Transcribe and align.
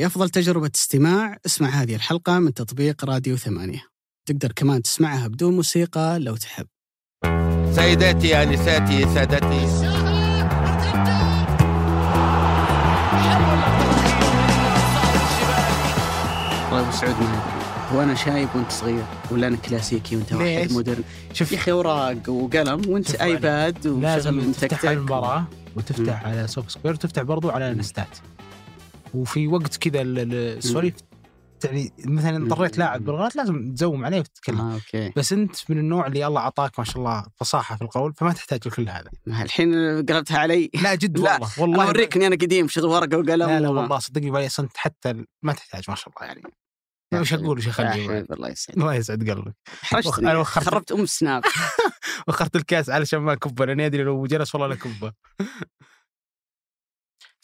لأفضل 0.00 0.30
تجربة 0.30 0.70
استماع. 0.74 1.36
اسمع 1.46 1.68
هذه 1.68 1.94
الحلقة 1.94 2.38
من 2.38 2.54
تطبيق 2.54 3.04
راديو 3.04 3.36
ثمانية. 3.36 3.82
تقدر 4.28 4.52
كمان 4.52 4.82
تسمعها 4.82 5.28
بدون 5.28 5.56
موسيقى 5.56 6.18
لو 6.18 6.36
تحب. 6.36 6.66
سيداتي 7.72 8.42
آنساتي 8.42 9.14
سادتي. 9.14 9.66
والله 16.66 16.80
ابو 16.80 16.90
سعود 16.90 17.14
ما 17.14 17.28
ادري 17.28 17.92
هو 17.92 18.02
أنا 18.02 18.14
شايب 18.14 18.48
وأنت 18.54 18.70
صغير 18.72 19.04
ولا 19.30 19.46
أنا 19.46 19.56
كلاسيكي 19.56 20.16
وأنت 20.16 20.32
واحد؟ 20.32 20.72
Modern. 20.72 21.04
شوف 21.32 21.52
يا 21.52 21.58
أخي 21.58 21.70
أوراق 21.70 22.28
وقلم 22.28 22.82
وأنت. 22.88 23.14
iPad 23.14 23.86
لازم 23.86 24.38
وشغل 24.38 24.54
تفتح 24.54 24.84
على 24.84 24.96
المباراة 24.96 25.44
وتفتح 25.76 26.24
على 26.24 26.46
SofaScore 26.46 26.94
وتفتح 26.94 27.22
برضو 27.22 27.50
على 27.50 27.70
ال 27.70 27.76
InStat. 27.76 28.18
وفي 29.14 29.46
وقت 29.48 29.76
كذا 29.76 30.00
ال- 30.00 30.18
ال- 30.18 30.34
السواليف 30.58 30.94
يعني 31.64 31.92
مثلا 32.04 32.46
اضطريت 32.46 32.78
لاعب 32.78 33.04
بالغلط 33.04 33.36
لازم 33.36 33.74
تزوم 33.74 34.04
عليه 34.04 34.18
وتتكلم. 34.20 34.60
آه 34.60 34.74
okay. 34.74 35.12
بس 35.16 35.32
أنت 35.32 35.56
من 35.68 35.78
النوع 35.78 36.06
اللي 36.06 36.26
الله 36.26 36.40
أعطاك 36.40 36.78
ما 36.78 36.84
شاء 36.84 36.96
الله 36.98 37.24
فصاحة 37.36 37.76
في 37.76 37.82
القول 37.82 38.14
فما 38.14 38.32
تحتاج 38.32 38.68
لكل 38.68 38.88
هذا. 38.88 39.10
الحين 39.26 39.74
قلبتها 40.06 40.38
علي. 40.38 40.70
لا 40.82 40.94
جد 40.94 41.18
لا، 41.18 41.32
والله 41.32 41.48
والله. 41.58 41.62
والله 41.78 41.84
أوريك 41.86 42.16
إني 42.16 42.26
أنا 42.26 42.36
قديم 42.36 42.68
شغل 42.68 42.84
ورقه 42.84 43.16
وقلم 43.18 43.26
لا 43.48 43.60
لا 43.60 43.68
وما- 43.68 43.80
والله 43.80 43.98
صدقني 43.98 44.30
بالي 44.30 44.48
انت 44.58 44.76
حتى 44.76 45.24
ما 45.42 45.52
تحتاج 45.52 45.84
ما 45.88 45.94
شاء 45.94 46.08
الله 46.16 46.26
يعني. 46.26 46.42
وش. 47.14 47.32
أقول 47.34 47.58
وش 47.58 47.68
اخلي 47.68 48.18
الله 48.30 48.48
يسعدك. 48.48 48.78
الله 48.78 48.94
يسعد 48.94 49.30
قلبك. 49.30 49.54
أنا 50.18 50.38
وخرت- 50.38 50.64
خربت 50.64 50.92
أم 50.92 51.00
ال 51.02 51.10
Snap 51.10 51.42
واخرت 52.28 52.56
الكاس 52.56 52.90
علشان 52.90 53.18
ما 53.20 53.32
اكبه 53.32 53.66
لأني 53.66 53.86
أدري 53.86 54.02
لو 54.02 54.26
جلس 54.26 54.54
والله 54.54 54.68
لكبه. 54.68 55.12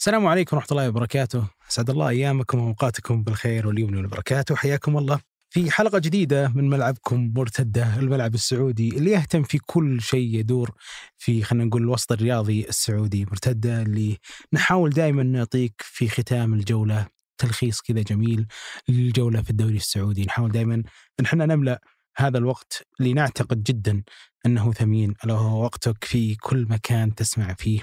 السلام 0.07 0.27
عليكم 0.27 0.57
ورحمة 0.57 0.71
الله 0.71 0.89
وبركاته، 0.89 1.47
أسعد 1.69 1.89
الله 1.89 2.09
أيامكم 2.09 2.59
وأوقاتكم 2.59 3.23
بالخير 3.23 3.67
واليمن 3.67 3.97
والبركات 3.97 4.51
وحياكم 4.51 4.97
الله. 4.97 5.19
في 5.49 5.71
حلقة 5.71 5.99
جديدة 5.99 6.47
من 6.55 6.69
ملعبكم 6.69 7.33
مرتدة 7.35 7.99
الملعب 7.99 8.33
السعودي 8.33 8.97
اللي 8.97 9.11
يهتم 9.11 9.43
في 9.43 9.57
كل 9.57 10.01
شيء 10.01 10.35
يدور 10.35 10.71
في 11.17 11.43
خلينا 11.43 11.65
نقول 11.65 11.81
الوسط 11.81 12.11
الرياضي 12.11 12.65
السعودي 12.69 13.25
مرتدة 13.25 13.81
اللي 13.81 14.17
نحاول 14.53 14.89
دائما 14.89 15.23
نعطيك 15.23 15.73
في 15.77 16.09
ختام 16.09 16.53
الجولة 16.53 17.07
تلخيص 17.37 17.81
كذا 17.81 18.01
جميل 18.01 18.47
للجولة 18.89 19.41
في 19.41 19.49
الدوري 19.49 19.77
السعودي، 19.77 20.25
نحاول 20.25 20.51
دائما 20.51 20.75
إن 21.19 21.25
إحنا 21.25 21.45
نملأ 21.45 21.81
هذا 22.17 22.37
الوقت 22.37 22.87
اللي 22.99 23.13
نعتقد 23.13 23.63
جدا 23.63 24.03
أنه 24.45 24.73
ثمين. 24.73 25.13
الا 25.23 25.33
وهو 25.33 25.63
وقتك 25.63 26.03
في 26.03 26.35
كل 26.35 26.67
مكان 26.69 27.15
تسمع 27.15 27.53
فيه. 27.53 27.81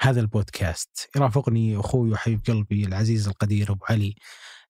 هذا 0.00 0.20
البودكاست. 0.20 1.08
يرافقني 1.16 1.76
أخوي 1.76 2.10
وحبيب 2.10 2.40
قلبي 2.48 2.84
العزيز 2.84 3.28
القدير 3.28 3.72
أبو 3.72 3.84
علي 3.90 4.14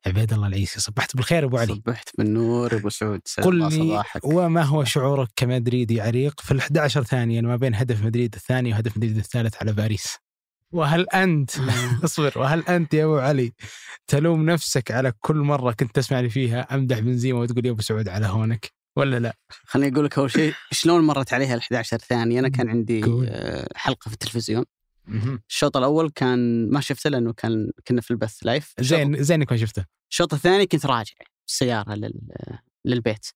عبيد 0.06 0.32
الله 0.32 0.46
العيسي. 0.46 0.80
صبحت 0.80 1.16
بالخير 1.16 1.44
أبو 1.44 1.58
علي. 1.58 1.74
صبحت 1.74 2.08
بالنور 2.18 2.74
أبو 2.74 2.88
سعود. 2.88 3.20
قل 3.42 3.56
لي 3.56 4.04
وما 4.24 4.62
هو 4.62 4.84
شعورك 4.84 5.28
كمدريدي 5.36 6.00
عريق 6.00 6.40
في 6.40 6.50
ال 6.52 6.58
11 6.58 7.02
ثانية 7.04 7.40
ما 7.40 7.56
بين 7.56 7.74
هدف 7.74 8.04
مدريد 8.04 8.34
الثاني 8.34 8.72
وهدف 8.72 8.96
مدريد 8.96 9.16
الثالث 9.16 9.56
على 9.56 9.72
باريس؟ 9.72 10.16
وهل 10.72 11.08
أنت 11.08 11.50
اصبر. 12.04 12.32
وهل 12.36 12.60
أنت 12.68 12.94
يا 12.94 13.04
أبو 13.04 13.18
علي 13.18 13.52
تلوم 14.06 14.50
نفسك 14.50 14.90
على 14.90 15.12
كل 15.20 15.36
مرة 15.36 15.72
كنت 15.72 15.94
تسمعني 15.94 16.30
فيها 16.30 16.74
أمدح 16.74 16.98
بنزيما 16.98 17.40
وتقول 17.40 17.66
يا 17.66 17.70
أبو 17.70 17.82
سعود 17.82 18.08
على 18.08 18.26
هونك 18.26 18.72
ولا 18.96 19.18
لا؟ 19.18 19.36
خليني 19.64 19.94
أقول 19.94 20.04
لك 20.04 20.18
أول 20.18 20.30
شيء 20.30 20.54
شلون 20.70 21.06
مرت 21.06 21.32
عليها 21.34 21.54
ال 21.54 21.58
11 21.58 21.98
ثانية؟ 21.98 22.40
أنا 22.40 22.48
كان 22.48 22.68
عندي. 22.68 23.04
آه، 23.28 23.68
حلقة 23.76 24.08
في 24.08 24.14
التلفزيون. 24.14 24.64
الشوط 25.48 25.76
الأول 25.76 26.10
كان 26.10 26.70
ما 26.70 26.80
شفته 26.80 27.10
لأنه 27.10 27.32
كان 27.32 27.70
كنا 27.88 28.00
في 28.00 28.10
البث 28.10 28.38
لايف 28.42 28.74
زين 28.80 29.22
زين 29.22 29.40
إنك 29.40 29.52
ما 29.52 29.58
شفته. 29.58 29.84
الشوط 30.10 30.34
الثاني 30.34 30.66
كنت 30.66 30.86
راجع 30.86 31.14
بالسيارة 31.46 31.94
لل... 31.94 32.20
للبيت. 32.84 33.26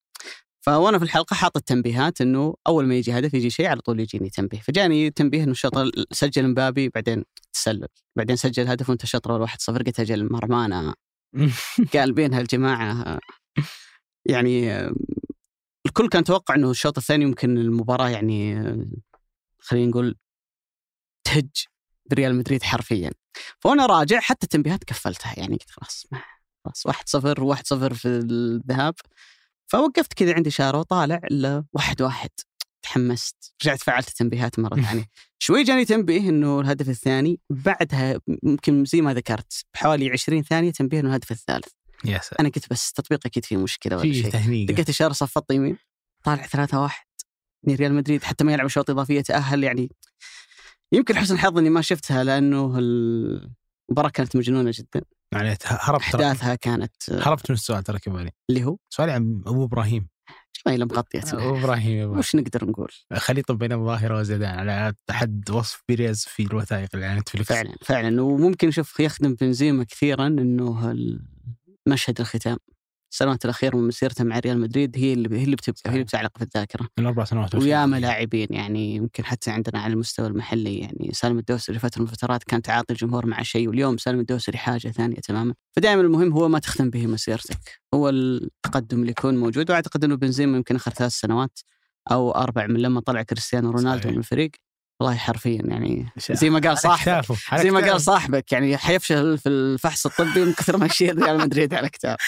فوانا 0.61 0.99
في 0.99 1.05
الحلقة 1.05 1.35
حاط 1.35 1.57
التنبيهات 1.57 2.21
إنه 2.21 2.55
أول 2.67 2.87
ما 2.87 2.95
يجي 2.95 3.13
هدف 3.19 3.35
يجي 3.35 3.51
شيء 3.51 3.67
على 3.67 3.81
طول 3.81 4.01
يجيني 4.01 4.31
تنبيه. 4.31 4.61
فجاني 4.61 5.11
تنبيه 5.11 5.43
إنه 5.43 5.51
الشوط 5.51 5.79
ال- 5.79 6.07
سجل 6.13 6.49
مبابي 6.49 6.89
بعدين 6.89 7.25
تسلل. 7.53 7.87
بعدين 8.17 8.37
سجل 8.37 8.69
هدف 8.69 8.89
وانت 8.89 9.03
الشوط 9.03 9.27
الأول 9.27 9.49
1-0 9.49 9.53
قلت 9.71 10.01
أجل 10.01 10.33
مرمانا. 10.33 10.95
قالبين 11.95 12.35
هالجماعه 12.35 13.19
يعني 14.27 14.81
الكل 15.87 16.09
كان 16.09 16.25
توقع 16.25 16.55
إنه 16.55 16.71
الشوط 16.71 16.99
الثاني 16.99 17.25
يمكن 17.25 17.59
المباراة 17.59 18.09
يعني 18.09 18.63
خلينا 19.61 19.91
نقول 19.91 20.17
تهج 21.29 21.49
بريال 22.11 22.35
مدريد 22.35 22.63
حرفيا. 22.63 23.11
فانا 23.59 23.87
راجع 23.87 24.21
حتى 24.21 24.45
التنبيهات 24.45 24.91
قفلتها 24.91 25.35
يعني 25.37 25.57
قلت 25.57 25.71
خلاص 25.71 26.07
ما 26.13 26.23
خلاص 26.65 26.87
1 26.87 27.09
0 27.09 27.45
1 27.45 27.67
0 27.67 27.95
في 27.95 28.09
الذهاب. 28.09 28.95
فوقفت 29.67 30.13
كذا 30.15 30.35
عندي 30.35 30.49
إشارة 30.49 30.79
وطالع 30.79 31.21
إلا 31.25 31.65
واحد 31.73 32.03
واحد. 32.03 32.31
تحمست. 32.83 33.55
رجعت 33.63 33.83
فعلت 33.83 34.09
التنبيهات 34.09 34.59
مرة 34.59 34.81
ثانية. 34.83 35.05
شوي 35.39 35.63
جاني 35.65 35.85
تنبيه 35.85 36.29
إنه 36.29 36.61
الهدف 36.61 36.89
الثاني 36.89 37.41
بعدها 37.51 38.21
ممكن 38.43 38.85
زي 38.85 39.01
ما 39.01 39.15
ذكرت 39.15 39.65
بحوالي 39.75 40.11
20 40.11 40.43
ثانية 40.43 40.71
تنبيه 40.71 41.01
إنه 41.01 41.09
الهدف 41.09 41.31
الثالث. 41.31 41.69
يا 42.05 42.19
سلام. 42.19 42.37
أنا 42.41 42.49
قلت 42.49 42.71
بس 42.71 42.93
تطبيق 42.93 43.21
أكيد 43.27 43.45
فيه 43.45 43.57
مشكلة 43.57 43.97
ولا 43.97 44.13
شيء. 44.13 44.31
دقيت 44.67 44.89
إشارة 44.89 45.13
صفطت 45.13 45.51
يمين 45.51 45.79
طالع 46.25 46.47
3 46.47 46.81
1 46.81 46.97
يعني 47.63 47.77
ريال 47.77 47.95
مدريد 47.95 48.23
حتى 48.25 48.45
ما 48.45 48.53
يلعب 48.53 48.69
شوط 48.69 48.91
إضافية 48.91 49.21
تأهل 49.21 49.65
يعني. 49.65 49.91
يمكن 50.93 51.17
حسن 51.17 51.39
حظ 51.39 51.59
إني 51.59 51.71
ما 51.71 51.81
شفتها 51.81 52.25
لأنه 52.25 52.79
المباراة 52.79 54.09
كانت 54.09 54.37
مجنونة 54.37 54.73
جدا. 54.75 55.03
يعني 55.33 55.57
هربت 55.65 56.03
أحداثها 56.03 56.55
كانت 56.55 56.93
هربت 57.11 57.51
من 57.51 57.55
السؤال 57.57 57.83
ترى 57.83 57.99
كمان 57.99 58.31
اللي 58.51 58.65
هو؟ 58.65 58.77
سؤالي 58.91 59.13
عن 59.13 59.43
أبو 59.47 59.65
إبراهيم. 59.65 60.09
جميله 60.67 60.85
مغطيه 60.85 61.23
أبو 61.33 61.59
إبراهيم. 61.59 62.19
وش 62.19 62.37
نقدر 62.37 62.65
نقول؟ 62.65 62.93
خليط 63.15 63.53
بين 63.53 63.73
الظاهره 63.73 64.19
وزيدان 64.19 64.59
على 64.59 64.95
حد 65.11 65.51
وصف 65.51 65.83
بيريز 65.89 66.25
في 66.25 66.43
الوثائق 66.43 66.89
اللي 66.95 67.07
على 67.07 67.21
نتفلكس 67.21 67.49
فعلا 67.49 67.75
فعلا. 67.83 68.23
وممكن 68.23 68.71
شوف 68.71 69.01
يخدم 69.01 69.35
بنزيما 69.35 69.85
كثيرا 69.85 70.27
إنه 70.27 70.91
المشهد 71.87 72.21
الختام. 72.21 72.57
السنوات 73.13 73.45
الاخيره 73.45 73.77
من 73.77 73.89
مسيرته 73.89 74.25
مع 74.25 74.39
ريال 74.39 74.61
مدريد 74.61 74.97
هي 74.97 75.13
اللي 75.13 75.39
هي 75.39 75.45
اللي 75.45 75.57
بتبقى 75.57 75.81
هي 75.87 75.93
اللي 75.93 76.05
بتعلق 76.05 76.39
في 76.39 76.45
الذاكرة. 76.45 76.89
من 76.99 77.07
أربع 77.07 77.25
سنوات 77.25 77.55
وياما 77.55 78.01
لاعبين 78.01 78.49
يعني 78.51 78.95
يمكن 78.95 79.25
حتى 79.25 79.51
عندنا 79.51 79.79
على 79.79 79.93
المستوى 79.93 80.27
المحلي 80.27 80.79
يعني 80.79 81.11
سالم 81.13 81.39
الدوسري 81.39 81.79
فترة 81.79 82.03
من 82.03 82.09
الفترات 82.09 82.45
كان 82.45 82.63
تعاطي 82.63 82.93
الجمهور 82.93 83.27
مع 83.27 83.43
شيء 83.43 83.69
واليوم 83.69 83.97
سالم 83.97 84.21
الدوسري 84.21 84.59
حاجة 84.59 84.89
ثانية 84.89 85.17
تماما. 85.17 85.55
فدائما 85.77 86.03
المهم 86.03 86.33
هو 86.33 86.49
ما 86.49 86.59
تختم 86.59 86.91
به 86.91 87.07
مسيرتك. 87.07 87.81
هو 87.95 88.09
التقدم 88.09 89.01
اللي 89.01 89.11
يكون 89.11 89.37
موجود 89.37 89.71
وأعتقد 89.71 90.05
إنه 90.05 90.15
بنزيما 90.15 90.57
يمكن 90.57 90.77
آخر 90.77 90.91
ثلاث 90.91 91.13
سنوات 91.13 91.59
أو 92.11 92.31
أربع 92.31 92.67
من 92.67 92.81
لما 92.81 93.01
طلع 93.01 93.23
كريستيانو 93.23 93.71
رونالدو 93.71 94.01
صحيح. 94.01 94.13
من 94.13 94.19
الفريق 94.19 94.51
والله 95.01 95.17
حرفيا 95.17 95.63
يعني 95.65 96.07
زي 96.31 96.51
ما 96.51 96.61
قال 96.61 96.79
صاحبك 96.79 97.39
زي 97.57 97.71
ما 97.71 97.81
قال 97.81 98.01
صاحبك 98.01 98.53
يعني 98.53 98.77
حيفشل 98.77 99.39
في 99.39 99.49
الفحص 99.49 100.07
الطبي 100.07 100.45
من 100.45 100.53
كثر 100.53 100.77
ما 100.77 100.87
يشيل 100.87 101.23
ريال 101.23 101.39
مدريد 101.39 101.75
على 101.75 101.89
كتاب. 101.89 102.17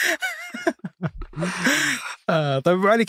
آه 2.28 2.58
طيب 2.58 2.78
أبو 2.78 2.88
علي 2.88 3.04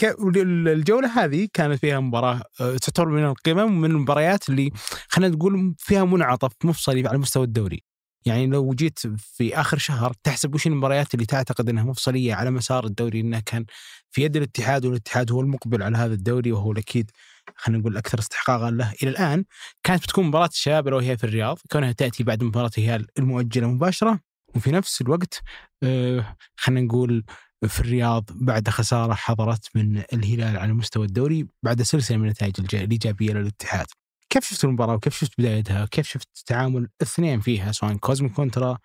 الجولة 0.73 1.23
هذه 1.23 1.47
كانت 1.53 1.79
فيها 1.79 1.99
مباراة 1.99 2.41
آه، 2.61 2.77
تعتبر 2.77 3.07
من 3.07 3.25
القمم 3.25 3.81
من 3.81 3.91
المباريات 3.91 4.49
اللي 4.49 4.71
خلينا 5.07 5.35
نقول 5.35 5.75
فيها 5.77 6.03
منعطف 6.03 6.51
مفصلي 6.63 7.07
على 7.07 7.17
مستوى 7.17 7.43
الدوري. 7.43 7.83
يعني 8.25 8.47
لو 8.47 8.73
جيت 8.73 8.99
في 9.17 9.55
آخر 9.55 9.77
شهر 9.77 10.13
تحسب 10.23 10.55
وش 10.55 10.67
المباريات 10.67 11.13
اللي 11.13 11.25
تعتقد 11.25 11.69
إنها 11.69 11.83
مفصليه 11.83 12.33
على 12.33 12.51
مسار 12.51 12.85
الدوري 12.85 13.19
إنها 13.19 13.39
كان 13.39 13.65
في 14.11 14.23
يد 14.23 14.35
الاتحاد 14.37 14.85
والاتحاد 14.85 15.31
هو 15.31 15.41
المقبل 15.41 15.83
على 15.83 15.97
هذا 15.97 16.13
الدوري 16.13 16.51
وهو 16.51 16.71
الأكيد 16.71 17.11
خلينا 17.55 17.81
نقول 17.81 17.97
أكثر 17.97 18.19
استحقاقا 18.19 18.71
له 18.71 18.93
إلى 19.03 19.11
الآن 19.11 19.45
كانت 19.83 20.03
بتكون 20.03 20.25
مباراة 20.25 20.47
الشباب 20.47 20.87
لو 20.87 20.97
هي 20.99 21.17
في 21.17 21.23
الرياض 21.23 21.59
كونها 21.71 21.91
تأتي 21.91 22.23
بعد 22.23 22.43
مباراة 22.43 22.71
الهلال 22.77 23.07
المؤجلة 23.19 23.67
مباشرة 23.67 24.19
وفي 24.55 24.71
نفس 24.71 25.01
الوقت 25.01 25.41
آه 25.83 26.37
خلينا 26.57 26.81
نقول 26.81 27.23
في 27.67 27.79
الرياض 27.79 28.25
بعد 28.31 28.69
خسارة 28.69 29.13
حضرت 29.13 29.67
من 29.75 30.03
الهلال 30.13 30.57
على 30.57 30.73
مستوى 30.73 31.05
الدوري 31.05 31.47
بعد 31.63 31.81
سلسلة 31.81 32.17
من 32.17 32.23
النتائج 32.23 32.53
الإيجابية 32.75 33.33
للاتحاد. 33.33 33.85
كيف 34.29 34.45
شفت 34.49 34.65
المباراة 34.65 34.93
وكيف 34.95 35.15
شفت 35.17 35.31
بدايتها؟ 35.37 35.83
وكيف 35.83 36.07
شفت 36.07 36.27
تعامل 36.45 36.87
الاثنين 37.01 37.39
فيها 37.39 37.71
سواء 37.71 37.95
كوزمين 37.97 38.29
كونترا 38.29 38.77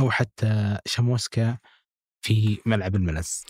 أو 0.00 0.10
حتى 0.10 0.78
شاموسكا 0.86 1.58
في 2.24 2.58
ملعب 2.66 2.96
الملز؟ 2.96 3.44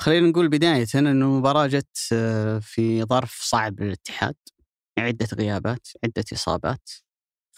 خلينا 0.00 0.28
نقول 0.28 0.48
بداية 0.48 0.86
أنه 0.94 1.10
المباراة 1.10 1.66
جت 1.66 1.98
آه، 2.12 2.58
في 2.58 3.04
ظرف 3.04 3.40
صعب 3.42 3.80
للاتحاد 3.80 4.34
عدة 4.98 5.26
غيابات 5.34 5.88
عدة 6.04 6.24
إصابات. 6.32 6.90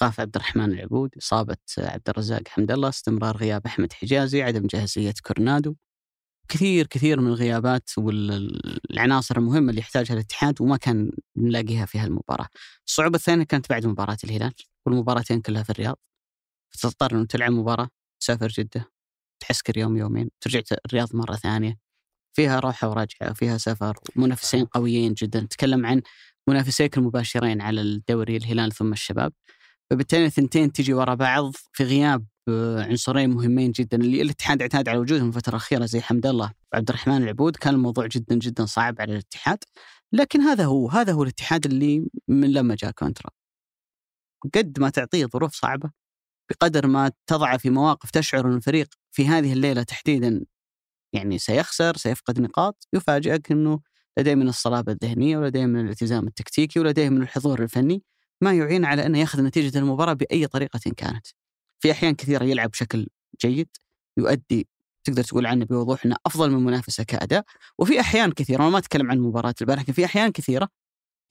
غاف 0.02 0.20
عبد 0.20 0.36
الرحمن 0.36 0.72
العبود 0.72 1.10
إصابة 1.18 1.56
عبد 1.78 2.08
الرزاق 2.08 2.48
حمد 2.48 2.70
الله 2.70 2.88
استمرار 2.88 3.36
غياب 3.36 3.66
أحمد 3.66 3.92
حجازي 3.92 4.42
عدم 4.42 4.66
جاهزية 4.66 5.14
كورنادو. 5.26 5.74
كثير 6.48 6.86
كثير 6.86 7.20
من 7.20 7.26
الغيابات 7.28 7.90
والعناصر 7.98 9.36
المهمة 9.38 9.70
اللي 9.70 9.80
يحتاجها 9.80 10.14
الاتحاد 10.14 10.60
وما 10.62 10.76
كان 10.76 11.10
نلاقيها 11.36 11.86
في 11.86 11.98
هالمباراة. 11.98 12.48
الصعوبة 12.86 13.16
الثانية 13.16 13.44
كانت 13.44 13.70
بعد 13.70 13.86
مباراة 13.86 14.18
الهلال. 14.24 14.54
والمباراتين 14.86 15.40
كلها 15.40 15.62
في 15.62 15.70
الرياض. 15.70 15.98
فتضطر 16.70 17.12
أنه 17.16 17.26
تلعب 17.26 17.52
مباراة 17.52 17.88
تسافر 18.20 18.48
جدة 18.48 18.92
تعسكر 19.40 19.78
يوم 19.78 19.96
يومين 19.96 20.30
ترجع 20.40 20.60
الرياض 20.86 21.16
مرة 21.16 21.34
ثانية. 21.36 21.85
فيها 22.36 22.60
روحه 22.60 22.88
ورجعه 22.88 23.32
فيها 23.32 23.58
سفر 23.58 23.98
منافسين 24.16 24.64
قويين 24.64 25.14
جدا. 25.14 25.40
نتكلم 25.40 25.86
عن 25.86 26.02
منافسيك 26.48 26.98
المباشرين 26.98 27.60
على 27.60 27.80
الدوري 27.80 28.36
الهلال 28.36 28.72
ثم 28.72 28.92
الشباب. 28.92 29.32
فبالتالي 29.90 30.26
الثنتين 30.26 30.72
تجي 30.72 30.94
ورا 30.94 31.14
بعض 31.14 31.52
في 31.72 31.84
غياب 31.84 32.26
آه، 32.48 32.82
عنصرين 32.84 33.30
مهمين 33.30 33.72
جدا. 33.72 33.96
اللي 33.96 34.22
الاتحاد 34.22 34.62
اعتاد 34.62 34.88
على 34.88 34.98
وجودهم 34.98 35.28
الفترة 35.28 35.50
الأخيرة 35.50 35.84
زي 35.86 36.00
حمد 36.00 36.26
الله 36.26 36.52
وعبد 36.72 36.88
الرحمن 36.88 37.22
العبود. 37.22 37.56
كان 37.56 37.74
الموضوع 37.74 38.06
جدا 38.06 38.34
جدا 38.34 38.66
صعب 38.66 39.00
على 39.00 39.12
الاتحاد. 39.12 39.58
لكن 40.12 40.40
هذا 40.40 40.64
هو 40.64 40.88
هذا 40.88 41.12
هو 41.12 41.22
الاتحاد 41.22 41.66
اللي 41.66 42.06
من 42.28 42.52
لما 42.52 42.74
جاء 42.74 42.90
كونترا. 42.90 43.30
قد 44.54 44.80
ما 44.80 44.90
تعطيه 44.90 45.26
ظروف 45.26 45.54
صعبة 45.54 45.90
بقدر 46.50 46.86
ما 46.86 47.12
تضع 47.26 47.56
في 47.56 47.70
مواقف 47.70 48.10
تشعر 48.10 48.46
إن 48.46 48.54
الفريق 48.54 48.94
في 49.12 49.26
هذه 49.26 49.52
الليلة 49.52 49.82
تحديدا 49.82 50.44
يعني 51.12 51.38
سيخسر 51.38 51.96
سيفقد 51.96 52.40
نقاط 52.40 52.88
يفاجئك 52.92 53.52
إنه 53.52 53.80
لديه 54.18 54.34
من 54.34 54.48
الصلابة 54.48 54.92
الذهنية 54.92 55.38
ولديه 55.38 55.66
من 55.66 55.80
الالتزام 55.80 56.26
التكتيكي 56.26 56.80
ولديه 56.80 57.08
من 57.08 57.22
الحضور 57.22 57.62
الفني 57.62 58.02
ما 58.40 58.52
يعين 58.52 58.84
على 58.84 59.06
أنه 59.06 59.18
يأخذ 59.18 59.42
نتيجة 59.42 59.78
المباراة 59.78 60.12
بأي 60.12 60.46
طريقة 60.46 60.80
كانت. 60.96 61.26
في 61.82 61.90
أحيان 61.92 62.14
كثيرة 62.14 62.44
يلعب 62.44 62.70
بشكل 62.70 63.08
جيد 63.40 63.68
يؤدي 64.18 64.68
تقدر 65.04 65.24
تقول 65.24 65.46
عنه 65.46 65.64
بوضوح 65.64 66.04
إنه 66.04 66.16
أفضل 66.26 66.50
من 66.50 66.64
منافسة 66.64 67.04
كأداء 67.04 67.44
وفي 67.78 68.00
أحيان 68.00 68.32
كثيرة 68.32 68.62
أنا 68.62 68.70
ما 68.70 68.78
أتكلم 68.78 69.10
عن 69.10 69.18
مباراة 69.18 69.54
البارح 69.60 69.82
لكن 69.82 69.92
في 69.92 70.04
أحيان 70.04 70.32
كثيرة 70.32 70.68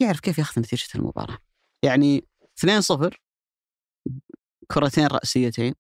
يعرف 0.01 0.19
كيف 0.19 0.37
يأخذ 0.37 0.61
نتيجة 0.61 0.87
المباراة. 0.95 1.37
يعني 1.83 2.27
2-0 2.65 3.09
كرتين 4.71 5.07
رأسيتين 5.07 5.73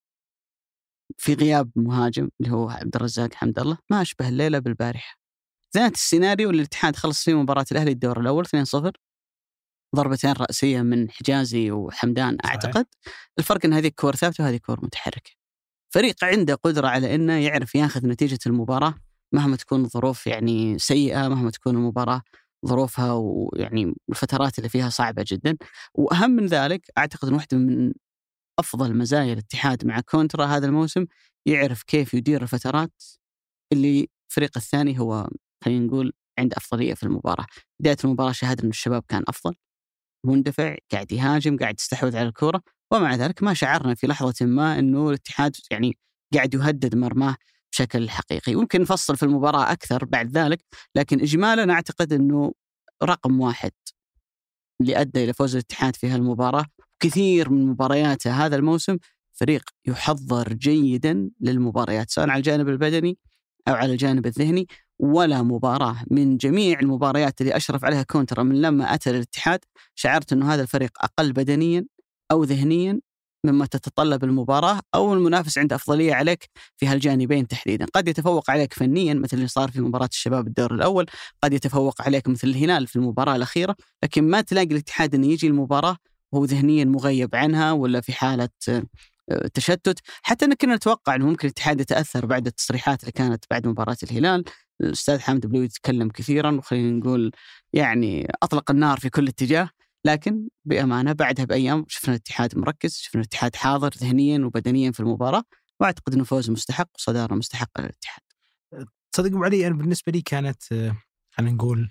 في 1.17 1.33
غياب 1.33 1.71
مهاجم 1.75 2.29
اللي 2.41 2.51
هو 2.51 2.69
عبد 2.69 2.95
الرزاق 2.95 3.33
حمد 3.33 3.59
الله 3.59 3.77
ما 3.91 4.01
أشبه 4.01 4.29
الليلة 4.29 4.59
بالبارحة. 4.59 5.17
ذات 5.75 5.93
السيناريو 5.95 6.49
اللي 6.49 6.59
الاتحاد 6.59 6.95
خلص 6.95 7.23
فيه 7.23 7.33
مباراة 7.33 7.65
الأهلي 7.71 7.91
الدور 7.91 8.19
الأول 8.19 8.45
2-0 8.45 8.91
ضربتين 9.95 10.31
رأسية 10.31 10.81
من 10.81 11.11
حجازي 11.11 11.71
وحمدان 11.71 12.37
صحيح. 12.43 12.55
أعتقد 12.55 12.85
الفرق 13.39 13.65
إن 13.65 13.73
هذه 13.73 13.91
كور 13.95 14.15
ثابتة 14.15 14.43
وهذه 14.43 14.57
كور 14.57 14.85
متحركة. 14.85 15.31
فريق 15.93 16.23
عنده 16.23 16.55
قدرة 16.55 16.87
على 16.87 17.15
إنه 17.15 17.33
يعرف 17.33 17.75
ياخذ 17.75 18.07
نتيجة 18.07 18.39
المباراة 18.47 18.95
مهما 19.33 19.55
تكون 19.55 19.85
الظروف 19.85 20.27
يعني 20.27 20.79
سيئة 20.79 21.27
مهما 21.27 21.51
تكون 21.51 21.75
المباراة 21.75 22.21
ظروفها 22.65 23.13
ويعني 23.13 23.95
الفترات 24.09 24.57
اللي 24.57 24.69
فيها 24.69 24.89
صعبة 24.89 25.25
جدا 25.27 25.57
وأهم 25.93 26.31
من 26.31 26.45
ذلك 26.45 26.91
أعتقد 26.97 27.27
إن 27.27 27.33
واحدة 27.33 27.57
من 27.57 27.93
أفضل 28.59 28.97
مزايا 28.97 29.33
الاتحاد 29.33 29.85
مع 29.85 29.99
كونترا 29.99 30.45
هذا 30.45 30.65
الموسم 30.65 31.05
يعرف 31.47 31.83
كيف 31.83 32.13
يدير 32.13 32.41
الفترات 32.41 33.03
اللي 33.73 34.07
الفريق 34.29 34.57
الثاني 34.57 34.99
هو 34.99 35.29
خلينا 35.63 35.85
نقول 35.85 36.13
عنده 36.39 36.57
أفضلية 36.57 36.93
في 36.93 37.03
المباراة، 37.03 37.45
بداية 37.81 37.97
المباراة 38.03 38.31
شاهدنا 38.31 38.63
إن 38.63 38.69
الشباب 38.69 39.03
كان 39.07 39.23
أفضل 39.27 39.55
مندفع 40.25 40.75
قاعد 40.91 41.11
يهاجم 41.11 41.57
قاعد 41.57 41.75
يستحوذ 41.79 42.17
على 42.17 42.27
الكره 42.27 42.61
ومع 42.93 43.15
ذلك 43.15 43.43
ما 43.43 43.53
شعرنا 43.53 43.95
في 43.95 44.07
لحظة 44.07 44.45
ما 44.45 44.79
إنه 44.79 45.09
الاتحاد 45.09 45.55
يعني 45.71 45.97
قاعد 46.33 46.53
يهدد 46.53 46.95
مرماه 46.95 47.35
بشكل 47.71 48.09
حقيقي، 48.09 48.55
ممكن 48.55 48.81
نفصل 48.81 49.17
في 49.17 49.23
المباراة 49.23 49.71
أكثر 49.71 50.05
بعد 50.05 50.37
ذلك، 50.37 50.65
لكن 50.95 51.21
اجمالا 51.21 51.73
أعتقد 51.73 52.13
إنه 52.13 52.53
رقم 53.03 53.41
واحد 53.41 53.71
اللي 54.81 55.01
أدى 55.01 55.23
إلى 55.23 55.33
فوز 55.33 55.55
الاتحاد 55.55 55.95
في 55.95 56.07
هالمباراة 56.07 56.65
كثير 57.05 57.49
من 57.49 57.65
مبارياته 57.65 58.45
هذا 58.45 58.55
الموسم 58.55 58.97
فريق 59.33 59.69
يحضر 59.87 60.53
جيدا 60.53 61.29
للمباريات 61.41 62.11
سواء 62.11 62.29
على 62.29 62.37
الجانب 62.37 62.69
البدني 62.69 63.17
أو 63.67 63.73
على 63.73 63.91
الجانب 63.91 64.25
الذهني 64.25 64.67
ولا 64.99 65.41
مباراة 65.41 66.03
من 66.11 66.37
جميع 66.37 66.79
المباريات 66.79 67.41
اللي 67.41 67.55
أشرف 67.55 67.85
عليها 67.85 68.03
كونترا 68.03 68.43
من 68.43 68.61
لما 68.61 68.93
أتى 68.93 69.09
الاتحاد 69.09 69.59
شعرت 69.95 70.33
إنه 70.33 70.53
هذا 70.53 70.61
الفريق 70.61 70.91
أقل 71.01 71.33
بدنيا 71.33 71.85
أو 72.31 72.43
ذهنيا 72.43 72.99
مما 73.45 73.65
تتطلب 73.65 74.23
المباراة 74.23 74.79
أو 74.95 75.13
المنافس 75.13 75.57
عنده 75.57 75.75
أفضلية 75.75 76.13
عليك 76.13 76.49
في 76.77 76.87
هالجانبين 76.87 77.47
تحديدا، 77.47 77.85
قد 77.93 78.07
يتفوق 78.07 78.51
عليك 78.51 78.73
فنيا 78.73 79.13
مثل 79.13 79.37
اللي 79.37 79.47
صار 79.47 79.71
في 79.71 79.81
مباراة 79.81 80.09
الشباب 80.11 80.47
الدور 80.47 80.73
الأول، 80.73 81.05
قد 81.43 81.53
يتفوق 81.53 82.01
عليك 82.01 82.27
مثل 82.27 82.47
الهلال 82.47 82.87
في 82.87 82.95
المباراة 82.95 83.35
الأخيرة، 83.35 83.75
لكن 84.03 84.23
ما 84.29 84.41
تلاقي 84.41 84.67
الاتحاد 84.67 85.15
إنه 85.15 85.27
يجي 85.27 85.47
المباراة 85.47 85.97
وهو 86.35 86.45
ذهنيا 86.45 86.85
مغيب 86.85 87.35
عنها 87.35 87.71
ولا 87.71 88.01
في 88.01 88.13
حالة 88.13 88.49
آه، 88.69 89.47
تشتت، 89.53 89.99
حتى 90.23 90.45
ان 90.45 90.53
كنا 90.53 90.75
نتوقع 90.75 91.15
إنه 91.15 91.25
ممكن 91.25 91.47
الاتحاد 91.47 91.81
يتأثر 91.81 92.25
بعد 92.25 92.47
التصريحات 92.47 93.01
اللي 93.01 93.11
كانت 93.11 93.45
بعد 93.51 93.67
مباراة 93.67 93.97
الهلال، 94.03 94.43
الأستاذ 94.81 95.19
حامد 95.19 95.45
بلوي 95.45 95.65
يتكلم 95.65 96.09
كثيرا 96.09 96.51
وخلينا 96.51 96.99
نقول 96.99 97.31
يعني 97.73 98.27
أطلق 98.43 98.71
النار 98.71 98.99
في 98.99 99.09
كل 99.09 99.27
اتجاه، 99.27 99.69
لكن 100.05 100.47
بأمانة 100.65 101.13
بعدها 101.13 101.45
بأيام 101.45 101.85
شفنا 101.87 102.13
الاتحاد 102.13 102.57
مركز، 102.57 102.97
شفنا 102.97 103.21
الاتحاد 103.21 103.55
حاضر 103.55 103.89
ذهنيا 103.97 104.45
وبدنيا 104.45 104.91
في 104.91 104.99
المباراة، 104.99 105.43
وأعتقد 105.79 106.13
إنه 106.13 106.23
فوز 106.23 106.49
مستحق 106.49 106.89
وصدارة 106.95 107.35
مستحقة 107.35 107.81
للاتحاد. 107.81 108.21
تصدق 109.11 109.27
ابو 109.27 109.43
علي 109.43 109.67
أنا 109.67 109.75
بالنسبة 109.75 110.11
لي 110.11 110.21
كانت 110.21 110.71
آه، 110.71 110.95
خلينا 111.31 111.51
نقول 111.53 111.89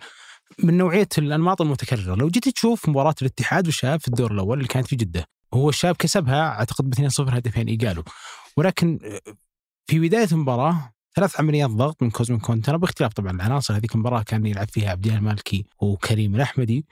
من 0.58 0.76
نوعية 0.76 1.08
الأنماط 1.19 1.61
المتكررة، 1.62 2.14
لو 2.14 2.29
جيت 2.29 2.49
تشوف 2.49 2.88
مباراة 2.88 3.14
الاتحاد 3.23 3.67
والشباب 3.67 4.00
في 4.00 4.08
الدور 4.08 4.32
الأول 4.32 4.58
اللي 4.58 4.69
كانت 4.69 4.87
في 4.87 4.96
جدة، 4.96 5.25
هو 5.55 5.69
الشباب 5.69 5.96
كسبها 5.96 6.49
أعتقد 6.49 6.91
ب 6.91 6.94
2-0 6.94 7.20
هدفين 7.20 7.69
إيجالو، 7.69 8.05
ولكن 8.56 8.99
آه، 9.05 9.20
في 9.87 10.00
بداية 10.00 10.29
المباراة 10.32 10.94
ثلاث 11.17 11.41
عمليات 11.41 11.70
ضغط 11.70 12.02
من 12.02 12.11
كوزمين 12.11 12.41
كونترا 12.41 12.76
باختلاف 12.76 13.12
طبعا 13.12 13.31
العناصر. 13.31 13.76
هذيك 13.76 13.94
المباراة 13.94 14.23
كان 14.23 14.46
يلعب 14.46 14.69
فيها 14.69 14.91
عبد 14.91 15.06
المالكي 15.06 15.67
وكريم 15.79 16.35
الأحمدي 16.35 16.87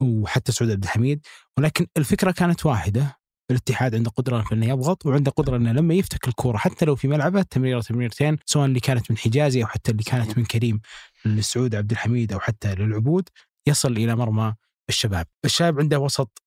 وحتى 0.00 0.52
سعود 0.52 0.70
عبد 0.70 0.84
الحميد. 0.84 1.26
ولكن 1.58 1.86
الفكرة 1.96 2.30
كانت 2.30 2.66
واحدة 2.66 3.18
الاتحاد 3.50 3.94
عنده 3.94 4.10
قدرة 4.10 4.42
في 4.42 4.54
إنه 4.54 4.66
يضغط 4.66 5.06
وعنده 5.06 5.30
قدرة 5.30 5.56
إنه 5.56 5.72
لما 5.72 5.94
يفتك 5.94 6.28
الكورة 6.28 6.56
حتى 6.56 6.84
لو 6.84 6.96
في 6.96 7.08
ملعبه 7.08 7.42
تمريرة 7.42 7.80
تمريرتين 7.80 8.38
سواء 8.46 8.66
اللي 8.66 8.80
كانت 8.80 9.10
من 9.10 9.18
حجازي 9.18 9.62
أو 9.62 9.66
حتى 9.66 9.90
اللي 9.90 10.02
كانت 10.02 10.38
من 10.38 10.44
كريم 10.44 10.80
لسعود 11.24 11.74
عبد 11.74 11.90
الحميد 11.90 12.32
أو 12.32 12.40
حتى 12.40 12.74
للعبود 12.74 13.28
يصل 13.68 13.92
إلى 13.92 14.16
مرمى 14.16 14.54
الشباب، 14.88 15.26
الشباب 15.44 15.80
عنده 15.80 15.98
وسط 15.98 16.42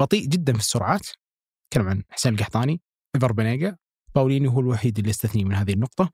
بطيء 0.00 0.26
جدا 0.26 0.52
في 0.52 0.58
السرعات. 0.58 1.06
تكلم 1.70 1.88
عن 1.88 2.02
حسين 2.10 2.34
القحطاني 2.34 2.80
إيفر 3.14 3.32
بنيجا. 3.32 3.76
باوليني 4.14 4.48
هو 4.48 4.60
الوحيد 4.60 4.98
اللي 4.98 5.10
يستثني 5.10 5.44
من 5.44 5.54
هذه 5.54 5.72
النقطة. 5.72 6.10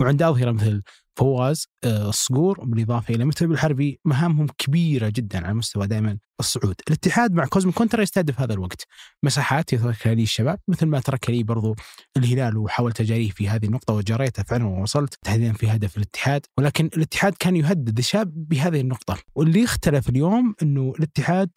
وعنده 0.00 0.28
أظهرة 0.28 0.50
مثل 0.50 0.82
فواز 1.18 1.66
آه، 1.84 2.08
الصقور 2.08 2.64
بالإضافة 2.64 3.14
إلى 3.14 3.24
متعب 3.24 3.52
الحربي 3.52 4.00
مهامهم 4.04 4.46
كبيرة 4.58 5.08
جدا 5.08 5.46
على 5.46 5.54
مستوى 5.54 5.86
دائما 5.86 6.18
الصعود. 6.40 6.74
الاتحاد 6.88 7.32
مع 7.32 7.46
كوزمين 7.46 7.72
كونترا 7.72 8.02
يستهدف 8.02 8.40
هذا 8.40 8.54
الوقت. 8.54 8.86
مساحات 9.22 9.72
يتركها 9.72 10.14
لي 10.14 10.22
الشباب 10.22 10.58
مثل 10.68 10.86
ما 10.86 11.00
ترك 11.00 11.30
لي 11.30 11.42
برضو 11.42 11.74
الهلال 12.16 12.56
وحاولت 12.56 13.00
أجاريه 13.00 13.30
في 13.30 13.48
هذه 13.48 13.66
النقطة 13.66 13.94
وجريتها 13.94 14.42
فعلا 14.42 14.64
ووصلت 14.66 15.14
تحديدا 15.22 15.52
في 15.52 15.68
هدف 15.68 15.96
الاتحاد. 15.96 16.46
ولكن 16.58 16.90
الاتحاد 16.96 17.34
كان 17.34 17.56
يهدد 17.56 17.98
الشباب 17.98 18.48
بهذه 18.48 18.80
النقطة. 18.80 19.18
واللي 19.34 19.64
اختلف 19.64 20.08
اليوم 20.08 20.54
أنه 20.62 20.92
الاتحاد 20.98 21.50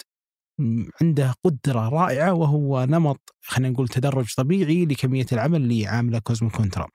عنده 1.02 1.34
قدرة 1.44 1.90
رائعة 1.90 2.34
وهو 2.34 2.86
نمط 2.86 3.36
خلينا 3.42 3.74
نقول 3.74 3.88
تدرج 3.88 4.34
طبيعي 4.38 4.86
لكمية 4.86 5.26
العمل 5.32 5.62
اللي 5.62 5.88
عامله 5.88 6.20
كوزمين 6.20 6.50
كونترا. 6.50 6.88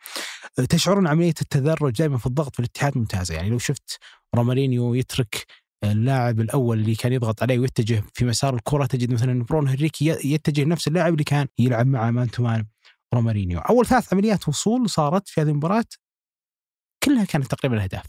تشعرون 0.69 1.07
عملية 1.07 1.35
التدرج 1.41 1.93
دائما 1.99 2.19
في 2.19 2.27
الضغط 2.27 2.55
في 2.55 2.61
الاتحاد 2.61 2.99
ممتازة، 2.99 3.35
يعني 3.35 3.51
لو 3.51 3.59
شفت 3.59 3.99
رومارينيو 4.35 4.95
يترك 4.95 5.47
اللاعب 5.85 6.41
الأول 6.41 6.79
اللي 6.79 6.95
كان 6.95 7.13
يضغط 7.13 7.43
عليه 7.43 7.59
ويتجه 7.59 8.05
في 8.15 8.25
مسار 8.25 8.55
الكرة 8.55 8.87
تجد 8.87 9.13
مثلا 9.13 9.45
برونو 9.45 9.69
هنريكي 9.69 10.07
يتجه 10.25 10.65
نفس 10.65 10.89
اللاعب 10.89 11.13
اللي 11.13 11.25
كان 11.25 11.47
يلعب 11.59 11.87
مع 11.87 12.11
man 12.11 12.31
to 12.31 12.43
man 12.43 12.67
رومارينيو، 13.15 13.59
أول 13.59 13.87
ثلاث 13.87 14.13
عمليات 14.13 14.49
وصول 14.49 14.91
صارت 14.91 15.29
في 15.29 15.41
هذه 15.41 15.49
المباراة 15.49 15.85
كلها 17.05 17.25
كانت 17.25 17.47
تقريبا 17.47 17.83
اهداف. 17.83 18.07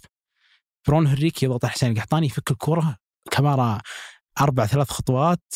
برونو 0.88 1.08
هنريكي 1.08 1.46
يضغط 1.46 1.66
على 1.66 1.72
حسين 1.72 1.92
القحطاني 1.92 2.26
يفك 2.26 2.52
الكرة 2.52 2.98
كمارا 3.32 3.82
أربع 4.40 4.66
ثلاث 4.66 4.90
خطوات 4.90 5.54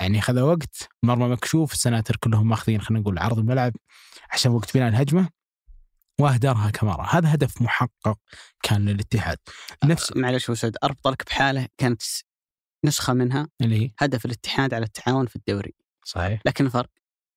يعني 0.00 0.20
خذ 0.20 0.40
وقت 0.40 0.88
مرمى 1.02 1.28
مكشوف 1.28 1.72
السناتر 1.72 2.16
كلهم 2.16 2.48
ماخذين 2.48 2.80
خلينا 2.80 3.02
نقول 3.02 3.18
عرض 3.18 3.38
الملعب 3.38 3.72
عشان 4.30 4.52
وقت 4.52 4.76
بناء 4.76 4.88
الهجمة 4.88 5.28
وأهدرها 6.20 6.70
كمارا 6.70 7.06
هذا 7.06 7.34
هدف 7.34 7.62
محقق 7.62 8.18
كان 8.62 8.88
للاتحاد 8.88 9.38
نفس 9.84 10.16
معلش 10.16 10.44
أبو 10.44 10.54
سعود 10.54 10.76
اربط 10.84 11.08
لك 11.08 11.26
بحالة 11.26 11.68
كانت 11.78 12.02
نسخة 12.84 13.12
منها 13.12 13.48
اللي 13.60 13.84
هي 13.84 13.90
هدف 13.98 14.24
الاتحاد 14.24 14.74
على 14.74 14.84
التعاون 14.84 15.26
في 15.26 15.36
الدوري 15.36 15.74
صحيح 16.04 16.40
لكن 16.46 16.66
الفرق 16.66 16.90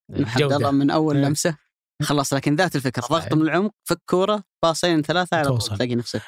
الجودة. 0.10 0.56
الله 0.56 0.72
من 0.72 0.92
أول 0.92 1.18
إيه. 1.18 1.26
لمسة 1.26 1.58
خلص 2.02 2.34
لكن 2.34 2.56
ذات 2.56 2.76
الفكرة. 2.76 3.02
ضغط 3.02 3.34
من 3.34 3.42
العمق 3.42 3.72
فك 3.84 4.02
كورة 4.06 4.44
باصين 4.64 5.02
ثلاثة 5.02 5.38
على 5.38 5.48
طول. 5.48 5.78
تلاقي 5.78 5.96
نفسك 5.96 6.22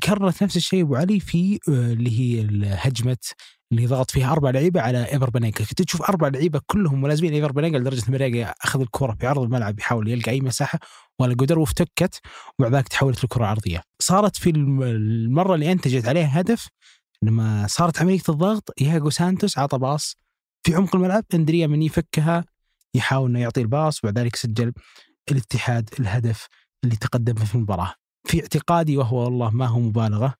تكررت 0.00 0.42
نفس 0.42 0.56
الشيء 0.56 0.82
أبو 0.82 0.96
علي 0.96 1.20
في 1.20 1.58
آه، 1.68 1.92
اللي 1.92 2.10
هي 2.20 2.46
هجمه 2.74 3.16
اللي 3.72 3.86
ضغط 3.86 4.10
فيها 4.10 4.32
أربع 4.32 4.50
لعيبة 4.50 4.80
على 4.80 5.12
إيفر 5.12 5.30
بنيجا 5.30 5.64
كنت 5.64 5.82
تشوف 5.82 6.02
أربع 6.02 6.28
لعيبة 6.28 6.60
كلهم 6.66 7.00
ملازمين 7.00 7.32
إيفر 7.32 7.52
بنيجا 7.52 7.78
لدرجة 7.78 8.02
إن 8.08 8.52
أخذ 8.64 8.80
الكرة 8.80 9.16
في 9.20 9.26
عرض 9.26 9.42
الملعب 9.42 9.78
يحاول 9.78 10.08
يلقى 10.08 10.30
أي 10.30 10.40
مساحة. 10.40 10.78
ولا 11.20 11.34
قدر 11.34 11.58
وافتكت 11.58 12.20
وبعد 12.58 12.74
ذلك 12.74 12.88
تحولت 12.88 13.24
الكره 13.24 13.46
عرضية. 13.46 13.82
صارت 14.02 14.36
في 14.36 14.50
الم- 14.50 14.82
المرة 14.82 15.54
اللي 15.54 15.72
أنتجت 15.72 16.08
عليها 16.08 16.40
هدف 16.40 16.68
لما 17.22 17.66
صارت 17.68 18.00
عملية 18.00 18.20
الضغط 18.28 18.80
ياغو 18.80 19.10
سانتوس 19.10 19.58
عطى 19.58 19.78
باص 19.78 20.16
في 20.66 20.74
عمق 20.74 20.96
الملعب. 20.96 21.24
أندريا 21.34 21.66
من 21.66 21.82
يفكها 21.82 22.44
يحاول 22.94 23.30
إنه 23.30 23.40
يعطي 23.40 23.60
الباص 23.60 24.04
وبعد 24.04 24.18
ذلك 24.18 24.36
سجل 24.36 24.72
الاتحاد 25.30 25.90
الهدف 26.00 26.46
اللي 26.84 26.96
تقدم 26.96 27.34
في 27.34 27.54
المباراة. 27.54 27.94
في 28.26 28.40
اعتقادي 28.40 28.96
وهو 28.96 29.24
والله 29.24 29.50
ما 29.50 29.66
هو 29.66 29.80
مبالغة. 29.80 30.34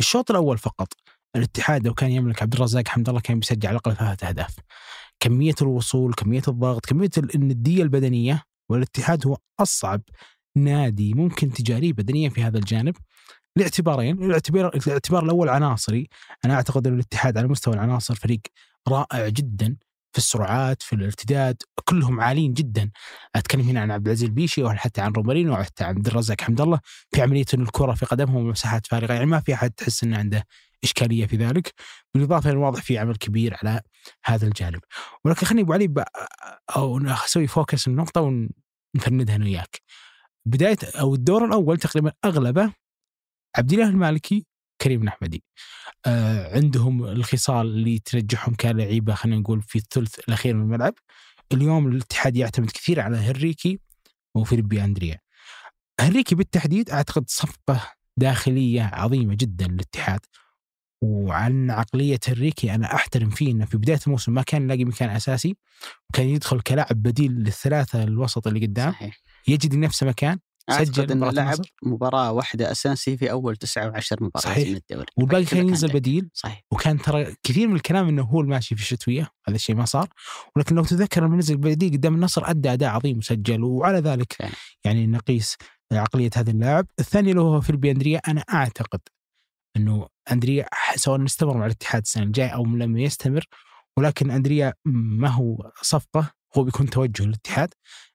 الشوط 0.00 0.30
الأول 0.30 0.58
فقط 0.58 0.92
الاتحاد 1.36 1.86
لو 1.86 1.94
كان 1.94 2.10
يملك 2.10 2.42
عبد 2.42 2.54
الرزاق 2.54 2.88
حمد 2.88 3.08
الله 3.08 3.20
كان 3.20 3.38
بيسجل 3.38 3.68
على 3.68 3.74
الأقل 3.74 3.96
ثلاثة 3.96 4.28
أهداف. 4.28 4.56
كمية 5.20 5.54
الوصول، 5.62 6.14
كمية 6.14 6.42
الضغط، 6.48 6.86
كمية 6.86 7.10
ال- 7.18 7.34
الندية 7.34 7.82
البدنية 7.82 8.42
والاتحاد 8.68 9.26
هو 9.26 9.36
أصعب 9.60 10.02
نادي 10.56 11.14
ممكن 11.14 11.52
تجاريه 11.52 11.92
بدنيا 11.92 12.28
في 12.28 12.42
هذا 12.42 12.58
الجانب. 12.58 12.96
لاعتبارين، 13.56 14.22
الاعتبار 14.24 14.68
الاعتبار 14.86 15.24
الأول 15.24 15.48
عناصري، 15.48 16.08
أنا 16.44 16.54
أعتقد 16.54 16.86
إن 16.86 16.94
الاتحاد 16.94 17.38
على 17.38 17.48
مستوى 17.48 17.74
العناصر 17.74 18.14
فريق 18.14 18.40
رائع 18.88 19.28
جدا. 19.28 19.76
في 20.12 20.18
السرعات 20.18 20.82
في 20.82 20.92
الارتداد 20.92 21.56
كلهم 21.84 22.20
عاليين 22.20 22.52
جدا. 22.54 22.90
أتكلم 23.34 23.68
هنا 23.68 23.80
عن 23.80 23.90
عبد 23.90 24.06
العزيز 24.06 24.24
البيشي 24.28 24.62
أو 24.62 24.70
حتى 24.70 25.00
عن 25.00 25.12
رومارينو 25.12 25.56
أو 25.56 25.62
حتى 25.62 25.84
عن 25.84 25.94
عبد 25.96 26.06
الرزاق 26.06 26.40
حمد 26.40 26.60
الله 26.60 26.80
في 27.14 27.22
عملية 27.22 27.44
إن 27.54 27.62
الكرة 27.62 27.92
في 27.94 28.06
قدمهم 28.06 28.48
مساحات 28.48 28.86
فارغة. 28.86 29.12
يعني 29.12 29.26
ما 29.26 29.40
في 29.40 29.54
أحد 29.54 29.70
تحس 29.70 30.04
إنه 30.04 30.18
عنده 30.18 30.44
إشكالية 30.84 31.26
في 31.26 31.36
ذلك. 31.36 31.74
بالإضافة 32.14 32.50
إلى 32.50 32.56
الواضح 32.56 32.82
في 32.82 32.98
عمل 32.98 33.16
كبير 33.16 33.56
على 33.62 33.80
هذا 34.24 34.46
الجانب. 34.46 34.80
ولكن 35.24 35.46
خليني 35.46 35.62
أبو 35.62 35.72
علي 35.72 36.04
أو 36.76 36.98
أسوي 36.98 37.46
فوكس 37.46 37.88
النقطة 37.88 38.20
ونفندها 38.94 39.36
أنا 39.36 39.44
وياك. 39.44 39.80
بداية 40.46 40.76
أو 41.00 41.14
الدور 41.14 41.44
الأول 41.44 41.78
تقريبا 41.78 42.12
أغلبه 42.24 42.72
عبد 43.56 43.72
الله 43.72 43.88
المالكي 43.88 44.46
كريم 44.82 45.02
الأحمدي. 45.02 45.44
آه 46.06 46.56
عندهم 46.56 47.04
الخصال 47.04 47.66
اللي 47.66 47.98
تنجحهم 47.98 48.54
كلاعيبة 48.54 49.14
خلينا 49.14 49.40
نقول 49.40 49.62
في 49.62 49.76
الثلث 49.78 50.18
الأخير 50.18 50.54
من 50.54 50.62
الملعب. 50.62 50.94
اليوم 51.52 51.88
الاتحاد 51.88 52.36
يعتمد 52.36 52.70
كثير 52.70 53.00
على 53.00 53.16
هنريكي 53.16 53.80
وفيليبي 54.34 54.84
أندريا. 54.84 55.18
هنريكي 56.00 56.34
بالتحديد 56.34 56.90
أعتقد 56.90 57.24
صفقة 57.30 57.92
داخلية 58.16 58.82
عظيمة 58.82 59.34
جدا 59.34 59.66
للاتحاد. 59.66 60.20
وعن 61.02 61.70
عقلية 61.70 62.18
هنريكي 62.28 62.74
أنا 62.74 62.94
أحترم 62.94 63.30
فيه 63.30 63.52
أنه 63.52 63.64
في 63.64 63.76
بداية 63.78 64.00
الموسم 64.06 64.34
ما 64.34 64.42
كان 64.42 64.62
يلاقي 64.62 64.84
مكان 64.84 65.10
أساسي 65.10 65.56
وكان 66.10 66.28
يدخل 66.28 66.60
كلاعب 66.60 67.02
بديل 67.02 67.32
للثلاثة 67.32 68.02
الوسط 68.02 68.46
اللي 68.46 68.66
قدام. 68.66 68.92
صحيح. 68.92 69.20
يجد 69.48 69.74
لنفسه 69.74 70.06
مكان. 70.06 70.38
سجل 70.70 71.16
مباراة 71.16 71.32
لعب 71.32 71.54
النصر. 71.54 71.72
مباراة 71.82 72.32
واحدة 72.32 72.70
أساسي 72.70 73.16
في 73.16 73.30
أول 73.30 73.56
19 73.56 74.16
مباراة 74.20 74.44
صحيح. 74.44 74.68
من 74.68 74.76
الدوري 74.76 75.06
والباقي 75.16 75.44
كان 75.44 75.68
ينزل. 75.68 75.88
بديل 75.88 76.30
صحيح 76.34 76.62
وكان 76.70 76.98
ترى 76.98 77.34
كثير 77.42 77.68
من 77.68 77.76
الكلام 77.76 78.08
إنه 78.08 78.22
هو 78.22 78.40
الماشي 78.40 78.76
في 78.76 78.82
الشتوية 78.82 79.28
هذا 79.48 79.56
الشيء 79.56 79.76
ما 79.76 79.84
صار 79.84 80.08
ولكن 80.56 80.76
لو 80.76 80.84
تذكر 80.84 81.24
لما 81.24 81.36
نزل 81.36 81.56
بديل 81.56 81.92
قدام 81.92 82.14
النصر 82.14 82.50
أدى 82.50 82.72
أداء 82.72 82.90
عظيم 82.90 83.18
وسجل 83.18 83.64
وعلى 83.64 83.98
ذلك 83.98 84.32
فعلا. 84.32 84.52
يعني 84.84 85.06
نقيس 85.06 85.56
عقلية 85.92 86.30
هذا 86.36 86.50
اللاعب 86.50 86.86
الثاني 86.98 87.30
اللي 87.30 87.40
هو 87.40 87.60
فيلبي 87.60 87.90
أندريا 87.90 88.18
أنا 88.28 88.40
أعتقد 88.40 89.00
إنه 89.76 90.06
أندريا 90.32 90.66
سواء 90.96 91.24
استمر 91.24 91.56
مع 91.56 91.66
الاتحاد 91.66 92.02
السنة 92.02 92.24
الجاية 92.24 92.48
أو 92.48 92.66
لما 92.66 93.00
يستمر 93.00 93.44
ولكن 93.96 94.30
أندريا 94.30 94.74
ما 94.84 95.28
هو 95.28 95.72
صفقة 95.82 96.30
هو 96.56 96.64
بيكون 96.64 96.90
توجه 96.90 97.24
للاتحاد 97.24 97.74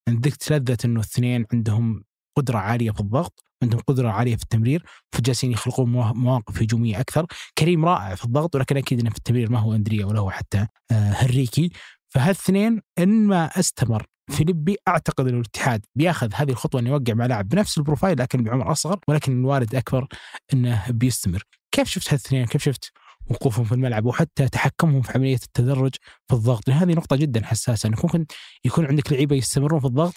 ذقت 0.09 0.51
لذة 0.51 0.77
إنه 0.85 0.99
الاثنين 0.99 1.45
عندهم 1.53 2.03
قدرة 2.35 2.57
عالية 2.57 2.91
في 2.91 2.99
الضغط 2.99 3.43
عندهم 3.63 3.81
قدرة 3.87 4.09
عالية 4.09 4.35
في 4.35 4.43
التمرير 4.43 4.83
فجالسين 5.11 5.51
يخلقون 5.51 5.91
موا- 5.91 6.13
مواقف 6.13 6.61
هجومية 6.61 6.99
أكثر. 6.99 7.25
كريم 7.57 7.85
رائع 7.85 8.15
في 8.15 8.25
الضغط 8.25 8.55
ولكن 8.55 8.77
أكيد 8.77 8.99
إنه 8.99 9.09
في 9.09 9.17
التمرير 9.17 9.51
ما 9.51 9.59
هو 9.59 9.73
أندريا 9.75 10.05
ولا 10.05 10.19
هو 10.19 10.29
حتى 10.29 10.57
آه، 10.91 11.11
هنريكي 11.11 11.69
فهالاثنين 12.09 12.81
إن 12.99 13.27
ما 13.27 13.45
أستمر 13.59 14.05
فيليبي 14.31 14.77
أعتقد 14.87 15.27
إنه 15.27 15.37
الاتحاد 15.37 15.85
بياخذ 15.95 16.29
هذه 16.35 16.49
الخطوة 16.51 16.81
إنه 16.81 16.89
يوقع 16.89 17.13
مع 17.13 17.25
لاعب 17.25 17.49
بنفس 17.49 17.77
البروفايل 17.77 18.19
لكن 18.19 18.43
بعمر 18.43 18.71
أصغر 18.71 18.99
ولكن 19.07 19.39
الوارد 19.41 19.75
أكبر 19.75 20.07
إنه 20.53 20.85
بيستمر. 20.89 21.43
كيف 21.71 21.89
شفت 21.89 22.09
هالاثنين 22.09 22.45
كيف 22.45 22.63
شفت 22.63 22.91
وقوفهم 23.29 23.65
في 23.65 23.71
الملعب 23.71 24.05
وحتى 24.05 24.47
تحكمهم 24.49 25.01
في 25.01 25.11
عملية 25.15 25.35
التدرج 25.43 25.95
في 26.27 26.33
الضغط؟ 26.35 26.69
هذه 26.69 26.93
نقطة 26.93 27.15
جدا 27.15 27.45
حساسة 27.45 27.87
إنك 27.87 28.05
ممكن 28.05 28.25
يكون 28.65 28.85
عندك 28.85 29.11
لعيبة 29.11 29.35
يستمرون 29.35 29.79
في 29.79 29.85
الضغط 29.87 30.13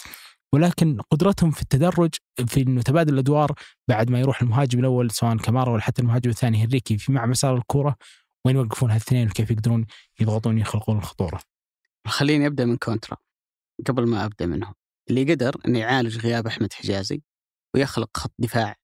ولكن 0.53 0.97
قدرتهم 1.11 1.51
في 1.51 1.61
التدرج 1.61 2.09
في 2.47 2.61
إنه 2.61 2.81
تبادل 2.81 3.13
الأدوار 3.13 3.53
بعد 3.87 4.09
ما 4.09 4.19
يروح 4.19 4.41
المهاجم 4.41 4.79
الأول 4.79 5.11
سواء 5.11 5.37
كمارا 5.37 5.71
ولا 5.71 5.81
حتى 5.81 6.01
المهاجم 6.01 6.29
الثاني 6.29 6.63
هنريكي 6.63 6.97
في 6.97 7.11
مع 7.11 7.25
مسار 7.25 7.57
الكورة 7.57 7.95
وين 8.45 8.55
يوقفون 8.55 8.91
هالاثنين 8.91 9.27
وكيف 9.27 9.51
يقدرون 9.51 9.85
يضغطون 10.19 10.57
يخلقون 10.57 10.97
الخطورة. 10.97 11.39
خليني 12.07 12.47
أبدأ 12.47 12.65
من 12.65 12.77
كونترا 12.77 13.17
قبل 13.87 14.07
ما 14.07 14.25
أبدأ 14.25 14.45
منهم. 14.45 14.73
اللي 15.09 15.33
قدر 15.33 15.55
إنه 15.67 15.79
يعالج 15.79 16.17
غياب 16.17 16.47
أحمد 16.47 16.73
حجازي 16.73 17.21
ويخلق 17.75 18.17
خط 18.17 18.31
دفاع 18.39 18.75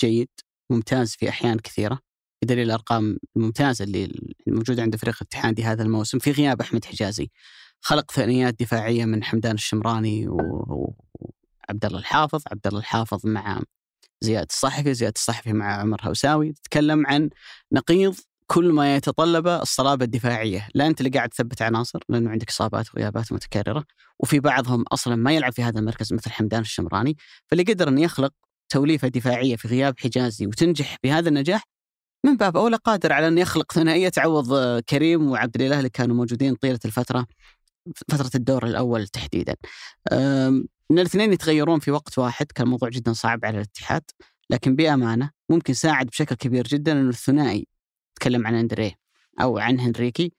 جيد 0.00 0.28
ممتاز 0.70 1.14
في 1.14 1.28
أحيان 1.28 1.58
كثيرة. 1.58 1.98
بدليل 2.44 2.66
الأرقام 2.66 3.18
الممتازة 3.36 3.84
اللي 3.84 4.32
الموجوده 4.48 4.82
عند 4.82 4.96
فريق 4.96 5.16
الاتحادي 5.22 5.64
هذا 5.64 5.82
الموسم 5.82 6.18
في 6.18 6.30
غياب 6.30 6.60
أحمد 6.60 6.84
حجازي. 6.84 7.30
خلق 7.80 8.10
ثنائيات 8.10 8.60
دفاعية 8.60 9.04
من 9.04 9.24
حمدان 9.24 9.54
الشمراني 9.54 10.28
وعبد 10.28 11.84
الله 11.84 11.98
الحافظ. 11.98 12.42
عبد 12.52 12.66
الله 12.66 12.80
الحافظ 12.80 13.26
مع 13.26 13.62
زياد 14.20 14.46
الصحفي 14.50 14.94
زياد 14.94 15.12
الصحفي 15.16 15.52
مع 15.52 15.80
عمر 15.80 16.00
هوساوي. 16.02 16.52
تتكلم 16.52 17.06
عن 17.06 17.30
نقيض 17.72 18.14
كل 18.46 18.72
ما 18.72 18.96
يتطلبه 18.96 19.62
الصلابة 19.62 20.04
الدفاعية، 20.04 20.68
لا 20.74 20.86
أنت 20.86 21.00
اللي 21.00 21.10
قاعد 21.10 21.28
تثبت 21.28 21.62
عناصر 21.62 21.98
لأنه 22.08 22.30
عندك 22.30 22.48
إصابات 22.48 22.94
وغيابات 22.94 23.32
متكررة، 23.32 23.84
وفي 24.18 24.40
بعضهم 24.40 24.82
أصلا 24.82 25.16
ما 25.16 25.32
يلعب 25.32 25.52
في 25.52 25.62
هذا 25.62 25.78
المركز 25.78 26.12
مثل 26.12 26.30
حمدان 26.30 26.60
الشمراني، 26.60 27.16
فاللي 27.46 27.64
قدر 27.64 27.88
انه 27.88 28.00
يخلق 28.02 28.32
توليفة 28.68 29.08
دفاعية 29.08 29.56
في 29.56 29.68
غياب 29.68 29.94
حجازي 29.98 30.46
وتنجح 30.46 30.96
بهذا 31.04 31.28
النجاح 31.28 31.62
من 32.24 32.36
باب 32.36 32.56
أولى 32.56 32.76
قادر 32.76 33.12
على 33.12 33.28
أن 33.28 33.38
يخلق 33.38 33.72
ثنائية 33.72 34.08
تعوض 34.08 34.80
كريم 34.80 35.30
وعبد 35.30 35.56
الإله 35.56 35.78
اللي 35.78 35.90
كانوا 35.90 36.16
موجودين 36.16 36.54
طيلة 36.54 36.78
الفترة 36.84 37.26
فترة 38.10 38.30
الدور 38.34 38.66
الأول 38.66 39.06
تحديدا. 39.06 39.54
إن 40.12 40.98
الاثنين 40.98 41.32
يتغيرون 41.32 41.78
في 41.78 41.90
وقت 41.90 42.18
واحد 42.18 42.46
كان 42.46 42.68
موضوع 42.68 42.88
جدا 42.88 43.12
صعب 43.12 43.44
على 43.44 43.56
الاتحاد، 43.56 44.02
لكن 44.50 44.76
بأمانة 44.76 45.30
ممكن 45.50 45.72
ساعد 45.72 46.06
بشكل 46.06 46.34
كبير 46.34 46.66
جدا 46.66 46.92
إنه 46.92 47.08
الثنائي 47.08 47.66
تكلم 48.14 48.46
عن 48.46 48.54
اندريه 48.54 48.92
أو 49.40 49.58
عن 49.58 49.80
هنريكي 49.80 50.32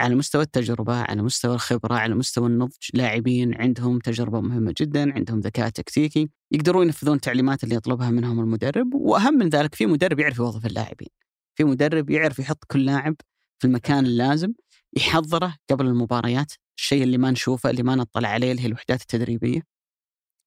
على 0.00 0.14
مستوى 0.14 0.42
التجربة، 0.42 0.94
على 0.94 1.22
مستوى 1.22 1.54
الخبرة، 1.54 1.94
على 1.94 2.14
مستوى 2.14 2.46
النضج، 2.46 2.88
لاعبين 2.94 3.54
عندهم 3.54 3.98
تجربة 3.98 4.40
مهمة 4.40 4.74
جدا، 4.80 5.14
عندهم 5.14 5.40
ذكاء 5.40 5.68
تكتيكي، 5.68 6.30
يقدرون 6.52 6.86
ينفذون 6.86 7.14
التعليمات 7.14 7.64
اللي 7.64 7.74
يطلبها 7.74 8.10
منهم 8.10 8.40
المدرب، 8.40 8.94
وأهم 8.94 9.34
من 9.34 9.48
ذلك 9.48 9.74
في 9.74 9.86
مدرب 9.86 10.18
يعرف 10.18 10.38
يوظف 10.38 10.66
اللاعبين. 10.66 11.08
في 11.54 11.64
مدرب 11.64 12.10
يعرف 12.10 12.38
يحط 12.38 12.64
كل 12.64 12.84
لاعب 12.84 13.14
في 13.58 13.66
المكان 13.66 14.06
اللازم، 14.06 14.52
يحضره 14.96 15.56
قبل 15.70 15.86
المباريات، 15.86 16.52
الشيء 16.78 17.02
اللي 17.02 17.18
ما 17.18 17.30
نشوفه 17.30 17.70
اللي 17.70 17.82
ما 17.82 17.94
نطلع 17.94 18.28
عليه 18.28 18.50
اللي 18.50 18.62
هي 18.62 18.66
الوحدات 18.66 19.00
التدريبية. 19.00 19.62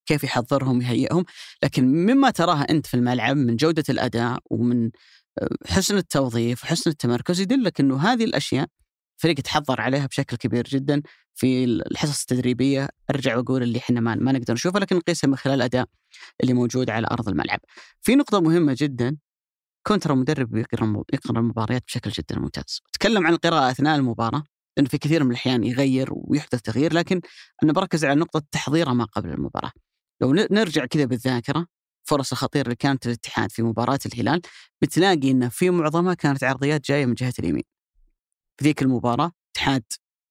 كيف 0.06 0.24
يحضرهم 0.24 0.82
يهيئهم، 0.82 1.24
لكن 1.62 1.84
مما 1.84 2.30
تراه 2.30 2.62
أنت 2.70 2.86
في 2.86 2.94
الملعب 2.94 3.36
من 3.36 3.56
جودة 3.56 3.84
الأداء 3.88 4.38
ومن 4.50 4.90
حسن 5.66 5.96
التوظيف 5.96 6.64
وحسن 6.64 6.90
التمركز 6.90 7.40
يدلك 7.40 7.80
إنه 7.80 7.98
هذه 7.98 8.24
الأشياء 8.24 8.66
فريق 9.16 9.34
تحضر 9.36 9.80
عليها 9.80 10.06
بشكل 10.06 10.36
كبير 10.36 10.64
جدا 10.64 11.02
في 11.34 11.64
الحصص 11.64 12.20
التدريبية 12.20 12.88
أرجع 13.10 13.36
وأقول 13.36 13.62
اللي 13.62 13.78
إحنا 13.78 14.00
ما, 14.00 14.14
ما 14.14 14.32
نقدر 14.32 14.54
نشوفها 14.54 14.80
لكن 14.80 14.96
نقيسها 14.96 15.28
من 15.28 15.36
خلال 15.36 15.54
الأداء 15.54 15.86
اللي 16.42 16.54
موجود 16.54 16.90
على 16.90 17.06
أرض 17.10 17.28
الملعب. 17.28 17.60
في 18.02 18.14
نقطة 18.14 18.40
مهمة 18.40 18.76
جدا 18.78 19.16
كونترا 19.86 20.14
مدرب 20.14 20.56
يقرأ 20.56 21.04
يقرأ 21.12 21.38
المباريات 21.38 21.84
بشكل 21.86 22.10
جدا 22.10 22.38
ممتاز. 22.38 22.82
تكلم 22.92 23.26
عن 23.26 23.32
القراءة 23.32 23.70
أثناء 23.70 23.96
المباراة 23.96 24.44
لأنه 24.76 24.88
في 24.88 24.98
كثير 24.98 25.24
من 25.24 25.30
الأحيان 25.30 25.64
يغير 25.64 26.08
ويحدث 26.12 26.60
تغيير 26.62 26.92
لكن 26.92 27.20
أنا 27.62 27.72
بركز 27.72 28.04
على 28.04 28.20
نقطة 28.20 28.42
تحضيره 28.50 28.92
ما 28.92 29.04
قبل 29.04 29.30
المباراة. 29.30 29.72
لو 30.20 30.32
نرجع 30.32 30.86
كذا 30.86 31.04
بالذاكرة 31.04 31.66
فرص 32.08 32.32
الخطيره 32.32 32.64
اللي 32.64 32.76
كانت 32.76 33.06
للاتحاد 33.06 33.52
في 33.52 33.62
مباراة 33.62 33.98
الهلال 34.06 34.40
بتلاقي 34.82 35.30
إنه 35.30 35.48
في 35.48 35.70
معظمها 35.70 36.14
كانت 36.14 36.44
عرضيات 36.44 36.84
جاية 36.84 37.06
من 37.06 37.14
جهة 37.14 37.32
اليمين. 37.38 37.64
في 38.58 38.64
ذيك 38.64 38.82
المباراة 38.82 39.32
الاتحاد 39.46 39.82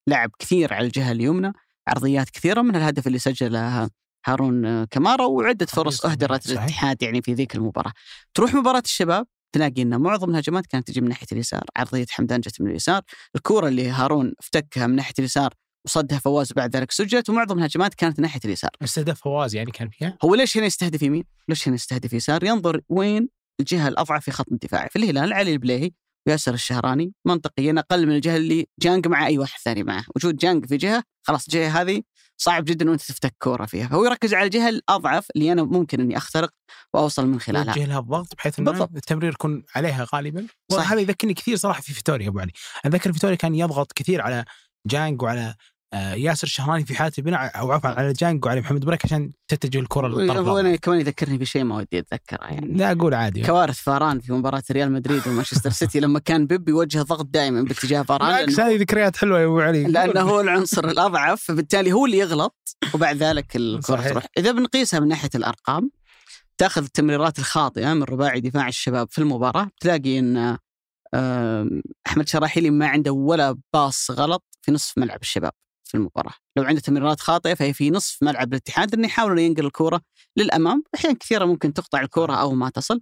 لعب 0.07 0.31
كثير 0.39 0.73
على 0.73 0.87
الجهة 0.87 1.11
اليمنى 1.11 1.53
عرضيات 1.87 2.29
كثيرة 2.29 2.61
من 2.61 2.75
الهدف 2.75 3.07
اللي 3.07 3.19
سجلها 3.19 3.89
هارون 4.25 4.85
كمارا 4.85 5.25
وعدة 5.25 5.65
فرص 5.65 5.97
صحيح. 5.97 6.17
للاتحاد 6.21 7.03
يعني 7.03 7.21
في 7.21 7.33
ذيك 7.33 7.55
المباراة. 7.55 7.93
تروح 8.33 8.53
مباراة 8.53 8.83
الشباب 8.85 9.27
تلاقي 9.55 9.81
إن 9.81 10.01
معظم 10.01 10.29
الهجمات 10.29 10.65
كانت 10.65 10.87
تجي 10.87 11.01
من 11.01 11.09
ناحية 11.09 11.27
اليسار، 11.31 11.63
عرضية 11.77 12.05
حمدان 12.09 12.39
جت 12.39 12.61
من 12.61 12.69
اليسار، 12.69 13.01
الكورة 13.35 13.67
اللي 13.67 13.89
هارون 13.89 14.33
افتكها 14.39 14.87
من 14.87 14.95
ناحية 14.95 15.13
اليسار 15.19 15.53
وصدها 15.85 16.19
فواز 16.19 16.53
بعد 16.53 16.75
ذلك 16.75 16.91
سجلت 16.91 17.29
ومعظم 17.29 17.57
الهجمات 17.57 17.93
كانت 17.93 18.19
ناحية 18.19 18.39
اليسار. 18.45 18.69
استهداف 18.83 19.21
فواز 19.21 19.55
يعني 19.55 19.71
كان 19.71 19.89
فيها 19.89 20.17
هو 20.23 20.35
ليش 20.35 20.57
هنا 20.57 20.65
يستهدف 20.65 21.01
يمين؟ 21.01 21.23
ليش 21.49 21.67
هنا 21.67 21.75
يستهدف 21.75 22.13
يسار؟ 22.13 22.43
ينظر 22.43 22.81
وين 22.89 23.29
الجهة 23.59 23.87
الأضعف 23.87 24.25
في 24.25 24.31
خط 24.31 24.51
الدفاع، 24.51 24.87
في 24.87 24.95
الهلال 24.95 25.33
علي 25.33 25.53
البليهي 25.53 25.91
وياسر 26.27 26.53
الشهراني 26.53 27.13
منطقيا 27.25 27.75
أقل 27.77 28.07
من 28.07 28.15
الجهة 28.15 28.37
اللي 28.37 28.67
جانج 28.79 29.07
مع 29.07 29.27
أي 29.27 29.37
واحد 29.37 29.59
ثاني 29.59 29.83
معه، 29.83 30.03
وجود 30.15 30.37
جانج 30.37 30.65
في 30.65 30.77
جهة 30.77 31.03
خلاص 31.23 31.45
الجهة 31.45 31.81
هذه 31.81 32.01
صعب 32.37 32.65
جدا 32.65 32.89
وأنت 32.89 33.01
تفتك 33.01 33.35
كورة 33.39 33.65
فيها، 33.65 33.87
فهو 33.87 34.05
يركز 34.05 34.33
على 34.33 34.45
الجهة 34.45 34.69
الأضعف 34.69 35.27
اللي 35.35 35.51
أنا 35.51 35.63
ممكن 35.63 35.99
إني 35.99 36.17
أخترق 36.17 36.49
وأوصل 36.93 37.27
من 37.27 37.39
خلالها. 37.39 37.77
يوجه 37.77 37.87
لها 37.87 37.99
الضغط 37.99 38.35
بحيث 38.35 38.59
ان 38.59 38.65
بالضبط. 38.65 38.95
التمرير 38.95 39.31
يكون 39.31 39.63
عليها 39.75 40.07
غالبا. 40.15 40.47
وهذا 40.71 40.99
يذكرني 40.99 41.33
كثير 41.33 41.55
صراحة 41.55 41.81
في 41.81 41.93
فيتوريا 41.93 42.27
أبو 42.27 42.39
علي 42.39 42.51
اتذكر 42.85 43.13
فيتوريا 43.13 43.35
كان 43.35 43.55
يضغط 43.55 43.91
كثير 43.91 44.21
على 44.21 44.45
جانج 44.87 45.21
وعلى 45.21 45.55
ياسر 45.95 46.47
الشهراني 46.47 46.85
في 46.85 46.95
حالة 46.95 47.11
البناء 47.17 47.59
أو 47.59 47.71
عفوا 47.71 47.89
على 47.89 48.13
جانج 48.13 48.45
وعلى 48.45 48.61
محمد 48.61 48.85
بريك 48.85 49.05
عشان 49.05 49.31
تتجه 49.47 49.79
الكرة 49.79 50.07
للطرف. 50.07 50.47
وأنا 50.47 50.75
كمان 50.75 50.99
يذكرني 50.99 51.37
بشيء 51.37 51.63
ما 51.63 51.75
ودي 51.77 51.99
أتذكره 51.99 52.45
يعني. 52.45 52.73
لا 52.77 52.91
أقول 52.91 53.13
عادي 53.13 53.41
كوارث 53.41 53.79
فاران 53.79 54.19
في 54.19 54.33
مباراة 54.33 54.63
ريال 54.71 54.91
مدريد 54.91 55.27
ومانشستر 55.27 55.69
سيتي 55.69 55.99
لما 55.99 56.19
كان 56.19 56.47
بيب 56.47 56.69
يوجه 56.69 57.01
ضغط 57.01 57.25
دائما 57.25 57.61
باتجاه 57.61 58.01
فاران 58.01 58.27
بالعكس 58.35 58.59
هذه 58.59 58.77
ذكريات 58.79 59.17
حلوة 59.17 59.39
يا 59.39 59.45
أبو 59.45 59.59
علي 59.59 59.83
لأنه 59.83 60.21
هو 60.21 60.41
العنصر 60.41 60.85
الأضعف 60.87 61.43
فبالتالي 61.43 61.91
هو 61.93 62.05
اللي 62.05 62.17
يغلط 62.17 62.77
وبعد 62.93 63.15
ذلك 63.17 63.57
صحيح. 63.79 64.09
تروح 64.09 64.25
إذا 64.37 64.51
بنقيسها 64.51 64.99
من 64.99 65.07
ناحية 65.07 65.29
الأرقام 65.35 65.91
تأخذ 66.57 66.83
التمريرات 66.83 67.39
الخاطئة 67.39 67.93
من 67.93 68.03
رباعي 68.03 68.41
دفاع 68.41 68.67
الشباب 68.67 69.07
في 69.11 69.19
المباراة 69.19 69.69
تلاقي 69.79 70.19
أن 70.19 70.57
آم، 71.15 71.81
أحمد 72.07 72.27
شراحيلي 72.29 72.69
ما 72.69 72.87
عنده 72.87 73.11
ولا 73.11 73.57
باص 73.73 74.11
غلط 74.11 74.43
في 74.61 74.71
نصف 74.71 74.97
ملعب 74.97 75.21
الشباب 75.21 75.51
في 75.87 75.97
المباراة. 75.97 76.33
لو 76.57 76.63
عنده 76.63 76.81
تمريرات 76.81 77.19
خاطئة 77.19 77.53
فهي 77.53 77.73
في 77.73 77.91
نصف 77.91 78.23
ملعب 78.23 78.53
الاتحاد 78.53 78.93
أنه 78.93 79.05
يحاول 79.07 79.31
أنه 79.31 79.41
ينقل 79.41 79.65
الكرة 79.65 80.01
للأمام. 80.37 80.83
أحيانا 80.95 81.17
كثيرة 81.17 81.45
ممكن 81.45 81.73
تقطع 81.73 82.01
الكرة 82.01 82.33
أو 82.33 82.51
ما 82.51 82.69
تصل. 82.69 82.99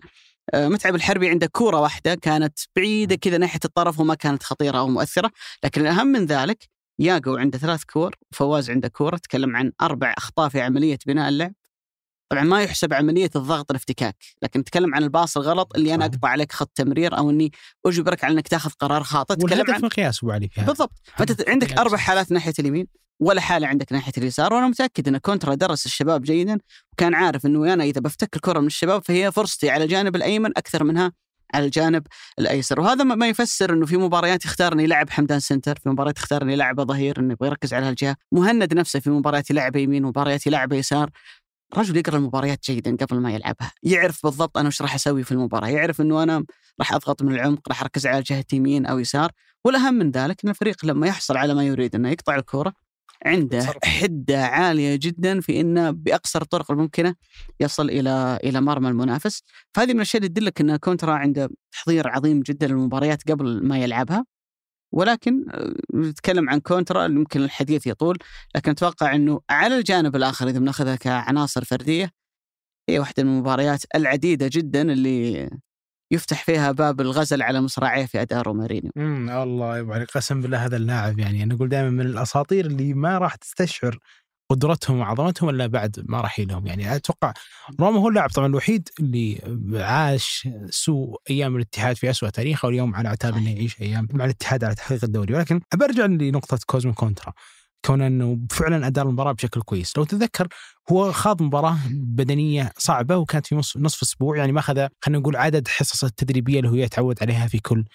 آه، 0.54 0.68
متعب 0.68 0.96
الحربي 0.96 1.30
عنده 1.30 1.48
كورة 1.48 1.80
واحدة 1.80 2.16
كانت 2.16 2.60
بعيدة 2.76 3.16
كذا 3.16 3.38
ناحية 3.38 3.60
الطرف 3.66 4.00
وما 4.00 4.16
كانت 4.16 4.44
خطيرة 4.44 4.78
أو 4.78 4.88
مؤثرة. 4.88 5.32
لكن 5.64 5.82
الأهم 5.82 6.08
من 6.08 6.26
ذلك 6.26 6.70
ياقو 7.00 7.36
عنده 7.38 7.58
ثلاث 7.58 7.84
كور 7.84 8.16
وفواز 8.32 8.70
عنده 8.70 8.88
كورة. 8.88 9.18
تكلم 9.18 9.56
عن 9.56 9.72
أربع 9.82 10.14
أخطاء 10.18 10.50
في 10.50 10.62
عملية 10.62 10.98
بناء 11.08 11.30
اللعب. 11.30 11.54
طبعا 12.34 12.44
ما 12.44 12.64
يحسب 12.64 12.94
عملية 12.94 13.30
الضغط 13.36 13.72
الافتكاك 13.72 14.16
لكن 14.42 14.60
نتكلم 14.60 14.96
عن 14.96 15.04
الباص 15.04 15.38
الغلط 15.38 15.76
اللي 15.76 15.94
أنا 15.94 16.04
صحيح. 16.06 16.14
أقطع 16.14 16.30
عليك 16.30 16.52
خط 16.52 16.72
تمرير 16.76 17.18
أو 17.18 17.30
أني 17.30 17.52
أجبرك 17.86 18.24
على 18.24 18.34
أنك 18.34 18.48
تأخذ 18.48 18.70
قرار 18.70 19.04
خاطئ 19.04 19.36
تتكلم 19.36 19.60
والهدف 19.60 19.74
عن 19.74 19.82
مقياس 19.82 20.24
أبو 20.24 20.32
علي 20.32 20.50
بالضبط. 20.58 20.92
فأنت 21.18 21.32
هدف 21.32 21.50
عندك. 21.50 21.74
أربع 21.74 21.98
حالات 21.98 22.32
ناحية 22.32 22.54
اليمين 22.60 22.88
ولا 23.20 23.42
حالة 23.42 23.68
عندك 23.68 23.92
ناحية 23.94 24.14
اليسار 24.18 24.54
وأنا 24.54 24.68
متأكد 24.68 25.08
إن 25.08 25.18
كونترا 25.18 25.56
درس 25.56 25.86
الشباب 25.86 26.22
جيدا 26.22 26.58
وكان 26.94 27.14
عارف 27.16 27.46
إنه 27.46 27.74
أنا 27.74 27.84
إذا 27.84 28.02
بفتك 28.02 28.36
الكره 28.36 28.60
من 28.60 28.68
الشباب 28.68 29.04
فهي 29.04 29.32
فرصتي 29.32 29.70
على 29.70 29.84
الجانب 29.84 30.16
الأيمن 30.16 30.50
أكثر 30.58 30.84
منها 30.84 31.12
على 31.54 31.66
الجانب 31.66 32.08
الأيسر. 32.40 32.80
وهذا 32.80 33.04
ما 33.04 33.28
يفسر 33.28 33.74
إنه 33.74 33.86
في 33.86 33.98
مباريات 33.98 34.46
يختار 34.46 34.74
انه 34.74 34.84
يلعب 34.84 35.10
حمدان 35.10 35.40
center 35.40 35.80
في 35.80 35.90
مباريات 35.90 36.18
يختار 36.18 36.42
انه 36.42 36.54
يلعب 36.54 36.82
ظهير 36.82 37.20
إنه 37.20 37.34
يبغى 37.34 37.48
يركز 37.48 37.74
على 37.74 37.86
هالجهة. 37.86 38.16
مهند 38.32 38.74
نفسه 38.74 39.00
في 39.00 39.10
مباريات 39.10 39.50
يلعب 39.50 39.76
يمين 39.76 40.06
ومباريات 40.06 40.48
يلعب 40.48 40.74
يسار. 40.74 41.10
رجل 41.78 41.98
يقرأ 41.98 42.18
المباريات 42.18 42.60
جيدا 42.66 42.96
قبل 42.96 43.20
ما 43.20 43.32
يلعبها 43.32 43.72
يعرف 43.84 44.24
بالضبط 44.24 44.58
أنا 44.58 44.68
وش 44.68 44.82
راح 44.82 44.96
أسوي 44.96 45.24
في 45.24 45.32
المباراة 45.32 45.68
يعرف 45.68 46.02
إنه 46.02 46.24
أنا 46.24 46.46
راح 46.80 46.94
أضغط 46.94 47.24
من 47.24 47.36
العمق 47.36 47.70
راح 47.70 47.82
أركز 47.82 48.08
على 48.08 48.22
جهه 48.22 48.46
يمين 48.54 48.86
أو 48.86 49.00
يسار 49.00 49.32
والأهم 49.66 49.94
من 49.94 50.12
ذلك 50.12 50.44
إن 50.44 50.50
الفريق 50.50 50.86
لما 50.86 51.08
يحصل 51.08 51.38
على 51.38 51.54
ما 51.54 51.64
يريد 51.64 51.96
إنه 51.96 52.10
يقطع 52.10 52.36
الكره 52.36 52.74
عنده. 53.26 53.74
حدة 53.84 54.46
عالية 54.46 54.96
جدا 54.96 55.40
في 55.40 55.62
إنه 55.62 55.92
بأقصر 55.92 56.42
الطرق 56.42 56.72
الممكنة 56.72 57.16
يصل 57.60 57.90
إلى 57.90 58.40
إلى 58.44 58.62
مرمى 58.62 58.90
المنافس، 58.90 59.44
فهذه 59.74 59.90
من 59.90 59.96
الأشياء 59.96 60.24
اللي 60.24 60.30
تدلك 60.30 60.62
إن 60.62 60.76
كونترا 60.76 61.14
عنده 61.14 61.50
تحضير 61.72 62.08
عظيم 62.08 62.42
جدا 62.42 62.68
للمباريات 62.68 63.32
قبل 63.32 63.68
ما 63.68 63.80
يلعبها. 63.80 64.26
ولكن 64.94 65.46
آه، 65.52 65.74
نتكلم 65.96 66.50
عن 66.50 66.60
كونترا 66.60 67.06
يمكن 67.06 67.42
الحديث 67.42 67.88
يطول، 67.88 68.18
لكن 68.56 68.72
أتوقع 68.72 69.16
إنه 69.16 69.42
على 69.50 69.78
الجانب 69.78 70.16
الآخر 70.16 70.48
إذا 70.48 70.60
بناخذها 70.60 70.96
كعناصر 70.96 71.66
فردية 71.66 72.10
هي 72.90 73.00
واحدة 73.00 73.24
من 73.24 73.30
المباريات 73.30 73.84
العديدة 73.96 74.50
جدا 74.52 74.82
اللي 74.82 75.50
يفتح 76.14 76.44
فيها 76.44 76.72
باب 76.72 77.02
الغزل 77.02 77.42
على 77.42 77.62
مصراعيه 77.62 78.06
في 78.06 78.22
أداء 78.22 78.42
رومارينيو. 78.42 78.92
امم 78.98 79.30
الله 79.30 79.94
علي 79.94 80.06
قسم 80.06 80.42
بالله 80.42 80.66
هذا 80.66 80.78
اللاعب 80.78 81.20
يعني 81.20 81.44
أنا 81.44 81.56
أقول 81.56 81.70
دائما 81.70 81.90
من 81.90 82.02
الأساطير 82.02 82.66
اللي 82.66 82.94
ما 82.94 83.18
راح 83.18 83.36
تستشعر 83.36 84.00
قدرتهم 84.54 85.00
وعظمتهم 85.00 85.50
إلا 85.50 85.68
بعد 85.68 86.06
ما 86.06 86.22
رحيلهم 86.22 86.68
يعني 86.68 86.96
أتوقع 86.96 87.34
روما 87.80 88.00
هو 88.00 88.10
اللاعب 88.10 88.30
طبعا 88.30 88.48
الوحيد 88.48 88.90
اللي 89.00 89.42
عاش 89.76 90.48
سوء 90.70 91.22
أيام 91.30 91.56
الاتحاد 91.56 91.96
في 91.96 92.10
اسوء 92.10 92.30
تاريخه 92.30 92.66
واليوم 92.66 92.96
على 92.96 93.10
عتاب 93.10 93.38
إنه 93.38 93.52
يعيش 93.52 93.82
أيام 93.82 94.08
مع 94.14 94.26
الاتحاد 94.26 94.64
على 94.64 94.76
تحقيق 94.76 95.04
الدوري. 95.04 95.34
ولكن 95.34 95.62
برجع 95.74 96.06
لنقطة 96.06 96.60
كوزمين 96.66 96.94
كونترا 96.94 97.34
كون 97.86 98.02
إنه 98.02 98.40
فعلا 98.52 98.88
ادار 98.88 99.06
المباراة 99.08 99.32
بشكل 99.32 99.62
كويس، 99.62 99.98
لو 99.98 100.04
تتذكر 100.04 100.48
هو 100.92 101.12
خاض 101.12 101.42
مباراة 101.42 101.78
بدنية 101.92 102.72
صعبة 102.78 103.18
وكانت 103.18 103.48
في 103.48 103.56
نصف 103.56 103.78
نصف 103.78 104.02
أسبوع 104.02 104.38
يعني 104.38 104.52
ما 104.52 104.60
أخذ 104.60 104.88
خلينا 105.02 105.20
نقول 105.20 105.36
عدد 105.36 105.68
حصص 105.68 106.04
التدريبية 106.04 106.60
اللي 106.60 106.70
هو 106.70 106.76
يتعود 106.76 107.24
عليها 107.24 107.48
في 107.48 107.60
كل 107.60 107.86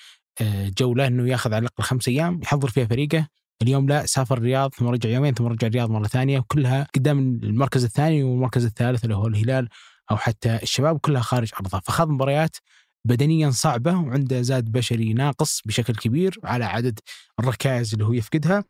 آه، 0.41 0.71
جولة 0.79 1.07
إنه 1.07 1.29
يأخذ 1.29 1.55
على 1.55 1.63
الأقل 1.63 1.85
خمس 1.85 2.09
أيام 2.09 2.41
يحضر 2.43 2.69
فيها 2.69 2.87
فريقه. 2.87 3.29
اليوم 3.63 3.89
لا 3.89 4.07
سافر 4.07 4.39
الرياض 4.39 4.75
ثم 4.75 4.87
رجع 4.87 5.11
يومين 5.11 5.35
ثم 5.35 5.47
رجع 5.47 5.67
الرياض 5.67 5.91
مرة 5.91 6.07
ثانية 6.07 6.39
وكلها 6.39 6.87
قدام 6.95 7.19
المركز 7.19 7.85
الثاني 7.85 8.23
والمركز 8.23 8.65
الثالث 8.65 9.05
اللي 9.05 9.17
هو 9.17 9.27
الهلال 9.27 9.69
أو 10.11 10.17
حتى 10.17 10.57
الشباب 10.63 10.99
كلها 10.99 11.21
خارج 11.21 11.51
ارضه 11.61 11.81
فخاض 11.81 12.09
مباريات 12.09 12.57
بدنيا 13.05 13.51
صعبة 13.51 13.93
وعنده 13.93 14.43
زاد 14.43 14.73
بشري 14.73 15.13
ناقص 15.13 15.63
بشكل 15.67 15.95
كبير 15.95 16.39
على 16.45 16.65
عدد 16.65 16.99
الركائز 17.41 17.93
اللي 17.93 18.05
هو 18.05 18.13
يفقدها. 18.13 18.65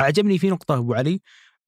أعجبني 0.00 0.38
في 0.38 0.50
نقطة 0.50 0.76
أبو 0.78 0.94
علي 0.94 1.20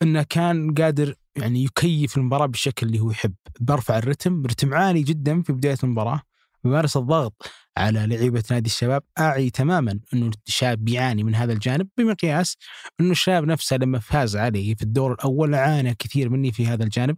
إنه 0.03 0.22
كان 0.22 0.75
قادر 0.75 1.14
يعني 1.37 1.64
يكيف 1.64 2.16
المباراة 2.16 2.46
بالشكل 2.46 2.87
اللي 2.87 3.01
هو 3.01 3.11
يحب. 3.11 3.35
برفع 3.61 3.99
الرتم 3.99 4.46
رتم 4.46 4.75
عالي 4.75 5.03
جدا 5.03 5.42
في 5.42 5.53
بداية 5.53 5.77
المباراة. 5.85 6.22
بمارس 6.66 6.96
الضغط 6.96 7.50
على 7.76 8.07
لعيبة 8.07 8.42
نادي 8.50 8.66
الشباب. 8.66 9.02
أعي 9.18 9.50
تماما 9.50 10.00
انه 10.14 10.31
الشاب 10.48 10.88
يعاني 10.88 11.22
من 11.22 11.35
هذا 11.35 11.52
الجانب 11.52 11.88
بمقياس 11.98 12.57
انه 13.00 13.11
الشاب 13.11 13.44
نفسه 13.44 13.76
لما 13.76 13.98
فاز 13.98 14.37
عليه 14.37 14.74
في 14.74 14.83
الدور 14.83 15.12
الأول 15.12 15.55
عانى 15.55 15.94
كثير 15.94 16.29
مني 16.29 16.52
في 16.52 16.66
هذا 16.66 16.85
الجانب. 16.85 17.16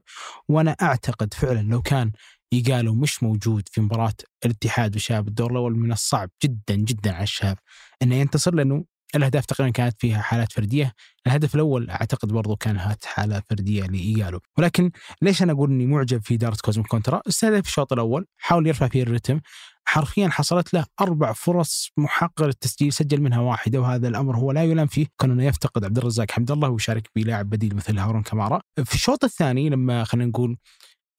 وأنا 0.48 0.70
أعتقد 0.82 1.34
فعلا 1.34 1.60
لو 1.60 1.82
كان 1.82 2.12
يقالوا 2.52 2.94
مش 2.94 3.22
موجود 3.22 3.68
في 3.68 3.80
مباراة 3.80 4.14
الاتحاد 4.44 4.96
وشاب 4.96 5.28
الدور 5.28 5.50
الأول 5.50 5.76
من 5.76 5.92
الصعب 5.92 6.30
جدا 6.44 6.74
جدا 6.74 7.14
على 7.14 7.22
الشاب 7.22 7.58
انه 8.02 8.14
ينتصر 8.14 8.54
لأنه 8.54 8.84
الأهداف 9.14 9.46
تقريبا 9.46 9.72
كانت 9.72 9.94
فيها 9.98 10.22
حالات 10.22 10.52
فردية، 10.52 10.92
الهدف 11.26 11.54
الأول 11.54 11.90
أعتقد 11.90 12.28
برضو 12.32 12.56
كانت 12.56 13.04
حاله 13.04 13.42
فردية 13.50 13.82
لايجالو، 13.82 14.40
ولكن 14.58 14.90
ليش 15.22 15.42
أنا 15.42 15.52
أقول 15.52 15.70
إني 15.70 15.86
معجب 15.86 16.22
في 16.24 16.34
إدارة 16.34 16.56
كوزمين 16.64 16.84
كونترا؟ 16.84 17.22
استهدف 17.28 17.66
الشوط 17.66 17.92
الأول، 17.92 18.26
حاول 18.38 18.66
يرفع 18.66 18.88
فيه 18.88 19.02
الرتم، 19.02 19.40
حرفيا 19.84 20.28
حصلت 20.28 20.74
له 20.74 20.84
أربع 21.00 21.32
فرص 21.32 21.90
محققه 21.96 22.46
للتسجيل 22.46 22.92
سجل 22.92 23.20
منها 23.20 23.40
واحدة 23.40 23.80
وهذا 23.80 24.08
الأمر 24.08 24.36
هو 24.36 24.52
لا 24.52 24.64
يلام 24.64 24.86
فيه، 24.86 25.06
كان 25.20 25.30
إنه 25.30 25.44
يفتقد 25.44 25.84
عبد 25.84 25.98
الرزاق 25.98 26.30
حمد 26.30 26.50
الله 26.50 26.68
ويشارك 26.68 27.10
بلاعب 27.16 27.50
بديل 27.50 27.76
مثل 27.76 27.98
هارون 27.98 28.22
كمارا. 28.22 28.60
في 28.84 28.94
الشوط 28.94 29.24
الثاني 29.24 29.68
لما 29.68 30.04
خلينا 30.04 30.28
نقول 30.28 30.56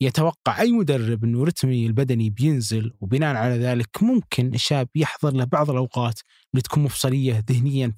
يتوقع 0.02 0.62
أي 0.62 0.72
مدرب 0.72 1.24
إنه 1.24 1.44
رتمي 1.44 1.86
البدني 1.86 2.30
بينزل 2.30 2.94
وبناء 3.02 3.36
على 3.36 3.58
ذلك 3.58 4.04
ممكن 4.04 4.54
الشباب 4.54 4.90
يحضر 4.96 5.34
له 5.34 5.44
بعض 5.44 5.70
الأوقات 5.70 6.20
اللي 6.54 6.62
تكون 6.62 6.84
مفصلية 6.84 7.44
ذهنيا 7.52 7.94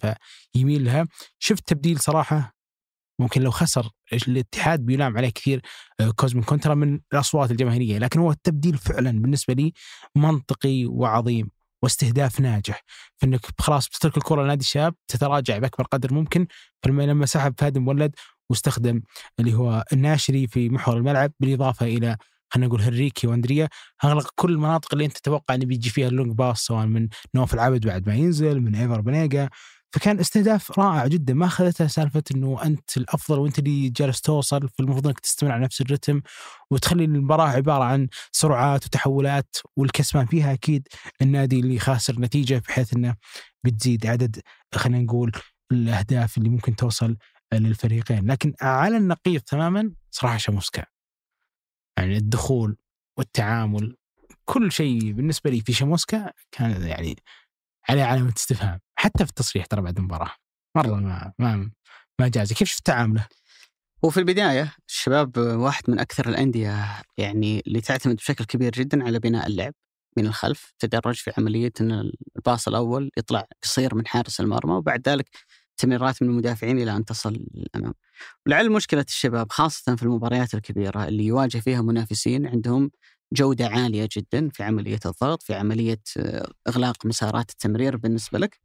فيميل 0.54 0.86
لها 0.86 1.08
شفت 1.40 1.68
تبديل 1.68 2.00
صراحة؟ 2.00 2.56
ممكن 3.20 3.42
لو 3.42 3.52
خسر 3.52 3.90
الاتحاد 4.14 4.86
بيلام 4.86 5.18
عليه 5.18 5.30
كثير 5.30 5.62
آه، 6.00 6.12
كوزمين 6.12 6.44
كونترا 6.44 6.76
من 6.76 7.00
الأصوات 7.14 7.52
الجماهيريه 7.52 7.98
لكن 7.98 8.20
هو 8.20 8.32
التبديل 8.32 8.78
فعلا 8.78 9.12
بالنسبة 9.22 9.54
لي 9.54 9.74
منطقي 10.16 10.86
وعظيم 10.86 11.50
واستهداف 11.84 12.40
ناجح. 12.40 12.84
فانك 13.18 13.42
خلاص 13.60 13.88
بتترك 13.88 14.18
الكرة 14.18 14.44
لنادي 14.44 14.62
الشباب 14.62 14.96
تتراجع 15.08 15.58
بأكبر 15.58 15.84
قدر 15.84 16.14
ممكن. 16.14 16.48
فلما 16.84 17.04
لما 17.04 17.26
سحب 17.26 17.54
فهد 17.58 17.78
مولد 17.78 18.16
واستخدم 18.52 19.02
اللي 19.40 19.54
هو 19.54 19.84
الناشري 19.94 20.48
في 20.48 20.70
محور 20.70 20.98
الملعب 20.98 21.32
بالإضافة 21.40 21.86
إلى 21.86 22.18
خلينا 22.50 22.68
نقول 22.68 22.82
هنريكي 22.82 23.28
واندريا. 23.28 23.70
أغلق 24.04 24.32
كل 24.36 24.52
المناطق 24.52 24.94
اللي 24.94 25.06
أنت 25.06 25.18
تتوقع 25.18 25.56
انه 25.56 25.66
بيجي 25.66 25.90
فيها 25.90 26.08
اللونج 26.08 26.32
باص 26.34 26.66
سواء 26.66 26.86
من 26.86 27.08
نوف 27.36 27.54
العبد 27.54 27.88
بعد 27.88 28.08
ما 28.08 28.16
ينزل 28.16 28.60
من 28.62 28.76
إيفر 28.76 29.02
بنيجا 29.02 29.50
فكان 29.94 30.20
استهداف 30.20 30.80
رائع 30.80 31.08
جدا. 31.08 31.34
ما 31.34 31.46
اخذتها 31.46 31.88
سالفة 31.88 32.24
إنه 32.36 32.64
أنت 32.64 32.98
الأفضل 32.98 33.40
وأنت 33.40 33.60
اللي 33.60 33.90
جالس 33.90 34.22
توصل 34.22 34.70
فالمفروض 34.70 35.08
إنك 35.08 35.20
تستمر 35.20 35.52
على 35.52 35.64
نفس 35.64 35.82
الرتم 35.82 36.22
وتخلي 36.72 37.06
المباراة 37.06 37.48
عبارة 37.50 37.84
عن 37.84 38.08
سرعات 38.32 38.86
وتحولات 38.86 39.56
والكسبان 39.78 40.26
فيها 40.26 40.54
أكيد 40.54 40.88
النادي 41.22 41.60
اللي 41.60 41.80
خاسر 41.80 42.20
نتيجة 42.20 42.62
بحيث 42.68 42.94
إنه 42.94 43.16
بتزيد 43.64 44.06
عدد 44.06 44.42
خلينا 44.76 45.04
نقول 45.04 45.32
الأهداف 45.72 46.38
اللي 46.38 46.50
ممكن 46.50 46.76
توصل 46.76 47.18
للفريقين. 47.54 48.32
لكن 48.32 48.54
على 48.62 48.98
النقيض 48.98 49.42
تماما 49.42 49.94
صراحة 50.12 50.38
شاموسكا 50.38 50.86
يعني 51.98 52.18
الدخول 52.18 52.78
والتعامل 53.18 53.98
كل 54.46 54.72
شيء 54.72 55.12
بالنسبة 55.12 55.50
لي 55.50 55.62
في 55.62 55.74
شاموسكا 55.74 56.32
كان 56.52 56.88
يعني 56.88 57.16
عليه 57.90 58.04
علامة 58.04 58.34
استفهام. 58.38 58.80
حتى 58.96 59.24
في 59.26 59.30
التصريح 59.30 59.66
ترى 59.66 59.82
بعد 59.82 59.98
المباراة. 59.98 60.32
مرة 60.76 60.96
ما 60.96 61.34
ما 61.40 61.72
ما 62.20 62.28
جاز 62.28 62.54
كيف 62.54 62.68
شفت 62.68 62.86
تعامله؟ 62.86 63.28
وفي 64.04 64.20
البداية 64.20 64.74
الشباب 64.90 65.38
واحد 65.38 65.84
من 65.88 66.00
أكثر 66.00 66.30
الأندية 66.30 67.02
يعني 67.18 67.64
اللي 67.68 67.82
تعتمد 67.82 68.16
بشكل 68.16 68.46
كبير 68.46 68.72
جدا 68.72 69.04
على 69.04 69.20
بناء 69.20 69.48
اللعب 69.48 69.74
من 70.18 70.26
الخلف 70.28 70.74
تدرج 70.80 71.16
في 71.16 71.32
عملية 71.38 71.72
أن 71.82 72.12
الباص 72.38 72.68
الأول 72.68 73.12
يطلع 73.18 73.46
قصير 73.64 73.96
من 73.96 74.08
حارس 74.08 74.40
المرمى 74.42 74.74
وبعد 74.74 75.10
ذلك 75.10 75.30
تمريرات 75.82 76.24
من 76.24 76.30
المدافعين 76.30 76.80
إلى 76.80 76.96
أن 76.96 77.06
تصل 77.06 77.46
للأمام 77.54 77.94
ولعل 78.46 78.72
مشكلة 78.72 79.06
الشباب 79.08 79.52
خاصة 79.52 79.96
في 79.96 80.04
المباريات 80.04 80.54
الكبيرة 80.54 81.08
اللي 81.08 81.26
يواجه 81.26 81.58
فيها 81.58 81.82
منافسين 81.82 82.48
عندهم 82.48 82.92
جودة 83.34 83.68
عالية 83.68 84.10
جدا 84.18 84.50
في 84.50 84.64
عملية 84.64 85.00
الضغط 85.06 85.44
في 85.44 85.54
عملية 85.54 86.02
آه، 86.18 86.52
إغلاق 86.68 87.06
مسارات 87.06 87.50
التمرير 87.52 87.98
بالنسبة 87.98 88.40
لك. 88.40 88.60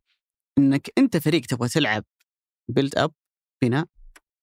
أنك 0.58 0.90
أنت 0.98 1.16
فريق 1.16 1.46
تبغى 1.46 1.68
تلعب 1.68 2.04
بيلد 2.68 2.98
أب 2.98 3.12
بناء 3.62 3.86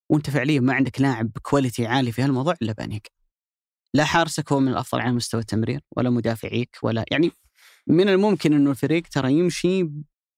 وأنت 0.09 0.29
فعليا 0.29 0.59
ما 0.59 0.73
عندك 0.73 1.01
لاعب 1.01 1.33
بكواليتي 1.33 1.87
عالي 1.87 2.11
في 2.11 2.21
هالموضوع 2.21 2.55
إلا 2.61 2.73
بأنيك. 2.73 3.11
لا 3.93 4.05
حارسك 4.05 4.51
هو 4.51 4.59
من 4.59 4.67
الأفضل 4.67 5.01
على 5.01 5.11
مستوى 5.11 5.41
التمرير 5.41 5.81
ولا 5.97 6.09
مدافعيك 6.09 6.77
ولا 6.83 7.05
يعني 7.11 7.31
من 7.87 8.09
الممكن 8.09 8.53
أنه 8.53 8.71
الفريق 8.71 9.03
ترى 9.07 9.33
يمشي 9.33 9.89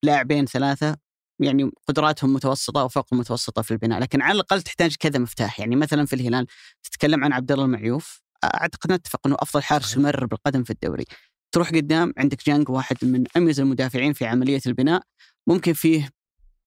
لاعبين 0.02 0.46
ثلاثة 0.46 0.96
يعني 1.40 1.70
قدراتهم 1.88 2.32
متوسطة 2.32 2.80
أو 2.80 2.88
فوق 2.88 3.06
المتوسطة 3.12 3.62
في 3.62 3.70
البناء، 3.70 4.00
لكن 4.00 4.22
على 4.22 4.36
الأقل 4.36 4.62
تحتاج 4.62 4.96
كذا 4.96 5.18
مفتاح، 5.18 5.60
يعني 5.60 5.76
مثلا 5.76 6.06
في 6.06 6.12
الهلال 6.12 6.46
تتكلم 6.82 7.24
عن 7.24 7.32
عبد 7.32 7.52
الله 7.52 7.64
المعيوف 7.64 8.22
أعتقد 8.44 8.92
نتفق 8.92 9.20
إنه 9.26 9.36
أفضل 9.38 9.62
حارس 9.62 9.96
يمرر 9.96 10.26
بالقدم 10.26 10.64
في 10.64 10.70
الدوري. 10.70 11.04
تروح 11.52 11.70
قدام 11.70 12.12
عندك 12.18 12.46
جانج 12.46 12.68
واحد 12.68 12.96
من 13.02 13.24
أميز 13.36 13.60
المدافعين 13.60 14.12
في 14.12 14.26
عملية 14.26 14.60
البناء، 14.66 15.02
ممكن 15.46 15.72
فيه 15.72 16.10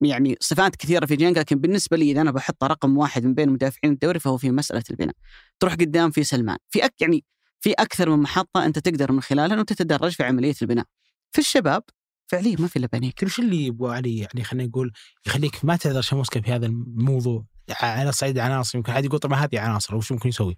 يعني 0.01 0.37
صفات 0.39 0.75
كثيرة 0.75 1.05
في 1.05 1.15
جانج 1.15 1.39
لكن 1.39 1.59
بالنسبة 1.59 1.97
لي 1.97 2.11
إذا 2.11 2.21
أنا 2.21 2.31
بحط 2.31 2.63
رقم 2.63 2.97
واحد 2.97 3.25
من 3.25 3.33
بين 3.33 3.49
مدافعين 3.49 3.93
الدوري 3.93 4.19
فهو 4.19 4.37
في 4.37 4.51
مسألة 4.51 4.83
البناء. 4.89 5.15
تروح 5.59 5.73
قدام 5.73 6.11
في 6.11 6.23
سلمان، 6.23 6.57
في 6.69 6.85
أك 6.85 7.01
يعني 7.01 7.23
في 7.61 7.73
أكثر 7.73 8.09
من 8.09 8.21
محطة 8.21 8.65
أنت 8.65 8.79
تقدر 8.79 9.11
من 9.11 9.21
خلالها 9.21 9.55
إنه 9.55 9.63
تتدرج 9.63 10.11
في 10.11 10.23
عملية 10.23 10.55
البناء. 10.61 10.85
في 11.31 11.39
الشباب 11.39 11.83
فعليا 12.31 12.55
ما 12.59 12.67
في 12.67 12.75
إلا 12.75 12.87
بانيقا 12.87 13.23
وش 13.23 13.39
اللي 13.39 13.65
يبغى 13.65 13.95
علي؟ 13.95 14.17
يعني 14.17 14.43
خلينا 14.43 14.67
نقول 14.69 14.91
يخليك 15.27 15.65
ما 15.65 15.75
تعذر 15.75 16.01
شاموسكا 16.01 16.41
في 16.41 16.51
هذا 16.51 16.65
الموضوع. 16.65 17.45
على 17.81 18.11
صعيد 18.11 18.39
عناصر 18.39 18.77
يمكن 18.77 18.93
حد 18.93 19.05
يقول 19.05 19.19
طب 19.19 19.29
ما 19.29 19.37
هذه 19.37 19.59
عناصر 19.59 19.95
وش 19.95 20.11
ممكن 20.11 20.29
يسوي؟ 20.29 20.57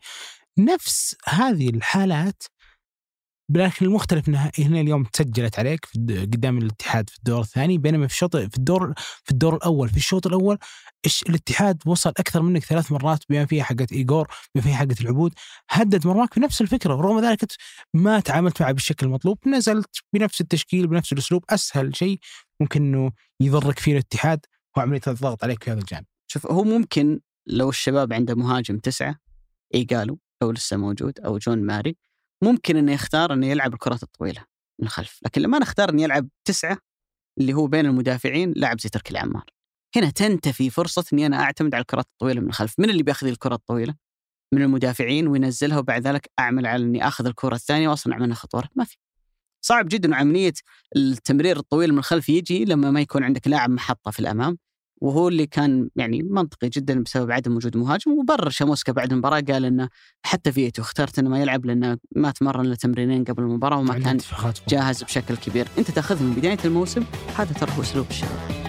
نفس 0.58 1.16
هذه 1.28 1.70
الحالات 1.70 2.44
لكن 3.56 3.86
المختلف 3.86 4.30
إنها 4.30 4.52
هنا 4.60 4.82
اليوم 4.82 5.04
تسجلت 5.04 5.60
عليك 5.60 5.86
قدام 6.10 6.58
الاتحاد 6.58 7.10
في 7.10 7.18
الدور 7.18 7.42
الثاني 7.42 7.78
بينما 7.78 8.08
في 8.08 8.14
الشوط 8.14 8.38
في 8.38 8.58
الدور 8.58 8.94
في 8.98 9.32
الدور 9.32 9.56
الأول. 9.56 9.90
في 9.90 9.98
الشوط 9.98 10.28
الأول 10.28 10.58
الاتحاد 11.30 11.82
وصل 11.86 12.10
أكثر 12.10 12.42
منك 12.42 12.64
ثلاث 12.64 12.92
مرات 12.92 13.24
بما 13.30 13.46
فيها 13.46 13.64
حقت 13.64 13.92
ايجور 13.92 14.28
بما 14.56 14.64
فيها 14.64 14.76
حقت 14.76 15.02
العبود 15.02 15.34
هدد 15.70 16.08
مرماك 16.08 16.40
بنفس 16.40 16.62
الفكرة. 16.62 16.96
ورغم 16.96 17.26
ذلك 17.26 17.40
ما 17.94 18.20
تعاملت 18.20 18.62
معه 18.62 18.72
بالشكل 18.72 19.06
المطلوب 19.06 19.38
نزلت 19.48 19.96
بنفس 20.14 20.42
التشكيل 20.42 20.88
بنفس 20.88 21.14
الأسلوب. 21.14 21.46
أسهل 21.50 21.96
شيء 21.96 22.20
ممكن 22.60 22.82
إنه 22.82 23.12
يضرك 23.42 23.80
فيه 23.80 23.92
الاتحاد 23.92 24.46
هو 24.78 24.82
عملية 24.82 25.02
الضغط 25.08 25.44
عليك 25.44 25.64
في 25.64 25.72
هذا 25.72 25.80
الجانب. 25.80 26.06
شوف 26.28 26.48
هو 26.48 26.64
ممكن 26.64 27.20
لو 27.48 27.70
الشباب 27.70 28.14
عنده 28.14 28.36
مهاجم 28.36 28.78
تسعة 28.78 29.16
ايجالو 29.74 30.20
لو 30.42 30.52
لسه 30.52 30.78
موجود 30.78 31.20
أو 31.20 31.38
جون 31.38 31.66
ماري 31.66 31.98
ممكن 32.44 32.78
انه 32.78 32.92
يختار 32.92 33.34
انه 33.34 33.48
يلعب 33.48 33.74
الكرات 33.74 34.04
الطويلة 34.04 34.46
من 34.80 34.86
الخلف 34.86 35.20
لكن 35.26 35.42
لما 35.42 35.60
نختار 35.60 35.90
انه 35.90 36.02
يلعب 36.02 36.28
تسعة 36.48 36.78
اللي 37.40 37.54
هو 37.54 37.68
بين 37.68 37.86
المدافعين 37.86 38.54
لاعب 38.56 38.80
زي 38.80 38.90
تركي 38.90 39.12
العمار. 39.12 39.46
هنا 39.96 40.10
تنتفي 40.10 40.70
فرصة 40.70 41.06
إني 41.14 41.26
أنا 41.26 41.44
أعتمد 41.44 41.76
على 41.76 41.82
الكرات 41.82 42.06
الطويلة 42.06 42.42
من 42.42 42.48
الخلف 42.48 42.80
من 42.80 42.90
اللي 42.90 43.04
بيأخذ 43.04 43.28
الكرة 43.28 43.56
الطويلة؟ 43.56 43.96
من 44.54 44.62
المدافعين 44.62 45.28
وينزلها 45.28 45.80
وبعد 45.80 46.08
ذلك 46.08 46.30
أعمل 46.40 46.66
على 46.66 46.84
إني 46.84 47.08
أخذ 47.08 47.26
الكرة 47.26 47.56
الثانية 47.56 47.90
وأصنع 47.90 48.18
منها 48.18 48.36
خطورة. 48.36 48.70
ما 48.76 48.84
في. 48.84 48.98
صعب 49.66 49.88
جدا 49.88 50.16
عمليه 50.16 50.54
التمرير 50.96 51.58
الطويل 51.58 51.92
من 51.92 52.00
الخلف 52.00 52.30
يجي 52.30 52.66
لما 52.66 52.92
ما 52.92 53.02
يكون 53.02 53.24
عندك 53.24 53.48
لاعب 53.48 53.70
محطة 53.70 54.12
في 54.12 54.20
الأمام. 54.20 54.58
وهو 55.02 55.28
اللي 55.28 55.46
كان 55.46 55.90
يعني 55.96 56.24
منطقي 56.24 56.70
جدا 56.70 57.04
بسبب 57.04 57.32
عدم 57.32 57.56
وجود 57.56 57.78
مهاجم 57.78 58.12
وبرر 58.12 58.50
شاموسكا 58.50 58.92
بعد 58.92 59.12
المباراة 59.12 59.42
قال 59.42 59.66
إنه 59.66 59.90
حتى 60.26 60.52
فيتو 60.52 60.82
اخترت 60.82 61.20
إنه 61.20 61.30
ما 61.30 61.42
يلعب 61.42 61.66
لأنه 61.66 61.98
ما 62.16 62.32
تمرن 62.32 62.66
له 62.66 62.76
تمرينين 62.76 63.24
قبل 63.24 63.44
المباراة 63.44 63.80
وما 63.80 64.00
كان 64.00 64.18
جاهز 64.68 65.04
بشكل 65.04 65.38
كبير، 65.38 65.68
أنت 65.78 65.92
تاخذه 65.92 66.24
من 66.24 66.34
بداية 66.34 66.58
الموسم 66.66 67.04
هذا 67.36 67.54
ترى 67.54 67.72
هو 67.78 67.82
أسلوب 67.82 68.06
الشباب. 68.10 68.62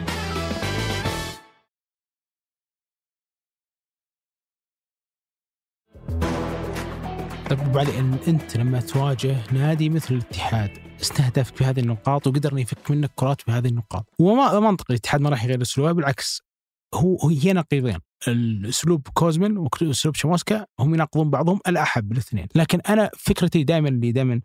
طيب 7.51 7.69
وبعدين 7.69 8.17
أنت 8.29 8.57
لما 8.57 8.81
تواجه 8.81 9.37
نادي 9.53 9.89
مثل 9.89 10.15
الاتحاد 10.15 10.92
استهدفك 11.03 11.61
بهذه 11.61 11.81
النقاط 11.81 12.27
وقدر 12.27 12.59
يفك 12.59 12.91
منك 12.91 13.11
كرات 13.15 13.41
بهذه 13.47 13.69
النقاط. 13.69 14.07
وما 14.19 14.61
منطقي 14.61 14.91
الاتحاد 14.91 15.21
ما 15.21 15.31
راح 15.31 15.45
يغير 15.45 15.63
أسلوبه 15.63 15.93
بالعكس. 15.93 16.43
هو 16.95 17.29
هي 17.29 17.53
نقيضين. 17.53 17.99
الأسلوب 18.29 19.09
كوزمن 19.15 19.57
وأسلوب 19.57 20.15
شاموسكا 20.15 20.67
هم 20.81 20.95
يناقضون 20.95 21.31
بعضهم 21.31 21.61
الأحب 21.69 22.13
الاثنين. 22.13 22.47
لكن 22.55 22.81
أنا 22.81 23.11
فكرتي 23.19 23.65
دائما 23.65 23.89
اللي 23.89 24.13
دائما 24.13 24.41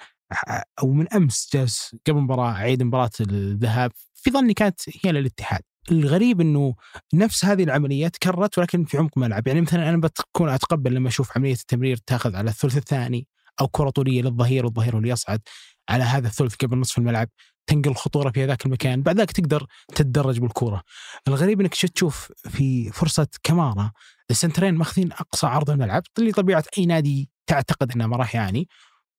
أو 0.79 0.93
من 0.93 1.13
أمس 1.13 1.49
جالس 1.53 1.95
قبل 2.07 2.19
مباراة 2.19 2.51
عيد 2.51 2.83
مباراة 2.83 3.09
الذهاب 3.21 3.91
في 4.13 4.31
ظني 4.31 4.53
كانت 4.53 4.79
هي 5.03 5.11
للاتحاد. 5.11 5.61
الغريب 5.91 6.41
إنه 6.41 6.75
نفس 7.13 7.45
هذه 7.45 7.63
العملية 7.63 8.07
تكررت 8.07 8.57
ولكن 8.57 8.85
في 8.85 8.97
عمق 8.97 9.17
ملعب. 9.17 9.47
يعني 9.47 9.61
مثلا 9.61 9.89
أنا 9.89 9.97
بكون 9.97 10.49
أتقبل 10.49 10.93
لما 10.93 11.07
أشوف 11.07 11.37
عملية 11.37 11.53
التمرير 11.53 11.97
تاخذ 11.97 12.35
على 12.35 12.49
الثلث 12.49 12.77
الثاني 12.77 13.27
أو 13.61 13.67
كرة 13.67 13.89
طولية 13.89 14.21
للظهير 14.21 14.65
والظهير 14.65 14.93
هو 14.95 14.97
اللي 14.97 15.09
يصعد 15.09 15.41
على 15.89 16.03
هذا 16.03 16.27
الثلث 16.27 16.55
قبل 16.55 16.77
نصف 16.77 16.97
الملعب 16.97 17.29
تنقل 17.67 17.95
خطورة 17.95 18.31
في 18.31 18.43
هذاك 18.43 18.65
المكان 18.65 19.01
بعد 19.01 19.19
ذلك 19.19 19.31
تقدر 19.31 19.67
تتدرج 19.95 20.39
بالكورة. 20.39 20.83
الغريب 21.27 21.61
إنك 21.61 21.75
تشوف 21.75 22.31
في 22.49 22.91
فرصة 22.91 23.27
كمارا 23.43 23.91
السنترين 24.31 24.75
ماخذين 24.75 25.11
أقصى 25.11 25.47
عرض 25.47 25.69
الملعب 25.69 26.03
اللي 26.19 26.31
طبيعة 26.31 26.63
أي 26.77 26.85
نادي 26.85 27.29
تعتقد 27.47 27.91
إنه 27.91 28.07
ما 28.07 28.17
راح 28.17 28.35
يعاني. 28.35 28.67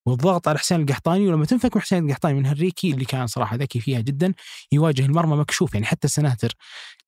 والضغط 0.07 0.49
على 0.49 0.59
حسين 0.59 0.81
القحطاني 0.81 1.29
ولما 1.29 1.45
تنفك 1.45 1.77
من 1.77 1.83
حسين 1.83 2.05
القحطاني 2.05 2.35
من 2.35 2.47
هنريكي 2.47 2.91
اللي 2.91 3.05
كان 3.05 3.27
صراحة 3.27 3.57
ذكي 3.57 3.81
فيها 3.81 4.01
جدا 4.01 4.35
يواجه 4.73 5.07
المرمى 5.07 5.37
مكشوف. 5.37 5.75
يعني 5.75 5.87
حتى 5.87 6.05
السناتر 6.05 6.55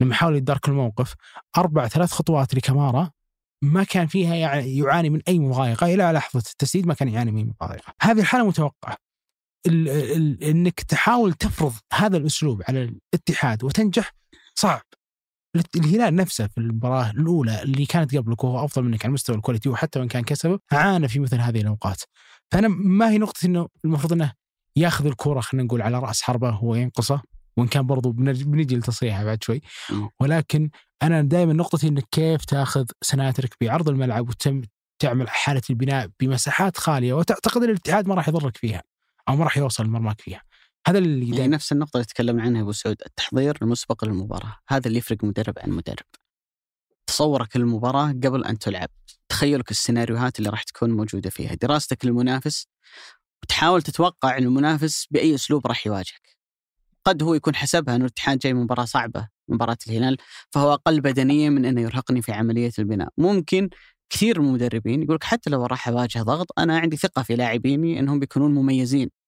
لما 0.01 0.15
حاول 0.15 0.37
يدارك 0.37 0.69
الموقف 0.69 1.15
أربع 1.59 1.89
ثلاث 1.89 2.13
خطوات 2.13 2.55
لكمارا 2.55 3.11
ما 3.63 3.85
كان 3.85 4.07
فيها 4.07 4.35
يعاني 4.61 5.11
من 5.11 5.21
أي 5.29 5.39
مضايقة. 5.39 5.95
إلى 5.95 6.13
لحظة 6.13 6.39
التسديد 6.51 6.87
ما 6.87 6.95
كان 6.95 7.09
يعاني 7.09 7.33
من 7.33 7.53
مضايقة. 7.61 7.93
هذه 8.03 8.21
الحالة 8.21 8.45
متوقعة. 8.45 9.10
ال 9.67 9.89
ال 9.89 10.45
إنك 10.45 10.81
تحاول 10.81 11.33
تفرض 11.33 11.75
هذا 11.93 12.17
الأسلوب 12.17 12.63
على 12.69 12.95
الاتحاد 13.15 13.65
وتنجح 13.65 14.15
صعب. 14.55 14.83
الهلال 15.77 16.15
نفسه 16.17 16.47
في 16.47 16.59
المباراة 16.59 17.11
الأولى 17.11 17.63
اللي 17.63 17.87
كانت 17.87 18.17
قبلك 18.17 18.45
وهو 18.45 18.65
أفضل 18.65 18.85
منك 18.85 19.05
على 19.05 19.13
مستوى 19.15 19.37
الكواليتي 19.37 19.69
وحتى 19.69 19.99
وإن 19.99 20.09
كان 20.09 20.23
كسبه 20.25 20.59
عانى 20.73 21.09
في 21.09 21.19
مثل 21.21 21.37
هذه 21.41 21.61
الأوقات. 21.61 22.03
فأنا 22.53 22.69
ما 22.69 23.11
هي 23.11 23.19
نقطة 23.19 23.47
إنه 23.47 23.69
المفروض 23.85 24.13
إنه 24.13 24.33
ياخذ 24.77 25.07
الكرة 25.07 25.41
خلينا 25.41 25.67
نقول 25.67 25.83
على 25.83 25.99
رأس 25.99 26.23
حربة 26.23 26.65
وينقصه 26.65 27.23
وإن 27.57 27.69
كان 27.69 27.87
برضو 27.87 28.13
بنجي 28.13 28.77
لتصريحه 28.77 29.25
بعد 29.25 29.43
شوي. 29.45 29.61
ولكن 30.21 30.71
أنا 31.03 31.23
دائما 31.23 31.53
نقطتي 31.53 31.89
انك 31.89 32.05
كيف 32.11 32.45
تأخذ 32.45 32.87
سناترك 33.03 33.55
بعرض 33.61 33.89
الملعب 33.89 34.29
وتم 34.29 34.63
تعمل 35.03 35.29
حالة 35.29 35.63
البناء 35.71 36.11
بمساحات 36.21 36.77
خالية 36.77 37.13
وتعتقد 37.15 37.63
إن 37.63 37.71
الاتحاد 37.71 38.09
ما 38.09 38.15
راح 38.15 38.29
يضرك 38.29 38.57
فيها. 38.57 38.83
أو 39.31 39.37
ما 39.37 39.45
راح 39.45 39.59
يوصل 39.59 39.87
مرماك 39.87 40.21
فيها 40.21 40.43
هذا 40.87 40.99
اللي 40.99 41.37
يعني 41.37 41.49
نفس 41.49 41.73
النقطة 41.73 41.97
اللي 41.97 42.05
تكلمنا 42.05 42.43
عنها 42.43 42.63
أبو 42.63 42.73
سعود 42.73 42.97
التحضير 43.07 43.59
المسبق 43.63 44.05
للمباراة 44.05 44.57
هذا 44.69 44.89
اللي 44.89 44.99
يفرق 44.99 45.25
مدرب 45.25 45.59
عن 45.59 45.71
مدرب. 45.71 46.07
تصورك 47.07 47.57
للمباراة 47.57 48.09
قبل 48.09 48.45
أن 48.45 48.59
تلعب 48.59 48.89
تخيلك 49.29 49.71
السيناريوهات 49.71 50.39
اللي 50.39 50.51
راح 50.51 50.63
تكون 50.63 50.91
موجودة 50.91 51.31
فيها 51.31 51.55
دراستك 51.55 52.05
للمنافس 52.05 52.67
وتحاول 53.43 53.83
تتوقع 53.83 54.39
المنافس 54.39 55.07
بأي 55.11 55.35
أسلوب 55.35 55.67
راح 55.67 55.87
يواجهك. 55.87 56.37
قد 57.05 57.23
هو 57.23 57.35
يكون 57.35 57.55
حسبها 57.55 57.97
انه 57.97 58.05
الاتحاد 58.05 58.39
جاي 58.39 58.55
من 58.55 58.63
مباراة 58.63 58.85
صعبة 58.85 59.29
مباراة 59.49 59.79
الهلال 59.89 60.17
فهو 60.51 60.73
أقل 60.73 61.01
بدنيا 61.01 61.51
من 61.51 61.65
إنه 61.65 61.81
يرهقني 61.81 62.23
في 62.23 62.33
عملية 62.33 62.73
البناء. 62.79 63.09
ممكن 63.19 63.71
كثير 64.11 64.41
من 64.41 64.49
المدربين 64.49 65.03
يقول 65.03 65.19
حتى 65.23 65.51
لو 65.51 65.67
راح 65.67 65.89
أواجه 65.89 66.23
ضغط 66.23 66.47
أنا 66.59 66.79
عندي 66.79 66.97
ثقة 66.97 67.23
في 67.23 67.37
لاعبيني 67.37 67.99
إنهم 67.99 68.19
بيكونون 68.19 68.55
مميزين. 68.55 69.20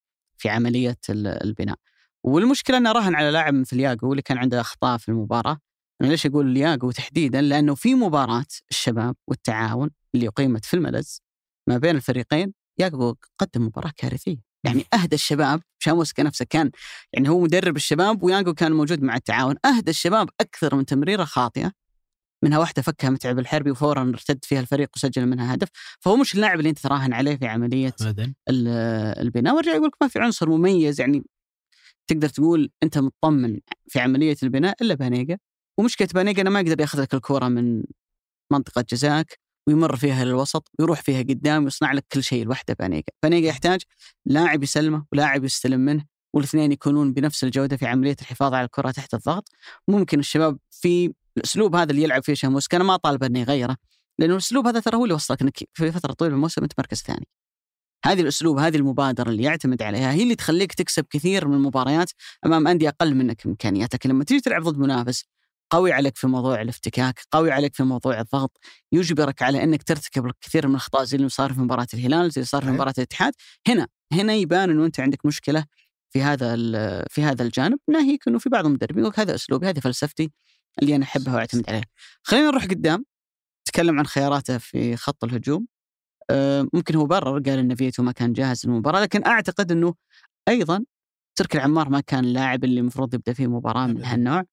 في 0.43 0.49
عملية 0.49 0.99
ال- 1.11 1.27
البناء. 1.45 1.77
والمشكلة 2.25 2.77
إنه 2.77 2.93
راهن 2.93 3.15
على 3.15 3.31
لاعب 3.31 3.55
مثل 3.55 3.81
ياجو 3.81 4.13
اللي 4.13 4.23
كان 4.23 4.39
عنده 4.39 4.61
أخطاء 4.61 4.99
في 4.99 5.09
المباراة. 5.09 5.59
أنا 6.01 6.09
ليش 6.09 6.27
أقول 6.27 6.57
ياجو 6.57 6.91
تحديدا؟ 6.91 7.41
لأنه 7.41 7.75
في 7.75 7.95
مباراة 7.95 8.47
الشباب 8.71 9.17
والتعاون 9.29 9.91
اللي 10.15 10.29
أقيمت 10.29 10.65
في 10.65 10.75
الملز 10.75 11.23
ما 11.69 11.79
بين 11.79 11.97
الفريقين 11.97 12.53
ياجو 12.79 13.15
قدم 13.39 13.67
مباراة 13.67 13.93
كارثية. 13.97 14.37
يعني 14.65 14.85
أهدى 14.95 15.15
الشباب 15.17 15.61
شاموسكا 15.79 16.13
نفسه 16.21 16.45
كان 16.51 16.71
يعني 17.13 17.29
هو 17.29 17.41
مدرب 17.41 17.77
الشباب 17.77 18.23
وياجو 18.23 18.55
كان 18.55 18.73
موجود 18.73 19.03
مع 19.03 19.17
التعاون. 19.17 19.57
أهدى 19.65 19.91
الشباب 19.91 20.29
أكثر 20.41 20.75
من 20.75 20.87
تمريرة 20.87 21.25
خاطئة. 21.25 21.73
منها 22.43 22.59
واحدة 22.59 22.83
فكها 22.83 23.11
متعب 23.11 23.39
الحربي 23.39 23.71
وفورا 23.71 24.03
ارتد 24.03 24.45
فيها 24.45 24.61
الفريق 24.61 24.91
وسجل 24.97 25.27
منها 25.27 25.55
هدف. 25.55 25.69
فهو 26.01 26.17
مش 26.17 26.35
اللاعب 26.35 26.59
اللي 26.59 26.71
انت 26.71 26.79
تراهن 26.79 27.13
عليه 27.13 27.37
في 27.37 27.47
عملية 27.47 27.95
ابدا. 28.01 28.35
ال- 28.49 28.69
البناء. 29.23 29.55
وارجع 29.55 29.75
يقول 29.75 29.87
لك 29.87 29.97
ما 30.01 30.09
في 30.09 30.19
عنصر 30.19 30.49
مميز 30.51 31.01
يعني 31.01 31.25
تقدر 32.07 32.29
تقول 32.29 32.71
أنت 32.83 32.99
مطمن 32.99 33.59
في 33.89 34.01
عملية 34.01 34.37
البناء 34.43 34.77
إلا 34.83 34.95
بانيجا. 34.95 35.39
ومشكلة 35.79 36.09
بانيجا 36.15 36.43
أنه 36.43 36.51
ما 36.51 36.61
يقدر 36.61 36.81
ياخذ 36.81 37.03
لك 37.03 37.15
الكوره 37.15 37.49
من 37.49 37.83
منطقة 38.53 38.85
جزاك 38.91 39.39
ويمر 39.67 39.97
فيها 39.97 40.25
للوسط 40.25 40.71
ويروح 40.79 41.01
فيها 41.01 41.21
قدام 41.23 41.65
ويصنع 41.65 41.93
لك 41.93 42.05
كل 42.13 42.23
شيء 42.23 42.45
لوحده 42.45 42.77
بانيجا، 42.79 43.13
بانيجا 43.23 43.49
يحتاج 43.49 43.83
لاعب 44.27 44.63
يسلمه 44.63 45.07
ولاعب 45.13 45.45
يستلم 45.45 45.81
منه 45.81 46.05
والاثنين 46.35 46.73
يكونون 46.73 47.13
بنفس 47.13 47.45
الجودة 47.45 47.77
في 47.77 47.87
عملية 47.87 48.17
الحفاظ 48.21 48.55
على 48.55 48.65
الكرة 48.65 48.91
تحت 48.91 49.15
الضغط، 49.15 49.49
ممكن 49.89 50.19
الشباب 50.19 50.59
في 50.71 51.13
الأسلوب 51.37 51.77
هذا 51.77 51.91
اللي 51.91 52.03
يلعب 52.03 52.23
فيه 52.25 52.35
شاموسكا 52.35 52.69
أنا 52.69 52.83
ما 52.83 52.97
طالب 52.97 53.25
إنه 53.25 53.41
يغيره 53.41 53.77
لأنه 54.19 54.33
الأسلوب 54.33 54.67
هذا 54.67 54.81
ترى 54.81 54.97
هو 54.97 55.05
اللي 55.05 55.15
وصلك 55.15 55.43
إنك 55.43 55.59
في 55.75 55.93
فترة 55.93 56.13
طويلة 56.13 56.33
من 56.33 56.37
الموسم 56.37 56.63
أنت 56.63 56.73
مركز 56.79 57.03
ثاني. 57.03 57.27
هذه 58.05 58.21
الأسلوب 58.21 58.59
هذه 58.59 58.77
المبادرة 58.77 59.31
اللي 59.31 59.43
يعتمد 59.43 59.83
عليها 59.83 60.13
هي 60.13 60.23
اللي 60.23 60.35
تخليك 60.35 60.73
تكسب 60.75 61.05
كثير 61.11 61.49
من 61.49 61.55
المباريات 61.55 62.11
أمام 62.47 62.69
أندية 62.69 62.89
أقل 62.89 63.15
منك 63.15 63.47
امكانيات، 63.47 63.95
لكن 63.95 64.11
لما 64.11 64.25
تيجي 64.25 64.41
تلعب 64.41 64.63
ضد 64.63 64.79
منافس 64.79 65.25
قوي 65.71 65.93
عليك 65.93 66.17
في 66.17 66.27
موضوع 66.27 66.63
الافتكاك، 66.63 67.21
قوي 67.31 67.53
عليك 67.53 67.75
في 67.75 67.83
موضوع 67.83 68.21
الضغط، 68.21 68.59
يجبرك 68.93 69.43
على 69.43 69.63
إنك 69.63 69.83
ترتكب 69.83 70.27
الكثير 70.27 70.67
من 70.67 70.75
الأخطاء 70.75 71.05
زي 71.05 71.17
اللي 71.17 71.29
صار 71.29 71.53
في 71.53 71.61
مباراة 71.61 71.87
الهلال، 71.95 72.31
زي 72.31 72.37
اللي 72.37 72.47
صار 72.47 72.65
في. 72.65 72.71
مباراة 72.71 72.95
الاتحاد، 72.99 73.33
هنا 73.69 73.89
هنا 74.13 74.35
يبان 74.35 74.71
إنه 74.71 74.87
أنت 74.87 75.01
عندك 75.01 75.27
مشكلة 75.27 75.65
في 76.11 76.23
هذا 76.23 76.57
في 77.09 77.23
هذا 77.23 77.43
الجانب، 77.43 77.79
ناهيك 77.89 78.29
إنه 78.29 78.39
في 78.39 78.49
بعض 78.49 78.67
المدربين 78.67 79.05
يقول 79.05 79.15
هذا 79.17 79.35
أسلوبي، 79.35 79.67
هذه 79.69 79.81
فلسفتي. 79.81 80.31
اللي 80.83 80.97
أنا 80.97 81.05
أحبها 81.05 81.35
وأعتمد 81.35 81.65
عليها. 81.69 81.85
خلينا 82.23 82.47
نروح 82.47 82.65
قدام 82.65 83.05
نتكلم 83.69 83.99
عن 83.99 84.07
خياراته 84.07 84.59
في 84.59 84.97
خط 84.97 85.25
الهجوم. 85.25 85.67
آه، 86.31 86.69
ممكن 86.75 86.97
هو 86.97 87.07
برر 87.07 87.41
قال 87.41 87.59
إن 87.59 87.75
فيتو 87.75 88.03
ما 88.03 88.13
كان 88.13 88.33
جاهز 88.33 88.67
للمباراه، 88.67 89.01
لكن 89.03 89.27
أعتقد 89.27 89.73
إنه 89.73 89.95
أيضا 90.49 90.85
تركي 91.39 91.59
العمار 91.59 91.89
ما 91.89 92.01
كان 92.01 92.25
اللاعب 92.25 92.65
اللي 92.65 92.81
المفروض 92.81 93.15
يبدأ 93.15 93.33
فيه 93.33 93.47
مباراة 93.47 93.87
من. 93.87 94.05
هالنوع. 94.05 94.45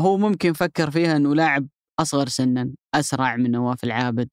هو 0.00 0.18
ممكن 0.18 0.52
فكر 0.52 0.90
فيها 0.90 1.16
إنه 1.16 1.34
لاعب 1.34 1.68
أصغر 2.00 2.28
سنا، 2.28 2.72
أسرع 2.94 3.36
من 3.36 3.50
نواف 3.50 3.84
العابد، 3.84 4.28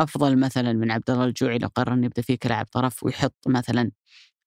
أفضل 0.00 0.38
مثلا 0.38 0.72
من 0.72 0.90
عبد 0.90 1.10
الله 1.10 1.24
الجوعي 1.24 1.58
لو 1.58 1.68
قرر 1.68 1.92
إنه 1.94 2.06
يبدأ 2.06 2.22
فيه 2.22 2.38
كلاعب 2.42 2.66
طرف 2.66 3.04
ويحط 3.04 3.34
مثلا 3.48 3.90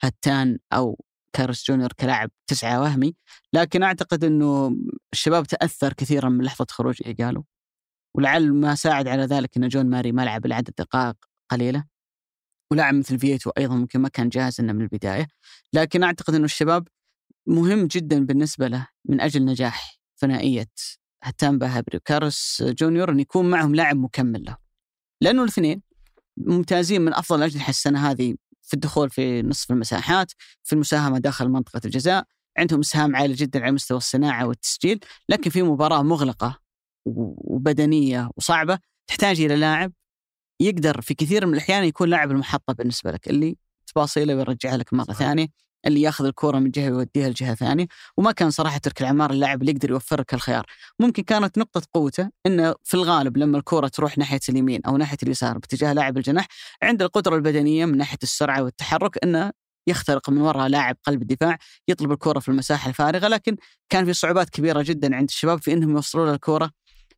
هتان 0.04 0.60
أو 0.74 1.00
كارس 1.38 1.68
جونيور 1.68 1.94
كلاعب 2.00 2.32
تسعة 2.48 2.82
وهمي، 2.82 3.16
لكن 3.54 3.84
أعتقد 3.84 4.24
إنه 4.24 4.78
الشباب 5.14 5.48
تأثر 5.48 5.94
كثيرا 5.94 6.30
من 6.30 6.46
لحظة 6.46 6.66
خروج 6.70 7.02
إيجالو. 7.06 7.46
ولعل 8.16 8.54
ما 8.54 8.76
ساعد 8.76 9.08
على 9.08 9.24
ذلك 9.24 9.58
إن 9.58 9.68
جون 9.68 9.86
ماري 9.86 10.12
ما 10.12 10.22
لعب 10.26 10.42
عدد 10.52 10.74
دقائق 10.78 11.16
قليلة. 11.52 11.86
ولاعب 12.72 12.94
مثل 12.94 13.20
فيتو 13.20 13.50
أيضا 13.50 13.76
ممكن 13.76 14.00
ما 14.00 14.10
كان 14.10 14.30
جاهز 14.30 14.60
انه 14.62 14.74
من 14.74 14.82
البداية، 14.82 15.28
لكن 15.74 16.04
أعتقد 16.04 16.36
إنه 16.36 16.46
الشباب 16.46 16.88
مهم 17.48 17.88
جدا 17.88 18.26
بالنسبة 18.26 18.68
له 18.68 18.88
من 19.10 19.22
أجل 19.22 19.46
نجاح 19.46 20.00
ثنائية 20.20 20.72
هتان 21.24 21.58
بهبري 21.58 21.98
وكارس 21.98 22.64
جونيور 22.64 23.12
إن 23.12 23.20
يكون 23.20 23.50
معهم 23.50 23.76
لاعب 23.76 23.98
مكمل 23.98 24.44
له. 24.44 24.58
لأنه 25.22 25.44
الاثنين 25.44 25.82
ممتازين 26.38 27.02
من 27.02 27.14
أفضل 27.14 27.40
الاجنحه 27.40 27.70
السنة 27.70 28.12
هذه 28.12 28.36
في 28.68 28.74
الدخول 28.74 29.10
في 29.10 29.42
نصف 29.42 29.72
المساحات، 29.72 30.32
في 30.64 30.74
المساهمة 30.74 31.18
داخل 31.20 31.50
منطقة 31.50 31.82
الجزاء، 31.86 32.24
عندهم 32.58 32.80
إسهام 32.80 33.16
عالي 33.16 33.34
جدا 33.34 33.64
على 33.64 33.72
مستوى 33.72 33.98
الصناعة 33.98 34.48
والتسجيل، 34.48 35.00
لكن 35.30 35.50
في 35.50 35.64
مباراة 35.64 36.04
مغلقة 36.04 36.60
و- 37.06 37.56
وبدنية 37.56 38.30
وصعبة 38.38 38.80
تحتاج 39.08 39.42
إلى 39.42 39.56
لاعب 39.56 39.92
يقدر 40.62 41.02
في 41.02 41.14
كثير 41.14 41.46
من 41.46 41.54
الأحيان 41.54 41.84
يكون 41.84 42.10
لاعب 42.10 42.32
المحطة 42.32 42.74
بالنسبة 42.74 43.12
لك 43.12 43.28
اللي 43.30 43.58
تباصيله 43.88 44.36
ويرجعها 44.36 44.78
لك 44.78 44.94
مرة 44.94 45.04
صحيح. 45.04 45.48
اللي 45.86 46.02
ياخذ 46.02 46.26
الكره 46.26 46.60
من 46.60 46.72
جهة 46.72 46.92
ويوديها 46.92 47.30
لجهة 47.30 47.56
ثانية. 47.56 47.88
وما 48.18 48.32
كان 48.32 48.50
صراحة 48.52 48.78
ترك 48.78 49.02
العمار 49.02 49.32
اللاعب 49.32 49.62
اللي 49.62 49.72
يقدر 49.72 49.90
يوفر 49.92 50.20
لك 50.22 50.34
الخيار. 50.34 50.66
ممكن 51.00 51.24
كانت 51.24 51.58
نقطة 51.58 51.82
قوته 51.94 52.30
إنه 52.46 52.76
في 52.84 52.94
الغالب 52.94 53.38
لما 53.38 53.58
الكره 53.58 53.88
تروح 53.88 54.18
ناحية 54.18 54.40
اليمين 54.50 54.82
أو 54.88 54.98
ناحية 54.98 55.18
اليسار 55.24 55.58
باتجاه 55.58 55.94
لاعب 55.94 56.18
الجناح 56.18 56.48
عنده 56.84 57.06
القدرة 57.06 57.36
البدنية 57.36 57.86
من 57.86 57.98
ناحية 57.98 58.18
السرعة 58.24 58.64
والتحرك 58.64 59.24
إنه 59.24 59.52
يخترق 59.88 60.30
من 60.30 60.42
وراء 60.42 60.68
لاعب 60.68 60.98
قلب 61.04 61.22
الدفاع 61.22 61.58
يطلب 61.88 62.12
الكره 62.12 62.40
في 62.40 62.50
المساحة 62.50 62.90
الفارغة. 62.90 63.28
لكن 63.28 63.58
كان 63.90 64.06
في 64.06 64.14
صعوبات 64.14 64.50
كبيرة 64.50 64.82
جدا 64.82 65.16
عند 65.16 65.30
الشباب 65.30 65.62
في 65.62 65.74
إنهم 65.74 65.90
يوصلوا 65.92 66.26
له 66.26 66.34
الكره 66.34 66.72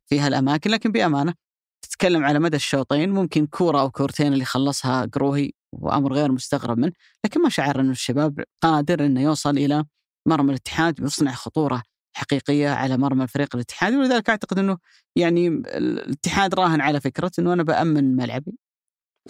في 0.06 0.20
هالأماكن. 0.20 0.70
لكن 0.70 0.92
بأمانة 0.92 1.34
تتكلم 1.82 2.24
على 2.24 2.38
مدى 2.38 2.56
الشوطين 2.56 3.10
ممكن 3.10 3.46
كورة 3.46 3.80
أو 3.80 3.90
كورتين 3.90 4.32
اللي 4.32 4.44
خلصها 4.44 5.04
قروهي 5.06 5.50
وأمر 5.72 6.12
غير 6.12 6.32
مستغرب 6.32 6.78
منه 6.78 6.92
لكن 7.24 7.42
ما 7.42 7.48
شعر 7.48 7.80
إنه 7.80 7.90
الشباب 7.90 8.44
قادر 8.62 9.06
إنه 9.06 9.22
يوصل 9.22 9.58
إلى 9.58 9.84
مرمى 10.26 10.50
الاتحاد 10.50 11.00
ويصنع 11.00 11.32
خطورة 11.32 11.82
حقيقية 12.16 12.70
على 12.70 12.96
مرمى 12.96 13.22
الفريق 13.22 13.56
الاتحادي. 13.56 13.96
ولذلك 13.96 14.30
أعتقد 14.30 14.58
إنه 14.58 14.78
يعني 15.16 15.48
الاتحاد 15.48 16.54
راهن 16.54 16.80
على 16.80 17.00
فكرة 17.00 17.30
إنه 17.38 17.52
أنا 17.52 17.62
بأمن 17.62 18.16
ملعبي 18.16 18.58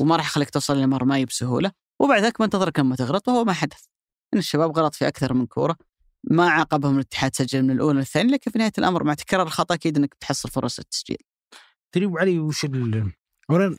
وما 0.00 0.16
راح 0.16 0.26
اخليك 0.26 0.50
توصل 0.50 0.76
إلى 0.76 0.87
مرماي 0.87 1.24
بسهوله 1.24 1.72
وبعد 2.00 2.22
ذاك 2.22 2.38
بنتظرك 2.42 2.79
لما 2.79 2.96
تغلط 2.96 3.29
وهو 3.29 3.44
ما 3.44 3.53
حدث. 3.53 3.85
إن 4.35 4.38
الشباب 4.38 4.79
غلط 4.79 4.94
في 4.94 5.09
أكثر 5.09 5.35
من 5.35 5.46
كورة 5.46 5.76
ما 6.24 6.50
عاقبهم 6.50 6.94
الاتحاد 6.94 7.37
سجل 7.37 7.62
من 7.62 7.70
الأولى 7.70 7.98
للثانية 7.98 8.33
لكن 8.33 8.50
في 8.50 8.59
نهاية 8.59 8.72
الأمر 8.79 9.05
مع 9.05 9.14
تكرار 9.14 9.46
الخطأ 9.46 9.74
أكيد 9.74 9.96
إنك 9.96 10.14
تحصل 10.14 10.50
فرص 10.50 10.79
التسجيل 10.79 11.18
تدري 11.92 12.11
علي 12.16 12.38
وش 12.38 12.64
ال... 12.64 13.12
اولا 13.50 13.76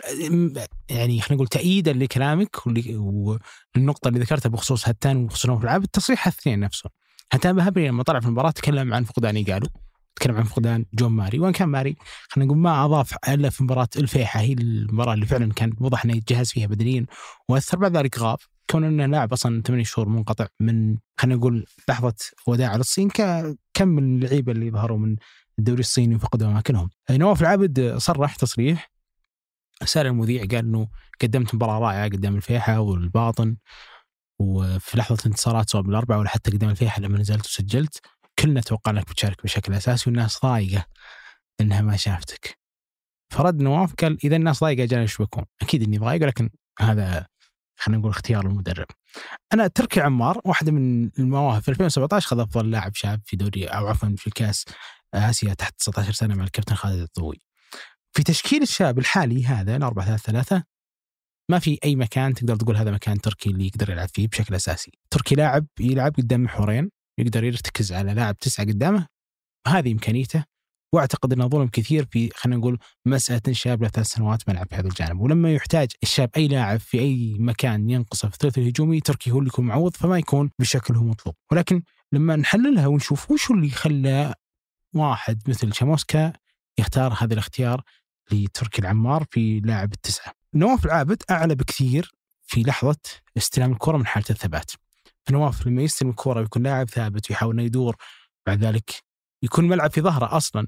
يعني 0.89 1.21
خلينا 1.21 1.35
نقول 1.35 1.47
تأييدا 1.47 1.93
لكلامك 1.93 2.67
والنقطة 2.67 4.07
اللي 4.07 4.19
ذكرتها 4.19 4.49
بخصوص 4.49 4.87
هتان 4.89 5.17
وبخصوص 5.17 5.45
نوف 5.45 5.63
العاب 5.63 5.83
التصريح 5.83 6.27
الاثنين 6.27 6.59
نفسه. 6.59 6.89
هتان 7.31 7.55
بهبري 7.55 7.87
لما 7.87 8.03
طلع 8.03 8.19
في 8.19 8.25
المباراة 8.25 8.51
تكلم 8.51 8.93
عن 8.93 9.03
فقدان 9.03 9.35
إيجالو 9.35 9.67
تكلم 10.15 10.35
عن 10.35 10.43
فقدان 10.43 10.85
جون 10.93 11.11
ماري. 11.11 11.39
وإن 11.39 11.51
كان 11.51 11.69
ماري 11.69 11.95
خلينا 12.29 12.47
نقول 12.47 12.61
ما 12.61 12.85
أضاف 12.85 13.13
إلا 13.29 13.49
في 13.49 13.63
مباراة 13.63 13.89
الفيحة 13.95 14.39
هي 14.39 14.53
المباراة 14.53 15.13
اللي 15.13 15.25
فعلا 15.25 15.53
كان 15.53 15.73
واضح 15.79 16.05
إنه 16.05 16.15
يتجهز 16.15 16.49
فيها 16.49 16.67
بدنيا 16.67 17.05
وأثر 17.49 17.77
بعد 17.77 17.97
ذلك 17.97 18.19
غاب. 18.19 18.37
كون 18.69 18.83
إنه 18.83 19.05
لاعب 19.05 19.33
أصلا 19.33 19.61
ثمانية 19.61 19.83
شهور 19.83 20.09
منقطع 20.09 20.47
من 20.59 20.97
خلينا 21.17 21.37
نقول 21.39 21.65
لحظة 21.89 22.15
وداع 22.47 22.75
للصين 22.75 23.09
كم 23.73 23.87
من 23.87 24.23
اللعيبة 24.23 24.51
اللي 24.51 24.71
ظهروا 24.71 24.97
من 24.97 25.15
الدوري 25.59 25.79
الصيني 25.79 26.15
وفقدوا 26.15 26.47
أماكنهم. 26.47 26.89
نواف 27.11 27.41
العابد 27.41 27.95
صرح 27.97 28.35
تصريح 28.35 28.91
سال 29.85 30.07
المذيع 30.07 30.41
قال 30.41 30.55
إنه 30.55 30.87
قدمت 31.21 31.55
مباراة 31.55 31.79
رائعة 31.79 32.05
قدام 32.05 32.35
الفيحة 32.35 32.79
والباطن 32.79 33.57
وفي 34.39 34.97
لحظة 34.97 35.17
الانتصارات 35.25 35.69
سواء 35.69 35.83
بالأربعة 35.83 36.19
ولا 36.19 36.29
حتى 36.29 36.51
قدام 36.51 36.69
الفيحة 36.69 37.01
لما 37.01 37.19
نزلت 37.19 37.45
وسجلت 37.45 37.99
كلنا 38.39 38.61
توقعنا 38.61 38.99
إنك 38.99 39.09
بتشارك 39.09 39.43
بشكل 39.43 39.73
أساسي 39.73 40.09
والناس 40.09 40.39
ضايقة 40.43 40.85
إنها 41.61 41.81
ما 41.81 41.97
شافتك. 41.97 42.59
فرد 43.33 43.61
نواف 43.61 43.93
قال 43.93 44.17
إذا 44.23 44.35
الناس 44.35 44.59
ضايقة 44.59 44.83
أجل 44.83 44.97
إيش 44.97 45.21
بكون؟ 45.21 45.45
أكيد 45.61 45.83
إني 45.83 45.97
ضايق 45.97 46.23
لكن 46.23 46.49
هذا 46.79 47.27
خلينا 47.79 47.99
نقول 47.99 48.11
اختيار 48.11 48.45
المدرب. 48.45 48.85
أنا 49.53 49.67
تركي 49.67 50.01
عمار 50.01 50.41
واحدة 50.45 50.71
من 50.71 51.11
المواهب 51.19 51.61
في 51.61 51.69
2017 51.69 52.27
خذ 52.27 52.39
أفضل 52.39 52.71
لاعب 52.71 52.95
شاب 52.95 53.21
في 53.25 53.35
دوري 53.35 53.65
أو 53.65 53.87
عفوا 53.87 54.15
في 54.17 54.29
كأس 54.29 54.65
آسيا 55.13 55.53
تحت 55.53 55.75
19 55.79 56.11
سنة 56.11 56.35
مع 56.35 56.43
الكابتن 56.43 56.75
خالد 56.75 56.99
الضوي. 56.99 57.41
في 58.13 58.23
تشكيل 58.23 58.61
الشاب 58.61 58.99
الحالي 58.99 59.45
هذا 59.45 59.75
ال 59.75 59.83
4 59.83 60.05
3 60.05 60.31
3 60.31 60.63
ما 61.51 61.59
في 61.59 61.79
أي 61.85 61.95
مكان 61.95 62.33
تقدر 62.33 62.55
تقول 62.55 62.77
هذا 62.77 62.91
مكان 62.91 63.21
تركي 63.21 63.49
اللي 63.49 63.67
يقدر 63.67 63.89
يلعب 63.89 64.09
فيه 64.13 64.27
بشكل 64.27 64.55
أساسي. 64.55 64.91
تركي 65.09 65.35
لاعب 65.35 65.65
يلعب 65.79 66.15
قدام 66.15 66.43
محورين 66.43 66.91
يقدر 67.17 67.43
يرتكز 67.43 67.93
على 67.93 68.13
لاعب 68.13 68.37
تسعة 68.37 68.65
قدامه 68.65 69.07
هذه 69.67 69.91
إمكانيته. 69.91 70.43
وأعتقد 70.93 71.33
أنه 71.33 71.47
ظلم 71.47 71.67
كثير 71.67 72.05
في 72.11 72.29
خلينا 72.35 72.59
نقول 72.59 72.79
مسألة 73.05 73.41
شاب 73.51 73.83
له 73.83 73.89
ثلاث 73.89 74.07
سنوات 74.07 74.43
ما 74.47 74.53
لعب 74.53 74.67
في 74.69 74.75
هذا 74.75 74.87
الجانب. 74.87 75.21
ولما 75.21 75.53
يحتاج 75.53 75.91
الشاب 76.03 76.29
أي 76.37 76.47
لاعب 76.47 76.79
في 76.79 76.99
أي 76.99 77.35
مكان 77.39 77.89
ينقصه 77.89 78.27
في 78.27 78.33
الثلث 78.33 78.57
الهجومي 78.57 78.99
تركي 78.99 79.31
هو 79.31 79.39
اللي 79.39 79.47
يكون 79.47 79.65
معوض 79.65 79.95
فما 79.95 80.17
يكون 80.17 80.49
بالشكل 80.59 80.95
هو 80.95 81.03
مطلوب. 81.03 81.35
ولكن 81.51 81.83
لما 82.11 82.35
نحللها 82.35 82.87
ونشوف 82.87 83.31
وش 83.31 83.51
اللي 83.51 83.69
خلى 83.69 84.33
واحد 84.95 85.49
مثل 85.49 85.73
شاموسكا 85.73 86.33
يختار 86.79 87.13
هذا 87.13 87.33
الاختيار 87.33 87.83
لتركي 88.33 88.81
العمار 88.81 89.25
في 89.31 89.59
لاعب 89.59 89.93
التسعة. 89.93 90.33
نواف 90.53 90.85
العابد 90.85 91.23
أعلى 91.29 91.55
بكثير 91.55 92.11
في 92.41 92.61
لحظة 92.61 92.99
استلام 93.37 93.71
الكرة 93.71 93.97
من 93.97 94.05
حاله 94.05 94.25
الثبات. 94.29 94.71
فنواف 95.25 95.67
لما 95.67 95.81
يستلم 95.81 96.09
الكرة 96.09 96.39
ويكون 96.39 96.63
لاعب 96.63 96.89
ثابت 96.89 97.29
ويحاول 97.29 97.53
إنه 97.53 97.63
يدور 97.63 97.95
بعد 98.47 98.63
ذلك 98.63 98.91
يكون 99.43 99.63
الملعب 99.63 99.91
في 99.91 100.01
ظهره 100.01 100.37
أصلا 100.37 100.67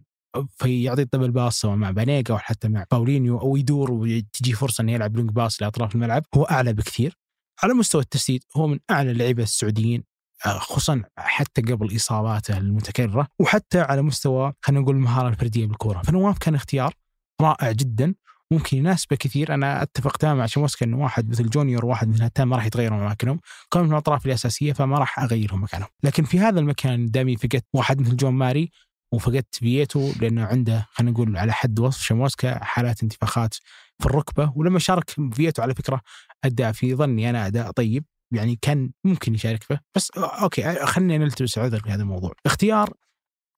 فيعطي 0.58 1.02
ال 1.02 1.06
double 1.06 1.32
pass 1.32 1.54
سواء 1.54 1.76
مع 1.76 1.92
بانيجا 1.92 2.34
أو 2.34 2.40
حتى 2.40 2.68
مع 2.68 2.86
باولينيو 2.92 3.40
أو 3.40 3.58
يدور 3.58 3.92
وتجي 3.92 4.54
فرصة 4.54 4.82
إنه 4.82 4.92
يلعب 4.92 5.18
long 5.18 5.30
pass 5.30 5.62
لأطراف 5.62 5.96
الملعب 5.96 6.24
هو 6.36 6.44
أعلى 6.44 6.74
بكثير 6.74 7.18
على 7.64 7.74
مستوى 7.74 8.02
التسديد 8.02 8.44
هو 8.58 8.68
من 8.68 8.80
أعلى 8.92 9.12
اللعيبه 9.12 9.44
السعوديين 9.44 10.04
آه، 10.46 10.60
خصوصا 10.60 11.04
حتى 11.18 11.62
قبل 11.62 11.96
إصاباته 11.96 12.58
المتكررة 12.58 13.28
وحتى 13.40 13.80
على 13.80 14.02
مستوى 14.02 14.54
خلينا 14.62 14.82
نقول 14.82 14.96
المهاره 14.96 15.28
الفردية 15.28 15.66
بالكوره 15.66 16.02
فنواف 16.02 16.38
كان 16.38 16.56
اختيار 16.56 16.94
رائع 17.42 17.72
جدا. 17.72 18.16
ممكن 18.52 18.78
يناسبه 18.78 19.16
كثير. 19.16 19.54
أنا 19.54 19.82
أتفق 19.84 20.18
تماما 20.18 20.40
مع 20.40 20.46
شموسكا 20.46 20.86
إنه 20.86 20.98
واحد 20.98 21.30
مثل 21.30 21.50
جونيور 21.50 21.86
وواحد 21.86 22.08
مثل 22.08 22.24
هتان 22.24 22.48
ما 22.48 22.56
راح 22.56 22.66
يتغيروا 22.66 22.98
أماكنهم. 22.98 23.40
كانوا 23.72 23.88
من 23.88 23.94
الأطراف 23.94 24.26
الأساسية 24.26 24.74
فما 24.74 25.00
راح 25.00 25.20
أغيرهم 25.20 25.64
مكانهم. 25.64 25.90
لكن 26.04 26.24
في 26.24 26.40
هذا 26.40 26.60
المكان 26.60 27.06
دامني 27.06 27.38
فقدت 27.38 27.66
واحد 27.74 28.02
مثل 28.02 28.18
جون 28.18 28.34
ماري 28.34 28.72
وفقدت 29.14 29.56
فييتو 29.56 30.12
لأنه 30.22 30.46
عنده 30.46 30.88
خلينا 30.92 31.12
نقول 31.12 31.38
على 31.38 31.54
حد 31.54 31.80
وصف 31.80 32.02
شموسكا 32.02 32.64
حالات 32.64 33.04
انتفاخات 33.04 33.54
في 34.00 34.06
الركبة. 34.06 34.54
ولما 34.56 34.80
شارك 34.80 35.10
فييتو 35.34 35.62
على 35.62 35.76
فكرة 35.76 36.02
ادى 36.44 36.74
في 36.74 36.96
ظني 36.96 37.30
أنا 37.30 37.48
أداء 37.48 37.72
طيب. 37.72 38.06
يعني 38.34 38.60
كان 38.62 38.92
ممكن 39.04 39.36
يشارك 39.36 39.64
فيه 39.64 39.82
بس 39.96 40.12
okay 40.12 40.86
خلينا 40.86 41.18
نلتمس 41.18 41.58
عذر 41.58 41.80
في 41.80 41.90
هذا 41.90 42.02
الموضوع. 42.02 42.32
اختيار 42.46 42.94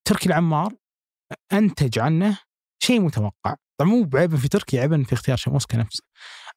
تركي 0.07 0.29
العمار 0.29 0.73
أنتج 1.53 1.99
عنه 1.99 2.39
شيء 2.83 3.01
متوقع. 3.01 3.55
طبعا 3.77 3.91
مو 3.91 4.03
بعيب 4.03 4.37
في 4.37 4.47
تركي 4.47 4.81
عيب 4.81 5.03
في 5.03 5.13
اختيار 5.13 5.37
شاموسكا 5.37 5.77
نفسه. 5.77 6.03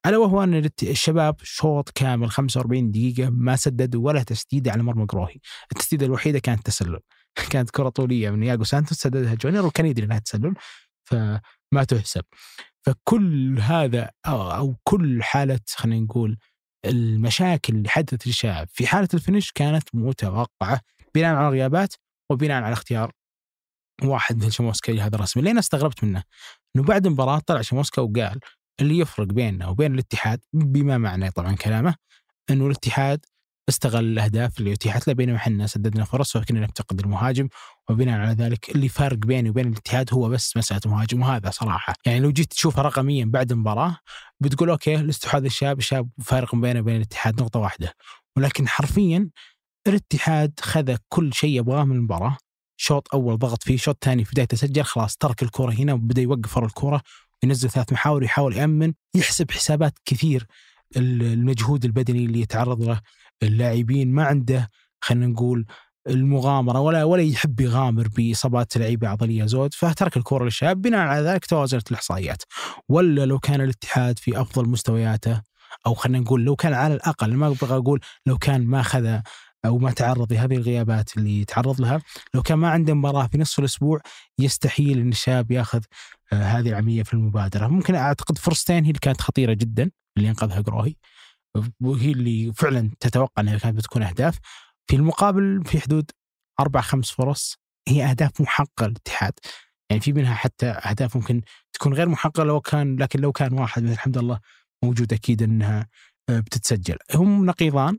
ألا 0.05 0.17
وهو 0.17 0.43
أن 0.43 0.69
الشباب 0.83 1.35
شوط 1.43 1.89
كامل 1.89 2.29
45 2.29 2.91
دقيقة 2.91 3.29
ما 3.29 3.55
سددوا 3.55 4.05
ولا 4.05 4.23
تسديده 4.23 4.71
على 4.71 4.83
مرمى 4.83 5.05
قروهي 5.05 5.35
التسديدة 5.71 6.05
الوحيدة 6.05 6.39
كانت 6.39 6.65
تسلل. 6.65 6.99
كانت 7.51 7.69
كرة 7.69 7.89
طولية 7.89 8.29
من 8.29 8.43
ياغو 8.43 8.63
سانتوس 8.63 8.97
سددها 8.97 9.33
جونيور 9.33 9.65
وكان 9.65 9.85
يدري 9.85 10.05
إنها 10.05 10.19
تسلل 10.19 10.53
فما 11.05 11.83
تحسب. 11.87 12.23
فكل 12.85 13.59
هذا 13.59 14.11
أو 14.25 14.75
كل 14.83 15.23
حالة 15.23 15.59
خلينا 15.75 16.05
نقول 16.05 16.37
المشاكل 16.85 17.75
اللي 17.75 17.89
حدثت 17.89 18.27
للشباب 18.27 18.67
في 18.71 18.87
حالة 18.87 19.07
الفينش 19.13 19.51
كانت 19.51 19.83
متوقعة 19.93 20.81
بناء 21.15 21.35
على 21.35 21.47
الغيابات 21.47 21.93
وبناء 22.31 22.63
على 22.63 22.73
اختيار 22.73 23.11
واحد 24.03 24.37
مثل 24.37 24.51
شموسكا 24.51 24.93
هذا 24.93 25.15
الرسمي 25.15 25.39
اللي 25.39 25.51
أنا 25.51 25.59
استغربت 25.59 26.03
منه. 26.03 26.23
إنه 26.75 26.83
بعد 26.83 27.05
المباراة 27.05 27.39
طلع 27.39 27.61
شموسكا 27.61 28.01
وقال 28.01 28.39
اللي 28.81 28.97
يفرق 28.97 29.27
بيننا 29.27 29.67
وبين 29.67 29.93
الاتحاد 29.93 30.39
بما 30.53 30.97
معنى 30.97 31.31
طبعا 31.31 31.55
كلامه 31.55 31.95
إنه 32.49 32.65
الاتحاد 32.65 33.25
استغل 33.69 34.05
الأهداف 34.05 34.59
اللي 34.59 34.73
اتيحت 34.73 35.07
له 35.07 35.13
بينما 35.13 35.35
إحنا 35.37 35.67
سددنا 35.67 36.03
فرص 36.03 36.35
وكنا 36.35 36.59
نفتقد 36.59 36.99
المهاجم 36.99 37.47
وبناء 37.89 38.19
على 38.19 38.31
ذلك 38.31 38.69
اللي 38.69 38.89
فارق 38.89 39.17
بيني 39.17 39.49
وبين 39.49 39.67
الاتحاد 39.67 40.13
هو 40.13 40.29
بس 40.29 40.57
مسألة 40.57 40.81
مهاجم 40.85 41.21
وهذا 41.21 41.49
صراحة. 41.49 41.93
يعني 42.05 42.19
لو 42.19 42.31
جيت 42.31 42.51
تشوفها 42.51 42.83
رقميا 42.83 43.25
بعد 43.25 43.51
المباراة 43.51 43.97
بتقول 44.39 44.69
أوكي 44.69 44.95
الاستحواذ 44.95 45.45
الشاب 45.45 45.77
الشاب 45.77 46.09
فارق 46.21 46.55
بينه 46.55 46.79
وبين 46.79 46.95
الاتحاد 46.95 47.41
نقطة 47.41 47.59
واحدة. 47.59 47.93
ولكن 48.37 48.67
حرفيا 48.67 49.29
الاتحاد 49.87 50.53
خذ 50.59 50.95
كل 51.09 51.33
شيء 51.33 51.59
يبغاه 51.59 51.83
من 51.83 51.95
المباراة. 51.95 52.37
شوط 52.81 53.07
أول 53.13 53.37
ضغط 53.37 53.63
فيه 53.63 53.77
شوط 53.77 53.97
ثاني 54.01 54.25
في 54.25 54.31
بداية 54.31 54.45
تسجل 54.45 54.83
خلاص 54.83 55.17
ترك 55.17 55.43
الكرة 55.43 55.71
هنا 55.71 55.93
وبدأ 55.93 56.21
يوقف 56.21 56.57
ورا 56.57 56.65
الكرة 56.65 57.01
وينزل 57.43 57.69
ثلاث 57.69 57.93
محاور 57.93 58.23
يحاول 58.23 58.57
يأمن 58.57 58.93
يحسب 59.15 59.51
حسابات 59.51 59.93
كثير 60.05 60.47
المجهود 60.97 61.85
البدني 61.85 62.25
اللي 62.25 62.41
يتعرض 62.41 62.81
له 62.81 63.01
اللاعبين. 63.43 64.11
ما 64.11 64.23
عنده 64.23 64.69
خلينا 65.01 65.27
نقول 65.27 65.65
المغامرة 66.09 66.79
ولا 66.79 67.03
ولا 67.03 67.23
يحب 67.23 67.59
يغامر 67.59 68.07
بإصابات 68.07 68.77
لعيبة 68.77 69.07
عضلية 69.07 69.45
زود 69.45 69.73
فترك 69.73 70.17
الكرة 70.17 70.43
للشباب. 70.43 70.81
بناء 70.81 70.99
على 70.99 71.27
ذلك 71.27 71.45
توازنت 71.45 71.91
الإحصائيات. 71.91 72.43
ولا 72.89 73.25
لو 73.25 73.39
كان 73.39 73.61
الاتحاد 73.61 74.19
في 74.19 74.41
أفضل 74.41 74.69
مستوياته 74.69 75.41
أو 75.87 75.93
خلينا 75.93 76.19
نقول 76.19 76.43
لو 76.43 76.55
كان 76.55 76.73
على 76.73 76.93
الأقل 76.93 77.33
ما 77.33 77.47
أبغى 77.47 77.77
أقول 77.77 77.99
لو 78.25 78.37
كان 78.37 78.65
ما 78.65 78.79
اخذ 78.79 79.19
أو 79.65 79.77
ما 79.77 79.91
تعرض 79.91 80.33
لهذه 80.33 80.55
الغيابات 80.55 81.17
اللي 81.17 81.45
تعرض 81.45 81.81
لها. 81.81 82.01
لو 82.33 82.41
كان 82.41 82.57
ما 82.57 82.69
عنده 82.69 82.93
مباراة 82.93 83.27
في 83.27 83.37
نصف 83.37 83.59
الأسبوع 83.59 84.01
يستحيل 84.39 84.99
إن 84.99 85.09
الشاب 85.09 85.51
ياخذ 85.51 85.83
آه 86.33 86.35
هذه 86.43 86.69
العملية 86.69 87.03
في 87.03 87.13
المبادرة. 87.13 87.67
ممكن 87.67 87.95
أعتقد 87.95 88.37
فرصتين 88.37 88.83
هي 88.83 88.89
اللي 88.89 88.99
كانت 88.99 89.21
خطيرة 89.21 89.53
جدا 89.53 89.91
اللي 90.17 90.29
انقذها 90.29 90.61
قروهي 90.61 90.95
وهي 91.81 92.11
اللي 92.11 92.53
فعلا 92.53 92.91
تتوقع 92.99 93.41
إنها 93.43 93.57
كانت 93.57 93.77
بتكون 93.77 94.03
أهداف. 94.03 94.39
في 94.87 94.95
المقابل 94.95 95.63
في 95.65 95.79
حدود 95.81 96.11
أربع 96.59 96.81
خمس 96.81 97.11
فرص 97.11 97.57
هي 97.87 98.05
أهداف 98.05 98.41
محققة 98.41 98.87
للاتحاد. 98.87 99.33
يعني 99.89 100.01
في 100.01 100.13
منها 100.13 100.33
حتى 100.33 100.65
أهداف 100.65 101.15
ممكن 101.15 101.41
تكون 101.73 101.93
غير 101.93 102.09
محققة 102.09 102.43
لو 102.43 102.61
كان 102.61 102.95
لكن 102.95 103.19
لو 103.19 103.31
كان 103.31 103.53
واحد 103.53 103.83
مثل 103.83 103.99
حمد 103.99 104.17
الله 104.17 104.39
موجود 104.83 105.13
أكيد 105.13 105.43
إنها 105.43 105.87
آه، 106.29 106.39
بتتسجل. 106.39 106.97
هم 107.15 107.45
نقيضان 107.45 107.97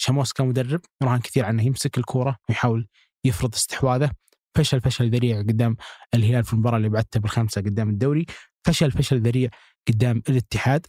شاموس 0.00 0.32
كمدرب 0.32 0.80
يراهن 1.02 1.20
كثير 1.20 1.44
عنه 1.44 1.62
يمسك 1.62 1.98
الكورة 1.98 2.36
ويحاول 2.48 2.88
يفرض 3.24 3.54
استحواذه. 3.54 4.10
فشل 4.54 4.80
فشل 4.80 5.10
ذريع 5.10 5.40
قدام 5.40 5.76
الهلال 6.14 6.44
في 6.44 6.52
المباراة 6.52 6.76
اللي 6.76 6.88
بعدتها 6.88 7.20
بالخمسه 7.20 7.60
قدام 7.60 7.90
الدوري. 7.90 8.26
فشل 8.64 8.92
فشل 8.92 9.22
ذريع 9.22 9.50
قدام 9.88 10.22
الاتحاد. 10.28 10.86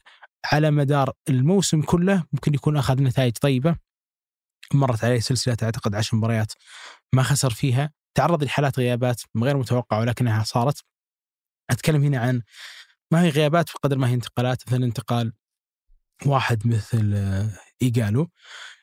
على 0.51 0.71
مدار 0.71 1.13
الموسم 1.29 1.81
كله 1.81 2.23
ممكن 2.33 2.53
يكون 2.53 2.77
أخذ 2.77 3.03
نتائج 3.03 3.37
طيبة. 3.37 3.75
مرت 4.73 5.03
عليه 5.03 5.19
سلسلة 5.19 5.57
أعتقد 5.63 5.95
عشر 5.95 6.17
مباريات 6.17 6.53
ما 7.13 7.23
خسر 7.23 7.49
فيها. 7.49 7.91
تعرض 8.17 8.43
لحالات 8.43 8.79
غيابات 8.79 9.21
غير 9.37 9.57
متوقعه 9.57 9.99
ولكنها 9.99 10.43
صارت. 10.43 10.83
أتكلم 11.69 12.03
هنا 12.03 12.19
عن 12.19 12.41
ما 13.11 13.23
هي 13.23 13.29
غيابات 13.29 13.69
بقدر 13.75 13.97
ما 13.97 14.09
هي 14.09 14.13
انتقالات 14.13 14.63
مثل 14.67 14.83
انتقال 14.83 15.33
واحد 16.25 16.67
مثل 16.67 17.15
إيجالو. 17.81 18.29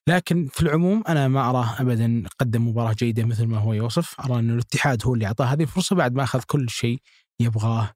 لكن 0.08 0.48
في 0.52 0.62
العموم 0.62 1.02
أنا 1.08 1.28
ما 1.28 1.50
أراه 1.50 1.80
ابدا 1.80 2.22
قدم 2.38 2.68
مباراة 2.68 2.92
جيدة 2.92 3.24
مثل 3.24 3.46
ما 3.46 3.58
هو 3.58 3.72
يوصف. 3.72 4.20
أرى 4.20 4.38
أن 4.38 4.50
الاتحاد 4.50 5.06
هو 5.06 5.14
اللي 5.14 5.26
أعطاه 5.26 5.44
هذه 5.46 5.62
الفرصة 5.62 5.96
بعد 5.96 6.14
ما 6.14 6.22
أخذ 6.22 6.42
كل 6.46 6.70
شيء 6.70 7.00
يبغاه 7.40 7.92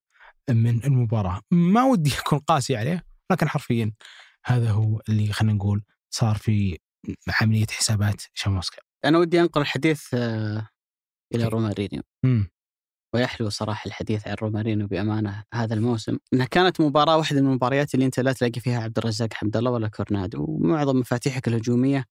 من 0.51 0.85
المباراة. 0.85 1.41
ما 1.51 1.85
ودي 1.85 2.13
أكون 2.19 2.39
قاسي 2.39 2.77
عليه 2.77 3.05
لكن 3.33 3.49
حرفيا 3.49 3.93
هذا 4.47 4.71
هو 4.71 5.01
اللي 5.09 5.33
خلينا 5.33 5.55
نقول 5.55 5.83
صار 6.11 6.37
في 6.37 6.79
عملية 7.41 7.67
حسابات 7.71 8.23
شاموسكا 8.35 8.83
أنا 9.05 9.19
ودي 9.19 9.41
أنقل 9.41 9.61
الحديث 9.61 10.15
آه، 10.15 10.69
إلى 11.35 11.45
رومارينيو. 11.45 12.03
ويحلو 13.15 13.49
صراحة 13.49 13.87
الحديث 13.87 14.29
عن 14.29 14.35
رومارينيو 14.43 14.87
بأمانة 14.87 15.45
هذا 15.55 15.75
الموسم 15.75 16.19
إنها 16.35 16.47
كانت 16.47 16.81
مباراة 16.81 17.17
واحدة 17.17 17.41
من 17.41 17.47
المباريات 17.47 17.95
اللي 17.95 18.07
أنت 18.07 18.21
لا 18.21 18.33
تلاقي 18.33 18.61
فيها 18.61 18.81
عبد 18.81 18.99
الرزاق 18.99 19.35
حمد 19.35 19.57
الله 19.57 19.71
ولا 19.71 19.89
كورنادو 19.89 20.45
ومعظم 20.49 20.97
مفاتيحك 20.97 21.49
الهجومية 21.49 22.05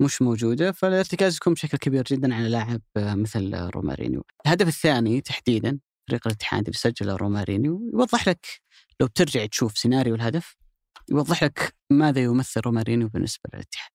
مش 0.00 0.22
موجودة 0.22 0.72
فالارتكاز 0.72 1.36
يكون 1.36 1.52
بشكل 1.52 1.78
كبير 1.78 2.04
جدا 2.04 2.34
على 2.34 2.48
لاعب 2.48 2.80
مثل 2.96 3.54
رومارينيو. 3.54 4.22
الهدف 4.46 4.68
الثاني 4.68 5.20
تحديدا 5.20 5.78
فريق 6.08 6.26
الاتحاد 6.26 6.60
اللي 6.60 6.78
سجله 6.78 7.16
رومارينيو 7.16 7.90
يوضح 7.94 8.28
لك 8.28 8.46
لو 9.00 9.06
بترجع 9.06 9.46
تشوف 9.46 9.78
سيناريو 9.78 10.14
الهدف 10.14 10.56
يوضح 11.10 11.42
لك 11.44 11.74
ماذا 11.90 12.20
يمثل 12.20 12.60
رومارينيو 12.60 13.08
بالنسبة 13.08 13.42
للاتحاد. 13.54 13.90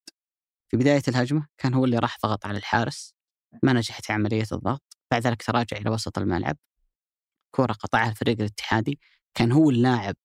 في 0.72 0.78
بداية 0.78 1.02
الهجمة 1.08 1.48
كان 1.58 1.74
هو 1.74 1.86
اللي 1.86 1.98
راح 2.00 2.18
ضغط 2.26 2.46
على 2.46 2.58
الحارس 2.58 3.16
ما 3.64 3.74
نجحت 3.74 4.12
عملية 4.12 4.46
الضغط، 4.52 4.98
بعد 5.12 5.28
ذلك 5.28 5.44
تراجع 5.44 5.78
إلى 5.78 5.90
وسط 5.90 6.18
الملعب. 6.18 6.58
كرة 7.56 7.74
قطعها 7.74 8.10
الفريق 8.10 8.40
الاتحادي 8.40 9.00
كان 9.34 9.52
هو 9.52 9.70
اللاعب 9.70 10.16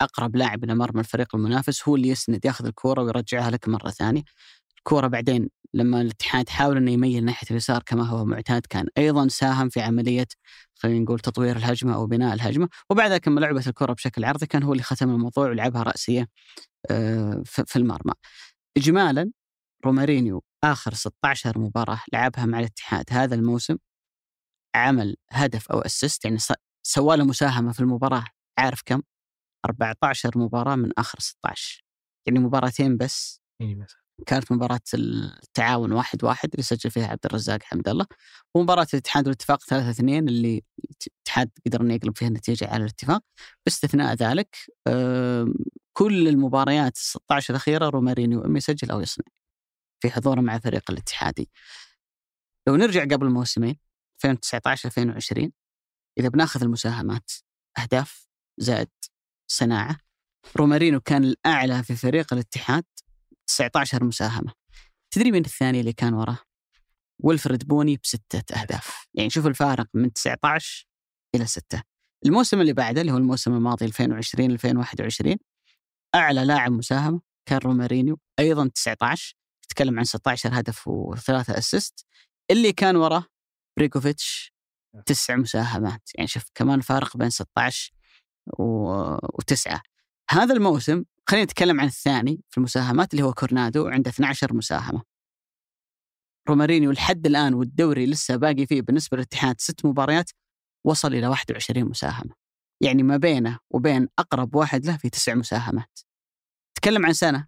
أقرب 0.00 0.36
لاعب 0.36 0.64
إلى 0.64 0.74
مرمى 0.74 1.00
الفريق 1.00 1.34
المنافس 1.36 1.88
هو 1.88 1.96
اللي 1.96 2.08
يسند 2.08 2.44
ياخذ 2.44 2.66
الكرة 2.66 3.02
ويرجعها 3.02 3.50
لك 3.50 3.68
مرة 3.68 3.90
ثانية. 3.90 4.22
الكرة 4.78 5.06
بعدين 5.06 5.50
لما 5.74 6.00
الاتحاد 6.00 6.48
حاول 6.48 6.76
إنه 6.76 6.90
يميل 6.90 7.24
ناحية 7.24 7.46
اليسار 7.50 7.82
كما 7.86 8.04
هو 8.04 8.24
معتاد 8.24 8.66
كان 8.66 8.86
أيضا 8.98 9.28
ساهم 9.28 9.68
في 9.68 9.80
عملية 9.80 10.26
خلينا 10.74 11.00
نقول 11.00 11.20
تطوير 11.20 11.56
الهجمة 11.56 11.94
أو 11.94 12.06
بناء 12.06 12.34
الهجمة 12.34 12.68
وبعد 12.90 13.10
ذلك 13.10 13.28
لما 13.28 13.40
لعبت 13.40 13.68
الكرة 13.68 13.92
بشكل 13.92 14.24
عرضي 14.24 14.46
كان 14.46 14.62
هو 14.62 14.72
اللي 14.72 14.82
ختم 14.82 15.10
الموضوع 15.10 15.48
ولعبها 15.48 15.82
رأسية 15.82 16.28
آه، 16.90 17.42
في 17.44 17.76
المرمى. 17.76 18.12
اجمالا 18.76 19.30
رومارينيو 19.86 20.42
آخر 20.64 20.94
16 20.94 21.58
مباراة 21.58 22.00
لعبها 22.12 22.46
مع 22.46 22.58
الاتحاد 22.60 23.04
هذا 23.10 23.34
الموسم 23.34 23.76
عمل 24.74 25.16
هدف 25.30 25.70
أو 25.72 25.80
assist 25.80 26.24
يعني 26.24 26.38
سوى 26.82 27.16
له 27.16 27.24
مساهمة 27.24 27.72
في 27.72 27.80
المباراة 27.80 28.24
عارف 28.58 28.82
كم؟ 28.84 29.02
14 29.66 30.38
مباراة 30.38 30.74
من 30.76 30.90
آخر 30.98 31.18
16 31.20 31.84
يعني 32.26 32.38
مباراتين 32.38 32.96
بس. 32.96 33.40
كانت 34.26 34.52
مباراة 34.52 34.80
التعاون 34.94 35.92
واحد 35.92 36.24
واحد 36.24 36.50
اللي 36.52 36.62
سجل 36.62 36.90
فيها 36.90 37.06
عبد 37.06 37.26
الرزاق 37.26 37.62
حمد 37.62 37.88
الله 37.88 38.06
ومباراة 38.54 38.86
الاتحاد 38.94 39.26
والاتفاق 39.26 39.64
3 39.64 39.90
2 39.90 40.28
اللي 40.28 40.62
الاتحاد 40.84 41.50
قدر 41.66 41.80
إنه 41.80 41.94
يقلب 41.94 42.16
فيها 42.18 42.28
النتيجة 42.28 42.68
على 42.68 42.80
الاتفاق. 42.84 43.22
باستثناء 43.66 44.14
ذلك 44.14 44.56
آم، 44.88 45.54
كل 45.92 46.28
المباريات 46.28 46.96
16 46.96 47.50
الأخيرة 47.50 47.88
رومارينيو 47.88 48.44
إما 48.44 48.58
يسجل 48.58 48.90
أو 48.90 49.00
يصنع 49.00 49.24
في 50.02 50.10
حضوره 50.10 50.40
مع 50.40 50.58
فريق 50.58 50.90
الاتحادي. 50.90 51.50
لو 52.68 52.76
نرجع 52.76 53.02
قبل 53.04 53.30
موسمين 53.30 53.76
2019 54.24 54.86
2020 54.86 55.52
إذا 56.18 56.28
بناخذ 56.28 56.62
المساهمات 56.62 57.30
أهداف 57.78 58.28
زائد 58.58 58.90
صناعة. 59.50 59.98
رومارينو 60.56 61.00
كان 61.00 61.24
الأعلى 61.24 61.82
في 61.82 61.96
فريق 61.96 62.32
الاتحاد 62.32 62.84
19 63.46 64.04
مساهمة. 64.04 64.52
تدري 65.10 65.30
من 65.30 65.40
الثاني 65.40 65.80
اللي 65.80 65.92
كان 65.92 66.14
وراه؟ 66.14 66.38
ويلفريد 67.22 67.68
بوني 67.68 67.96
بستة 68.04 68.60
أهداف. 68.60 69.06
يعني 69.14 69.30
شوف 69.30 69.46
الفارق 69.46 69.86
من 69.94 70.12
19 70.12 70.86
إلى 71.34 71.46
6 71.46 71.82
الموسم 72.26 72.60
اللي 72.60 72.72
بعده 72.72 73.00
اللي 73.00 73.12
هو 73.12 73.16
الموسم 73.16 73.54
الماضي 73.54 73.84
2020 73.84 74.50
2021 74.50 75.36
أعلى 76.14 76.44
لاعب 76.44 76.72
مساهمة 76.72 77.20
كان 77.48 77.58
رومارينيو 77.58 78.18
أيضا 78.38 78.68
19 78.68 79.36
تتكلم 79.62 79.98
عن 79.98 80.04
16 80.04 80.50
هدف 80.52 80.88
وثلاثة 80.88 81.58
assist. 81.58 82.06
اللي 82.50 82.72
كان 82.72 82.96
وراه 82.96 83.24
بريكوفيتش 83.76 84.54
تسع 85.06 85.36
مساهمات 85.36 86.10
يعني 86.14 86.28
شوف 86.28 86.44
كمان 86.54 86.80
فارق 86.80 87.16
بين 87.16 87.30
16 87.30 87.92
و... 88.58 88.64
وتسعة. 89.38 89.82
هذا 90.30 90.54
الموسم 90.54 91.04
خلينا 91.28 91.44
نتكلم 91.44 91.80
عن 91.80 91.86
الثاني 91.86 92.40
في 92.50 92.58
المساهمات 92.58 93.14
اللي 93.14 93.24
هو 93.24 93.32
كورنادو 93.32 93.88
عنده 93.88 94.10
12 94.10 94.54
مساهمة. 94.54 95.02
رومارينيو 96.48 96.90
لحد 96.90 97.26
الآن 97.26 97.54
والدوري 97.54 98.06
لسه 98.06 98.36
باقي 98.36 98.66
فيه 98.66 98.82
بالنسبة 98.82 99.16
للاتحاد 99.16 99.60
ست 99.60 99.86
مباريات 99.86 100.30
وصل 100.84 101.14
إلى 101.14 101.26
21 101.26 101.84
مساهمة. 101.84 102.34
يعني 102.80 103.02
ما 103.02 103.16
بينه 103.16 103.58
وبين 103.70 104.08
أقرب 104.18 104.54
واحد 104.54 104.86
له 104.86 104.96
في 104.96 105.10
تسع 105.10 105.34
مساهمات. 105.34 105.98
تكلم 106.74 107.06
عن 107.06 107.12
سنة. 107.12 107.46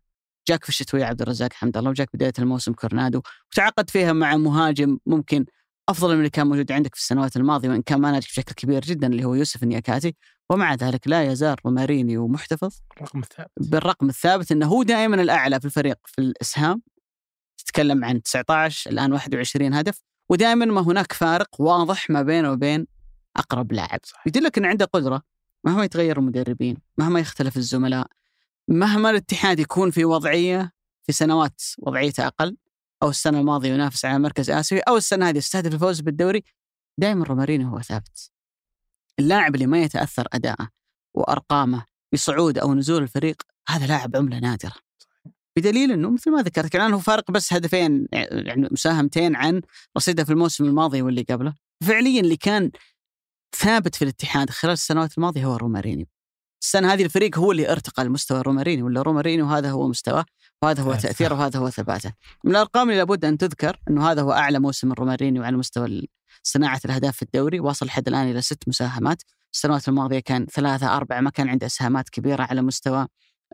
جاك 0.49 0.63
في 0.63 0.69
الشتوية 0.69 1.05
عبد 1.05 1.23
الرزاق 1.23 1.53
حمد 1.53 1.77
الله 1.77 1.91
وجاك 1.91 2.09
بداية 2.15 2.33
الموسم 2.39 2.73
كورنادو 2.73 3.23
وتعاقد 3.53 3.91
فيها 3.91 4.13
مع 4.13 4.37
مهاجم 4.37 4.99
ممكن 5.07 5.47
أفضل 5.89 6.13
من 6.13 6.19
اللي 6.19 6.31
كان 6.31 6.47
موجود 6.47 6.73
عندك 6.73 6.95
في 6.95 7.01
السنوات 7.01 7.37
الماضية 7.37 7.69
وإن 7.69 7.83
كان 7.83 8.01
ما 8.01 8.11
ناجح 8.11 8.29
بشكل 8.29 8.55
كبير 8.55 8.81
جدا 8.81 9.07
اللي 9.07 9.25
هو 9.25 9.35
يوسف 9.35 9.63
نياكاتي 9.63 10.15
ومع 10.51 10.75
ذلك 10.75 11.09
لا 11.09 11.23
يزال 11.25 11.57
رومارينيو 11.67 12.29
محتفظ 12.29 12.75
الرقم 12.97 13.19
الثالث 13.19 13.49
بالرقم 13.61 14.09
الثابت 14.09 14.53
إنه 14.53 14.67
هو 14.67 14.83
دائما 14.83 15.23
الأعلى 15.23 15.61
في 15.61 15.65
الفريق 15.67 15.99
في 16.05 16.19
الإسهام. 16.19 16.83
تتكلم 17.59 18.05
عن 18.05 18.23
19 18.23 18.91
الآن 18.91 19.13
21 19.13 19.75
هدف. 19.75 20.03
ودائما 20.29 20.65
ما 20.65 20.81
هناك 20.81 21.13
فارق 21.13 21.61
واضح 21.61 22.11
ما 22.11 22.23
بينه 22.23 22.53
وبين 22.53 22.87
أقرب 23.37 23.73
لاعب. 23.73 24.01
يدلك 24.27 24.59
ان 24.59 24.65
عنده 24.65 24.85
قدرة 24.85 25.23
مهما 25.65 25.85
يتغير 25.85 26.19
المدربين 26.19 26.77
مهما 26.99 27.21
يختلف 27.21 27.57
الزملاء 27.57 28.07
مهما 28.69 29.11
الاتحاد 29.11 29.61
يكون 29.61 29.91
في 29.91 30.05
وضعية 30.05 30.73
في 31.03 31.13
سنوات 31.13 31.63
وضعيته 31.79 32.27
أقل. 32.27 32.57
أو 33.03 33.11
السنة 33.11 33.41
الماضية 33.41 33.69
ينافس 33.69 34.05
على 34.05 34.19
مركز 34.19 34.51
آسيوي 34.51 34.81
أو 34.81 34.97
السنة 34.97 35.29
هذه 35.29 35.39
يستهدف 35.39 35.75
الفوز 35.75 36.01
بالدوري 36.01 36.43
دائما 36.99 37.25
رومارينو 37.25 37.69
هو 37.69 37.81
ثابت. 37.81 38.31
اللاعب 39.19 39.55
اللي 39.55 39.67
ما 39.67 39.83
يتأثر 39.83 40.29
أداءه 40.33 40.69
وأرقامه 41.15 41.85
بصعود 42.13 42.59
أو 42.59 42.75
نزول 42.75 43.03
الفريق 43.03 43.43
هذا 43.69 43.87
لاعب 43.87 44.17
عملة 44.17 44.39
نادرة. 44.39 44.73
بدليل 45.57 45.93
إنه 45.93 46.11
مثل 46.11 46.31
ما 46.31 46.43
ذكرت 46.43 46.75
الان 46.75 46.93
هو 46.93 46.99
فارق 46.99 47.31
بس 47.31 47.53
هدفين 47.53 48.09
يعني 48.13 48.69
مساهمتين 48.71 49.37
عن 49.37 49.63
رصيده 49.97 50.25
في 50.25 50.33
الموسم 50.33 50.65
الماضي 50.65 51.03
واللي 51.03 51.23
قبله. 51.23 51.55
فعليا 51.85 52.21
اللي 52.21 52.37
كان 52.37 52.71
ثابت 53.57 53.95
في 53.95 54.03
الاتحاد 54.03 54.51
خلال 54.51 54.73
السنوات 54.73 55.19
الماضية 55.19 55.45
هو 55.45 55.57
رومارينيو. 55.57 56.07
السنة 56.63 56.93
هذه 56.93 57.05
الفريق 57.05 57.39
هو 57.39 57.53
اللي 57.53 57.73
ارتقى 57.73 58.05
لمستوى 58.05 58.43
رومارينيو 58.43 58.87
ولا 58.87 59.03
رومارينيو 59.03 59.47
هذا 59.47 59.71
هو 59.71 59.89
مستواه 59.89 60.25
وهذا 60.63 60.83
هو 60.83 60.95
تأثيره 60.95 61.35
وهذا 61.35 61.59
هو 61.59 61.71
ثباته. 61.71 62.13
من 62.45 62.51
الأرقام 62.51 62.89
اللي 62.89 62.99
لابد 62.99 63.25
أن 63.25 63.39
تذكر 63.39 63.81
إنه 63.91 64.11
هذا 64.11 64.23
هو 64.23 64.33
أعلى 64.33 64.59
موسم 64.59 64.93
رومارينيو 64.93 65.43
على 65.43 65.57
مستوى 65.57 66.09
صناعة 66.43 66.81
الأهداف 66.85 67.17
في 67.17 67.23
الدوري 67.23 67.61
وصل 67.61 67.87
لحد 67.87 68.09
الآن 68.09 68.31
إلى 68.31 68.43
ست 68.43 68.69
مساهمات، 68.69 69.23
السنوات 69.55 69.89
الماضية 69.89 70.19
كان 70.19 70.47
ثلاثة 70.47 70.97
أربعة 70.97 71.21
ما 71.21 71.31
كان 71.31 71.49
عنده 71.49 71.67
إسهامات 71.67 72.09
كبيرة 72.09 72.43
على 72.43 72.63
مستوى 72.63 73.07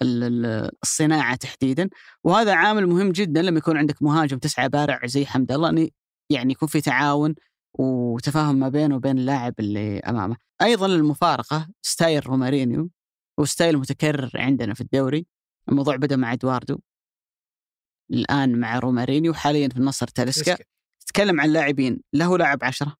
الصناعة 0.02 1.36
تحديدا، 1.36 1.88
وهذا 2.24 2.54
عامل 2.54 2.86
مهم 2.86 3.12
جدا 3.12 3.42
لما 3.42 3.58
يكون 3.58 3.76
عندك 3.76 4.02
مهاجم 4.02 4.38
تسعة 4.38 4.66
بارع 4.66 5.00
زي 5.04 5.26
حمد 5.26 5.52
الله 5.52 5.88
يعني 6.30 6.52
يكون 6.52 6.68
في 6.68 6.80
تعاون 6.80 7.34
وتفاهم 7.78 8.56
ما 8.56 8.68
بينه 8.68 8.96
وبين 8.96 9.18
اللاعب 9.18 9.54
اللي 9.60 9.98
أمامه. 9.98 10.36
أيضا 10.62 10.86
المفارقة 10.86 11.68
style 11.82 12.26
رومارينيو 12.26 12.90
و 13.38 13.45
style 13.45 13.78
متكرر 13.78 14.30
عندنا 14.34 14.74
في 14.74 14.80
الدوري. 14.80 15.26
الموضوع 15.68 15.96
بدأ 15.96 16.16
مع 16.16 16.32
إدواردو. 16.32 16.78
الآن 18.10 18.60
مع 18.60 18.78
رومارينيو 18.78 19.34
حاليا 19.34 19.68
في 19.68 19.76
النصر 19.76 20.06
تاليسكا. 20.06 20.56
تتكلم 21.00 21.40
عن 21.40 21.52
لاعبين 21.52 22.00
له 22.12 22.38
لاعب 22.38 22.64
عشرة 22.64 22.96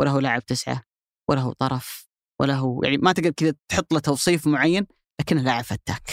وله 0.00 0.20
لاعب 0.20 0.46
تسعة 0.46 0.82
وله 1.30 1.52
طرف 1.52 2.08
وله 2.40 2.80
يعني 2.84 2.96
ما 2.96 3.12
تقدر 3.12 3.30
كذا 3.30 3.54
تحط 3.68 3.92
له 3.92 3.98
توصيف 4.00 4.46
معين 4.46 4.86
لكنه 5.20 5.42
لاعب 5.42 5.64
فتاك. 5.64 6.10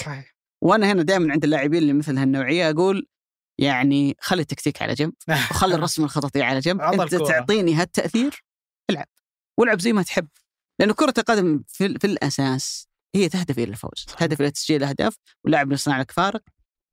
وأنا 0.63 0.91
هنا 0.91 1.03
دائما 1.03 1.31
عند 1.33 1.43
اللاعبين 1.43 1.81
اللي 1.81 1.93
مثل 1.93 2.17
هالنوعية 2.17 2.69
أقول 2.69 3.07
يعني 3.59 4.15
خلي 4.19 4.41
التكتيك 4.41 4.81
على 4.81 4.93
جنب 4.93 5.13
وخلي 5.51 5.75
الرسم 5.75 6.03
الخططي 6.03 6.41
على 6.41 6.59
جنب. 6.59 6.81
أنت. 6.81 7.15
تعطيني 7.27 7.73
هالتأثير 7.73 8.43
العب. 8.89 9.07
والعب 9.57 9.79
زي 9.81 9.93
ما 9.93 10.03
تحب. 10.03 10.27
لأنه 10.79 10.93
كرة 10.93 11.13
القدم 11.17 11.63
في, 11.67 11.99
في 11.99 12.07
الأساس 12.07 12.87
هي 13.15 13.29
تهدف 13.29 13.59
إلى 13.59 13.71
الفوز. 13.71 14.05
تهدف 14.17 14.41
إلى 14.41 14.51
تسجيل 14.51 14.83
أهداف 14.83 15.15
واللاعب 15.43 15.71
يصنع 15.71 15.99
لك 15.99 16.11
فارق 16.11 16.41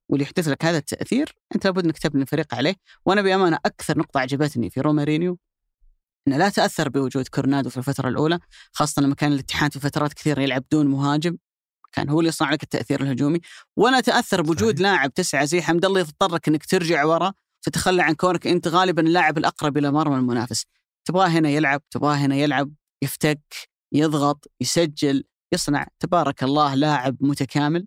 واللي 0.09 0.23
يحدث 0.23 0.47
لك 0.47 0.65
هذا 0.65 0.77
التأثير 0.77 1.35
أنت 1.55 1.65
لابد 1.65 1.85
إنك 1.85 1.97
تبني 1.97 2.21
الفريق 2.21 2.55
عليه. 2.55 2.75
وأنا 3.05 3.21
بأمانة 3.21 3.59
أكثر 3.65 3.97
نقطة 3.97 4.19
عجبتني 4.19 4.69
في 4.69 4.81
رومارينيو 4.81 5.39
إنه 6.27 6.37
لا 6.37 6.49
تأثر 6.49 6.89
بوجود 6.89 7.27
كورنادو 7.27 7.69
في 7.69 7.77
الفترة 7.77 8.09
الأولى 8.09 8.39
خاصة 8.71 9.01
لما 9.01 9.15
كان 9.15 9.31
الاتحاد 9.33 9.73
في 9.73 9.79
فترات 9.79 10.13
كثيرة 10.13 10.41
يلعب 10.41 10.63
دون 10.71 10.87
مهاجم. 10.87 11.37
كان 11.91 12.09
هو 12.09 12.19
اللي 12.19 12.29
يصنع 12.29 12.51
لك 12.51 12.63
التأثير 12.63 13.01
الهجومي. 13.01 13.39
ولا 13.77 13.99
تاثر 13.99 14.41
بوجود. 14.41 14.79
لاعب 14.79 15.13
تسعة 15.13 15.45
زي 15.45 15.61
حمد 15.61 15.85
الله 15.85 15.99
يضطرك 15.99 16.47
إنك 16.47 16.65
ترجع 16.65 17.05
ورا 17.05 17.33
تتخلى 17.61 18.03
عن 18.03 18.13
كونك 18.13 18.47
أنت 18.47 18.67
غالبا 18.67 19.01
اللاعب 19.01 19.37
الأقرب 19.37 19.77
إلى 19.77 19.91
مرمى 19.91 20.15
المنافس. 20.15 20.65
تبغاه 21.05 21.27
هنا 21.27 21.49
يلعب 21.49 21.81
تبغاه 21.91 22.15
هنا 22.15 22.35
يلعب 22.35 22.71
يفتك 23.03 23.39
يضغط 23.93 24.51
يسجل 24.61 25.23
يصنع. 25.53 25.87
تبارك 25.99 26.43
الله 26.43 26.75
لاعب 26.75 27.17
متكامل. 27.21 27.85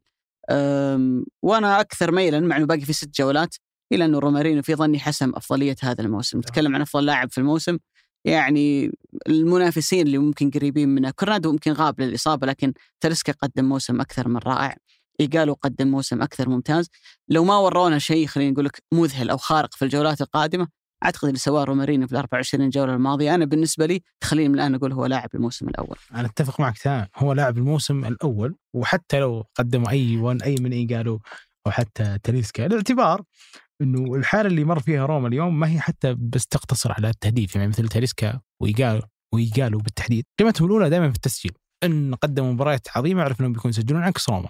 أم، 0.51 1.25
وأنا 1.43 1.81
أكثر 1.81 2.13
ميلا 2.13 2.41
مع 2.41 2.57
إنه 2.57 2.67
باقي 2.67 2.81
في 2.81 2.93
ست 2.93 3.21
جولات 3.21 3.57
إلى 3.93 4.05
إنه 4.05 4.19
رومارينو 4.19 4.63
في 4.63 4.75
ظني 4.75 4.99
حسم 4.99 5.33
أفضلية 5.35 5.77
هذا 5.83 6.03
الموسم. 6.03 6.39
نتكلم 6.39 6.75
عن 6.75 6.81
أفضل 6.81 7.07
لاعب 7.07 7.31
في 7.33 7.39
الموسم. 7.39 7.79
يعني 8.25 8.93
المنافسين 9.29 10.07
اللي 10.07 10.19
ممكن 10.19 10.51
قريبين 10.51 10.89
منه 10.89 11.11
كورنادو 11.11 11.53
ممكن 11.53 11.73
غاب 11.73 12.01
للإصابة 12.01 12.47
لكن 12.47 12.73
تاليسكا 13.01 13.33
قدم 13.33 13.65
موسم 13.65 14.01
أكثر 14.01 14.29
من 14.29 14.37
رائع. 14.37 14.77
إيجالو 15.21 15.53
قدم 15.53 15.89
موسم 15.89 16.23
أكثر 16.23 16.49
ممتاز. 16.49 16.89
لو 17.29 17.45
ما 17.45 17.57
ورونا 17.59 17.99
شيء 17.99 18.27
خلينا 18.27 18.51
نقول 18.51 18.65
لك 18.65 18.83
مذهل 18.93 19.31
أو 19.31 19.37
خارق 19.37 19.75
في 19.75 19.85
الجولات 19.85 20.21
القادمة 20.21 20.69
أعتقد 21.05 21.25
اللي 21.29 21.39
سواه 21.39 21.65
رومارينو 21.65 22.07
في 22.07 22.13
ال 22.13 22.17
24 22.19 22.71
جولة 22.71 22.95
الماضية. 22.95 23.35
أنا 23.35 23.45
بالنسبة 23.45 23.87
لي 23.87 24.03
تخليني 24.21 24.49
من 24.49 24.55
الآن 24.55 24.75
أقول 24.75 24.93
هو 24.93 25.07
لاعب 25.07 25.29
الموسم 25.35 25.69
الأول. 25.69 25.97
أنا 26.15 26.27
أتفق 26.27 26.61
معك 26.61 26.79
تمام 26.79 27.07
هو 27.17 27.33
لاعب 27.33 27.59
الموسم 27.59 28.05
الأول 28.05 28.57
وحتى 28.75 29.21
لو 29.21 29.45
قدموا 29.55 29.91
أي 29.91 30.17
ون 30.17 30.43
أي 30.43 30.55
من 30.61 30.73
اي 30.73 30.87
قالوا 30.87 31.19
أو 31.67 31.71
حتى 31.71 32.19
تاليسكا 32.23 32.67
الاعتبار 32.67 33.23
إنه 33.81 34.15
الحالة 34.15 34.49
اللي 34.49 34.65
مر 34.65 34.81
فيها 34.81 35.07
روما 35.07 35.29
اليوم 35.29 35.61
ما 35.61 35.69
هي 35.69 35.81
حتى 35.81 36.15
بس 36.15 36.47
تقتصر 36.47 36.93
على 36.93 37.09
التهديف 37.09 37.57
يعني 37.57 37.69
مثل 37.69 37.89
تاليسكا 37.89 38.41
ويقالوا 38.61 39.03
ويقالوا 39.35 39.81
بالتحديد 39.81 40.25
قيمتهم 40.39 40.67
الأولى 40.67 40.91
دائما 40.91 41.11
في 41.11 41.17
التسجيل. 41.17 41.53
إن 41.85 42.15
قدموا 42.15 42.53
مباريات 42.53 42.89
عظيمة 42.97 43.23
عرفنا 43.23 43.41
إنهم 43.41 43.53
بيكونوا 43.53 43.71
يسجلون 43.71 44.03
عكس 44.03 44.31
روما. 44.31 44.49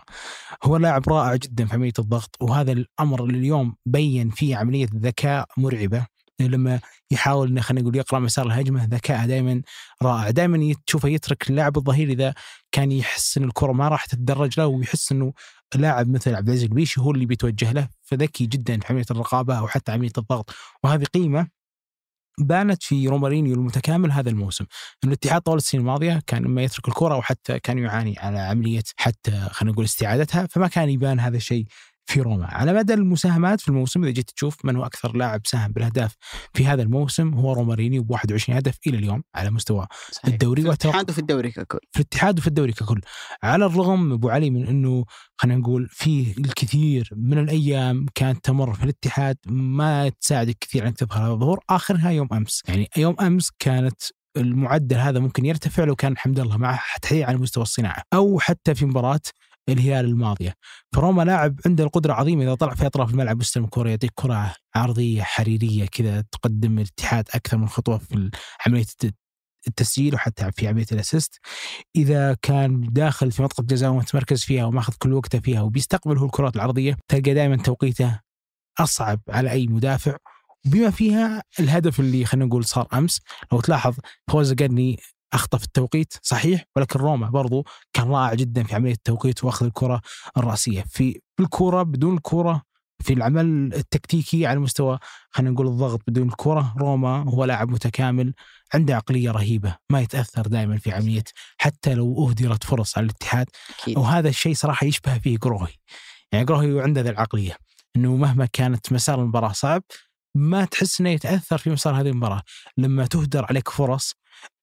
هو 0.64 0.76
لاعب 0.76 1.08
رائع 1.08 1.36
جدا 1.36 1.66
في 1.66 1.74
عملية 1.74 1.92
الضغط 1.98 2.36
وهذا 2.40 2.72
الأمر 2.72 3.24
اللي 3.24 3.38
اليوم 3.38 3.76
بين 3.86 4.30
فيه 4.30 4.56
عملية 4.56 4.88
ذكاء 4.94 5.48
مرعبة. 5.56 6.06
لما 6.40 6.80
يحاول 7.10 7.48
إنه 7.48 7.60
خلينا 7.60 7.82
نقول 7.82 7.96
يقرأ 7.96 8.18
مسار 8.18 8.46
الهجمة 8.46 8.84
ذكاءه 8.84 9.26
دائما 9.26 9.62
رائع. 10.02 10.30
دائما 10.30 10.74
تشوفه 10.86 11.08
يترك 11.08 11.50
اللاعب 11.50 11.76
الظهير 11.76 12.08
إذا 12.08 12.34
كان 12.72 12.92
يحس 12.92 13.38
إن 13.38 13.44
الكرة 13.44 13.72
ما 13.72 13.88
راح 13.88 14.04
تتدرج 14.04 14.60
له 14.60 14.66
ويحس 14.66 15.12
إنه 15.12 15.32
لاعب 15.74 16.08
مثل 16.08 16.34
عبد 16.34 16.48
العزيز 16.48 16.64
البيشي 16.64 17.00
هو 17.00 17.10
اللي 17.10 17.26
بيتوجه 17.26 17.72
له. 17.72 17.88
فذكي 18.10 18.46
جدا 18.46 18.80
في 18.80 18.86
عملية 18.90 19.06
الرقابة 19.10 19.58
أو 19.58 19.68
حتى 19.68 19.92
عملية 19.92 20.12
الضغط. 20.18 20.50
وهذه 20.84 21.04
قيمة 21.04 21.48
بانت 22.38 22.82
في 22.82 23.08
رومارينيو 23.08 23.54
المتكامل 23.54 24.12
هذا 24.12 24.30
الموسم. 24.30 24.64
إنه 25.04 25.12
الاتحاد 25.12 25.42
طوال 25.42 25.56
السنين 25.56 25.80
الماضية 25.80 26.22
كان 26.26 26.44
إما 26.44 26.62
يترك 26.62 26.88
الكرة 26.88 27.14
أو 27.14 27.22
حتى 27.22 27.58
كان 27.60 27.78
يعاني 27.78 28.18
على 28.18 28.38
عملية 28.38 28.82
حتى 28.96 29.30
خلينا 29.50 29.72
نقول 29.72 29.84
استعادتها 29.84 30.46
فما 30.46 30.68
كان 30.68 30.88
يبان 30.88 31.20
هذا 31.20 31.36
الشيء 31.36 31.66
في 32.06 32.20
روما. 32.20 32.46
على 32.46 32.72
مدى 32.72 32.94
المساهمات 32.94 33.60
في 33.60 33.68
الموسم 33.68 34.02
إذا 34.02 34.12
جيت 34.12 34.30
تشوف 34.30 34.64
من 34.64 34.76
هو 34.76 34.84
أكثر 34.86 35.16
لاعب 35.16 35.40
ساهم 35.46 35.72
بالأهداف 35.72 36.14
في 36.54 36.66
هذا 36.66 36.82
الموسم 36.82 37.34
هو 37.34 37.52
رومارينيو 37.52 38.02
ب 38.02 38.10
21 38.10 38.56
هدف 38.58 38.78
إلى 38.86 38.98
اليوم 38.98 39.22
على 39.34 39.50
مستوى 39.50 39.86
صحيح. 40.10 40.32
الدوري 40.32 40.62
في 40.62 40.68
الاتحاد 40.68 41.10
وفي 41.10 41.18
الدوري 41.18 41.50
ككل. 41.50 41.78
في 41.92 42.00
الاتحاد 42.00 42.38
وفي 42.38 42.46
الدوري 42.46 42.72
ككل. 42.72 43.00
على 43.42 43.66
الرغم 43.66 44.12
أبو 44.12 44.28
علي 44.28 44.50
من 44.50 44.66
إنه 44.66 45.04
خلينا 45.36 45.60
نقول 45.60 45.88
في 45.90 46.34
الكثير 46.38 47.10
من 47.16 47.38
الأيام 47.38 48.06
كانت 48.14 48.44
تمر 48.44 48.74
في 48.74 48.84
الاتحاد 48.84 49.36
ما 49.46 50.08
تساعدك 50.08 50.56
كثير 50.60 50.86
انك 50.86 50.96
تظهر 50.96 51.26
هذا 51.26 51.32
الظهور 51.32 51.60
آخرها 51.70 52.10
يوم 52.10 52.28
أمس. 52.32 52.62
يعني 52.68 52.88
يوم 52.96 53.16
أمس 53.20 53.50
كانت 53.58 54.02
المعدل 54.36 54.96
هذا 54.96 55.18
ممكن 55.18 55.44
يرتفع 55.46 55.84
لو 55.84 55.96
كان 55.96 56.18
حمد 56.18 56.40
الله 56.40 56.56
معه 56.56 56.80
تحديدا 57.02 57.26
على 57.26 57.38
مستوى 57.38 57.62
الصناعة 57.62 58.02
أو 58.14 58.38
حتى 58.40 58.74
في 58.74 58.86
مباراة 58.86 59.20
الهلال 59.70 60.04
الماضية. 60.04 60.54
فروما 60.94 61.22
لاعب 61.22 61.60
عنده 61.66 61.84
القدرة 61.84 62.12
عظيمه 62.12 62.42
إذا 62.44 62.54
طلع 62.54 62.74
في 62.74 62.86
أطراف 62.86 63.10
الملعب 63.10 63.38
واستلم 63.38 63.66
كره 63.66 63.88
يعطيك 63.90 64.10
كرة 64.14 64.54
عرضية 64.74 65.22
حريرية 65.22 65.86
كذا 65.86 66.24
تقدم 66.32 66.78
الاتحاد 66.78 67.28
أكثر 67.34 67.56
من 67.56 67.68
خطوة 67.68 67.98
في 67.98 68.30
عملية 68.66 68.82
الت- 68.82 69.14
التسجيل 69.68 70.14
وحتى 70.14 70.52
في 70.52 70.68
عملية 70.68 70.86
الأسيست. 70.92 71.40
إذا 71.96 72.36
كان 72.42 72.80
داخل 72.92 73.32
في 73.32 73.42
منطقه 73.42 73.62
جزاء 73.64 73.90
ومتمركز 73.90 74.44
فيها 74.44 74.64
وماخذ 74.64 74.92
كل 74.98 75.12
وقته 75.12 75.40
فيها 75.40 75.60
وبيستقبل 75.62 76.18
هو 76.18 76.26
الكرات 76.26 76.56
العرضية 76.56 76.98
تلقى 77.08 77.34
دائما 77.34 77.56
توقيته 77.56 78.20
أصعب 78.78 79.20
على 79.28 79.50
أي 79.50 79.66
مدافع. 79.66 80.16
بما 80.64 80.90
فيها 80.90 81.42
الهدف 81.60 82.00
اللي 82.00 82.24
خلينا 82.24 82.46
نقول 82.46 82.64
صار 82.64 82.86
أمس 82.92 83.20
لو 83.52 83.60
تلاحظ 83.60 83.94
فوز 84.30 84.52
قرني 84.54 84.98
أخطأ 85.32 85.58
في 85.58 85.64
التوقيت 85.64 86.14
صحيح 86.22 86.64
ولكن 86.76 86.98
روما 86.98 87.30
برضو 87.30 87.66
كان 87.92 88.08
رائع 88.08 88.34
جدا 88.34 88.62
في 88.62 88.74
عملية 88.74 88.92
التوقيت 88.92 89.44
وأخذ 89.44 89.66
الكرة 89.66 90.00
الرأسية. 90.36 90.84
في 90.88 91.20
الكرة 91.40 91.82
بدون 91.82 92.14
الكره 92.16 92.62
في 93.02 93.12
العمل 93.12 93.74
التكتيكي 93.74 94.46
على 94.46 94.58
مستوى 94.58 94.98
خلينا 95.30 95.50
نقول 95.52 95.66
الضغط 95.66 96.00
بدون 96.08 96.28
الكره 96.28 96.74
روما 96.78 97.24
هو 97.28 97.44
لاعب 97.44 97.68
متكامل 97.68 98.34
عنده 98.74 98.96
عقلية 98.96 99.30
رهيبة 99.30 99.76
ما 99.90 100.00
يتأثر 100.00 100.42
دائما 100.42 100.78
في 100.78 100.92
عملية 100.92 101.24
حتى 101.58 101.94
لو 101.94 102.28
أهدرت 102.28 102.64
فرص 102.64 102.98
على 102.98 103.04
الاتحاد. 103.04 103.46
وهذا 103.96 104.28
الشيء 104.28 104.54
صراحة 104.54 104.86
يشبه 104.86 105.18
فيه 105.18 105.38
قروهي 105.38 105.72
يعني 106.32 106.44
قروهي 106.46 106.80
عنده 106.80 107.00
ذا 107.00 107.10
العقلية 107.10 107.56
إنه 107.96 108.16
مهما 108.16 108.46
كانت 108.52 108.92
مسار 108.92 109.20
المباراة 109.20 109.52
صعب 109.52 109.82
ما 110.34 110.64
تحس 110.64 111.00
إنه 111.00 111.10
يتأثر 111.10 111.58
في 111.58 111.70
مسار 111.70 112.00
هذه 112.00 112.08
المباراة. 112.08 112.42
لما 112.78 113.06
تهدر 113.06 113.44
عليك 113.44 113.68
فرص 113.68 114.14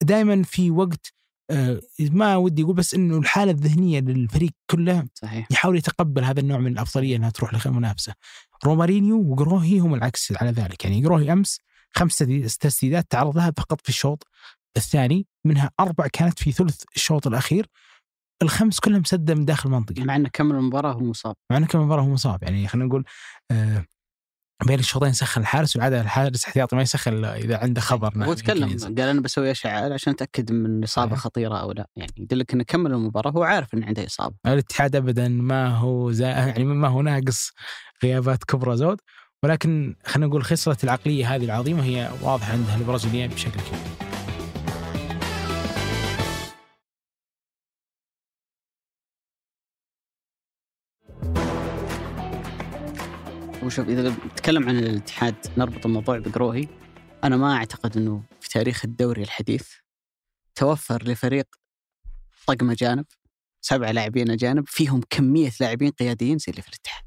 دائما 0.03 0.43
في 0.43 0.71
وقت 0.71 1.13
آه، 1.49 1.81
ما 1.99 2.35
ودي 2.35 2.63
أقول 2.63 2.75
بس 2.75 2.93
إنه 2.93 3.17
الحالة 3.17 3.51
الذهنية 3.51 3.99
للفريق 3.99 4.51
كله 4.71 5.07
صحيح. 5.13 5.47
يحاول 5.51 5.77
يتقبل 5.77 6.23
هذا 6.23 6.39
النوع 6.39 6.57
من 6.57 6.71
الأفضلية 6.71 7.15
إنها 7.15 7.29
تروح 7.29 7.67
للمنافسه. 7.67 8.13
رومارينيو 8.65 9.31
وقروهي 9.31 9.79
هم 9.79 9.93
العكس 9.93 10.33
على 10.41 10.51
ذلك، 10.51 10.83
يعني 10.85 11.05
قروهي 11.05 11.33
أمس 11.33 11.59
خمس 11.95 12.15
تسديد- 12.15 12.47
تسديدات 12.47 13.05
تعرض 13.09 13.37
لها 13.37 13.53
فقط 13.57 13.81
في 13.81 13.89
الشوط 13.89 14.27
الثاني، 14.77 15.27
منها 15.45 15.71
أربع 15.79 16.07
كانت 16.07 16.39
في 16.39 16.51
ثلث 16.51 16.83
الشوط 16.95 17.27
الأخير. 17.27 17.67
الخمس 18.41 18.79
كلها 18.79 18.99
مسدده 18.99 19.35
من 19.35 19.45
داخل 19.45 19.69
المنطقة، 19.69 20.03
مع 20.03 20.15
انه 20.15 20.29
كمل 20.33 20.55
المباراة 20.55 20.95
وهو 20.95 21.05
مصاب. 21.05 21.35
مع 21.51 21.57
انه 21.57 21.67
كم 21.67 21.79
مباراه 21.79 22.01
هو 22.01 22.09
مصاب، 22.09 22.43
يعني 22.43 22.67
خلينا 22.67 22.87
نقول 22.87 23.03
آه 23.51 23.85
بين 24.65 24.79
الشوطين 24.79 25.13
سخن 25.13 25.41
الحارس 25.41 25.75
والعاده 25.75 26.01
الحارس 26.01 26.45
احتياطي 26.45 26.75
ما 26.75 26.81
يسخن 26.81 27.25
إذا 27.25 27.57
عنده 27.57 27.81
خبر 27.81 28.13
هو 28.17 28.23
إنه 28.23 28.33
تكلم. 28.33 28.77
قال 28.79 28.99
أنا 28.99 29.21
بسوي 29.21 29.51
اشعه 29.51 29.93
عشان 29.93 30.13
أتأكد 30.13 30.51
من 30.51 30.83
إصابة 30.83 31.09
صحيح. 31.09 31.23
خطيرة 31.23 31.55
أو 31.55 31.71
لا 31.71 31.87
يعني 31.95 32.11
يدلك 32.17 32.53
إنه 32.53 32.63
كمل 32.63 32.91
المباراة 32.91 33.31
هو 33.31 33.43
عارف 33.43 33.73
إنه 33.73 33.85
عنده 33.85 34.05
إصابة 34.05 34.35
الاتحاد 34.45 34.95
ابدا 34.95 35.27
ما 35.27 35.67
هو 35.67 36.11
زا 36.11 36.27
يعني 36.27 36.63
ما 36.63 36.87
هو 36.87 37.01
ناقص 37.01 37.51
غيابات 38.03 38.43
كبرى 38.43 38.77
زود 38.77 38.97
ولكن 39.43 39.95
خلينا 40.05 40.27
نقول 40.27 40.43
خصلة 40.43 40.77
العقلية 40.83 41.35
هذه 41.35 41.45
العظيمة 41.45 41.83
هي 41.83 42.09
واضحة 42.21 42.51
عند 42.53 42.65
البرازيليين 42.77 43.29
بشكل 43.29 43.51
كبير. 43.51 44.06
وشوف 53.67 53.89
إذا 53.89 54.09
نتكلم 54.09 54.69
عن 54.69 54.77
الاتحاد 54.77 55.35
نربط 55.57 55.85
الموضوع 55.85 56.19
بقروهي 56.19 56.67
أنا 57.23 57.37
ما 57.37 57.55
أعتقد 57.55 57.97
إنه 57.97 58.23
في 58.41 58.49
تاريخ 58.49 58.85
الدوري 58.85 59.23
الحديث 59.23 59.67
توفر 60.55 61.03
لفريق 61.03 61.45
طقم 62.47 62.71
اجانب 62.71 63.05
سبعه 63.61 63.91
لاعبين 63.91 64.31
اجانب 64.31 64.67
فيهم 64.67 65.01
كمية 65.09 65.51
لاعبين 65.61 65.91
قياديين 65.91 66.37
زي 66.37 66.45
اللي 66.49 66.61
في 66.61 66.67
الاتحاد. 66.67 67.03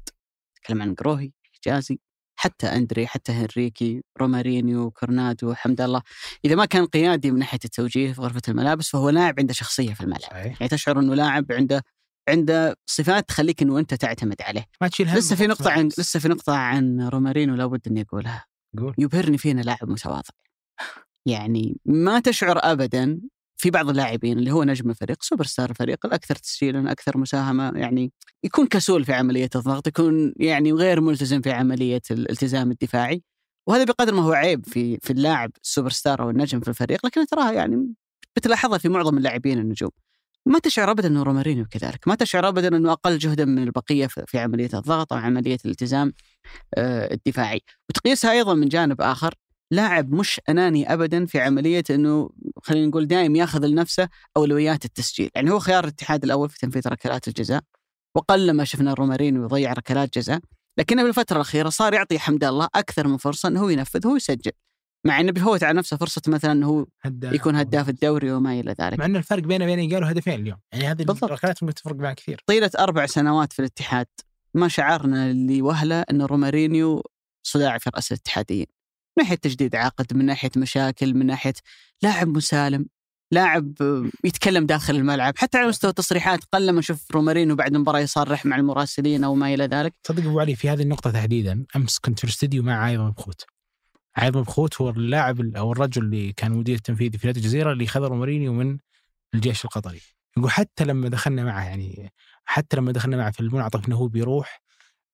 نتكلم 0.57 0.81
عن 0.81 0.95
قروهي 0.95 1.31
حجازي 1.53 1.99
حتى 2.35 2.67
أندري 2.67 3.07
حتى 3.07 3.31
هنريكي 3.31 4.03
رومارينيو 4.19 4.91
كورنادو 4.91 5.53
حمد 5.53 5.81
الله. 5.81 6.01
إذا 6.45 6.55
ما 6.55 6.65
كان 6.65 6.85
قيادي 6.85 7.31
من 7.31 7.39
ناحية 7.39 7.59
التوجيه 7.65 8.13
في 8.13 8.21
غرفة 8.21 8.41
الملابس 8.47 8.89
فهو 8.89 9.09
لاعب 9.09 9.39
عنده 9.39 9.53
شخصية 9.53 9.93
في 9.93 10.01
الملعب. 10.01 10.31
يعني 10.31 10.67
تشعر 10.67 10.99
إنه 10.99 11.15
لاعب 11.15 11.51
عنده 11.51 11.83
عنده 12.29 12.75
صفات 12.85 13.27
تخليك 13.27 13.61
إنه 13.61 13.79
أنت 13.79 13.93
تعتمد 13.93 14.41
عليه. 14.41 14.65
ما 14.81 14.87
تشيل 14.87 15.09
هم 15.09 15.17
لسه 15.17 15.35
في 15.35 15.47
نقطة 15.47 15.71
عن. 15.71 15.87
لسه 15.87 16.19
في 16.19 16.27
نقطة 16.27 16.55
عن 16.55 17.01
رومارينو 17.01 17.55
لابد 17.55 17.87
إني 17.87 18.01
أقولها. 18.01 18.45
قول. 18.77 18.95
يبهرني 18.97 19.37
فينا 19.37 19.61
لاعب 19.61 19.89
متواضع. 19.89 20.29
يعني 21.25 21.77
ما 21.85 22.19
تشعر 22.19 22.59
ابدا 22.63 23.21
في 23.57 23.69
بعض 23.69 23.89
اللاعبين 23.89 24.37
اللي 24.39 24.51
هو 24.51 24.63
نجم 24.63 24.89
الفريق 24.89 25.23
سوبر 25.23 25.45
ستار 25.45 25.69
الفريق 25.69 26.05
الأكثر 26.05 26.35
تسجيلا 26.35 26.91
أكثر 26.91 27.17
مساهمة 27.17 27.71
يعني 27.75 28.11
يكون 28.43 28.67
كسول 28.67 29.05
في 29.05 29.13
عملية 29.13 29.49
الضغط 29.55 29.87
يكون 29.87 30.33
يعني 30.37 30.71
غير 30.71 31.01
ملتزم 31.01 31.41
في 31.41 31.51
عملية 31.51 32.01
الالتزام 32.11 32.71
الدفاعي. 32.71 33.23
وهذا 33.67 33.83
بقدر 33.83 34.13
ما 34.13 34.21
هو 34.21 34.31
عيب 34.31 34.65
في 34.65 34.97
في 35.01 35.13
اللاعب 35.13 35.51
السوبر 35.63 35.89
ستار 35.89 36.21
أو 36.21 36.29
النجم 36.29 36.59
في 36.59 36.67
الفريق 36.67 37.05
لكن 37.05 37.25
تراها 37.25 37.51
يعني 37.51 37.93
بتلاحظها 38.35 38.77
في 38.77 38.89
معظم 38.89 39.17
اللاعبين 39.17 39.59
النجوم. 39.59 39.91
ما 40.45 40.59
تشعر 40.59 40.91
ابدا 40.91 41.07
إنه 41.07 41.23
رومارينيو 41.23 41.65
كذلك، 41.65 42.07
ما 42.07 42.15
تشعر 42.15 42.47
ابدا 42.47 42.77
إنه 42.77 42.91
أقل 42.91 43.17
جهدا 43.17 43.45
من 43.45 43.63
البقية 43.63 44.07
في 44.07 44.39
عملية 44.39 44.69
الضغط 44.73 45.13
أو 45.13 45.19
عملية 45.19 45.57
الالتزام 45.65 46.13
آه، 46.77 47.13
الدفاعي، 47.13 47.61
وتقيسها 47.89 48.31
أيضا 48.31 48.53
من 48.53 48.67
جانب 48.67 49.01
آخر 49.01 49.35
لاعب 49.71 50.11
مش 50.13 50.41
أناني 50.49 50.93
ابدا 50.93 51.25
في 51.25 51.39
عملية 51.39 51.83
إنه 51.89 52.29
خلينا 52.63 52.87
نقول 52.87 53.07
دائم 53.07 53.35
ياخذ 53.35 53.65
لنفسه 53.67 54.09
أولويات 54.37 54.85
التسجيل، 54.85 55.29
يعني 55.35 55.51
هو 55.51 55.59
خيار 55.59 55.83
الاتحاد 55.83 56.23
الأول 56.23 56.49
في 56.49 56.59
تنفيذ 56.59 56.87
ركلات 56.87 57.27
الجزاء 57.27 57.61
وقل 58.15 58.51
ما 58.51 58.63
شفنا 58.63 58.93
رومارينيو 58.93 59.43
يضيع 59.43 59.73
ركلات 59.73 60.17
جزاء، 60.17 60.39
لكنه 60.77 61.03
بالفترة 61.03 61.35
الأخيرة 61.35 61.69
صار 61.69 61.93
يعطي 61.93 62.19
حمد 62.19 62.43
الله 62.43 62.67
أكثر 62.75 63.07
من 63.07 63.17
فرصة 63.17 63.49
إنه 63.49 63.61
هو 63.61 63.69
ينفذ 63.69 64.07
هو 64.07 64.15
يسجل. 64.15 64.51
مع 65.05 65.19
إنه 65.19 65.31
بيفوت 65.31 65.63
على 65.63 65.77
نفسه 65.77 65.97
فرصة 65.97 66.21
مثلا 66.27 66.51
إنه 66.51 66.67
هو 66.67 66.85
هداف 67.01 67.33
يكون 67.33 67.55
هداف 67.55 67.89
الدوري 67.89 68.31
وما 68.31 68.59
إلى 68.59 68.75
ذلك. 68.81 68.99
مع 68.99 69.05
إن 69.05 69.15
الفرق 69.15 69.43
بينه 69.43 69.65
وبين 69.65 69.93
قالوا 69.93 70.11
هدفين 70.11 70.33
اليوم. 70.33 70.57
يعني 70.71 70.87
هذه 70.87 70.97
بالضبط. 70.97 71.23
الركلات 71.23 71.63
ممكن 71.63 71.75
تفرق 71.75 71.95
معه 71.95 72.13
كثير. 72.13 72.41
طيلة 72.45 72.71
أربع 72.79 73.05
سنوات 73.05 73.53
في 73.53 73.59
الاتحاد. 73.59 74.07
ما 74.53 74.67
شعرنا 74.67 75.33
لوهلة 75.33 76.01
أن 76.01 76.21
رومارينيو 76.21 77.03
صداع 77.43 77.77
في 77.77 77.89
رأس 77.95 78.11
الاتحاديين. 78.11 78.65
من 79.17 79.23
ناحية 79.23 79.35
تجديد 79.35 79.75
عقد 79.75 80.13
من 80.13 80.25
ناحية 80.25 80.51
مشاكل 80.57 81.13
من 81.13 81.25
ناحية 81.25 81.53
لاعب 82.01 82.27
مسالم 82.27 82.85
لاعب 83.33 83.73
يتكلم 84.23 84.65
داخل 84.65 84.95
الملعب. 84.95 85.37
حتى 85.37 85.57
على 85.57 85.67
مستوى 85.67 85.89
التصريحات 85.89 86.39
قل 86.51 86.67
لما 86.67 86.79
نشوف 86.79 87.11
رومارينيو 87.11 87.55
بعد 87.55 87.75
المباراة 87.75 87.99
يصرح 87.99 88.45
مع 88.45 88.55
المراسلين 88.55 89.23
أو 89.23 89.35
ما 89.35 89.53
إلى 89.53 89.65
ذلك. 89.65 89.93
تصدق 90.03 90.25
أبو 90.25 90.39
علي 90.39 90.55
في 90.55 90.69
هذه 90.69 90.81
النقطة 90.81 91.11
تحديدا 91.11 91.65
أمس 91.75 91.99
كنت 91.99 92.19
في 92.19 92.23
الاستديو 92.23 92.63
مع 92.63 92.83
عايض 92.83 92.99
مبخوت. 92.99 93.45
عايض 94.15 94.37
مبخوت 94.37 94.81
هو 94.81 94.89
اللاعب 94.89 95.41
ال- 95.41 95.55
أو 95.57 95.71
الرجل 95.71 96.01
اللي 96.03 96.33
كان 96.33 96.51
مدير 96.51 96.75
التنفيذي 96.75 97.17
في 97.17 97.27
نادي 97.27 97.39
الجزيرة 97.39 97.71
اللي 97.71 97.87
خذ 97.87 98.09
رومارينيو 98.13 98.53
من 98.53 98.77
الجيش 99.35 99.65
القطري. 99.65 100.01
يقول 100.37 100.51
حتى 100.51 100.85
لما 100.85 101.09
دخلنا 101.09 101.43
معه 101.43 101.63
يعني 101.63 102.13
حتى 102.45 102.77
لما 102.77 102.91
دخلنا 102.91 103.17
معه 103.17 103.31
في 103.31 103.39
المنعطف 103.39 103.87
إنه 103.87 103.95
هو 103.95 104.07
بيروح 104.07 104.61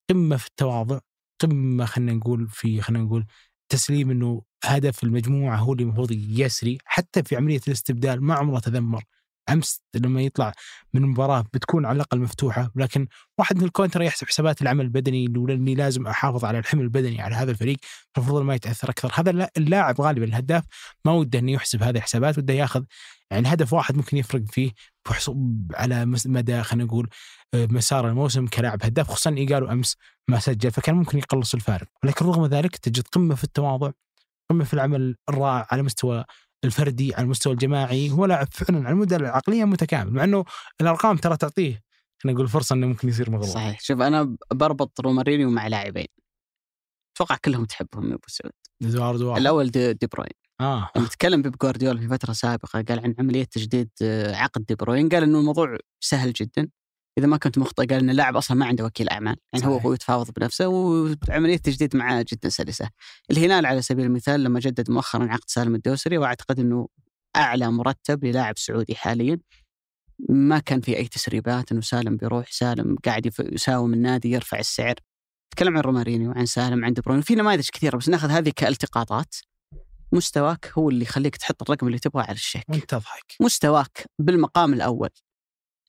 قمة 0.10 0.38
في 0.38 0.48
التواضع 0.48 1.00
قمة 1.40 1.86
خلينا 1.86 2.14
نقول 2.14 2.48
في 2.50 2.82
خلينا 2.82 3.04
نقول 3.04 3.26
تسليم 3.70 4.12
إنه 4.12 4.42
هدف 4.64 5.04
المجموعة 5.04 5.58
هو 5.58 5.74
اللي 5.74 5.84
المفروض 5.84 6.12
يسري 6.12 6.78
حتى 6.86 7.24
في 7.24 7.36
عملية 7.36 7.62
الاستبدال 7.68 8.24
ما 8.24 8.34
عمره 8.36 8.60
تذمر 8.60 9.04
أمس 9.50 9.82
لما 9.96 10.22
يطلع 10.22 10.54
من 10.94 11.04
المباراة 11.04 11.46
بتكون 11.54 11.86
على 11.86 11.96
الأقل 11.96 12.20
مفتوحة 12.20 12.72
لكن 12.76 13.08
واحد 13.40 13.58
من 13.58 13.64
الكونتر 13.64 14.02
يحسب 14.02 14.28
حسابات 14.28 14.62
العمل 14.62 14.86
البدني 14.86 15.26
اللي 15.26 15.54
إني 15.54 15.76
لازم 15.76 16.08
أحافظ 16.08 16.46
على 16.46 16.60
الحمل 16.60 16.82
البدني 16.82 17.22
على 17.22 17.36
هذا 17.36 17.52
الفريق 17.52 17.78
المفروض 18.18 18.42
ما 18.42 18.56
يتأثر 18.56 18.90
أكثر. 18.90 19.12
هذا 19.14 19.30
اللا- 19.30 19.52
اللاعب 19.58 20.02
غالبا 20.02 20.26
الهداف 20.26 20.64
ما 21.06 21.12
وده 21.12 21.40
إنه 21.40 21.52
يحسب 21.52 21.84
هذه 21.84 21.98
الحسابات 21.98 22.38
وده 22.38 22.54
ياخذ 22.54 22.84
يعني 23.32 23.54
هدف 23.54 23.74
واحد 23.74 23.98
ممكن 23.98 24.18
يفرق 24.18 24.42
فيه 24.52 24.72
على 25.76 26.06
مدى 26.06 26.64
خلينا 26.64 26.86
نقول 26.86 27.10
آه، 27.54 27.68
مسار 27.72 28.08
الموسم 28.10 28.48
كلاعب. 28.48 28.80
هداف 28.84 29.08
خصوصا 29.08 29.30
قالوا 29.50 29.72
أمس 29.72 29.98
ما 30.30 30.40
سجل 30.40 30.72
فكان 30.72 30.96
ممكن 30.96 31.18
يقلص 31.18 31.54
الفارق. 31.54 31.88
ولكن 32.04 32.26
رغم 32.26 32.46
ذلك 32.46 32.76
تجد 32.78 33.08
قمة 33.08 33.36
في 33.36 33.44
التواضع 33.44 33.92
قمة 34.52 34.64
في 34.64 34.74
العمل 34.74 35.16
الرائع 35.30 35.68
على 35.72 35.84
مستوى 35.84 36.26
الفردي 36.66 37.16
على 37.16 37.24
المستوى 37.24 37.54
الجماعي 37.54 38.12
هو 38.12 38.26
لاعب 38.26 38.48
فعلا 38.52 38.80
على 38.80 38.94
المدى 38.94 39.16
العقلية 39.16 39.66
متكامل 39.66 40.14
مع 40.14 40.24
إنه 40.24 40.46
الأرقام 40.82 41.18
ترى 41.18 41.38
تعطيه. 41.38 41.84
أنا 42.26 42.34
أقول 42.34 42.48
فرصة 42.48 42.74
إنه 42.76 42.88
ممكن 42.88 43.10
يصير 43.10 43.32
مغلوب. 43.32 43.48
صحيح. 43.48 43.82
شوف 43.82 44.02
أنا 44.02 44.36
بربط 44.54 45.02
رومارينيو 45.02 45.50
مع 45.50 45.68
لاعبين. 45.68 46.08
أتوقع 47.16 47.38
كلهم 47.46 47.66
تحبهم 47.66 48.10
يا 48.10 48.14
أبو 48.14 48.28
سعود. 48.28 48.52
الأول 49.38 49.72
دي, 49.72 49.94
دي 49.94 50.08
بروين. 50.08 50.32
آه. 50.62 50.90
لما 50.96 51.08
تكلم 51.08 51.42
بيب 51.42 51.58
جوارديولا 51.58 52.00
في 52.00 52.08
فترة 52.08 52.34
سابقة 52.34 52.82
قال 52.82 53.00
عن 53.00 53.16
عملية 53.20 53.44
تجديد 53.44 53.90
آه، 54.02 54.36
عقد 54.36 54.66
دي 54.66 54.76
بروين 54.76 55.10
قال 55.10 55.24
إنه 55.24 55.40
الموضوع 55.40 55.78
سهل 56.00 56.34
جدا. 56.34 56.70
إذا 57.18 57.28
ما 57.28 57.38
كنت 57.38 57.58
مخطئ 57.58 57.86
قال 57.86 58.00
إن 58.00 58.10
اللاعب 58.10 58.38
أصلا 58.38 58.58
ما 58.58 58.66
عنده 58.66 58.86
وكيل 58.86 59.10
أعمال 59.10 59.36
يعني 59.54 59.66
هو 59.66 59.72
صحيح. 59.72 59.86
هو 59.86 59.94
يتفاوض 59.94 60.32
بنفسه 60.32 60.68
وعملية 60.68 61.56
التجديد 61.56 61.96
معاه 61.96 62.26
جدا 62.32 62.50
سلسة. 62.50 62.90
الهلال 63.32 63.66
على 63.66 63.82
سبيل 63.82 64.06
المثال 64.06 64.44
لما 64.44 64.60
جدد 64.60 64.92
مؤخرا 64.92 65.28
عقد 65.28 65.50
سالم 65.50 65.76
الدوسري 65.76 66.18
وأعتقد 66.18 66.60
إنه 66.60 66.88
أعلى 67.36 67.72
مرتب 67.72 68.26
للاعب 68.26 68.58
سعودي 68.58 68.96
حاليا 68.96 69.40
ما 70.30 70.60
كان 70.60 70.82
في 70.82 70.98
أي 70.98 71.08
تسريبات 71.08 71.72
إنه 71.72 71.82
سالم 71.82 72.18
بيروح 72.18 72.52
سالم 72.52 72.96
قاعد 73.06 73.34
يساوم 73.40 73.94
النادي 73.94 74.32
يرفع 74.32 74.60
السعر. 74.60 74.96
تكلم 75.56 75.78
عن 75.78 75.82
رومارينيو 75.84 76.30
وعن 76.30 76.46
سالم 76.46 76.86
عن 76.86 76.94
دي 76.94 77.02
بروين 77.02 77.22
في 77.22 77.36
نماذج 77.36 77.70
كثيرة 77.70 77.98
بس 77.98 78.10
ناخذ 78.10 78.30
هذه 78.30 78.52
كالتقاطات 78.56 79.36
مستواك 80.12 80.72
هو 80.78 80.90
اللي 80.90 81.02
يخليك 81.02 81.36
تحط 81.38 81.62
الرقم 81.62 81.88
اللي 81.88 82.00
تبغاه 82.00 82.24
على 82.24 82.36
الشيك. 82.36 82.64
وانت 82.70 82.86
تضحك 82.90 83.36
مستواك 83.42 84.06
بالمقام 84.20 84.74
الأول 84.74 85.10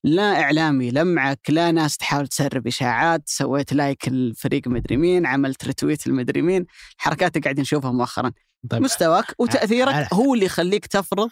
لا 0.05 0.43
إعلامي 0.43 0.91
لمعك 0.91 1.41
لا 1.49 1.71
ناس 1.71 1.97
تحاول 1.97 2.29
تسرب 2.29 2.67
إشاعات 2.67 3.23
سويت 3.29 3.73
like 3.73 4.09
الفريق 4.09 4.69
مدري 4.69 4.97
مين 4.97 5.27
عملت 5.27 5.65
retweet 5.65 6.07
المدري 6.07 6.43
مين 6.43 6.67
الحركات 6.99 7.37
اللي 7.37 7.45
قاعدين 7.45 7.63
نشوفها 7.63 7.93
مؤخرا. 7.93 8.33
طيب. 8.71 8.83
مستواك 8.83 9.35
وتأثيرك 9.39 9.95
على- 10.07 10.15
هو 10.15 10.35
اللي 10.35 10.47
يخليك 10.47 10.87
تفرض 10.87 11.31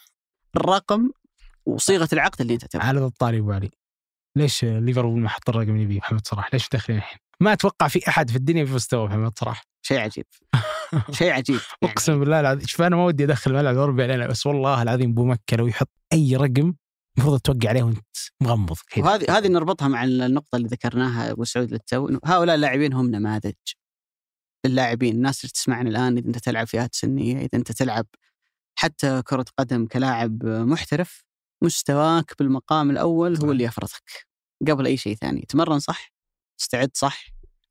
الرقم 0.57 1.11
وصيغة 1.67 2.09
العقد 2.13 2.41
اللي 2.41 2.55
أنت 2.55 2.65
تبغاه 2.65 2.87
على 2.87 3.05
الطاري 3.07 3.39
أبو 3.39 3.53
علي. 3.53 3.71
ليش 4.37 4.65
ليفربول 4.65 5.21
ما 5.21 5.29
حط 5.29 5.49
الرقم 5.49 5.71
اللي 5.71 5.83
يبيه 5.83 5.99
محمد 5.99 6.27
صلاح؟ 6.27 6.49
ليش 6.53 6.69
داخلين 6.69 6.99
الحين؟ 6.99 7.19
ما 7.41 7.53
أتوقع 7.53 7.89
في 7.89 8.09
أحد 8.09 8.31
في 8.31 8.37
الدنيا 8.37 8.65
في 8.65 8.73
مستوى 8.75 9.07
محمد 9.09 9.39
صلاح. 9.39 9.63
شيء 9.83 9.99
عجيب. 9.99 10.25
شيء 11.19 11.31
عجيب 11.33 11.61
يعني. 11.83 11.93
أقسم 11.95 12.21
بالله 12.21 12.41
العظيم 12.41 12.67
شوف 12.67 12.83
أنا 12.83 12.97
ما 12.97 13.05
ودي 13.05 13.25
أدخل 13.25 13.51
الملعب 13.51 13.75
الاوروبي 13.75 14.03
علينا 14.03 14.27
بس 14.27 14.47
والله 14.47 14.83
العظيم 14.83 15.11
أبو 15.11 15.25
مكة 15.25 15.57
لو 15.57 15.67
يحط 15.67 15.89
أي 16.13 16.37
رقم 16.37 16.75
المفروض 17.19 17.41
توقع 17.41 17.69
عليه 17.69 17.83
وانت 17.83 18.07
مغمض 18.43 18.77
كذا. 18.91 19.05
وهذه 19.05 19.39
هذه 19.39 19.49
نربطها 19.49 19.89
مع 19.89 20.05
النقطة 20.05 20.57
اللي 20.57 20.69
ذكرناها 20.69 21.31
أبو 21.31 21.45
سعود 21.45 21.71
للتو 21.71 22.19
هؤلاء 22.25 22.55
اللاعبين 22.57 22.93
هم 22.93 23.11
نماذج. 23.11 23.55
اللاعبين 24.65 25.15
الناس 25.15 25.41
اللي 25.45 25.53
تسمعنا 25.53 25.91
الآن 25.91 26.17
إذا 26.19 26.27
أنت 26.27 26.39
تلعب 26.39 26.67
فئات 26.67 26.95
سنية 26.95 27.37
إذا 27.39 27.49
أنت 27.55 27.73
تلعب 27.73 28.07
حتى 28.79 29.23
كرة 29.23 29.45
قدم 29.59 29.87
كلاعب 29.87 30.45
محترف 30.45 31.25
مستواك 31.63 32.33
بالمقام 32.39 32.91
الأول 32.91 33.37
هو. 33.45 33.53
اللي 33.53 33.65
يفرضك. 33.65 34.27
قبل 34.69 34.87
أي 34.87 34.97
شيء 34.97 35.15
ثاني. 35.17 35.41
تمرن 35.49 35.79
صح 35.79 36.13
استعد 36.61 36.91
صح 36.95 37.27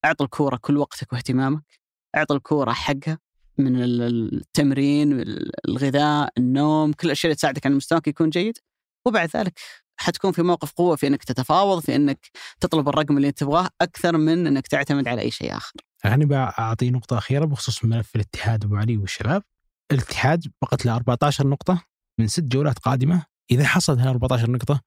أعطي 0.05 0.23
الكورة 0.23 0.57
كل 0.57 0.77
وقتك 0.77 1.13
واهتمامك 1.13 1.63
أعطي 2.15 2.33
الكورة 2.33 2.71
حقها 2.71 3.19
من 3.57 3.83
ال- 3.83 4.35
التمرين 4.37 5.23
الغذاء 5.67 6.29
النوم 6.37 6.93
كل 6.93 7.07
الأشياء 7.07 7.25
اللي 7.29 7.35
تساعدك 7.35 7.65
على 7.65 7.75
مستواك 7.75 8.07
يكون 8.07 8.29
جيد. 8.29 8.57
وبعد 9.05 9.29
ذلك 9.35 9.59
حتكون 9.97 10.31
في 10.31 10.41
موقف 10.41 10.71
قوة 10.71 10.95
في 10.95 11.07
إنك 11.07 11.23
تتفاوض 11.23 11.81
في 11.81 11.95
إنك 11.95 12.27
تطلب 12.59 12.89
الرقم 12.89 13.17
اللي 13.17 13.31
تبغاه 13.31 13.69
أكثر 13.81 14.17
من 14.17 14.47
إنك 14.47 14.67
تعتمد 14.67 15.07
على 15.07 15.21
أي 15.21 15.31
شيء 15.31 15.57
آخر. 15.57 15.73
أنا 16.05 16.25
بعطي 16.25 16.89
نقطة 16.91 17.17
أخيرة 17.17 17.45
بخصوص 17.45 17.85
ملف 17.85 18.15
الاتحاد 18.15 18.63
أبو 18.63 18.75
علي 18.75 18.97
والشباب. 18.97 19.43
الاتحاد 19.91 20.45
بقت 20.61 20.85
له 20.85 20.95
14 20.95 21.47
نقطة 21.47 21.83
من 22.19 22.27
ست 22.27 22.43
جولات 22.43 22.79
قادمة، 22.79 23.25
إذا 23.51 23.65
حصل 23.65 23.99
هال 23.99 24.07
14 24.07 24.51
نقطة 24.51 24.81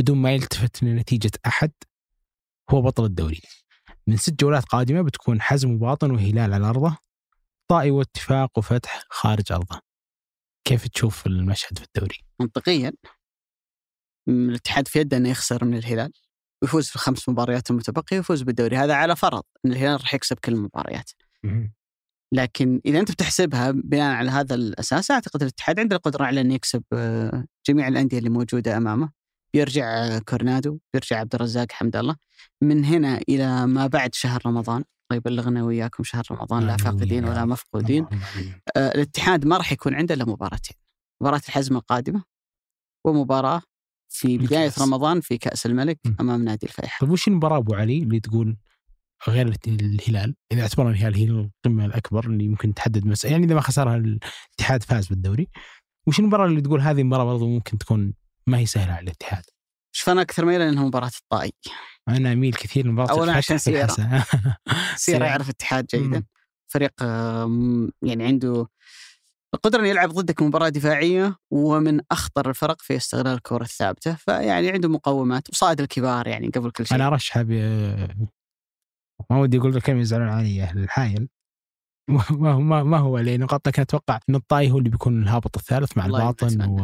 بدون 0.00 0.18
ما 0.18 0.32
يلتفت 0.32 0.82
لنتيجة 0.82 1.30
أحد 1.46 1.72
هو 2.70 2.82
بطل 2.82 3.04
الدوري. 3.04 3.40
من 4.06 4.16
ست 4.16 4.40
جولات 4.40 4.64
قادمة 4.64 5.02
بتكون 5.02 5.40
حزم 5.40 5.70
وباطن 5.70 6.10
وهلال 6.10 6.54
على 6.54 6.66
أرضه، 6.66 6.96
طائي 7.68 7.90
واتفاق 7.90 8.58
وفتح 8.58 9.02
خارج 9.10 9.52
أرضه. 9.52 9.80
كيف 10.64 10.88
تشوف 10.88 11.26
المشهد 11.26 11.78
في 11.78 11.84
الدوري؟ 11.84 12.18
منطقيا 12.40 12.92
الاتحاد 14.28 14.88
في 14.88 14.98
يده 14.98 15.16
إنه 15.16 15.28
يخسر 15.28 15.64
من 15.64 15.76
الهلال. 15.76 16.12
ويفوز 16.62 16.88
في 16.88 16.96
الخمس 16.96 17.28
مباريات 17.28 17.70
المتبقية 17.70 18.16
ويفوز 18.16 18.42
بالدوري. 18.42 18.76
هذا 18.76 18.94
على 18.94 19.16
فرض 19.16 19.42
إن 19.66 19.72
الهلال 19.72 20.00
راح 20.00 20.14
يكسب 20.14 20.38
كل 20.38 20.52
المباريات. 20.52 21.10
لكن 22.34 22.80
إذا 22.86 23.00
أنت 23.00 23.10
بتحسبها 23.12 23.70
بناء 23.70 24.14
على 24.14 24.30
هذا 24.30 24.54
الأساس 24.54 25.10
أعتقد 25.10 25.42
الاتحاد 25.42 25.80
عنده 25.80 25.96
القدرة 25.96 26.24
على 26.24 26.40
إنه 26.40 26.54
يكسب 26.54 26.82
آه، 26.92 27.44
جميع 27.68 27.88
الأندية 27.88 28.18
اللي 28.18 28.30
موجودة 28.30 28.76
أمامه. 28.76 29.10
بيرجع 29.54 29.84
آه، 29.84 30.18
كورنادو 30.18 30.78
بيرجع 30.92 31.18
عبد 31.18 31.34
الرزاق 31.34 31.72
حمد 31.72 31.96
الله. 31.96 32.16
من 32.62 32.84
هنا 32.84 33.20
إلى 33.28 33.66
ما 33.66 33.86
بعد 33.86 34.14
شهر 34.14 34.42
رمضان. 34.46 34.76
الله 34.76 35.16
يبلغنا 35.16 35.62
وإياكم 35.64 36.04
شهر 36.04 36.24
رمضان 36.30 36.66
لا 36.66 36.76
فاقدين 36.76 37.24
ولا. 37.24 37.44
مفقودين. 37.44 38.06
آه، 38.76 38.94
الاتحاد 38.94 39.46
ما 39.46 39.56
راح 39.56 39.72
يكون 39.72 39.94
عنده 39.94 40.14
إلا 40.14 40.24
مباراتين. 40.24 40.76
مباراة 41.22 41.42
الحزم 41.48 41.76
القادمة 41.76 42.24
ومباراة 43.06 43.62
في 44.12 44.38
بداية 44.38 44.66
الكأس. 44.66 44.82
رمضان 44.82 45.20
في 45.20 45.38
كأس 45.38 45.66
الملك 45.66 45.98
م. 46.06 46.14
أمام 46.20 46.44
نادي 46.44 46.66
الفيحاء 46.66 47.00
طيب 47.00 47.10
وش 47.10 47.28
المباراة 47.28 47.58
أبو 47.58 47.74
علي 47.74 47.98
اللي 47.98 48.20
تقول 48.20 48.56
غير 49.28 49.54
الهلال 49.66 50.34
إذا 50.52 50.62
اعتبرنا 50.62 50.90
الهلال 50.90 51.14
هي 51.16 51.24
القمة 51.24 51.86
الأكبر 51.86 52.26
اللي 52.26 52.48
ممكن 52.48 52.74
تحدد 52.74 53.06
مس... 53.06 53.24
يعني 53.24 53.44
إذا 53.44 53.54
ما 53.54 53.60
خسرها 53.60 53.96
الاتحاد 53.96 54.82
فاز 54.82 55.06
بالدوري 55.06 55.48
وش 56.06 56.18
المباراة 56.20 56.46
اللي 56.46 56.60
تقول 56.60 56.80
هذه 56.80 57.00
المباراة 57.00 57.24
برضو 57.24 57.48
ممكن 57.48 57.78
تكون 57.78 58.14
ما 58.46 58.58
هي 58.58 58.66
سهلة 58.66 58.92
على 58.92 59.04
الاتحاد 59.04 59.44
شوف 59.94 60.08
أنا 60.08 60.22
أكثر 60.22 60.44
ميلا 60.44 60.68
إنها 60.68 60.84
مباراة 60.84 61.10
الطائي 61.22 61.52
أنا 62.08 62.32
أميل 62.32 62.52
كثير 62.54 62.86
لمباراة 62.86 63.10
أولاً 63.10 63.32
عشان 63.32 63.58
سيارة. 63.68 64.24
سيارة. 64.96 65.24
يعرف 65.24 65.46
الاتحاد 65.48 65.86
جيدا 65.86 66.18
مم. 66.18 66.26
فريق 66.68 66.92
يعني 68.02 68.24
عنده 68.24 68.66
القدرة 69.54 69.80
إنه 69.80 69.88
يلعب 69.88 70.08
ضدك 70.08 70.42
مباراة 70.42 70.68
دفاعية 70.68 71.36
ومن 71.50 72.00
أخطر 72.10 72.50
الفرق 72.50 72.80
في 72.80 72.96
استغلال 72.96 73.34
الكرة 73.34 73.62
الثابتة. 73.62 74.14
فيعني 74.14 74.70
عنده 74.70 74.88
مقومات 74.88 75.50
وصاد 75.50 75.80
الكبار 75.80 76.26
يعني 76.26 76.48
قبل 76.48 76.70
كل 76.70 76.86
شيء. 76.86 76.96
أنا 76.96 77.06
أرشحها 77.06 77.42
ب 77.42 77.50
ما 79.30 79.38
ودي 79.40 79.58
أقول 79.58 79.76
الكلمة 79.76 80.00
يزعلون 80.00 80.28
علي 80.28 80.62
أهل 80.62 80.78
الحايل. 80.78 81.28
ما 82.08 82.52
هو 82.52 82.60
ما, 82.84 82.98
هو 82.98 83.18
لأنه 83.18 83.46
قد 83.46 83.60
لكن 83.66 83.82
أتوقع 83.82 84.18
أن 84.28 84.34
الطاي 84.34 84.70
هو 84.70 84.78
اللي 84.78 84.90
بيكون 84.90 85.22
الهابط 85.22 85.56
الثالث 85.56 85.96
مع 85.96 86.06
الباطن. 86.06 86.62
و... 86.62 86.76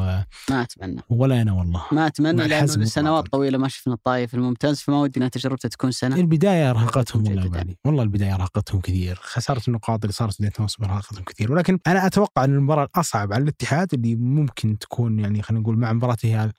ما 0.50 0.62
أتمنى. 0.62 1.02
ولا 1.10 1.42
أنا 1.42 1.52
والله. 1.52 1.84
ما 1.92 2.06
أتمنى 2.06 2.48
لأنه 2.48 2.66
سنوات. 2.84 3.28
طويلة 3.28 3.58
ما 3.58 3.68
شفنا 3.68 3.94
الطايف 3.94 4.34
الممتاز 4.34 4.80
فما 4.80 5.00
ودي 5.00 5.18
إنها 5.18 5.28
تجربته 5.28 5.68
تكون 5.68 5.90
سنة. 5.90 6.16
البداية 6.16 6.70
ارهقتهم 6.70 7.24
والله 7.26 7.76
والله 7.84 8.02
البداية 8.02 8.34
ارهقتهم 8.34 8.80
كثير. 8.80 9.18
خسارة 9.22 9.62
النقاط 9.68 10.04
اللي 10.04 10.12
صارت 10.12 10.38
بداية 10.38 10.52
الموسم 10.56 10.84
ارهقتهم 10.84 11.24
كثير. 11.24 11.52
ولكن 11.52 11.78
أنا 11.86 12.06
أتوقع 12.06 12.44
إن 12.44 12.54
المباراة 12.54 12.84
الأصعب 12.84 13.32
على 13.32 13.42
الاتحاد 13.42 13.94
اللي 13.94 14.16
ممكن 14.16 14.78
تكون 14.78 15.18
يعني 15.18 15.42
خلينا 15.42 15.62
نقول 15.62 15.78
مع 15.78 15.92
مباراه 15.92 16.16
الهلال 16.24 16.52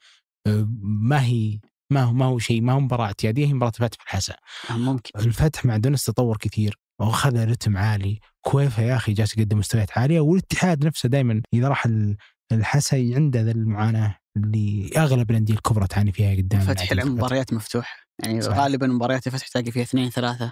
آه، 0.48 0.68
ما 0.82 1.24
هي 1.24 1.60
ما 1.92 2.04
هو 2.04 2.14
ما 2.14 2.26
هو 2.26 2.40
شيء 2.40 2.62
ما 2.62 2.74
هو 2.74 2.80
مباراة 2.80 3.06
اعتيادية 3.06 3.46
هي 3.48 3.54
مباراة 3.54 3.72
الفتح 3.72 3.98
في 3.98 4.04
الحسا. 4.04 4.36
آه، 4.70 4.74
ممكن. 4.78 5.20
الفتح 5.20 5.66
مع 5.66 5.78
دونس 5.78 6.04
تطور 6.04 6.38
كثير. 6.38 6.80
واخذ 7.00 7.50
رتم 7.50 7.78
عالي 7.78 8.20
كويفا 8.42 8.82
يا 8.82 8.96
أخي 8.96 9.14
جالس 9.14 9.38
يقدم 9.38 9.58
مستويات 9.58 9.98
عالية 9.98 10.20
والاتحاد 10.20 10.86
نفسه 10.86 11.10
دائما 11.10 11.42
إذا 11.54 11.68
راح 11.68 11.86
ال- 11.86 12.18
الحسا 12.52 12.96
عنده 13.16 13.42
ذا 13.42 13.52
المعاناة 13.52 14.16
اللي 14.38 14.90
أغلب 14.98 15.32
الأندية 15.32 15.54
الكبرى 15.54 15.88
تعاني 15.88 16.12
فيها 16.12 16.36
قدام 16.38 16.60
فتح 16.62 16.70
العدد 16.70 16.92
يلعب 16.92 17.08
الفتح. 17.08 17.18
مباريات 17.26 17.54
مفتوحة 17.54 17.98
يعني 18.24 18.42
صحيح. 18.42 18.58
غالبا 18.58 18.88
مباريات 18.88 19.28
الفتح 19.28 19.48
تلاقي 19.48 19.72
فيها 19.72 19.84
اثنين 19.84 20.10
ثلاثة 20.10 20.52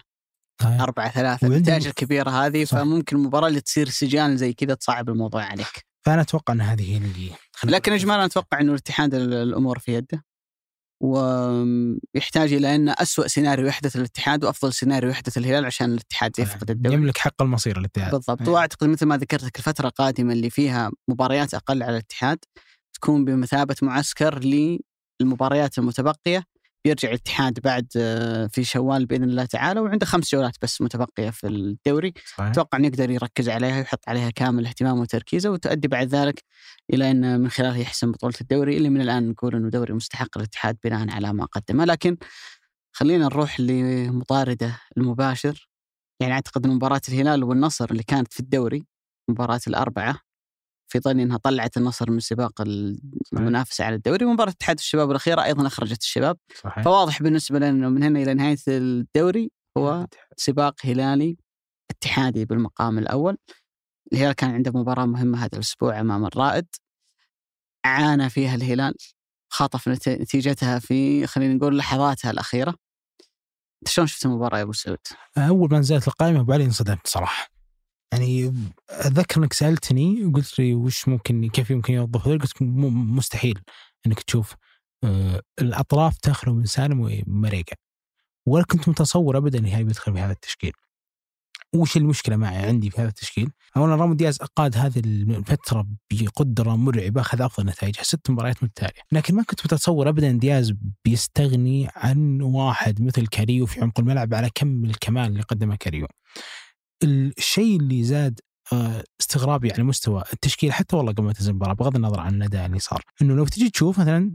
صحيح. 0.62 0.82
أربعة 0.82 1.12
ثلاثة 1.12 1.48
النتائج 1.48 1.88
الكبيرة 1.88 2.30
هذه 2.30 2.64
صح. 2.64 2.78
فممكن 2.78 3.16
المباراة 3.16 3.48
اللي 3.48 3.62
تصير 3.62 3.89
سجال 3.89 4.38
زي 4.38 4.54
كذا 4.54 4.74
تصعب 4.74 5.10
الموضوع 5.10 5.43
عليك 5.43 5.86
فأنا 6.06 6.22
أتوقع 6.22 6.54
إن 6.54 6.62
هذه 6.62 6.91
هي 6.93 6.98
اللي 6.98 7.32
لكن 7.64 7.93
اجمالا 7.93 8.26
أتوقع 8.26 8.60
إنه 8.62 8.72
الاتحاد 8.72 9.14
ال- 9.14 9.34
الأمور 9.34 9.80
في 9.80 9.93
يده 9.93 10.24
ويحتاج 11.00 12.54
إلى 12.54 12.76
أن 12.76 12.89
اسوء 12.89 13.28
سيناريو 13.28 13.68
يحدث 13.68 13.95
للاتحاد 13.95 14.43
وأفضل 14.43 14.74
سيناريو 14.74 15.10
يحدث 15.10 15.38
الهلال 15.38 15.66
عشان 15.66 15.91
الاتحاد 15.91 16.39
يفقد 16.39 16.72
الدوري. 16.72 16.95
يملك 16.95 17.18
حق 17.18 17.41
المصير 17.41 17.80
الاتحاد 17.80 18.12
بالضبط. 18.12 18.48
وأعتقد 18.48 18.88
مثل 18.88 19.06
ما 19.06 19.18
ذكرت 19.18 19.43
لك 19.43 19.58
الفترة 19.58 19.88
القادمة 19.88 20.34
اللي 20.34 20.50
فيها 20.50 20.91
مباريات 21.08 21.54
أقل 21.54 21.84
على 21.84 21.91
الاتحاد 21.91 22.38
تكون 22.93 23.26
بمثابة 23.26 23.76
معسكر 23.82 24.39
للمباريات 25.22 25.78
المتبقية 25.78 26.43
بيرجع 26.88 27.09
الاتحاد 27.09 27.59
بعد 27.59 27.88
آه، 27.97 28.47
في 28.47 28.63
شوال 28.63 29.05
بإذن 29.05 29.23
الله 29.23 29.45
تعالى 29.45 29.79
وعنده 29.79 30.05
خمس 30.05 30.31
جولات 30.31 30.55
بس 30.61 30.81
متبقية 30.81 31.29
في 31.29 31.47
الدوري. 31.47 32.13
صحيح. 32.25 32.49
أتوقع 32.49 32.77
إنه 32.77 32.88
يقدر 32.88 33.09
يركز 33.09 33.49
عليها 33.49 33.77
ويحط 33.77 34.09
عليها 34.09 34.29
كامل 34.29 34.65
اهتمامه 34.65 35.01
وتركيزه 35.01 35.51
وتؤدي 35.51 35.88
بعد 35.88 36.07
ذلك 36.07 36.43
إلى 36.93 37.11
إن 37.11 37.41
من 37.41 37.49
خلالها 37.49 37.77
يحسم 37.77 38.11
بطولة 38.11 38.33
الدوري 38.41 38.77
اللي 38.77 38.89
من 38.89 39.01
الآن 39.01 39.29
نقول 39.29 39.55
إنه 39.55 39.69
دوري 39.69 39.93
مستحق 39.93 40.38
للاتحاد 40.38 40.77
بناء 40.83 41.09
على 41.09 41.33
ما 41.33 41.45
قدمه. 41.45 41.85
لكن 41.85 42.17
خلينا 42.95 43.25
نروح 43.25 43.59
لمطارده 43.59 44.79
المباشر. 44.97 45.69
يعني 46.21 46.33
أعتقد 46.33 46.67
مباراه 46.67 47.01
الهلال 47.09 47.43
والنصر 47.43 47.91
اللي 47.91 48.03
كانت 48.03 48.33
في 48.33 48.39
الدوري 48.39 48.85
مباراة 49.29 49.61
الأربعة. 49.67 50.26
في 50.88 50.99
ظني 50.99 51.23
إنها 51.23 51.38
طلعت 51.38 51.77
النصر 51.77 52.11
من 52.11 52.19
سباق 52.19 52.61
المنافسة 53.33 53.85
على 53.85 53.95
الدوري 53.95 54.25
ومباراة 54.25 54.51
اتحاد 54.51 54.77
الشباب 54.77 55.11
الأخيرة 55.11 55.43
أيضا 55.43 55.67
أخرجت 55.67 56.01
الشباب. 56.01 56.38
صحيح. 56.63 56.83
فواضح 56.83 57.23
بالنسبة 57.23 57.57
لنا 57.59 57.69
إنه 57.69 57.89
من 57.89 58.03
هنا 58.03 58.19
إلى 58.19 58.33
نهاية 58.33 58.57
الدوري 58.67 59.51
هو 59.77 60.07
سباق 60.38 60.75
هلالي 60.85 61.38
اتحادي 61.91 62.45
بالمقام 62.45 62.97
الأول. 62.97 63.38
الهلال 64.13 64.33
كان 64.33 64.51
عنده 64.51 64.71
مباراة 64.71 65.05
مهمة 65.05 65.38
هذا 65.39 65.49
الأسبوع 65.53 65.99
أمام 65.99 66.25
الرائد. 66.25 66.67
عانى 67.85 68.29
فيها 68.29 68.55
الهلال 68.55 68.93
نت- 69.88 70.09
نتيجتها 70.09 70.79
في 70.79 71.27
خلينا 71.27 71.53
نقول 71.53 71.77
لحظاتها 71.77 72.31
الأخيرة. 72.31 72.75
انت 73.81 73.88
شلون 73.88 74.07
شفت 74.07 74.25
المباراة 74.25 74.57
يا 74.57 74.63
أبو 74.63 74.73
سعود؟ 74.73 74.97
أول 75.38 75.69
ما 75.71 75.79
نزلت 75.79 76.07
القائمة 76.07 76.39
أبو 76.39 76.53
علي 76.53 76.65
انصدمت 76.65 77.07
صراحة. 77.07 77.57
يعني 78.14 78.53
أتذكر 78.89 79.41
إنك 79.41 79.53
سألتني 79.53 80.26
وقلت 80.26 80.60
لي 80.60 80.74
وش 80.74 81.08
ممكن 81.08 81.49
كيف 81.49 81.72
يمكن 81.72 81.93
يوظف 81.93 82.28
ذلك 82.28 82.41
قلت 82.41 82.62
مستحيل 82.62 83.60
إنك 84.08 84.24
تشوف 84.24 84.55
آه، 85.03 85.41
الأطراف 85.62 86.18
تخلو 86.18 86.53
من 86.53 86.66
سالم 86.66 86.99
ومريقا 86.99 87.76
ولا 88.45 88.64
كنت 88.64 88.89
متصور 88.89 89.38
ابدا 89.38 89.60
ان 89.60 89.66
هي 89.66 89.84
بيدخل 89.84 90.14
في 90.14 90.20
هذا 90.20 90.32
التشكيل 90.32 90.74
وش 91.76 91.97
المشكلة 91.97 92.36
معي 92.36 92.58
عندي 92.58 92.89
في 92.89 93.01
هذا 93.01 93.10
التشكيل؟ 93.10 93.51
اولا 93.78 93.95
رامون 93.95 94.18
دياز 94.18 94.38
قاد 94.38 94.78
هذه 94.78 94.99
الفترة 94.99 95.88
بقدرة 96.12 96.76
مرعبة 96.76 97.22
أخذ 97.22 97.41
أفضل 97.41 97.66
نتائجها 97.66 98.03
ست 98.03 98.30
مباريات 98.30 98.64
متتالية، 98.64 99.01
لكن 99.12 99.36
ما 99.36 99.43
كنت 99.43 99.66
متصور 99.66 100.10
ابدا 100.10 100.32
دياز 100.32 100.74
بيستغني 101.05 101.88
عن 101.95 102.41
واحد 102.41 103.01
مثل 103.01 103.28
كاريو 103.28 103.66
في 103.66 103.82
عمق 103.82 103.99
الملعب 103.99 104.34
على 104.34 104.49
كم 104.55 104.86
الكمال 104.86 105.28
اللي 105.28 105.41
قدمه 105.41 105.76
كاريو. 105.76 106.08
الشيء 107.04 107.80
اللي 107.80 108.04
زاد 108.04 108.39
آه، 108.74 109.04
استغرابي 109.22 109.72
على 109.72 109.84
مستوى 109.84 110.24
التشكيل 110.34 110.74
حتى 110.74 110.95
والله 110.95 111.12
قبل 111.12 111.24
ما 111.24 111.34
تنزل 111.34 111.50
المباراة 111.52 111.74
بغض 111.74 111.95
النظر 111.95 112.20
عن 112.20 112.36
الاداء 112.36 112.66
اللي 112.66 112.80
صار، 112.80 113.02
إنه 113.22 113.36
لو 113.36 113.45
تجي 113.45 113.70
تشوف 113.70 114.00
مثلا 114.00 114.32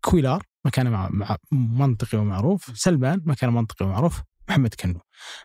كويلار 0.00 0.42
مكانه 0.64 0.90
مع 0.90 1.36
منطقي 1.52 2.18
ومعروف، 2.18 2.72
سلمان 2.74 3.22
مكانه 3.24 3.52
منطقي 3.52 3.86
ومعروف، 3.86 4.22
محمد 4.48 4.74
كنو. 4.74 5.00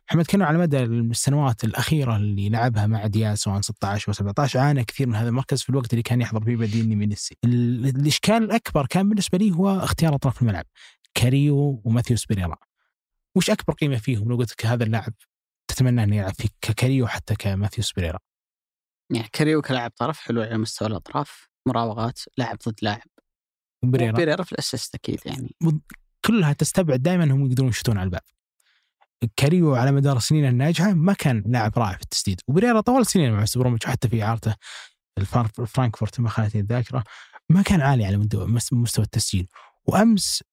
محمد 0.10 0.26
كنو 0.26 0.46
على 0.46 0.58
مدى 0.58 0.84
السنوات 0.84 1.64
الأخيرة 1.64 2.16
اللي 2.16 2.50
لعبها 2.50 2.88
مع 2.88 3.08
دياز 3.08 3.38
سواء 3.38 3.62
16 3.62 4.10
و 4.10 4.14
17 4.14 4.60
عانى 4.60 4.84
كثير 4.84 5.08
من 5.08 5.16
هذا 5.16 5.30
المركز 5.30 5.62
في 5.62 5.70
الوقت 5.70 5.94
اللي 5.94 6.04
كان 6.04 6.22
يحضر 6.22 6.44
فيه 6.44 6.56
بديل 6.56 6.98
ميليسي. 6.98 7.38
ال- 7.46 7.86
الإشكال 7.88 8.44
الأكبر 8.44 8.86
كان 8.86 9.10
بالنسبة 9.10 9.38
لي 9.38 9.52
هو 9.52 9.80
اختيار 9.80 10.16
أطراف 10.16 10.42
الملعب 10.42 10.66
كاريو 11.14 11.82
وماثيوس 11.86 12.26
بيريرا. 12.26 12.56
وش 13.36 13.50
أكبر 13.50 13.74
قيمة 13.74 13.98
فيهم 13.98 14.30
لو 14.30 14.36
قلت 14.36 14.66
هذا 14.66 14.84
اللاعب 14.84 15.14
تتمنى 15.76 16.04
انه 16.04 16.16
يلعب 16.16 16.34
فيك 16.34 16.54
ككاريو 16.62 17.08
حتى 17.08 17.36
كماثيوس 17.36 17.94
بيريرا. 17.94 18.20
يعني 19.14 19.28
كاريو 19.34 19.62
كلاعب 19.62 19.92
طرف 19.92 20.20
حلو 20.20 20.42
على 20.42 20.58
مستوى 20.58 20.88
الأطراف 20.88 21.48
مراوغات 21.68 22.20
لاعب 22.38 22.58
ضد 22.68 22.80
لاعب. 22.82 23.08
وبيريرا 23.84 24.12
بيريرا 24.12 24.44
في 24.44 24.52
ال 24.52 24.58
assist 24.58 24.96
أكيد 24.96 25.20
يعني. 25.26 25.56
كلها 26.26 26.54
تستبعد 26.54 27.02
دائما 27.02 27.24
انهم 27.24 27.46
يقدرون 27.46 27.70
يشوتون 27.70 27.98
على 27.98 28.06
الباب. 28.06 28.22
كاريو 29.36 29.76
على 29.76 29.92
مدار 29.92 30.18
السنين 30.18 30.46
الناجحة 30.46 30.94
ما 30.94 31.14
كان 31.14 31.44
لاعب 31.48 31.80
رائع 31.80 31.98
في 31.98 32.04
التسديد. 32.04 32.42
وبريرا 32.48 32.82
طوال 32.82 33.08
سنين 33.08 33.32
مع 33.34 33.46
بروميتش 33.56 33.86
وحتى 33.86 34.10
في 34.10 34.24
إعارته 34.24 34.56
الفار- 35.18 35.66
فرانكفورت 35.68 36.20
ما 36.20 36.30
خانتني 36.30 36.62
الذاكرة 36.62 37.04
ما 37.50 37.62
كان 37.62 37.82
عالي 37.82 38.06
على 38.06 38.28
مستوى 38.72 39.06
التسجيل. 39.06 39.48
وأمس 39.86 40.44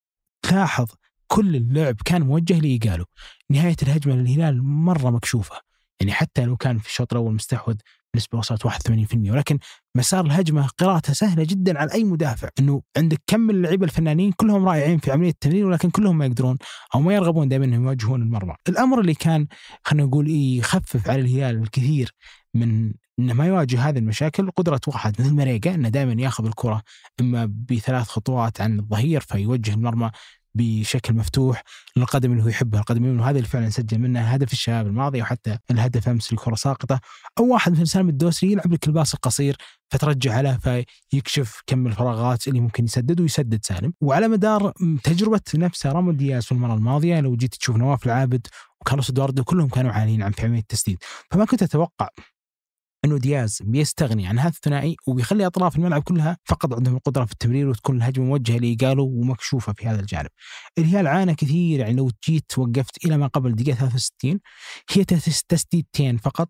تلاحظ 0.42 0.86
كل 1.32 1.56
اللعب 1.56 1.96
كان 2.04 2.22
موجه 2.22 2.58
لإيجالو 2.58 3.04
نهاية 3.50 3.76
الهجمة 3.82 4.14
للهلال 4.14 4.62
مرة 4.62 5.10
مكشوفة. 5.10 5.56
يعني 6.00 6.12
حتى 6.12 6.44
لو 6.44 6.56
كان 6.56 6.78
في 6.78 6.88
الشوط 6.88 7.12
الأول 7.12 7.34
مستحوذ 7.34 7.74
بنسبه 8.14 8.38
وصلت 8.38 8.66
81% 8.66 9.30
ولكن 9.30 9.58
مسار 9.96 10.26
الهجمة 10.26 10.66
قراءتها 10.66 11.12
سهلة 11.12 11.44
جدا 11.44 11.78
على 11.78 11.92
أي 11.92 12.04
مدافع. 12.04 12.48
إنه 12.58 12.82
عندك 12.96 13.22
كم 13.26 13.40
من 13.40 13.54
اللعيبه 13.54 13.84
الفنانين 13.84 14.32
كلهم 14.32 14.68
رائعين 14.68 14.98
في 14.98 15.12
عملية 15.12 15.30
التمرير 15.30 15.66
ولكن 15.66 15.90
كلهم 15.90 16.18
ما 16.18 16.26
يقدرون 16.26 16.58
أو 16.94 17.00
ما 17.00 17.14
يرغبون 17.14 17.48
دائما 17.48 17.64
إنهم 17.64 17.84
يواجهون 17.84 18.22
المرمى. 18.22 18.54
الأمر 18.68 19.00
اللي 19.00 19.14
كان 19.14 19.46
خلينا 19.84 20.06
نقول 20.06 20.26
إيه 20.26 20.58
يخفف 20.58 21.10
على 21.10 21.20
الهلال 21.20 21.62
الكثير 21.62 22.14
من 22.54 22.92
إنه 23.18 23.32
ما 23.34 23.46
يواجه 23.46 23.88
هذه 23.88 23.98
المشاكل 23.98 24.50
قدرة 24.50 24.80
واحد 24.86 25.20
مثل 25.20 25.34
مريقا 25.34 25.74
إنه 25.74 25.88
دائما 25.88 26.22
ياخذ 26.22 26.46
الكرة 26.46 26.82
إما 27.20 27.52
بثلاث 27.70 28.08
خطوات 28.08 28.60
عن 28.60 28.78
الظهير 28.78 29.20
فيوجه 29.20 29.74
المرمى 29.74 30.10
بشكل 30.54 31.14
مفتوح 31.14 31.62
للقدم 31.96 32.32
اللي 32.32 32.42
هو 32.42 32.48
يحبها. 32.48 32.80
القدم 32.80 33.04
اليمين 33.04 33.20
وهذا 33.20 33.36
اللي 33.36 33.48
فعلا 33.48 33.70
سجل 33.70 33.98
منه 33.98 34.20
هدف 34.20 34.52
الشباب 34.52 34.86
الماضي 34.86 35.22
وحتى 35.22 35.58
الهدف 35.70 36.08
أمس 36.08 36.32
الكره 36.32 36.54
ساقطة. 36.54 37.00
أو 37.38 37.52
واحد 37.52 37.72
مثل 37.72 37.86
سالم 37.88 38.08
الدوسري 38.08 38.52
يلعب 38.52 38.72
لك 38.72 38.86
الباص 38.86 39.14
القصير 39.14 39.56
فترجع 39.90 40.40
له 40.40 40.58
فيكشف 41.10 41.60
كم 41.66 41.86
الفراغات 41.86 42.48
اللي 42.48 42.60
ممكن 42.60 42.84
يسدد 42.84 43.20
ويسدد 43.20 43.64
سالم. 43.64 43.92
وعلى 44.00 44.28
مدار 44.28 44.72
تجربة 45.04 45.40
نفسها 45.54 45.92
رامون 45.92 46.16
دياز 46.16 46.44
في 46.44 46.52
المرة 46.52 46.74
الماضية 46.74 47.20
لو 47.20 47.36
جيت 47.36 47.54
تشوف 47.54 47.76
نواف 47.76 48.06
العابد 48.06 48.46
وكارلوس 48.80 49.10
إدواردو 49.10 49.44
كلهم 49.44 49.68
كانوا 49.68 49.92
عاليين 49.92 50.22
عن 50.22 50.32
في 50.32 50.42
عمليه 50.42 50.60
التسديد. 50.60 50.98
فما 51.30 51.44
كنت 51.44 51.62
أتوقع 51.62 52.08
إنه 53.04 53.18
دياز 53.18 53.62
بيستغني 53.64 54.26
عن 54.26 54.38
هذا 54.38 54.48
الثنائي 54.48 54.96
وبيخلي 55.06 55.46
أطراف 55.46 55.76
الملعب 55.76 56.02
كلها 56.02 56.36
فقط 56.44 56.74
عندهم 56.74 56.96
القدرة 56.96 57.24
في 57.24 57.32
التمرير 57.32 57.68
وتكون 57.68 57.96
الهجمة 57.96 58.24
موجهة 58.24 58.58
لإيجالو 58.58 59.04
ومكشوفة 59.04 59.72
في 59.72 59.86
هذا 59.86 60.00
الجانب. 60.00 60.28
الهلال 60.78 61.06
عانى 61.06 61.34
كثير 61.34 61.80
يعني 61.80 61.94
لو 61.94 62.10
جيت 62.28 62.58
وقفت 62.58 63.04
إلى 63.04 63.16
ما 63.16 63.26
قبل 63.26 63.50
الدقيقه 63.50 63.76
63 63.76 64.40
هي 64.92 65.04
تس- 65.04 65.42
تسديدتين 65.48 66.16
فقط 66.16 66.48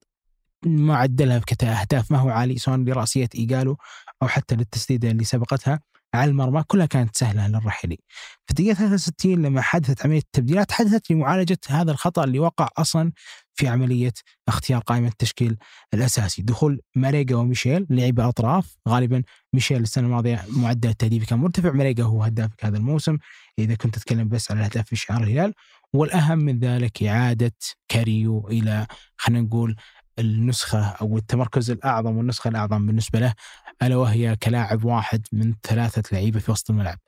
معدلها 0.67 1.39
كأهداف 1.39 2.11
ما 2.13 2.19
هو 2.19 2.29
عالي 2.29 2.59
سواء 2.59 2.77
لرأسية 2.79 3.29
إيجالو 3.35 3.77
أو 4.23 4.29
حتى 4.29 4.55
للتسديدة 4.55 5.11
اللي 5.11 5.25
سبقتها 5.25 5.81
على 6.15 6.31
المرمى 6.31 6.63
كلها 6.67 6.87
كانت 6.87 7.17
سهلة 7.17 7.49
للرحيلي. 7.49 7.99
في 8.47 8.51
الدقيقه 8.51 8.75
63 8.75 9.43
لما 9.43 9.61
حدثت 9.61 10.05
عملية 10.07 10.19
التبديلات 10.19 10.73
حدثت 10.73 11.11
لمعالجة 11.11 11.59
هذا 11.69 11.93
الخطأ 11.93 12.25
اللي 12.25 12.39
وقع 12.39 12.69
أصلا 12.79 13.13
في 13.55 13.69
عملية 13.69 14.13
اختيار 14.49 14.81
قائمة 14.81 15.09
التشكيل 15.09 15.57
الأساسي. 15.95 16.43
دخول 16.43 16.81
ماريجا 16.97 17.37
وميشيل 17.37 17.87
لعبة 17.91 18.29
أطراف. 18.29 18.77
غالبا 18.89 19.23
ميشيل 19.53 19.83
السنة 19.83 20.07
الماضية 20.07 20.45
معدل 20.49 20.89
التهديفي 20.89 21.27
كان 21.27 21.39
مرتفع. 21.39 21.73
ماريجا 21.73 22.05
هو 22.05 22.23
هدافك 22.23 22.65
هذا 22.65 22.77
الموسم. 22.77 23.19
إذا 23.59 23.75
كنت 23.75 23.95
تتكلم 23.95 24.29
بس 24.29 24.51
على 24.51 24.61
الاهداف 24.61 24.87
في 24.87 24.97
شعار 24.97 25.23
الهلال. 25.23 25.55
والأهم 25.93 26.39
من 26.39 26.59
ذلك 26.59 27.03
إعادة 27.03 27.53
كاريو 27.89 28.49
إلى 28.49 28.87
خلينا 29.17 29.43
نقول 29.43 29.77
النسخة 30.19 30.85
أو 30.85 31.17
التمركز 31.17 31.71
الأعظم 31.71 32.17
والنسخة 32.17 32.49
الأعظم 32.49 32.87
بالنسبة 32.87 33.19
له. 33.21 33.35
ألا 33.83 33.97
وهي 33.97 34.37
كلاعب 34.37 34.85
واحد 34.85 35.27
من 35.33 35.55
ثلاثة 35.63 36.03
لعيبة 36.13 36.41
في 36.41 36.51
وسط 36.51 36.71
الملعب. 36.71 36.99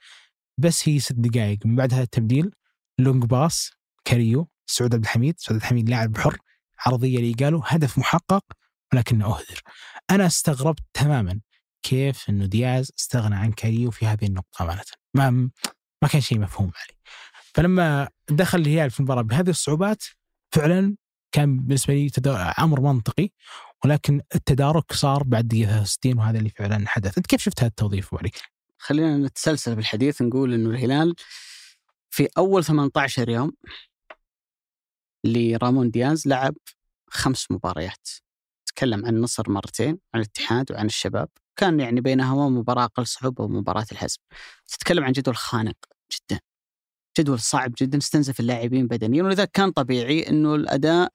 بس 0.58 0.88
هي 0.88 0.98
ست 0.98 1.12
دقائق. 1.12 1.66
من 1.66 1.76
بعد 1.76 1.94
هذا 1.94 2.02
التبديل 2.02 2.50
long 2.98 3.24
pass 3.24 3.70
كاريو. 4.04 4.48
سعود 4.66 4.94
عبد 4.94 5.04
الحميد 5.04 5.34
سعود 5.38 5.56
عبد 5.56 5.62
الحميد 5.62 5.88
لاعب 5.88 6.18
حر 6.18 6.38
عرضية 6.86 7.18
اللي 7.18 7.32
قالوا 7.32 7.62
هدف 7.64 7.98
محقق 7.98 8.44
ولكنه 8.92 9.26
أهدر. 9.26 9.62
أنا 10.10 10.26
استغربت 10.26 10.82
تماما 10.92 11.40
كيف 11.82 12.28
إنه 12.30 12.46
دياز 12.46 12.92
استغنى 12.98 13.34
عن 13.34 13.52
كاريو 13.52 13.90
في 13.90 14.06
هذه 14.06 14.26
النقطة 14.26 14.62
امانه 14.62 14.82
ما 15.14 15.30
ما 16.02 16.08
كان 16.08 16.20
شيء 16.20 16.38
مفهوم 16.38 16.66
علي 16.76 16.98
فلما 17.54 18.08
دخل 18.30 18.60
الهلال 18.60 18.90
في 18.90 19.00
المباراة 19.00 19.22
بهذه 19.22 19.50
الصعوبات 19.50 20.04
فعلا 20.52 20.96
كان 21.32 21.56
بالنسبة 21.56 21.94
لي 21.94 22.10
أمر 22.58 22.80
منطقي 22.80 23.28
ولكن 23.84 24.20
التدارك 24.34 24.92
صار 24.92 25.22
بعد 25.22 25.48
دقيقة 25.48 25.84
60 25.84 26.18
وهذا 26.18 26.38
اللي 26.38 26.50
فعلا 26.50 26.88
حدث. 26.88 27.18
أنت 27.18 27.26
كيف 27.26 27.40
شفت 27.40 27.60
هذا 27.60 27.68
التوظيف 27.68 28.14
علي؟ 28.14 28.30
خلينا 28.78 29.16
نتسلسل 29.16 29.74
بالحديث 29.74 30.22
نقول 30.22 30.54
إنه 30.54 30.70
الهلال 30.70 31.14
في 32.10 32.28
أول 32.38 32.64
18 32.64 33.28
يوم 33.28 33.52
لرامون 35.24 35.90
دياز 35.90 36.28
لعب 36.28 36.54
خمس 37.10 37.50
مباريات. 37.50 38.08
تكلم 38.66 39.06
عن 39.06 39.16
النصر 39.16 39.50
مرتين 39.50 39.98
عن 40.14 40.20
الاتحاد 40.20 40.72
وعن 40.72 40.86
الشباب. 40.86 41.28
كان 41.56 41.80
يعني 41.80 42.00
بينهما 42.00 42.48
مباراة 42.48 42.84
أقل 42.84 43.06
صعوبة 43.06 43.44
ومباراة 43.44 43.86
الحزم. 43.92 44.18
تتكلم 44.68 45.04
عن 45.04 45.12
جدول 45.12 45.36
خانق 45.36 45.76
جدا. 46.12 46.40
جدول 47.18 47.40
صعب 47.40 47.72
جدا 47.78 47.98
استنزف 47.98 48.40
اللاعبين 48.40 48.86
بدنيا. 48.86 49.22
ولذلك 49.22 49.50
كان 49.50 49.70
طبيعي 49.70 50.28
أنه 50.28 50.54
الأداء 50.54 51.12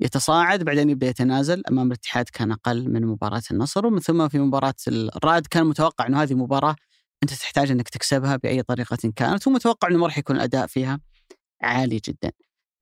يتصاعد 0.00 0.62
بعدين 0.62 0.90
يبدأ 0.90 1.06
يتنازل. 1.06 1.62
أمام 1.70 1.86
الاتحاد 1.86 2.28
كان 2.28 2.52
أقل 2.52 2.90
من 2.90 3.06
مباراة 3.06 3.42
النصر 3.50 3.86
ومن 3.86 4.00
ثم 4.00 4.28
في 4.28 4.38
مباراة 4.38 4.74
الرائد 4.88 5.46
كان 5.46 5.66
متوقع 5.66 6.06
إنه 6.06 6.22
هذه 6.22 6.34
مباراة 6.34 6.76
أنت 7.22 7.34
تحتاج 7.34 7.70
إنك 7.70 7.88
تكسبها 7.88 8.36
بأي 8.36 8.62
طريقة 8.62 9.12
كانت 9.16 9.46
ومتوقع 9.46 9.88
إنه 9.88 9.98
ما 9.98 10.06
راح 10.06 10.18
يكون 10.18 10.36
الأداء 10.36 10.66
فيها 10.66 11.00
عالي 11.62 12.00
جدا. 12.04 12.32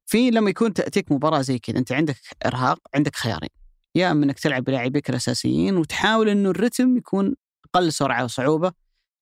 في 0.09 0.31
لما 0.31 0.51
يكون 0.51 0.75
تأتيك 0.75 1.13
مباراة 1.13 1.41
زي 1.41 1.59
كذا 1.59 1.79
أنت 1.79 1.93
عندك 1.93 2.17
إرهاق 2.47 2.79
عندك 2.95 3.17
خيارين. 3.17 3.51
يا 3.95 4.11
اما 4.11 4.25
إنك 4.25 4.39
تلعب 4.39 4.65
بلاعبيك 4.65 5.11
الأساسيين 5.11 5.77
وتحاول 5.77 6.29
إنه 6.29 6.51
الرتم 6.51 6.97
يكون 6.97 7.35
أقل 7.65 7.93
سرعة 7.93 8.25
وصعوبة 8.25 8.73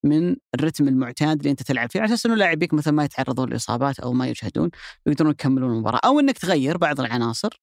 من 0.05 0.37
الرتم 0.55 0.89
المعتاد 0.89 1.39
اللي 1.39 1.51
أنت 1.51 1.63
تلعب 1.63 1.91
فيه 1.91 2.01
على 2.01 2.09
أساس 2.09 2.27
إنه 2.27 2.35
لاعبيك 2.35 2.75
مثلا 2.75 2.95
ما 2.95 3.05
يتعرضون 3.05 3.51
لإصابات 3.51 4.01
أو 4.01 4.13
ما 4.13 4.29
يجهدون 4.29 4.71
ويقدرون 5.07 5.31
يكملون 5.31 5.71
المباراة. 5.71 6.01
أو 6.05 6.21
إنك 6.21 6.39
تغير 6.39 6.77
بعض 6.77 7.01
العناصر 7.01 7.61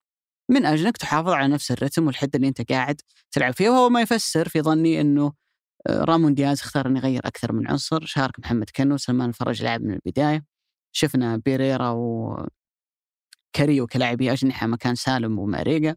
من 0.49 0.65
أجل 0.65 0.85
انك 0.85 0.97
تحافظ 0.97 1.29
على 1.29 1.53
نفس 1.53 1.71
الرتم 1.71 2.07
والحدة 2.07 2.31
اللي 2.35 2.47
أنت 2.47 2.71
قاعد 2.71 3.01
تلعب 3.31 3.53
فيها. 3.53 3.69
وهو 3.69 3.89
ما 3.89 4.01
يفسر 4.01 4.49
في 4.49 4.61
ظني 4.61 5.01
إنه 5.01 5.33
آه، 5.87 6.03
رامون 6.03 6.33
دياز 6.33 6.61
اختار 6.61 6.87
إنه 6.87 6.99
يغير 6.99 7.21
أكثر 7.27 7.53
من 7.53 7.67
عنصر 7.67 8.05
شارك 8.05 8.39
محمد 8.39 8.69
كنو 8.75 8.97
سلمان 8.97 9.29
الفرج 9.29 9.63
لعب 9.63 9.81
من 9.81 9.93
البداية 9.93 10.45
شفنا 10.91 11.37
بيريرا 11.37 11.89
وكاريو 13.53 13.87
كلاعبي 13.87 14.31
أجنحة 14.31 14.67
مكان 14.67 14.95
سالم 14.95 15.39
وماريجا 15.39 15.95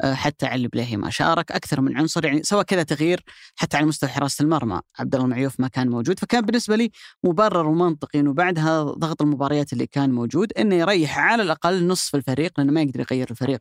آه، 0.00 0.14
حتى 0.14 0.46
علي 0.46 0.68
بليهي 0.68 0.96
ما 0.96 1.10
شارك 1.10 1.52
أكثر 1.52 1.80
من 1.80 1.96
عنصر 1.96 2.24
يعني 2.24 2.42
سوى 2.42 2.64
كذا 2.64 2.82
تغيير 2.82 3.24
حتى 3.56 3.76
على 3.76 3.86
مستوى 3.86 4.10
حراسه 4.10 4.42
المرمى. 4.42 4.80
عبد 4.98 5.14
الله 5.14 5.26
المعيوف 5.26 5.60
ما 5.60 5.68
كان 5.68 5.88
موجود 5.88 6.18
فكان 6.18 6.40
بالنسبة 6.40 6.76
لي 6.76 6.90
مبرر 7.24 7.66
ومنطقي 7.66 8.20
إنه 8.20 8.32
بعدها 8.32 8.82
ضغط 8.82 9.22
المباريات 9.22 9.72
اللي 9.72 9.86
كان 9.86 10.10
موجود 10.10 10.52
إنه 10.52 10.74
يريح 10.74 11.18
على 11.18 11.42
الأقل 11.42 11.86
نصف 11.86 12.14
الفريق 12.14 12.52
لأنه 12.58 12.72
ما 12.72 12.82
يقدر 12.82 13.00
يغير 13.00 13.30
الفريق 13.30 13.60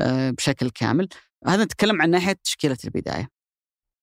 آه، 0.00 0.30
بشكل 0.30 0.70
كامل. 0.70 1.08
هذا 1.46 1.64
نتكلم 1.64 2.02
عن 2.02 2.10
ناحية 2.10 2.36
تشكيلة 2.44 2.78
البداية. 2.84 3.28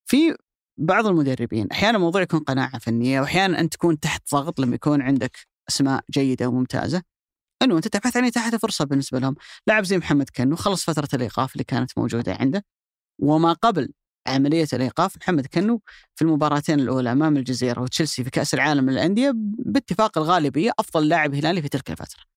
في 0.05 0.35
بعض 0.77 1.07
المدربين 1.07 1.67
أحيانا 1.71 1.97
الموضوع 1.97 2.21
يكون 2.21 2.39
قناعة 2.39 2.79
فنية 2.79 3.21
وأحيانا 3.21 3.59
أنت 3.59 3.73
تكون 3.73 3.99
تحت 3.99 4.31
ضغط 4.33 4.59
لما 4.59 4.75
يكون 4.75 5.01
عندك 5.01 5.37
أسماء 5.69 6.03
جيدة 6.11 6.47
وممتازة. 6.47 7.03
إنه 7.63 7.77
أنت 7.77 7.87
تبحث 7.87 8.17
عن 8.17 8.25
اتاحه 8.25 8.57
فرصة 8.57 8.85
بالنسبة 8.85 9.19
لهم، 9.19 9.35
لاعب 9.67 9.83
زي 9.83 9.97
محمد 9.97 10.29
كنو 10.29 10.55
خلص 10.55 10.83
فترة 10.85 11.09
الإيقاف 11.13 11.53
اللي 11.53 11.63
كانت 11.63 11.97
موجودة 11.97 12.33
عنده 12.39 12.65
وما 13.19 13.53
قبل 13.53 13.93
عملية 14.27 14.67
الإيقاف 14.73 15.17
محمد 15.17 15.47
كنو 15.47 15.81
في 16.15 16.21
المباراتين 16.21 16.79
الأولى 16.79 17.11
أمام 17.11 17.37
الجزيرة 17.37 17.81
وتشيلسي 17.81 18.23
في 18.23 18.29
كأس 18.29 18.53
العالم 18.53 18.89
للأندية 18.89 19.33
باتفاق 19.65 20.17
الغالبية 20.17 20.71
أفضل 20.79 21.07
لاعب 21.07 21.35
هلالي 21.35 21.61
في 21.61 21.69
تلك 21.69 21.91
الفترة. 21.91 22.31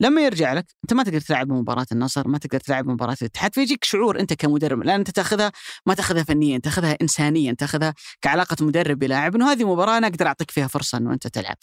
لما 0.00 0.22
يرجع 0.22 0.52
لك 0.52 0.66
أنت 0.84 0.92
ما 0.92 1.02
تقدر 1.02 1.20
تلعب 1.20 1.52
مباراه 1.52 1.86
النصر 1.92 2.28
ما 2.28 2.38
تقدر 2.38 2.60
تلعب 2.60 2.86
مباراه 2.88 3.16
الاتحاد 3.22 3.54
فيجيك 3.54 3.84
شعور 3.84 4.20
أنت 4.20 4.32
كمدرب 4.32 4.82
لأن 4.82 4.98
أنت 4.98 5.10
تاخذها 5.10 5.52
ما 5.86 5.94
تاخذها 5.94 6.22
فنيا 6.22 6.58
تاخذها 6.58 6.96
انسانيا 7.02 7.52
تاخذها 7.52 7.94
كعلاقة 8.22 8.56
مدرب 8.60 8.98
بلاعب 8.98 9.34
إنه 9.34 9.52
هذه 9.52 9.72
مباراة 9.72 9.98
أنا 9.98 10.06
أقدر 10.06 10.26
أعطيك 10.26 10.50
فيها 10.50 10.66
فرصة 10.66 10.98
إنه 10.98 11.12
أنت 11.12 11.26
تلعب 11.26 11.56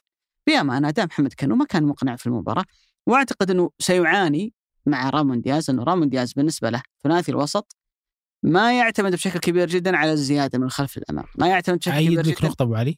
بأمانة 0.48 0.90
أداء 0.90 1.06
محمد 1.06 1.34
كنو 1.34 1.56
ما 1.56 1.66
كان 1.66 1.84
مقنع 1.84 2.16
في 2.16 2.28
المباراة 2.28 2.64
وأعتقد 3.08 3.52
إنه 3.52 3.72
سيعاني 3.80 4.54
مع 4.86 5.10
رامون 5.10 5.42
دياز 5.42 5.70
إنه 5.70 5.84
رامون 5.84 6.10
دياز 6.10 6.34
بالنسبة 6.34 6.70
له 6.70 6.84
ثلاثي 7.04 7.32
الوسط 7.32 7.76
ما 8.44 8.78
يعتمد 8.78 9.12
بشكل 9.12 9.40
كبير 9.40 9.68
جدا 9.68 9.98
على 9.98 10.14
الزيادة 10.14 10.60
من 10.60 10.66
الخلف 10.66 10.98
للامام، 10.98 11.26
ما 11.38 11.48
يعتمد 11.48 11.78
بشكل 11.78 12.06
كبير 12.06 12.22
جدا. 12.22 12.48
نقطة 12.48 12.64
أبو 12.64 12.76
علي؟ 12.76 12.98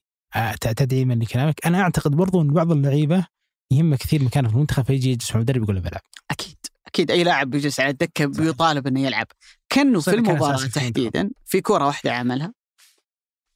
تدعيما 0.62 1.14
لكلامك. 1.14 1.66
أنا 1.66 1.82
أعتقد 1.82 2.12
برضو 2.12 2.42
أن 2.42 2.48
بعض 2.48 2.72
اللعيبة 2.72 3.28
يهمه 3.72 3.98
كثير 3.98 4.24
مكانه 4.24 4.50
في 4.50 4.56
المنتخب 4.56 4.84
فيجي 4.84 5.12
يجلس 5.12 5.32
مع 5.32 5.36
المدرب 5.36 5.64
يقول 5.64 5.76
له 5.76 5.82
بلعب. 5.82 6.02
أكيد 6.32 6.58
أكيد 6.88 7.12
أي 7.12 7.24
لاعب 7.24 7.50
بيجلس 7.50 7.80
على 7.80 7.90
الدكة. 7.90 8.26
بيطالب 8.26 8.88
إنه 8.88 9.02
يلعب. 9.02 9.28
كأنه 9.70 10.00
في 10.00 10.14
المباراة. 10.14 10.68
تحديدا 10.68 11.30
في 11.46 11.62
كوره 11.62 11.86
واحدة 11.86 12.14
عملها 12.14 12.54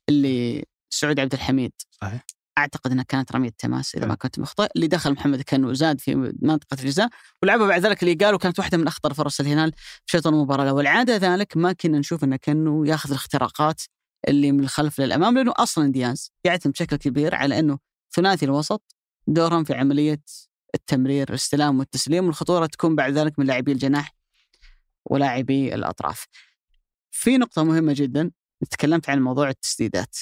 اللي 0.10 0.64
سعود 0.90 1.20
عبد 1.20 1.34
الحميد. 1.34 1.72
صحيح. 1.92 2.26
أعتقد 2.58 2.92
إنها 2.92 3.04
كانت 3.04 3.32
رمية 3.32 3.52
تماس 3.58 3.96
إذا 3.96 4.06
ما 4.06 4.12
حلو. 4.12 4.18
كنت 4.18 4.40
مخطئ 4.40 4.68
اللي 4.76 4.88
دخل 4.88 5.12
محمد 5.12 5.42
كانو 5.42 5.74
زاد 5.74 6.02
في 6.02 6.34
منطقة 6.42 6.78
الجزاء 6.80 7.10
ولعبها 7.44 7.68
بعد 7.68 7.86
ذلك 7.86 8.04
اللي 8.04 8.14
قالوا 8.14 8.40
كانت 8.40 8.60
واحدة 8.60 8.78
من 8.78 8.88
أخطر 8.88 9.14
فرص 9.14 9.40
الهلال 9.40 9.72
في 9.76 10.18
شوط 10.18 10.28
المباراة 10.28 10.64
الأول 10.64 10.88
عاده 10.88 11.16
ذلك 11.16 11.58
ما 11.58 11.74
كنا 11.74 12.00
نشوف 12.00 12.24
إنه 12.24 12.36
كأنه 12.36 12.88
ياخذ 12.88 13.10
الاختراقات 13.10 13.82
اللي 14.28 14.52
من 14.52 14.60
الخلف 14.60 15.00
للأمام 15.02 15.38
لأنه 15.38 15.54
أصلا 15.58 15.92
دياز 15.92 16.32
يعتمد 16.44 16.74
بشكل 16.74 16.96
كبير 16.96 17.36
على 17.36 17.60
إنه 17.60 17.80
ثلاثي 18.16 18.46
الوسط 18.46 18.96
دورهم 19.28 19.64
في 19.64 19.74
عملية 19.74 20.22
التمرير 20.76 21.30
الاستلام 21.30 21.80
والتسليم 21.80 22.26
والخطورة 22.26 22.66
تكون 22.66 22.96
بعد 22.96 23.14
ذلك 23.14 23.40
من 23.40 23.46
لاعبي 23.46 23.72
الجناح 23.72 24.16
ولاعبي 25.06 25.76
الأطراف. 25.76 26.28
في 27.12 27.38
نقطة 27.38 27.64
مهمة 27.64 27.94
جدا 27.94 28.32
تكلمت 28.70 29.10
عن 29.10 29.22
موضوع 29.22 29.50
التسديدات. 29.50 30.18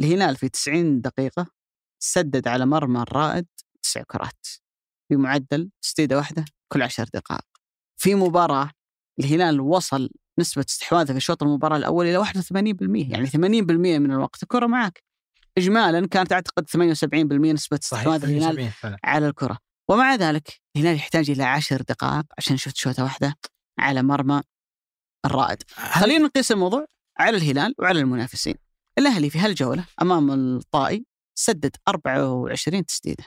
الهلال 0.00 0.36
في 0.36 0.48
90 0.48 1.00
دقيقة 1.00 1.46
سدد 1.98 2.48
على 2.48 2.66
مرمى 2.66 3.02
الرائد 3.02 3.46
تسع 3.82 4.02
كرات. 4.02 4.46
بمعدل 5.10 5.70
تسديده 5.82 6.16
واحدة 6.16 6.44
كل 6.72 6.82
عشر 6.82 7.04
دقائق. 7.14 7.44
في 7.96 8.14
مباراة 8.14 8.70
الهلال 9.20 9.60
وصل 9.60 10.10
نسبة 10.38 10.64
استحواذه 10.68 11.12
في 11.12 11.20
شوط 11.20 11.42
المباراة 11.42 11.76
الأول 11.76 12.06
إلى 12.06 12.18
81% 12.18 13.12
يعني 13.12 13.26
80% 13.26 13.98
من 13.98 14.12
الوقت. 14.12 14.42
الكرة 14.42 14.66
معك. 14.66 15.02
إجمالا 15.58 16.06
كانت 16.06 16.32
أعتقد 16.32 16.70
78% 16.70 17.52
نسبة 17.52 17.78
استحواذ 17.82 18.24
الهلال 18.24 18.40
78 18.40 18.70
فعلا. 18.70 18.98
على 19.04 19.28
الكرة. 19.28 19.58
ومع 19.90 20.14
ذلك 20.14 20.60
الهلال 20.76 20.96
يحتاج 20.96 21.30
إلى 21.30 21.42
عشر 21.42 21.82
دقائق 21.82 22.24
عشان 22.38 22.56
شفت 22.56 22.76
شوطة 22.76 23.02
واحدة 23.02 23.34
على 23.78 24.02
مرمى 24.02 24.42
الرائد. 25.26 25.62
خلينا 25.70 26.24
نقيس 26.24 26.52
الموضوع 26.52 26.86
على 27.18 27.36
الهلال 27.36 27.74
وعلى 27.78 28.00
المنافسين. 28.00 28.54
الأهلي 28.98 29.30
في 29.30 29.38
هالجولة 29.38 29.86
أمام 30.02 30.30
الطائي 30.30 31.06
سدد 31.38 31.76
24 31.88 32.86
تسديدة. 32.86 33.24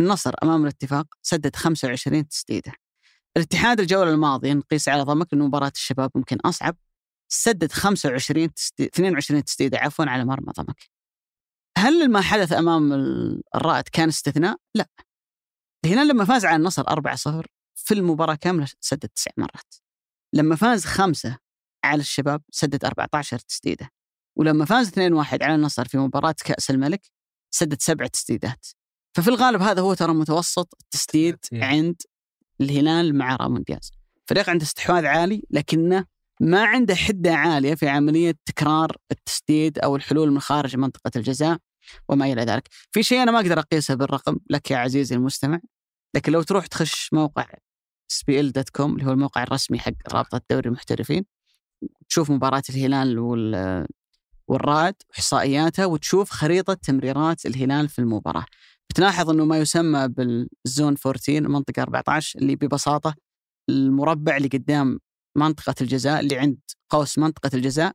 النصر 0.00 0.32
أمام 0.42 0.62
الاتفاق 0.62 1.06
سدد 1.22 1.56
25 1.56 2.28
تسديدة. 2.28 2.72
الاتحاد 3.36 3.80
الجولة 3.80 4.10
الماضية 4.10 4.52
نقيس 4.52 4.88
على 4.88 5.02
ضمك 5.02 5.26
لأنه 5.32 5.46
مباراة 5.46 5.72
الشباب 5.76 6.10
يمكن 6.16 6.36
أصعب. 6.44 6.76
سدد 7.32 7.72
25 7.72 8.54
تسديدة 8.54 8.90
22 8.94 9.44
تسديدة 9.44 9.78
عفوا 9.78 10.04
على 10.04 10.24
مرمى 10.24 10.52
ضمك. 10.56 10.90
هل 11.78 12.10
ما 12.10 12.20
حدث 12.20 12.52
أمام 12.52 12.92
ال- 12.92 13.42
الرائد 13.54 13.88
كان 13.88 14.08
استثناء؟ 14.08 14.56
لا. 14.74 14.86
الهلال 15.84 16.08
لما 16.08 16.24
فاز 16.24 16.44
على 16.44 16.56
النصر 16.56 16.82
4-0 16.82 17.46
في 17.74 17.94
المباراة 17.94 18.34
كاملة 18.34 18.68
سدد 18.80 19.08
تسع 19.08 19.30
مرات. 19.36 19.74
لما 20.34 20.56
فاز 20.56 20.84
خمسة 20.84 21.38
على 21.84 22.00
الشباب 22.00 22.42
سدد 22.50 22.84
14 22.84 23.38
تسديدة. 23.38 23.90
ولما 24.38 24.64
فاز 24.64 24.88
2-1 24.88 25.42
على 25.42 25.54
النصر 25.54 25.88
في 25.88 25.98
مباراة 25.98 26.34
كأس 26.44 26.70
الملك 26.70 27.00
سدد 27.50 27.82
سبع 27.82 28.06
تسديدات. 28.06 28.66
ففي 29.16 29.28
الغالب 29.28 29.62
هذا 29.62 29.82
هو 29.82 29.94
ترى 29.94 30.14
متوسط 30.14 30.74
التسديد 30.82 31.36
Yeah. 31.36 31.62
عند 31.62 32.02
الهلال 32.60 33.18
مع 33.18 33.36
رامون 33.36 33.62
دياز. 33.62 33.90
فريق 34.26 34.50
عنده 34.50 34.64
استحواذ 34.64 35.06
عالي 35.06 35.42
لكنه 35.50 36.04
ما 36.40 36.64
عنده 36.64 36.94
حدة 36.94 37.34
عالية 37.34 37.74
في 37.74 37.88
عملية 37.88 38.34
تكرار 38.44 38.96
التسديد 39.12 39.78
أو 39.78 39.96
الحلول 39.96 40.30
من 40.30 40.40
خارج 40.40 40.76
منطقة 40.76 41.10
الجزاء 41.16 41.58
وما 42.08 42.32
إلى 42.32 42.42
ذلك. 42.42 42.68
في 42.90 43.02
شيء 43.02 43.22
أنا 43.22 43.32
ما 43.32 43.38
أقدر 43.40 43.58
أقيسه 43.58 43.94
بالرقم 43.94 44.36
لك 44.50 44.70
يا 44.70 44.76
عزيزي 44.76 45.14
المستمع 45.14 45.60
لكن 46.14 46.32
لو 46.32 46.42
تروح 46.42 46.66
تخش 46.66 47.08
موقع 47.12 47.46
سبيل 48.08 48.52
دوت 48.52 48.68
كوم 48.68 48.94
اللي 48.94 49.06
هو 49.06 49.10
الموقع 49.12 49.42
الرسمي 49.42 49.78
حق 49.78 49.92
رابطة 50.12 50.40
دوري 50.50 50.68
المحترفين 50.68 51.24
تشوف 52.08 52.30
مباراة 52.30 52.62
الهلال 52.70 53.18
وال 53.18 53.86
والرائد 54.48 54.94
واحصائياتها 55.10 55.86
وتشوف 55.86 56.30
خريطة 56.30 56.74
تمريرات 56.74 57.46
الهلال 57.46 57.88
في 57.88 57.98
المباراة. 57.98 58.44
بتلاحظ 58.90 59.30
إنه 59.30 59.44
ما 59.44 59.58
يسمى 59.58 60.08
بالزون 60.08 60.94
14 61.06 61.38
المنطقة 61.38 61.82
14 61.82 62.38
اللي 62.38 62.56
ببساطة 62.56 63.14
المربع 63.70 64.36
اللي 64.36 64.48
قدام 64.48 65.00
منطقة 65.36 65.74
الجزاء 65.80 66.20
اللي 66.20 66.38
عند 66.38 66.58
قوس 66.90 67.18
منطقة 67.18 67.50
الجزاء 67.54 67.92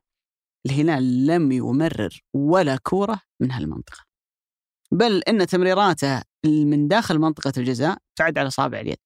الهلال 0.66 1.26
لم 1.26 1.52
يمرر 1.52 2.22
ولا 2.34 2.76
كورة 2.76 3.20
من 3.40 3.50
هالمنطقة. 3.52 4.04
بل 4.92 5.22
إن 5.22 5.46
تمريراته 5.46 6.22
من 6.46 6.88
داخل 6.88 7.18
منطقة 7.18 7.52
الجزاء 7.56 7.98
تعد 8.16 8.38
على 8.38 8.48
اصابع 8.48 8.80
اليد. 8.80 8.96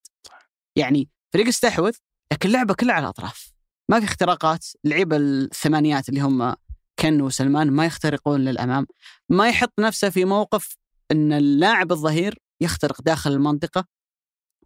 يعني 0.76 1.09
فريق 1.34 1.46
استحوذ 1.46 1.92
لكن 2.32 2.49
اللعبه 2.49 2.74
كلها 2.74 2.94
على 2.94 3.03
الأطراف. 3.03 3.53
ما 3.90 4.01
في 4.01 4.07
اختراقات، 4.07 4.66
اللعيبه 4.84 5.16
الثمانيات 5.16 6.09
اللي 6.09 6.20
هم 6.20 6.55
كن 6.99 7.20
وسلمان 7.20 7.70
ما 7.70 7.86
يخترقون 7.86 8.40
للأمام، 8.40 8.86
ما 9.28 9.49
يحط 9.49 9.72
نفسه 9.80 10.11
في 10.11 10.24
موقف 10.24 10.76
إن 11.11 11.32
اللاعب 11.32 11.92
الظهير 11.92 12.38
يخترق 12.61 13.03
داخل 13.03 13.32
المنطقة 13.32 13.84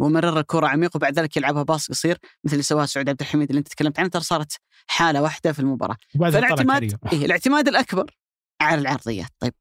ومرر 0.01 0.41
الكره 0.41 0.67
عميق 0.67 0.97
وبعد 0.97 1.19
ذلك 1.19 1.37
يلعبها 1.37 1.63
باص 1.63 1.89
قصير 1.89 2.19
مثل 2.45 2.53
اللي 2.53 2.63
سواها 2.63 2.87
سعود 2.87 3.09
عبد 3.09 3.21
الحميد 3.21 3.49
اللي 3.49 3.59
أنت 3.59 3.69
تكلمت 3.69 3.99
عنه 3.99 4.09
ترى 4.09 4.23
صارت 4.23 4.53
حالة 4.87 5.23
واحدة 5.23 5.53
في 5.53 5.59
المباراة. 5.59 5.97
فالاعتماد. 6.21 6.99
إيه 7.13 7.25
الاعتماد 7.25 7.69
الأكبر 7.69 8.17
على 8.61 8.81
العرضيات، 8.81 9.31
طيب 9.39 9.55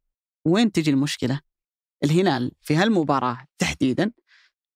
وين 0.47 0.72
تجي 0.72 0.91
المشكلة؟ 0.91 1.41
الهلال 2.03 2.51
في 2.61 2.76
هالمباراة 2.76 3.45
تحديدا 3.57 4.11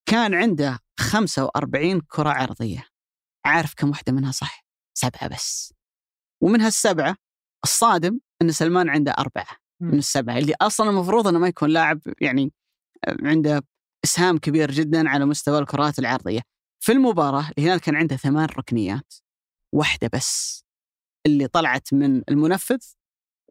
كان 0.05 0.33
عنده 0.33 0.79
45 0.99 2.01
كرة 2.01 2.29
عرضية. 2.29 2.87
عارف 3.45 3.73
كم 3.73 3.89
واحدة 3.89 4.13
منها 4.13 4.31
صح؟ 4.31 4.65
سبعة 4.97 5.27
بس. 5.27 5.73
ومن 6.41 6.61
هالسبعه 6.61 7.15
الصادم 7.65 8.19
إن 8.41 8.51
سلمان 8.51 8.89
عنده 8.89 9.11
أربعة 9.11 9.57
من. 9.79 9.97
السبعة 9.97 10.37
اللي 10.37 10.53
أصلا 10.61 10.89
المفروض 10.89 11.27
إنه 11.27 11.39
ما 11.39 11.47
يكون 11.47 11.69
لاعب 11.69 11.99
يعني 12.21 12.53
عنده 13.07 13.63
إسهام 14.03 14.37
كبير 14.37 14.71
جدا 14.71 15.09
على 15.09 15.25
مستوى 15.25 15.59
الكرات 15.59 15.99
العرضية. 15.99 16.41
في 16.79 16.91
المباراة 16.91 17.49
الهلال 17.57 17.79
كان 17.79 17.95
عنده 17.95 18.15
ثمان 18.15 18.45
ركنيات 18.45 19.13
واحدة 19.73 20.09
بس 20.13 20.63
اللي 21.25 21.47
طلعت 21.47 21.93
من 21.93 22.21
المنفذ 22.29 22.77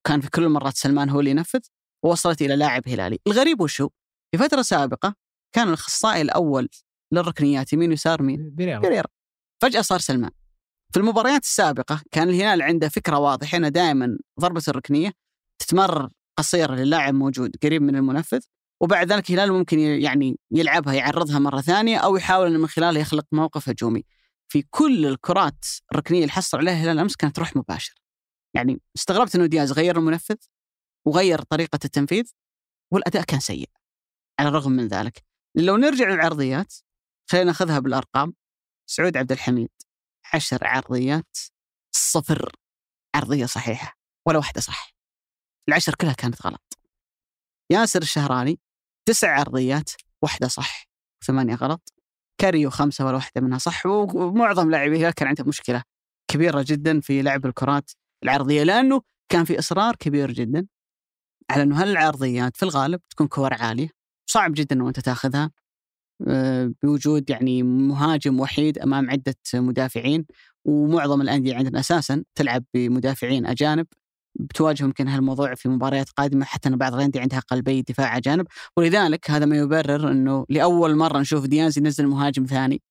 كان 0.05 0.21
في 0.21 0.31
كل 0.31 0.45
المرات 0.45 0.77
سلمان 0.77 1.11
هو 1.11 1.21
اللي 1.21 1.31
ينفذ 1.31 1.61
ووصلت 2.05 2.43
إلى 2.43 2.57
لاعب 2.57 2.89
هلالي، 2.89 3.19
الغريب 3.27 3.61
وشو؟ 3.61 3.89
في 4.33 4.39
فترة 4.39 4.62
سابقة 4.62 5.15
كان 5.55 5.69
الأخصائي 5.69 6.23
الأول 6.23 6.69
للركنيات 7.12 7.73
يمين 7.73 7.91
ويسار 7.91 8.23
مين؟ 8.23 8.51
بيريرا 8.81 9.09
فجأة 9.62 9.81
صار 9.83 9.99
سلمان 9.99 10.31
في 10.95 11.01
المباريات 11.01 11.42
السابقة 11.42 12.03
كان 12.11 12.28
الهلال 12.28 12.62
عنده 12.62 12.88
فكرة 12.88 13.18
واضحة 13.18 13.59
إنه 13.59 13.68
دائما 13.68 14.18
ضربة 14.40 14.62
الركنية 14.68 15.12
تتمرر 15.59 16.09
قصيره 16.38 16.74
للاعب 16.74 17.14
موجود 17.14 17.57
قريب 17.62 17.82
من 17.82 17.97
المنفذ 17.97 18.40
وبعد 18.80 19.12
ذلك 19.12 19.30
الهلال 19.30 19.53
ممكن 19.53 19.78
يعني 19.78 20.38
يلعبها 20.51 20.95
يعرضها 20.95 21.38
مرة 21.38 21.61
ثانية 21.61 21.99
أو 21.99 22.16
يحاول 22.16 22.47
إنه 22.47 22.59
من 22.59 22.66
خلالها 22.66 23.01
يخلق 23.01 23.26
موقف 23.32 23.68
هجومي. 23.68 24.05
في 24.49 24.62
كل 24.70 25.07
الكرات 25.07 25.64
الركنية 25.92 26.20
اللي 26.20 26.32
حصل 26.32 26.59
عليها 26.59 26.74
الهلال 26.74 26.99
أمس 26.99 27.16
كانت 27.16 27.36
تروح 27.36 27.57
مباشر. 27.57 27.95
يعني 28.55 28.80
استغربت 28.97 29.34
إنه 29.34 29.47
دياز 29.47 29.72
غير 29.72 29.99
المنفذ 29.99 30.36
وغير 31.05 31.42
طريقة 31.42 31.78
التنفيذ 31.84 32.24
والأداء 32.92 33.22
كان 33.22 33.40
سيء. 33.40 33.70
على 34.38 34.49
الرغم 34.49 34.72
من 34.72 34.88
ذلك 34.88 35.24
لو 35.57 35.76
نرجع 35.76 36.09
للعرضيات 36.09 36.74
خلينا 37.30 37.47
ناخذها 37.47 37.78
بالأرقام 37.78 38.34
سعود 38.86 39.16
عبد 39.16 39.32
الحميد 39.32 39.70
عشر 40.33 40.66
عرضيات 40.66 41.37
صفر 41.97 42.53
عرضية 43.14 43.47
صحيحة 43.47 43.99
ولا 44.27 44.39
واحدة 44.39 44.61
صح. 44.61 44.95
العشر 45.68 45.95
كلها 45.95 46.12
كانت 46.12 46.47
غلط. 46.47 46.79
ياسر 47.70 48.03
الشهراني 48.03 48.61
تسع 49.09 49.39
عرضيات 49.39 49.91
واحدة 50.22 50.49
صح 50.49 50.85
وثمانيه 51.22 51.55
غلط. 51.55 51.93
كاريو 52.41 52.70
خمسة 52.70 53.05
ولا 53.07 53.14
واحدة 53.14 53.41
منها 53.41 53.59
صح 53.59 53.87
ومعظم 53.87 54.70
لاعبي 54.70 54.97
الهلال 54.97 55.14
كان 55.14 55.29
عندهم 55.29 55.49
مشكلة 55.49 55.83
كبيرة 56.31 56.64
جدا 56.68 57.01
في 57.01 57.22
لعب 57.22 57.47
الكرات 57.47 57.91
العرضية 58.25 58.62
لأنه 58.62 59.03
كان 59.29 59.45
في 59.45 59.59
إصرار 59.59 59.97
كبير 59.97 60.33
جدا 60.33 60.66
على 61.51 61.62
إنه 61.62 61.83
هالعرضيات 61.83 62.57
في 62.57 62.62
الغالب 62.62 63.01
تكون 63.11 63.29
كور 63.29 63.55
عالية 63.55 63.89
صعب 64.27 64.53
جدا 64.55 64.77
إنه 64.77 64.89
أنت 64.89 65.01
تاخذها 65.01 65.51
بوجود 66.83 67.31
يعني 67.31 67.62
مهاجم 67.62 68.41
وحيد 68.41 68.79
أمام 68.79 69.11
عدة 69.11 69.35
مدافعين 69.55 70.25
ومعظم 70.65 71.21
الأندية 71.21 71.55
عندنا 71.57 71.81
أساسا 71.81 72.25
تلعب 72.35 72.65
بمدافعين 72.75 73.47
أجانب. 73.47 73.87
بتواجه 74.41 74.85
يمكن 74.85 75.09
هالموضوع 75.09 75.55
في 75.55 75.69
مباريات 75.69 76.11
قادمة 76.11 76.45
حتى 76.45 76.69
إن 76.69 76.77
بعض 76.77 76.95
الأندية 76.95 77.21
عندها 77.21 77.39
قلبي 77.41 77.83
دفاع 77.83 78.17
أجانب. 78.17 78.47
ولذلك 78.77 79.31
هذا 79.31 79.47
ما 79.47 79.57
يبرر 79.57 80.11
إنه 80.11 80.47
لأول 80.49 80.97
مرة 80.97 81.19
نشوف 81.19 81.47
دياز 81.47 81.79
ينزل 81.79 82.07
مهاجم 82.07 82.45
ثاني. 82.45 82.83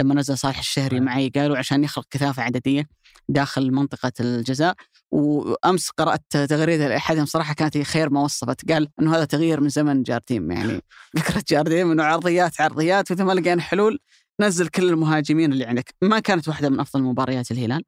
لما 0.00 0.14
نزل 0.14 0.38
صالح 0.38 0.58
الشهري 0.58 1.00
معي 1.00 1.28
قالوا 1.28 1.58
عشان 1.58 1.84
يخلق 1.84 2.06
كثافة 2.10 2.42
عددية 2.42 2.88
داخل 3.28 3.72
منطقة 3.72 4.12
الجزاء. 4.20 4.74
وأمس 5.10 5.90
قرأت 5.90 6.36
تغريدة 6.36 6.88
لأحدهم 6.88 7.26
صراحة 7.26 7.54
كانت 7.54 7.76
هي 7.76 7.84
خير 7.84 8.10
ما 8.10 8.20
وصفت. 8.20 8.72
قال 8.72 8.88
إنه 9.00 9.16
هذا 9.16 9.24
تغيير 9.24 9.60
من 9.60 9.68
زمن 9.68 10.02
جارديم 10.02 10.50
يعني 10.50 10.82
فكرة 11.18 11.44
جارديم 11.48 11.90
إنه 11.90 12.02
عرضيات 12.02 12.60
عرضيات 12.60 13.10
واذا 13.10 13.24
ما 13.24 13.32
لقينا 13.32 13.62
حلول 13.62 13.98
نزل 14.40 14.68
كل 14.68 14.88
المهاجمين 14.88 15.52
اللي 15.52 15.64
عندك. 15.64 15.94
ما 16.02 16.18
كانت 16.18 16.48
واحدة 16.48 16.68
من 16.68 16.80
أفضل 16.80 17.02
مباريات 17.02 17.50
الهلال. 17.50 17.82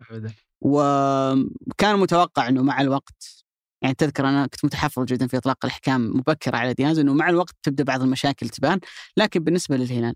وكان 0.60 1.98
متوقع 1.98 2.48
إنه 2.48 2.62
مع 2.62 2.80
الوقت 2.80 3.44
يعني 3.82 3.94
تذكر 3.94 4.28
أنا 4.28 4.46
كنت 4.46 4.64
متحفظ 4.64 5.04
جدا 5.04 5.26
في 5.26 5.36
إطلاق 5.36 5.64
الأحكام 5.64 6.16
مبكرة 6.16 6.56
على 6.56 6.74
دياز 6.74 6.98
إنه 6.98 7.14
مع 7.14 7.28
الوقت 7.28 7.56
تبدأ 7.62 7.84
بعض 7.84 8.02
المشاكل 8.02 8.48
تبان. 8.48 8.80
لكن 9.16 9.44
بالنسبة 9.44 9.76
للهلال 9.76 10.14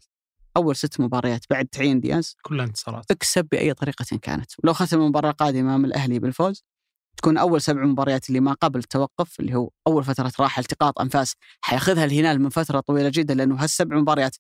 أول 0.57 0.77
ست 0.77 1.01
مباريات 1.01 1.45
بعد 1.51 1.67
تعيين 1.67 2.01
دياز 2.01 2.37
كلها 2.43 2.65
انتصارات. 2.65 3.11
اكسب 3.11 3.49
بأي 3.53 3.75
طريقة 3.75 4.19
كانت. 4.23 4.51
ولو 4.65 4.73
ختم 4.73 5.01
المباراة 5.01 5.31
القادمة 5.31 5.61
امام 5.61 5.85
الأهلي 5.85 6.19
بالفوز 6.19 6.65
تكون 7.17 7.39
أول 7.39 7.61
سبع 7.61 7.85
مباريات 7.85 8.29
اللي 8.29 8.41
ما 8.41 8.53
قبل 8.53 8.79
التوقف 8.79 9.41
اللي 9.41 9.55
هو 9.55 9.71
أول 9.87 10.05
فترة 10.05 10.33
راحه 10.41 10.61
التقاط 10.61 11.01
أنفاس 11.01 11.35
حياخذها 11.61 12.05
الهلال 12.05 12.43
من 12.43 12.49
فترة 12.49 12.81
طويلة 12.81 13.11
جدا 13.15 13.35
لأنه 13.35 13.57
هالسبع 13.57 13.97
مباريات 13.97 14.37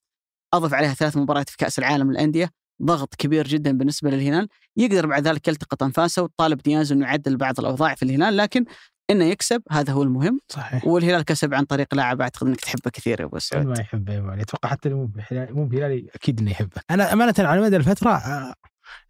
أضف 0.54 0.74
عليها 0.74 0.94
ثلاث 0.94 1.16
مباريات 1.16 1.48
في 1.48 1.56
كأس 1.56 1.78
العالم 1.78 2.10
للأندية 2.10 2.50
ضغط 2.82 3.14
كبير 3.14 3.46
جدا 3.48 3.78
بالنسبة 3.78 4.10
للهلال. 4.10 4.48
يقدر 4.76 5.06
بعد 5.06 5.28
ذلك 5.28 5.48
يلتقط 5.48 5.82
أنفاسه 5.82 6.22
وطالب 6.22 6.58
دياز 6.58 6.92
إنه 6.92 7.06
يعدل 7.06 7.36
بعض 7.36 7.60
الأوضاع 7.60 7.94
في 7.94 8.02
الهلال 8.02 8.36
لكن 8.36 8.64
إنه 9.10 9.24
يكسب 9.24 9.62
هذا 9.70 9.92
هو 9.92 10.02
المهم. 10.02 10.40
صحيح. 10.48 10.86
والهلال 10.86 11.22
كسب 11.22 11.54
عن 11.54 11.64
طريق 11.64 11.94
لاعب 11.94 12.20
أعتقد 12.20 12.46
إنك 12.46 12.60
تحبه 12.60 12.90
كثير 12.92 13.20
يا 13.20 13.24
أبو 13.24 13.38
سعود 13.38 13.66
ما 13.66 13.80
يحبه 13.80 14.12
يا 14.12 14.42
أتوقع 14.42 14.68
حتى 14.68 14.88
اللي 14.88 15.00
مو 15.00 15.06
بهلالي 15.06 15.52
مو 15.52 15.64
بهلالي 15.64 16.08
أكيد 16.14 16.40
إنه 16.40 16.50
يحبه. 16.50 16.80
أنا 16.90 17.12
أمانة 17.12 17.34
على 17.38 17.60
مدى 17.60 17.76
الفترة 17.76 18.10
آه، 18.10 18.54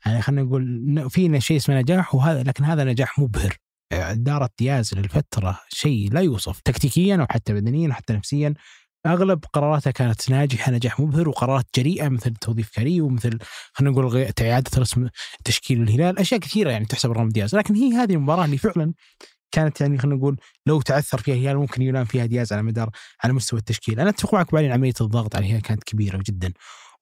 يعني 0.07 0.23
خلينا 0.23 0.43
نقول 0.43 1.11
في 1.11 1.41
شيء 1.41 1.57
اسمه 1.57 1.81
نجاح 1.81 2.15
وهذا 2.15 2.43
لكن 2.43 2.65
هذا 2.65 2.85
نجاح 2.85 3.19
مبهر. 3.19 3.57
إدارة 3.93 4.51
دياز 4.59 4.95
للفترة 4.95 5.61
شيء 5.69 6.13
لا 6.13 6.21
يوصف 6.21 6.61
تكتيكيا 6.61 7.17
أو 7.17 7.27
حتى 7.31 7.53
بدنيا 7.53 7.89
أو 7.89 7.93
حتى 7.93 8.13
نفسيا. 8.13 8.55
أغلب 9.07 9.45
قراراتها 9.53 9.91
كانت 9.91 10.31
ناجحة 10.31 10.73
نجاح 10.73 11.01
مبهر 11.01 11.29
وقرارات 11.29 11.67
جريئة 11.77 12.09
مثل 12.09 12.35
توظيف 12.35 12.71
كاريو 12.71 13.07
ومثل 13.07 13.39
خلينا 13.73 13.93
نقول 13.93 14.27
إعادة 14.41 14.71
رسم 14.79 15.09
تشكيل 15.45 15.83
الهلال. 15.83 16.19
أشياء 16.19 16.41
كثيرة 16.41 16.71
يعني 16.71 16.85
تحسب 16.85 17.13
رغم 17.13 17.29
دياز. 17.29 17.55
لكن 17.55 17.75
هي 17.75 17.93
هذه 17.93 18.13
المباراة 18.13 18.45
اللي 18.45 18.59
فعلا 18.59 18.93
كانت 19.53 19.81
يعني 19.81 19.99
خلينا 19.99 20.17
نقول 20.17 20.37
لو 20.67 20.81
تعثر 20.81 21.19
فيها 21.19 21.35
الهلال 21.35 21.57
ممكن 21.57 21.83
ينام 21.83 22.05
فيها 22.05 22.27
دياز 22.27 22.53
على 22.53 22.63
مدار 22.63 22.91
على 23.25 23.33
مستوى 23.33 23.59
التشكيل. 23.59 24.01
أنا 24.01 24.11
أتفق 24.11 24.35
معك 24.35 24.53
بعدين 24.53 24.73
عملية 24.73 24.93
الضغط 25.01 25.37
على 25.37 25.47
الهلال 25.47 25.63
كانت 25.63 25.85
كبيرة 25.85 26.23
جدا. 26.27 26.53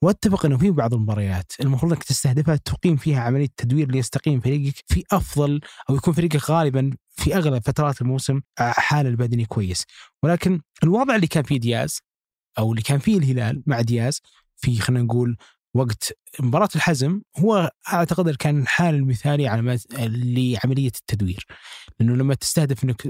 واتفق 0.02 0.46
إنه 0.46 0.58
في 0.58 0.70
بعض 0.70 0.94
المباريات 0.94 1.52
المفروض 1.60 1.92
إنك 1.92 2.04
تستهدفها 2.04 2.56
تقيم 2.56 2.96
فيها 2.96 3.20
عملية 3.20 3.48
تدوير 3.56 3.90
ليستقيم 3.90 4.40
فريقك 4.40 4.84
في 4.86 5.04
أفضل 5.12 5.60
أو 5.90 5.94
يكون 5.96 6.14
فريقك 6.14 6.50
غالبا 6.50 6.90
في 7.10 7.36
أغلب 7.36 7.62
فترات 7.66 8.02
الموسم 8.02 8.40
حال 8.58 9.06
البدني 9.06 9.44
كويس. 9.44 9.84
ولكن 10.22 10.60
الوضع 10.82 11.16
اللي 11.16 11.26
كان 11.26 11.42
فيه 11.42 11.60
دياز 11.60 12.00
أو 12.58 12.70
اللي 12.70 12.82
كان 12.82 12.98
فيه 12.98 13.18
الهلال 13.18 13.62
مع 13.66 13.80
دياز 13.80 14.20
في 14.56 14.80
خلينا 14.80 15.04
نقول 15.04 15.36
وقت 15.74 16.12
مباراة 16.40 16.68
الحزم 16.76 17.20
هو 17.38 17.70
أعتقد 17.92 18.36
كان 18.36 18.62
الحال 18.62 18.94
المثالي 18.94 19.48
على 19.48 19.78
لعملية 19.92 20.92
التدوير. 21.00 21.46
لأنه 22.00 22.14
لما 22.16 22.34
تستهدف 22.34 22.84
إنك 22.84 23.02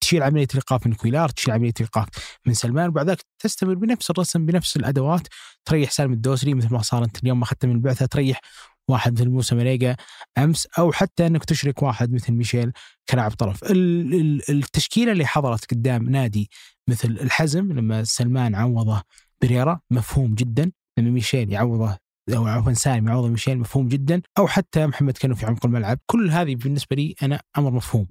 تشيل 0.00 0.22
عملية 0.22 0.46
الإيقاف 0.50 0.86
من 0.86 0.94
كويلار 0.94 1.28
تشيل 1.28 1.54
عملية 1.54 1.72
الإيقاف 1.76 2.08
من 2.46 2.54
سلمان 2.54 2.88
وبعد 2.88 3.10
ذلك 3.10 3.24
تستمر 3.38 3.74
بنفس 3.74 4.10
الرسم 4.10 4.46
بنفس 4.46 4.76
الأدوات. 4.76 5.28
تريح 5.64 5.90
سالم 5.90 6.12
الدوسري 6.12 6.54
مثل 6.54 6.72
ما 6.72 6.82
صار 6.82 7.04
أنت 7.04 7.22
اليوم 7.22 7.42
أخذت 7.42 7.66
من 7.66 7.72
البعثة 7.72 8.06
تريح 8.06 8.40
واحد 8.88 9.12
مثل 9.12 9.28
موسى 9.28 9.54
مريقا 9.54 9.96
أمس 10.38 10.66
أو 10.78 10.92
حتى 10.92 11.26
إنك 11.26 11.44
تشرك 11.44 11.82
واحد 11.82 12.12
مثل 12.12 12.32
ميشيل 12.32 12.72
كلاعب 13.10 13.30
طرف. 13.30 13.64
ال- 13.64 14.14
ال- 14.14 14.50
التشكيلة 14.50 15.12
اللي 15.12 15.26
حضرت 15.26 15.70
قدام 15.70 16.10
نادي 16.10 16.50
مثل 16.88 17.08
الحزم 17.08 17.72
لما 17.72 18.04
سلمان 18.04 18.54
عوضه 18.54 19.02
بريرا 19.42 19.80
مفهوم 19.90 20.34
جدا. 20.34 20.72
لما 20.98 21.10
ميشيل 21.10 21.52
يعوضه 21.52 21.98
أو 22.34 22.46
عفوا 22.46 22.72
سالم 22.72 23.08
يعوضه 23.08 23.28
ميشيل 23.28 23.58
مفهوم 23.58 23.88
جدا 23.88 24.22
أو 24.38 24.46
حتى 24.46 24.86
محمد 24.86 25.18
كانوا 25.18 25.36
في 25.36 25.46
عمق 25.46 25.66
الملعب. 25.66 25.98
كل 26.06 26.30
هذه 26.30 26.54
بالنسبة 26.54 26.96
لي 26.96 27.14
أنا 27.22 27.42
أمر 27.58 27.70
مفهوم. 27.70 28.06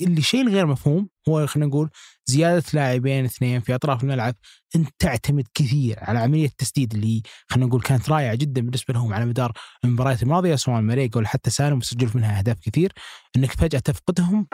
الشيء 0.00 0.42
الغير 0.42 0.66
مفهوم 0.66 1.08
هو 1.28 1.46
خلينا 1.46 1.68
نقول 1.68 1.90
زيادة 2.26 2.64
لاعبين 2.72 3.24
اثنين 3.24 3.60
في 3.60 3.74
أطراف 3.74 4.02
الملعب. 4.02 4.34
انت 4.76 4.88
تعتمد 4.98 5.48
كثير 5.54 5.96
على 6.00 6.18
عملية 6.18 6.46
التسديد 6.46 6.94
اللي 6.94 7.22
خلينا 7.48 7.66
نقول 7.66 7.80
كانت 7.80 8.10
رائعة 8.10 8.34
جدا 8.34 8.60
بالنسبة 8.60 8.94
لهم 8.94 9.14
على 9.14 9.26
مدار 9.26 9.52
المباريات 9.84 10.22
الماضية 10.22 10.54
سواء 10.54 10.80
مريق 10.80 11.16
ولا 11.16 11.28
حتى 11.28 11.50
سالم 11.50 11.78
وسجلوا 11.78 12.10
منها 12.14 12.38
أهداف 12.38 12.60
كثير. 12.60 12.92
إنك 13.36 13.50
فجأة 13.52 13.78
تفقدهم 13.78 14.46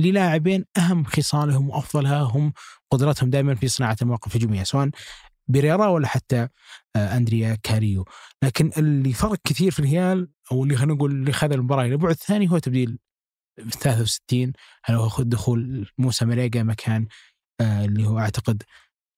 للاعبين 0.00 0.64
أهم 0.78 1.04
خصالهم 1.04 1.70
وافضلها 1.70 2.22
هم 2.22 2.52
قدرتهم 2.90 3.30
دائما 3.30 3.54
في 3.54 3.68
صناعة 3.68 3.96
المواقف 4.02 4.36
الهجومية 4.36 4.62
سواء 4.62 4.90
بيريرا 5.48 5.86
ولا 5.86 6.06
حتى 6.06 6.48
آه، 6.96 7.16
أندريا 7.16 7.58
كاريو. 7.62 8.04
لكن 8.42 8.70
اللي 8.78 9.12
فرق 9.12 9.38
كثير 9.44 9.70
في 9.70 9.80
الهلال 9.80 10.28
أو 10.52 10.64
اللي 10.64 10.76
خلينا 10.76 10.94
نقول 10.94 11.10
اللي 11.10 11.32
خذ 11.32 11.52
المباراة 11.52 11.84
إلى 11.84 11.96
بعد 11.96 12.14
ثاني 12.14 12.50
هو 12.50 12.58
تبديل 12.58 12.98
في 13.56 13.70
63 13.70 14.52
هل 14.84 14.94
هو 14.94 15.22
دخول 15.22 15.88
موسى 15.98 16.24
مريقا 16.24 16.62
مكان 16.62 17.06
آه، 17.60 17.84
اللي 17.84 18.06
هو 18.06 18.18
أعتقد 18.18 18.62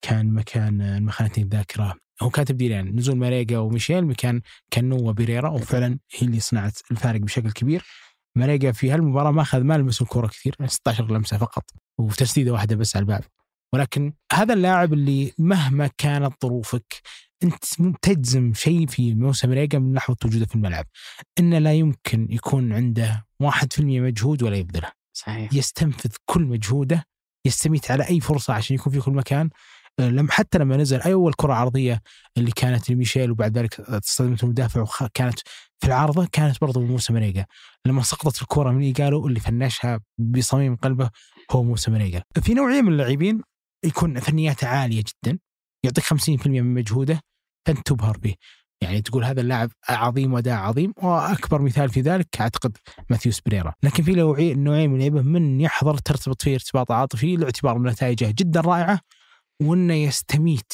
كان 0.01 0.33
مكان 0.33 0.81
آه، 0.81 0.99
ما 0.99 1.11
خانتني 1.11 1.43
الذاكرة. 1.43 1.95
هو 2.21 2.29
كان 2.29 2.45
تبديل 2.45 2.71
يعني 2.71 2.91
نزول 2.91 3.17
مريقا 3.17 3.57
وميشيل 3.57 4.05
مكان 4.05 4.41
كانو 4.71 5.09
وبيريرا 5.09 5.49
وفعلا 5.49 5.99
هي 6.15 6.27
اللي 6.27 6.39
صنعت 6.39 6.79
الفارق 6.91 7.19
بشكل 7.21 7.51
كبير. 7.51 7.85
مريقا 8.35 8.71
في 8.71 8.91
هالمباراة 8.91 9.31
ما 9.31 9.41
اخذ 9.41 9.61
ما 9.63 9.77
لمس 9.77 10.01
الكرة 10.01 10.27
كثير 10.27 10.55
16 10.65 11.11
لمسة 11.11 11.37
فقط 11.37 11.63
وتسديده 11.97 12.51
واحدة 12.53 12.75
بس 12.75 12.95
على 12.95 13.03
الباب. 13.03 13.23
ولكن 13.73 14.13
هذا 14.33 14.53
اللاعب 14.53 14.93
اللي 14.93 15.31
مهما 15.37 15.89
كانت 15.97 16.33
ظروفك 16.41 17.01
أنت 17.43 17.65
تجزم 18.01 18.53
شيء 18.53 18.87
في 18.87 19.15
موسى 19.15 19.47
مريقا 19.47 19.77
من 19.77 19.93
ناحية 19.93 20.15
وجوده 20.25 20.45
في 20.45 20.55
الملعب. 20.55 20.85
انه 21.39 21.59
لا 21.59 21.73
يمكن 21.73 22.27
يكون 22.29 22.73
عنده 22.73 23.25
1% 23.43 23.79
مجهود 23.79 24.43
ولا 24.43 24.57
يبذله. 24.57 24.91
صحيح. 25.13 25.53
يستنفذ 25.53 26.09
كل 26.25 26.41
مجهوده 26.41 27.05
يستميت 27.45 27.91
على 27.91 28.07
أي 28.09 28.19
فرصة 28.19 28.53
عشان 28.53 28.75
يكون 28.75 28.93
في 28.93 28.99
كل 28.99 29.11
مكان. 29.11 29.49
لم 29.99 30.27
حتى 30.31 30.57
لما 30.57 30.77
نزل 30.77 31.01
أي 31.01 31.13
أول 31.13 31.33
كرة 31.33 31.53
عرضية 31.53 32.01
اللي 32.37 32.51
كانت 32.51 32.89
لميشيل 32.89 33.31
وبعد 33.31 33.57
ذلك 33.57 33.73
تصدمت 33.73 34.43
المدافع 34.43 34.81
وكانت 34.81 35.39
في 35.79 35.87
العارضة 35.87 36.27
كانت 36.31 36.61
برضو 36.61 36.81
موسى 36.81 37.13
مريقا 37.13 37.45
لما 37.85 38.01
سقطت 38.01 38.41
الكرة 38.41 38.71
من 38.71 38.93
قالوا 38.93 39.27
اللي 39.27 39.39
فنشها 39.39 39.99
بصميم 40.17 40.75
قلبه 40.75 41.09
هو 41.51 41.63
موسى 41.63 41.91
مريقا 41.91 42.21
في 42.41 42.53
نوعيه 42.53 42.81
من 42.81 42.91
اللاعبين 42.91 43.41
يكون 43.83 44.19
فنياته 44.19 44.67
عالية 44.67 45.03
جدا 45.23 45.39
يعطيك 45.83 46.03
50% 46.03 46.47
من 46.47 46.73
مجهوده 46.73 47.19
فانت 47.67 47.87
تبهر 47.87 48.17
به 48.17 48.35
يعني 48.81 49.01
تقول 49.01 49.23
هذا 49.25 49.41
اللاعب 49.41 49.71
عظيم 49.89 50.33
وأداء 50.33 50.55
عظيم 50.57 50.93
وأكبر 50.97 51.61
مثال 51.61 51.89
في 51.89 52.01
ذلك 52.01 52.27
أعتقد 52.41 52.77
ماثيوس 53.09 53.41
بريرا، 53.45 53.73
لكن 53.83 54.03
في 54.03 54.11
نوعي- 54.15 54.53
نوعين 54.53 54.89
من 54.89 54.95
اللعيبة 54.95 55.21
من 55.21 55.61
يحضر 55.61 55.97
ترتبط 55.97 56.41
فيه 56.41 56.53
ارتباط 56.53 56.91
عاطفي 56.91 57.35
لاعتبار 57.35 57.79
نتائجه 57.81 58.33
جدا 58.37 58.61
رائعة 58.61 58.99
وإنه 59.61 59.93
يستميت 59.93 60.73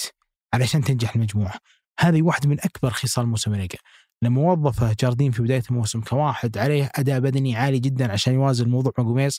علشان 0.53 0.81
تنجح 0.83 1.15
المجموعة. 1.15 1.53
هذه 1.99 2.21
واحدة 2.21 2.49
من 2.49 2.59
أكبر 2.59 2.89
خصال 2.89 3.27
موسى 3.27 3.49
ماريجا. 3.49 3.77
لما 4.23 4.41
وظفه 4.41 4.95
جاردين 4.99 5.31
في 5.31 5.41
بداية 5.41 5.63
الموسم 5.71 6.01
كواحد 6.01 6.57
عليه 6.57 6.89
أداء 6.95 7.19
بدني 7.19 7.55
عالي 7.55 7.79
جدا 7.79 8.11
عشان 8.11 8.33
يوازن 8.33 8.65
الموضوع 8.65 8.91
مع 8.97 9.29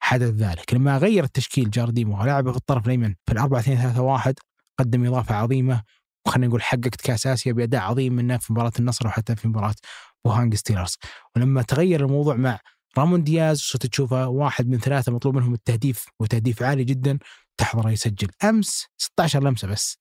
حدث 0.00 0.28
ذلك، 0.28 0.74
لما 0.74 0.98
غير 0.98 1.24
التشكيل 1.24 1.70
جاردين 1.70 2.08
ولعبه 2.08 2.50
في 2.50 2.56
الطرف 2.56 2.84
الأيمن 2.86 3.14
في 3.26 3.32
الأربعة 3.32 3.60
2 3.60 3.78
3 3.78 4.02
1 4.02 4.38
قدم 4.78 5.06
إضافة 5.06 5.34
عظيمة 5.34 5.82
وخلينا 6.26 6.46
نقول 6.46 6.62
حققت 6.62 7.00
كأس 7.00 7.26
آسيا 7.26 7.52
بأداء 7.52 7.80
عظيم 7.80 8.12
منه 8.12 8.38
في 8.38 8.52
مباراة 8.52 8.72
النصر 8.78 9.06
وحتى 9.06 9.36
في 9.36 9.48
مباراة 9.48 9.74
بوهانج 10.24 10.54
ستيلرز. 10.54 10.98
ولما 11.36 11.62
تغير 11.62 12.04
الموضوع 12.04 12.34
مع 12.34 12.58
رامون 12.98 13.24
دياز 13.24 13.60
صرت 13.60 13.86
تشوفه 13.86 14.28
واحد 14.28 14.68
من 14.68 14.78
ثلاثة 14.78 15.12
مطلوب 15.12 15.36
منهم 15.36 15.54
التهديف 15.54 16.06
وتهديف 16.20 16.62
عالي 16.62 16.84
جدا 16.84 17.18
تحضره 17.56 17.90
يسجل. 17.90 18.28
أمس 18.44 18.86
16 18.98 19.42
لمسة 19.42 19.68
بس 19.68 19.98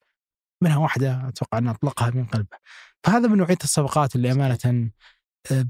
منها 0.63 0.77
واحدة 0.77 1.27
أتوقع 1.27 1.57
انه 1.57 1.71
أطلقها 1.71 2.09
من 2.09 2.25
قلبه. 2.25 2.57
فهذا 3.03 3.27
من 3.27 3.37
نوعية 3.37 3.57
الصفقات 3.63 4.15
اللي 4.15 4.31
أمانة 4.31 4.91
آه، 5.51 5.65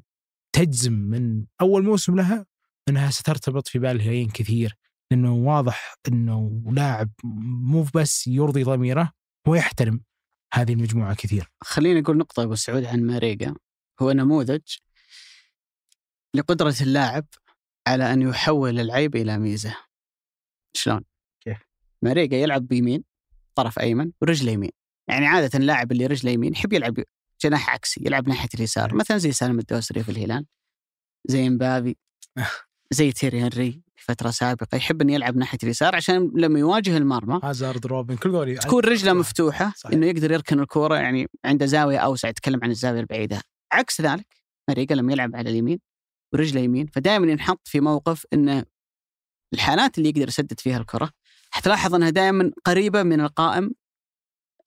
تجزم 0.55 0.93
من 0.93 1.45
أول 1.61 1.83
موسم 1.83 2.15
لها 2.15 2.45
إنها 2.89 3.09
سترتبط 3.09 3.67
في 3.67 3.79
بال 3.79 3.89
الهلاليين 3.89 4.29
كثير 4.29 4.75
لأنه 5.11 5.33
واضح 5.33 5.95
إنه 6.07 6.63
لاعب 6.71 7.09
مو 7.23 7.85
بس 7.95 8.27
يرضي 8.27 8.63
ضميره 8.63 9.11
ويحترم 9.47 10.01
هذه 10.53 10.73
المجموعة 10.73 11.15
كثير. 11.15 11.51
خليني 11.63 11.99
أقول 11.99 12.17
نقطة 12.17 12.43
أبو 12.43 12.55
سعود 12.55 12.85
عن 12.85 13.03
ماريجا. 13.03 13.55
هو 14.01 14.11
نموذج 14.11 14.61
لقدرة 16.35 16.75
اللاعب 16.81 17.25
على 17.87 18.13
أن 18.13 18.21
يحول 18.21 18.79
العيب 18.79 19.15
إلى 19.15 19.37
ميزة. 19.37 19.77
شلون؟ 20.73 21.03
كيف؟ 21.43 21.57
ماريجا 22.01 22.37
يلعب 22.37 22.67
بيمين 22.67 23.03
طرف 23.55 23.79
أيمن 23.79 24.11
ورجله 24.21 24.51
يمين. 24.51 24.71
يعني 25.07 25.27
عادة 25.27 25.59
اللاعب 25.59 25.91
اللي 25.91 26.05
رجله 26.05 26.31
يمين 26.31 26.53
يحب 26.53 26.73
يلعب 26.73 27.03
جناح 27.43 27.69
عكسي 27.69 28.01
يلعب 28.05 28.29
ناحية 28.29 28.49
اليسار. 28.55 28.95
مثلا 28.95 29.17
زي 29.17 29.31
سالم 29.31 29.59
الدوسري 29.59 30.03
في 30.03 30.11
الهلال 30.11 30.45
زي 31.27 31.49
مبابي. 31.49 31.97
زي 32.91 33.11
تيري 33.11 33.41
هنري 33.41 33.81
في 33.95 34.05
فترة 34.05 34.29
سابقة 34.29 34.75
يحب 34.75 35.01
إنه 35.01 35.13
يلعب 35.13 35.37
ناحية 35.37 35.57
اليسار 35.63 35.95
عشان 35.95 36.31
لما 36.35 36.59
يواجه 36.59 36.97
المرمى 36.97 37.39
هازارد 37.43 37.85
روبن 37.85 38.15
كل 38.15 38.31
ذولي 38.31 38.55
تكون 38.55 38.83
رجله 38.83 39.13
مفتوحة 39.13 39.73
صحيح. 39.77 39.93
إنه 39.93 40.05
يقدر 40.05 40.31
يركن 40.31 40.59
الكورة 40.59 40.95
يعني 40.95 41.27
عنده 41.45 41.65
زاوية 41.65 41.97
أوسع 41.97 42.29
يتكلم 42.29 42.59
عن 42.63 42.71
الزاوية 42.71 42.99
البعيدة 42.99 43.41
عكس 43.71 44.01
ذلك 44.01 44.27
ماريجا 44.69 44.95
لما 44.95 45.13
يلعب 45.13 45.35
على 45.35 45.49
اليمين 45.49 45.79
ورجله 46.33 46.61
يمين 46.61 46.87
فدائما 46.87 47.31
ينحط 47.31 47.67
في 47.67 47.79
موقف 47.79 48.25
إنه 48.33 48.65
الحالات 49.53 49.97
اللي 49.97 50.09
يقدر 50.09 50.27
يسدد 50.27 50.59
فيها 50.59 50.77
الكرة 50.77 51.09
حتلاحظ 51.51 51.95
إنها 51.95 52.09
دائما 52.09 52.51
قريبة 52.65 53.03
من 53.03 53.21
القائم 53.21 53.71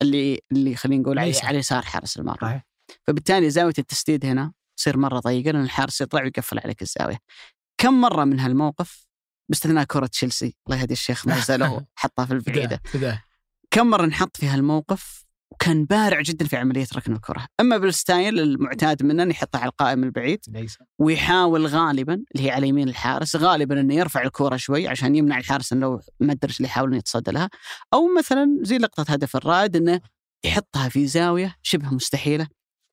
اللي 0.03 0.41
اللي 0.53 0.77
خلينا 0.77 1.03
نقول 1.03 1.19
يسار. 1.19 1.47
على 1.47 1.59
يسار 1.59 1.83
حارس 1.83 2.17
المرمى 2.17 2.39
صحيح. 2.41 2.67
فبالتالي 3.07 3.51
زاوية 3.51 3.75
التسديد 3.79 4.27
هنا 4.27 4.53
تصير 4.77 4.97
مرة 4.97 5.21
ضيقة 5.21 5.51
لأن 5.51 5.63
الحارس 5.63 6.01
يطلع 6.01 6.23
ويقفل 6.23 6.59
عليك 6.59 6.83
الزاوية 6.83 7.19
كم 7.83 8.01
مرة 8.01 8.25
من 8.25 8.41
هالموقف 8.41 9.07
باستثناء 9.49 9.85
كرة 9.85 10.07
تشيلسي؟ 10.07 10.57
الله 10.67 10.81
يهدي 10.81 10.93
الشيخ 10.93 11.29
ما 11.29 11.41
زالوا 11.41 11.81
حطها 11.95 12.27
في 12.27 12.35
بدأ 12.35 12.81
كم 13.71 13.87
مرة 13.87 14.07
نحط 14.07 14.37
في 14.37 14.47
هالموقف 14.47 15.25
وكان 15.53 15.85
بارع 15.85 16.21
جدا 16.21 16.47
في 16.47 16.57
عملية 16.57 16.87
ركن 16.97 17.13
الكرة، 17.13 17.47
أما 17.61 17.77
بالستايل 17.77 18.41
المعتاد 18.41 19.03
منه 19.03 19.31
يحطها 19.31 19.59
على 19.59 19.69
القائم 19.69 20.05
البعيد 20.05 20.41
ليس. 20.49 20.79
ويحاول 20.99 21.67
غالبا 21.67 22.15
اللي 22.15 22.47
هي 22.47 22.51
على 22.51 22.69
يمين 22.69 22.89
الحارس 22.89 23.37
غالبا 23.37 23.81
إنه 23.81 23.95
يرفع 23.95 24.23
الكرة 24.23 24.57
شوي 24.57 24.89
عشان 24.89 25.17
يمنع 25.17 25.39
الحارس 25.39 25.73
إنه 25.73 25.81
لو 25.81 26.01
ما 26.21 26.33
أدري 26.33 26.55
اللي 26.57 26.69
يحاول 26.69 26.89
إنه 26.89 26.97
يتصدى 26.97 27.31
لها، 27.31 27.51
أو 27.95 28.15
مثلا 28.19 28.59
زي 28.61 28.79
لقطة 28.79 29.13
هدف 29.13 29.37
الرائد 29.37 29.77
إنه 29.77 30.01
يحطها 30.45 30.89
في 30.89 31.07
زاوية 31.07 31.57
شبه 31.63 31.95
مستحيلة 31.95 32.49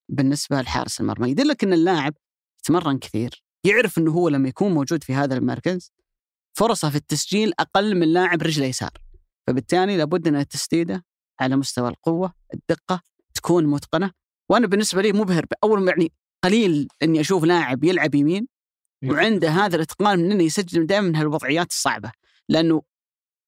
بالنسبة 0.09 0.61
لحارس 0.61 1.01
المرمى، 1.01 1.29
يدلك 1.29 1.63
إن 1.63 1.73
اللاعب 1.73 2.13
يتمرن 2.59 2.99
كثير، 2.99 3.43
يعرف 3.63 3.97
إنه 3.97 4.11
هو 4.11 4.29
لما 4.29 4.49
يكون 4.49 4.71
موجود 4.71 5.03
في 5.03 5.13
هذا 5.13 5.37
المركز 5.37 5.91
فرصة 6.57 6.89
في 6.89 6.95
التسجيل 6.95 7.53
أقل 7.59 7.95
من 7.95 8.13
لاعب 8.13 8.41
رجله 8.41 8.65
يسار. 8.65 8.91
فبالتالي 9.47 9.97
لابد 9.97 10.27
إن 10.27 10.35
التسديدة 10.35 11.05
على 11.39 11.55
مستوى 11.55 11.89
القوة، 11.89 12.33
الدقة 12.53 13.01
تكون 13.33 13.65
متقنة، 13.65 14.11
وأنا 14.49 14.67
بالنسبة 14.67 15.01
لي 15.01 15.13
مبهر 15.13 15.45
اول 15.63 15.87
يعني 15.87 16.11
قليل 16.43 16.87
إني 17.03 17.19
أشوف 17.19 17.43
لاعب 17.43 17.83
يلعب 17.83 18.15
يمين 18.15 18.47
وعنده 19.05 19.49
هذا 19.49 19.75
الإتقان 19.75 20.19
من 20.19 20.31
إنه 20.31 20.43
يسجل 20.43 20.85
دائما 20.85 21.07
من 21.07 21.15
هالوضعيات 21.15 21.69
الصعبة، 21.71 22.11
لأنه 22.49 22.81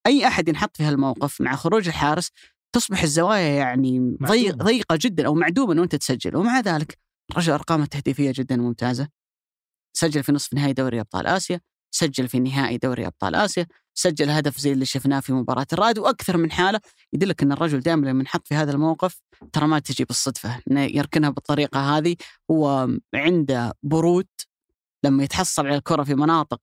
أي 0.07 0.28
أحد 0.28 0.49
ينحط 0.49 0.78
في 0.78 0.84
هالموقف 0.84 1.41
مع 1.41 1.55
خروج 1.55 1.88
الحارس 1.88 2.32
تصبح 2.76 3.03
الزوايا 3.03 3.49
يعني 3.49 4.18
ضيق. 4.24 4.55
ضيقة 4.55 4.97
جدا 5.01 5.26
أو 5.26 5.34
معدومة 5.34 5.74
إنه 5.74 5.84
أنت 5.84 5.95
تسجل، 5.95 6.36
ومع 6.36 6.59
ذلك 6.59 6.97
الرجل 7.32 7.53
ارقامه 7.53 7.84
التهديفية 7.84 8.34
جدا 8.36 8.57
ممتازة. 8.57 9.07
سجل 9.94 10.24
في 10.24 10.32
نصف 10.32 10.54
نهائي 10.54 10.74
دوري 10.74 11.00
أبطال 11.00 11.28
آسيا، 11.28 11.62
سجل 11.92 12.28
في 12.28 12.39
نهائي 12.39 12.78
دوري 12.78 13.08
أبطال 13.08 13.36
آسيا، 13.36 13.68
سجل 13.94 14.30
هدف 14.30 14.58
زي 14.58 14.72
اللي 14.72 14.86
شفناه 14.86 15.20
في 15.20 15.34
مباراة 15.34 15.68
الرائد 15.74 16.00
وأكثر 16.00 16.38
من 16.38 16.52
حالة 16.52 16.80
يدلك 17.14 17.44
إن 17.44 17.52
الرجل 17.52 17.80
دائما 17.80 18.06
لما 18.06 18.20
ينحط 18.20 18.48
في 18.48 18.56
هذا 18.56 18.72
الموقف 18.72 19.22
ترى 19.54 19.68
ما 19.68 19.80
تجي 19.80 20.06
بالصدفة، 20.06 20.62
إنه 20.72 20.82
يركنها 20.82 21.30
بالطريقة 21.30 21.98
هذه 21.98 22.16
هو 22.52 22.89
عنده 23.14 23.74
برود 23.84 24.28
لما 25.04 25.24
يتحصل 25.24 25.68
على 25.68 25.76
الكرة 25.76 26.04
في 26.04 26.16
مناطق 26.16 26.62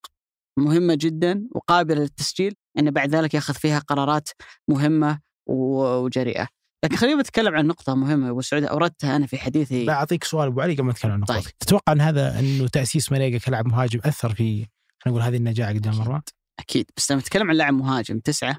مهمة 0.59 0.95
جدا 0.95 1.49
وقابلة 1.55 2.01
للتسجيل 2.01 2.55
إنه 2.79 2.91
بعد 2.91 3.14
ذلك 3.14 3.35
يأخذ 3.35 3.55
فيها 3.55 3.79
قرارات 3.79 4.29
مهمة 4.68 5.20
وجريئة. 5.47 6.57
لكن 6.85 6.97
خلينا 6.97 7.20
نتكلم 7.20 7.55
عن 7.55 7.66
نقطة 7.66 7.95
مهمة 7.95 8.26
يا 8.26 8.31
أبو 8.31 8.41
سعود 8.41 8.64
أوردتها 8.64 9.16
أنا 9.16 9.26
في 9.26 9.39
حديثي 9.39 9.85
لا 9.85 9.93
أعطيك 9.93 10.24
سؤال 10.24 10.47
أبو 10.47 10.61
علي 10.61 10.74
قبل 10.74 10.85
ما 10.85 10.93
نتكلم 10.93 11.12
عن 11.12 11.24
طيب. 11.24 11.37
نقطتك 11.37 11.55
تتوقع 11.61 11.93
إن 11.93 12.01
هذا 12.01 12.39
إنه 12.39 12.68
تأسيس 12.68 13.12
ماريجا 13.12 13.39
كلاعب 13.39 13.66
مهاجم 13.66 14.01
أثر 14.05 14.35
في 14.35 14.45
خلينا 14.45 14.68
نقول 15.07 15.22
هذه 15.22 15.37
النجاعه 15.37 15.74
قدام 15.74 15.93
المرمى؟ 15.93 16.20
أكيد 16.61 16.91
بس 16.97 17.12
لما 17.12 17.20
نتكلم 17.20 17.51
عن 17.51 17.57
لاعب 17.57 17.74
مهاجم 17.74 18.18
تسعة 18.18 18.59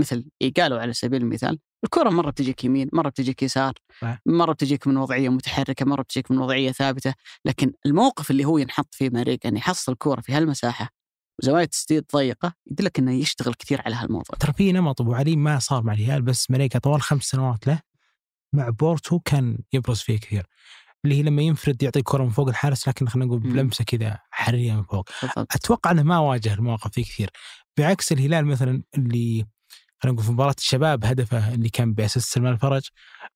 مثل 0.00 0.24
قالوا 0.56 0.80
على 0.80 0.92
سبيل 0.92 1.22
المثال 1.22 1.58
الكرة 1.84 2.10
مرة 2.10 2.30
بتجيك 2.30 2.64
يمين 2.64 2.88
مرة 2.92 3.08
بتجيك 3.08 3.42
يسار. 3.42 3.72
مرة 4.26 4.52
بتجيك 4.52 4.86
من 4.86 4.96
وضعية 4.96 5.28
متحركة 5.28 5.86
مرة 5.86 6.02
بتجيك 6.02 6.30
من 6.30 6.38
وضعية 6.38 6.72
ثابتة 6.72 7.14
لكن 7.44 7.72
الموقف 7.86 8.30
اللي 8.30 8.44
هو 8.44 8.58
ينحط 8.58 8.94
فيه 8.94 9.10
ماريكا 9.10 9.48
إنه 9.48 9.58
يحصل 9.58 9.94
كورة 9.94 10.20
في 10.20 10.32
هالمساحة 10.32 10.99
وزوايا 11.42 11.64
تسديد 11.64 12.04
ضيقة 12.16 12.52
يدلك 12.70 12.98
إنه 12.98 13.12
يشتغل 13.12 13.54
كثير 13.54 13.82
على 13.86 13.94
هالموضوع. 13.94 14.36
ترى 14.40 14.52
في 14.52 14.72
نمط 14.72 15.00
أبو 15.00 15.14
علي 15.14 15.36
ما 15.36 15.58
صار 15.58 15.82
مع 15.82 15.92
الهلال 15.92 16.22
بس 16.22 16.50
ماريجا 16.50 16.78
طوال 16.78 17.02
خمس 17.02 17.24
سنوات 17.24 17.66
له 17.66 17.80
مع 18.52 18.68
بورتو 18.68 19.20
كان 19.20 19.58
يبرز 19.72 19.98
فيه 19.98 20.18
كثير. 20.18 20.46
اللي 21.04 21.18
هي 21.18 21.22
لما 21.22 21.42
ينفرد 21.42 21.82
يعطي 21.82 22.02
كرة 22.02 22.24
من 22.24 22.30
فوق 22.30 22.48
الحارس 22.48 22.88
لكن 22.88 23.08
خلينا 23.08 23.26
نقول. 23.26 23.40
بلمسة 23.40 23.84
كذا 23.84 24.18
حرية 24.30 24.72
من 24.72 24.82
فوق. 24.82 25.08
بالضبط. 25.22 25.54
أتوقع 25.54 25.90
أنه 25.90 26.02
ما 26.02 26.18
واجه 26.18 26.54
المواقف 26.54 26.98
ذي 26.98 27.04
كثير. 27.04 27.30
بعكس 27.78 28.12
الهلال 28.12 28.46
مثلا 28.46 28.82
اللي 28.98 29.46
خلينا 30.02 30.14
نقول 30.14 30.26
في 30.26 30.32
مباراة 30.32 30.54
الشباب 30.58 31.04
هدفه 31.04 31.54
اللي 31.54 31.68
كان 31.68 31.94
ب 31.94 31.98
assist 31.98 32.24
سلمان 32.24 32.52
الفرج 32.52 32.88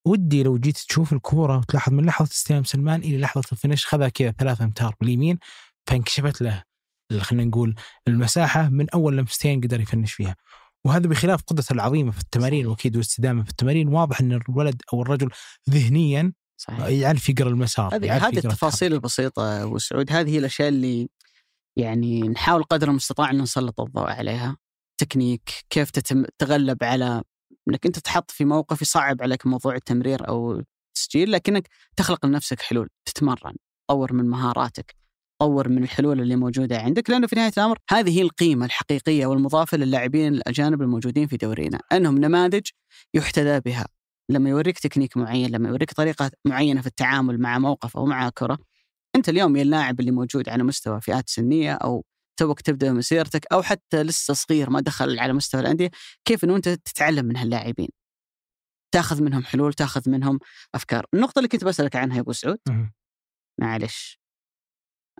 ودي 0.04 0.42
لو 0.42 0.58
جيت 0.58 0.78
تشوف 0.78 1.12
الكورة 1.12 1.58
وتلاحظ 1.58 1.92
من 1.92 2.04
لحظة 2.04 2.30
استلام 2.30 2.64
سلمان 2.64 3.00
إلى 3.00 3.18
لحظة 3.18 3.44
ال 3.52 3.57
finish 3.57 3.86
خذها 3.86 4.08
كذا 4.08 4.30
ثلاثة 4.30 4.64
أمتار 4.64 4.94
باليمين 5.00 5.38
فانكشفت 5.86 6.42
له. 6.42 6.62
خلينا 7.18 7.44
نقول 7.44 7.74
المساحة 8.08 8.68
من 8.68 8.90
أول 8.90 9.16
لمستين 9.16 9.60
قدر 9.60 9.80
يفنش 9.80 10.12
فيها. 10.12 10.36
وهذا 10.86 11.08
بخلاف 11.08 11.42
قدرته 11.42 11.72
العظيمة 11.72 12.10
في 12.10 12.20
التمارين 12.20 12.66
وأكيد 12.66 12.96
والاستدامه 12.96 13.42
في 13.42 13.50
التمارين. 13.50 13.88
واضح 13.88 14.20
إن 14.20 14.32
الولد 14.32 14.82
أو 14.92 15.02
الرجل 15.02 15.30
ذهنيا 15.70 16.32
صحيح. 16.56 16.86
يعرف 16.86 17.28
يقرأ 17.28 17.48
المسار 17.48 17.94
هذه 17.94 18.16
هذه 18.16 18.36
التفاصيل 18.36 18.92
البسيطة 18.92 19.62
أبو 19.62 19.78
سعود. 19.78 20.12
هذه 20.12 20.30
هي 20.30 20.38
الأشياء 20.38 20.68
اللي 20.68 21.08
يعني 21.76 22.20
نحاول 22.20 22.62
قدر 22.62 22.88
المستطاع 22.88 23.30
إن 23.30 23.42
نسلط 23.42 23.80
الضوء 23.80 24.10
عليها. 24.10 24.56
تكنيك 25.00 25.50
كيف 25.70 25.90
تتم 25.90 26.24
تتغلب 26.24 26.84
على 26.84 27.22
إنك 27.68 27.86
أنت 27.86 27.98
تحط 27.98 28.30
في 28.30 28.44
موقف 28.44 28.82
يصعب 28.82 29.22
عليك 29.22 29.46
موضوع 29.46 29.74
التمرير 29.74 30.28
أو 30.28 30.62
التسجيل 30.96 31.32
لكنك 31.32 31.68
تخلق 31.96 32.26
لنفسك 32.26 32.60
حلول 32.60 32.88
تتمرن 33.04 33.54
تطور 33.88 34.12
من 34.12 34.24
مهاراتك. 34.24 35.03
تطور 35.40 35.68
من 35.68 35.82
الحلول 35.82 36.20
اللي 36.20 36.36
موجودة 36.36 36.78
عندك 36.78 37.10
لأنه 37.10 37.26
في 37.26 37.36
نهاية 37.36 37.52
الأمر 37.58 37.78
هذه 37.90 38.18
هي 38.18 38.22
القيمة 38.22 38.66
الحقيقية 38.66 39.26
والمضافة 39.26 39.76
للاعبين 39.76 40.34
الأجانب 40.34 40.82
الموجودين 40.82 41.26
في 41.26 41.36
دورينا. 41.36 41.80
أنهم 41.92 42.18
نماذج 42.18 42.62
يحتذى 43.14 43.60
بها. 43.60 43.86
لما 44.30 44.50
يوريك 44.50 44.78
تكنيك 44.78 45.16
معين 45.16 45.50
لما 45.50 45.68
يوريك 45.68 45.92
طريقة 45.92 46.30
معينة 46.44 46.80
في 46.80 46.86
التعامل 46.86 47.40
مع 47.40 47.58
موقف 47.58 47.96
أو 47.96 48.06
مع 48.06 48.28
كرة 48.28 48.58
أنت 49.16 49.28
اليوم 49.28 49.56
يا 49.56 49.62
اللاعب 49.62 50.00
اللي 50.00 50.10
موجود 50.10 50.48
على 50.48 50.62
مستوى 50.62 51.00
فئات 51.00 51.28
سنية 51.28 51.72
أو 51.72 52.04
توك 52.36 52.60
تبدأ 52.60 52.92
مسيرتك 52.92 53.46
أو 53.52 53.62
حتى 53.62 54.02
لسه 54.02 54.34
صغير 54.34 54.70
ما 54.70 54.80
دخل 54.80 55.18
على 55.18 55.32
مستوى 55.32 55.60
الأندية 55.60 55.90
كيف 56.24 56.44
إنه 56.44 56.56
أنت 56.56 56.68
تتعلم 56.68 57.26
من 57.26 57.36
هاللاعبين؟ 57.36 57.88
تاخذ 58.94 59.22
منهم 59.22 59.42
حلول 59.44 59.74
تاخذ 59.74 60.10
منهم 60.10 60.38
أفكار. 60.74 61.06
النقطة 61.14 61.38
اللي 61.38 61.48
كنت 61.48 61.64
بسألك 61.64 61.96
عنها 61.96 62.16
يا 62.16 62.20
أبو 62.20 62.32
سعود. 62.32 62.58
معلش. 63.60 64.23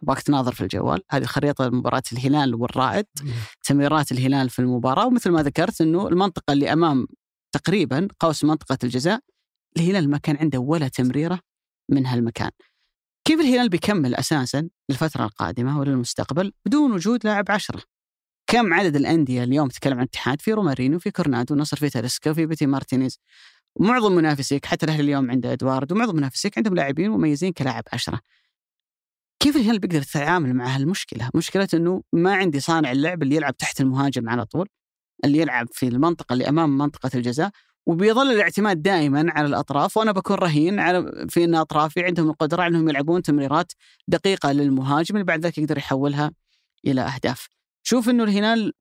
ابغاك 0.05 0.23
تناظر 0.23 0.53
في 0.53 0.61
الجوال. 0.61 1.03
هذه 1.11 1.25
خريطة 1.25 1.69
مباراه 1.69 2.03
الهلال 2.13 2.55
والرائد 2.55 3.07
تمريرات 3.65 4.13
الهلال 4.13 4.51
في 4.51 4.59
المباراة. 4.59 5.07
ومثل 5.07 5.31
ما 5.31 5.43
ذكرت 5.43 5.81
إنه 5.81 6.09
المنطقة 6.09 6.53
اللي 6.53 6.73
أمام 6.73 7.07
تقريبا 7.53 8.09
قوس 8.21 8.45
منطقة 8.45 8.79
الجزاء 8.85 9.21
الهلال 9.77 10.11
ما 10.11 10.19
كان 10.19 10.37
عنده 10.37 10.59
ولا 10.59 10.89
تمريرة 10.89 11.41
من 11.89 12.07
هالمكان. 12.07 12.51
كيف 13.25 13.41
الهلال 13.41 13.69
بيكمل 13.69 14.15
أساسا 14.15 14.69
للفترة 14.89 15.25
القادمة 15.25 15.79
وللمستقبل؟ 15.81 16.53
بدون 16.67 16.93
وجود 16.93 17.25
لاعب 17.25 17.45
عشرة. 17.51 17.83
كم 18.47 18.75
عدد 18.75 18.97
الأندية 18.97 19.45
اليوم 19.45 19.69
تتكلم 19.69 19.95
عن 19.95 20.03
الاتحاد 20.03 20.41
في 20.41 20.53
رومارينو 20.53 20.99
في 20.99 21.11
كورونادو 21.11 21.55
نصر 21.55 21.77
في 21.77 21.91
تاليسكا 21.91 22.33
في 22.33 22.47
بيتي 22.47 22.67
مارتينيز. 22.67 23.19
معظم 23.81 24.13
منافسيك 24.13 24.67
حتى 24.67 24.87
الأهلي 24.87 25.03
اليوم 25.03 25.31
عنده 25.31 25.53
ادوارد 25.53 25.93
ومعظم 25.93 26.17
منافسيك 26.17 26.59
عندهم 26.59 26.75
لاعبين 26.75 27.11
مميزين 27.11 27.53
كلاعب 27.53 27.85
عشرة. 27.93 28.21
كيف 29.45 29.57
الهلال 29.57 29.79
بيقدر 29.79 29.99
يتعامل 29.99 30.55
مع 30.55 30.77
هالمشكلة؟ 30.77 31.31
مشكلة 31.35 31.69
إنه 31.75 32.03
ما 32.13 32.35
عندي 32.35 32.61
صانع 32.61 32.93
اللعب 32.93 33.23
اللي 33.23 33.37
يلعب 33.37 33.57
تحت 33.57 33.81
المهاجم 33.81 34.29
على 34.29 34.45
طول 34.45 34.69
اللي 35.25 35.39
يلعب 35.39 35.67
في 35.73 35.89
المنطقة 35.89 36.33
اللي 36.33 36.49
أمام 36.49 36.79
منطقة 36.79 37.11
الجزاء 37.15 37.51
وبيظل 37.87 38.33
الاعتماد 38.33 38.83
دائما 38.83 39.33
على 39.33 39.47
الأطراف 39.47 39.97
وأنا 39.97 40.13
بكون 40.13 40.37
رهين 40.37 40.81
على 40.81 41.27
في 41.29 41.45
إن 41.45 41.55
اطرافي 41.55 42.05
عندهم 42.05 42.31
القدرة 42.31 42.67
إنهم 42.67 42.89
يلعبون 42.89 43.23
تمريرات 43.23 43.73
دقيقة 44.09 44.53
للمهاجم 44.53 45.15
اللي 45.15 45.25
بعد 45.25 45.47
ذلك 45.47 45.59
يقدر 45.59 45.79
يحولها 45.79 46.31
إلى 46.87 47.01
أهداف. 47.01 47.49
شوف 47.83 48.09
إنه 48.09 48.25
الهلال 48.25 48.73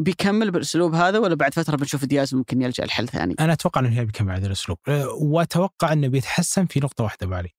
بيكمل 0.00 0.50
بالاسلوب 0.50 0.94
هذا 0.94 1.18
ولا 1.18 1.34
بعد 1.34 1.54
فترة 1.54 1.76
بنشوف 1.76 2.04
دياز 2.04 2.34
ممكن 2.34 2.62
يلجأ 2.62 2.84
لحل 2.84 3.08
ثاني؟ 3.08 3.34
أنا 3.40 3.52
أتوقع 3.52 3.80
إنه 3.80 3.88
الهلال 3.88 4.06
بيكمل 4.06 4.30
على 4.30 4.40
هذا 4.40 4.46
الأسلوب 4.46 4.78
أه، 4.88 5.08
وأتوقع 5.08 5.92
إنه 5.92 6.08
بيتحسن 6.08 6.66
في 6.66 6.80
نقطة 6.80 7.04
واحدة 7.04 7.26
بالي 7.26 7.50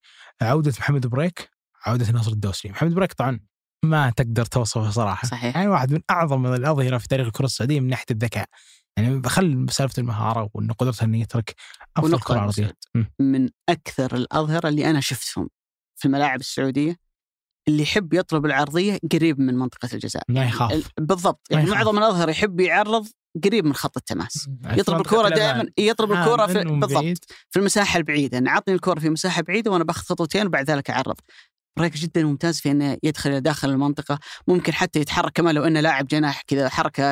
عودة 0.42 0.72
محمد 0.78 1.06
بريك 1.06 1.49
عودة 1.86 2.10
ناصر 2.10 2.32
الدوسري. 2.32 2.72
محمد 2.72 2.94
بريك 2.94 3.12
طبعا 3.12 3.40
ما 3.84 4.10
تقدر 4.10 4.44
توصفه 4.44 4.90
صراحة. 4.90 5.28
صحيح. 5.28 5.56
يعني 5.56 5.68
واحد 5.68 5.92
من 5.92 6.00
أعظم 6.10 6.46
الأظهرة 6.46 6.98
في 6.98 7.08
تاريخ 7.08 7.26
الكرة 7.26 7.44
السعودية 7.44 7.80
من 7.80 7.88
ناحية 7.88 8.06
الذكاء. 8.10 8.48
يعني 8.96 9.22
خل 9.28 9.66
سالفة 9.70 10.00
المهارة 10.00 10.50
وانه 10.54 10.74
قدرته 10.74 11.04
إنه 11.04 11.20
يترك 11.20 11.54
أفضل 11.96 12.20
كره 12.20 12.38
عرضيه. 12.38 12.72
من 13.20 13.48
أكثر 13.68 14.14
الأظهرة 14.16 14.68
اللي 14.68 14.90
أنا 14.90 15.00
شفتهم 15.00 15.48
في 15.96 16.04
الملاعب 16.04 16.40
السعودية 16.40 16.96
اللي 17.68 17.82
يحب 17.82 18.12
يطلب 18.14 18.46
العرضية 18.46 18.98
قريب 19.12 19.40
من 19.40 19.54
منطقة 19.54 19.88
الجزاء. 19.92 20.22
ما 20.28 20.44
يخاف. 20.44 20.72
ال- 20.72 20.84
بالضبط. 21.00 21.46
يعني. 21.50 21.70
معظم 21.70 21.98
الأظهرة 21.98 22.30
يحب 22.30 22.60
يعرض 22.60 23.06
قريب 23.44 23.64
من 23.64 23.74
خط 23.74 23.96
التماس. 23.96 24.48
يعني 24.62 24.80
يطلب 24.80 25.00
الكرة 25.00 25.28
دائما 25.28 25.66
يطلب 25.78 26.12
الكرة 26.12 26.46
في 26.46 26.64
بالضبط. 26.64 27.24
في 27.50 27.58
المساحة 27.58 27.96
البعيدة. 27.98 28.38
يعني 28.38 28.62
الكرة 28.68 29.00
في 29.00 29.10
مساحة 29.10 29.42
بعيدة 29.42 29.70
وأنا 29.70 29.84
باخذ 29.84 30.02
خطوتين 30.02 30.46
وبعد 30.46 30.70
ذلك 30.70 30.90
أعرض. 30.90 31.16
بريك 31.78 31.96
جدا 31.96 32.24
ممتاز 32.24 32.60
في 32.60 32.70
إنه 32.70 32.98
يدخل 33.02 33.40
داخل 33.40 33.70
المنطقة 33.70 34.18
ممكن 34.48 34.72
حتى 34.72 35.00
يتحرك 35.00 35.32
كمان 35.32 35.54
لو 35.54 35.64
إنه 35.64 35.80
لاعب 35.80 36.06
جناح 36.06 36.42
كذا 36.46 36.68
حركة 36.68 37.02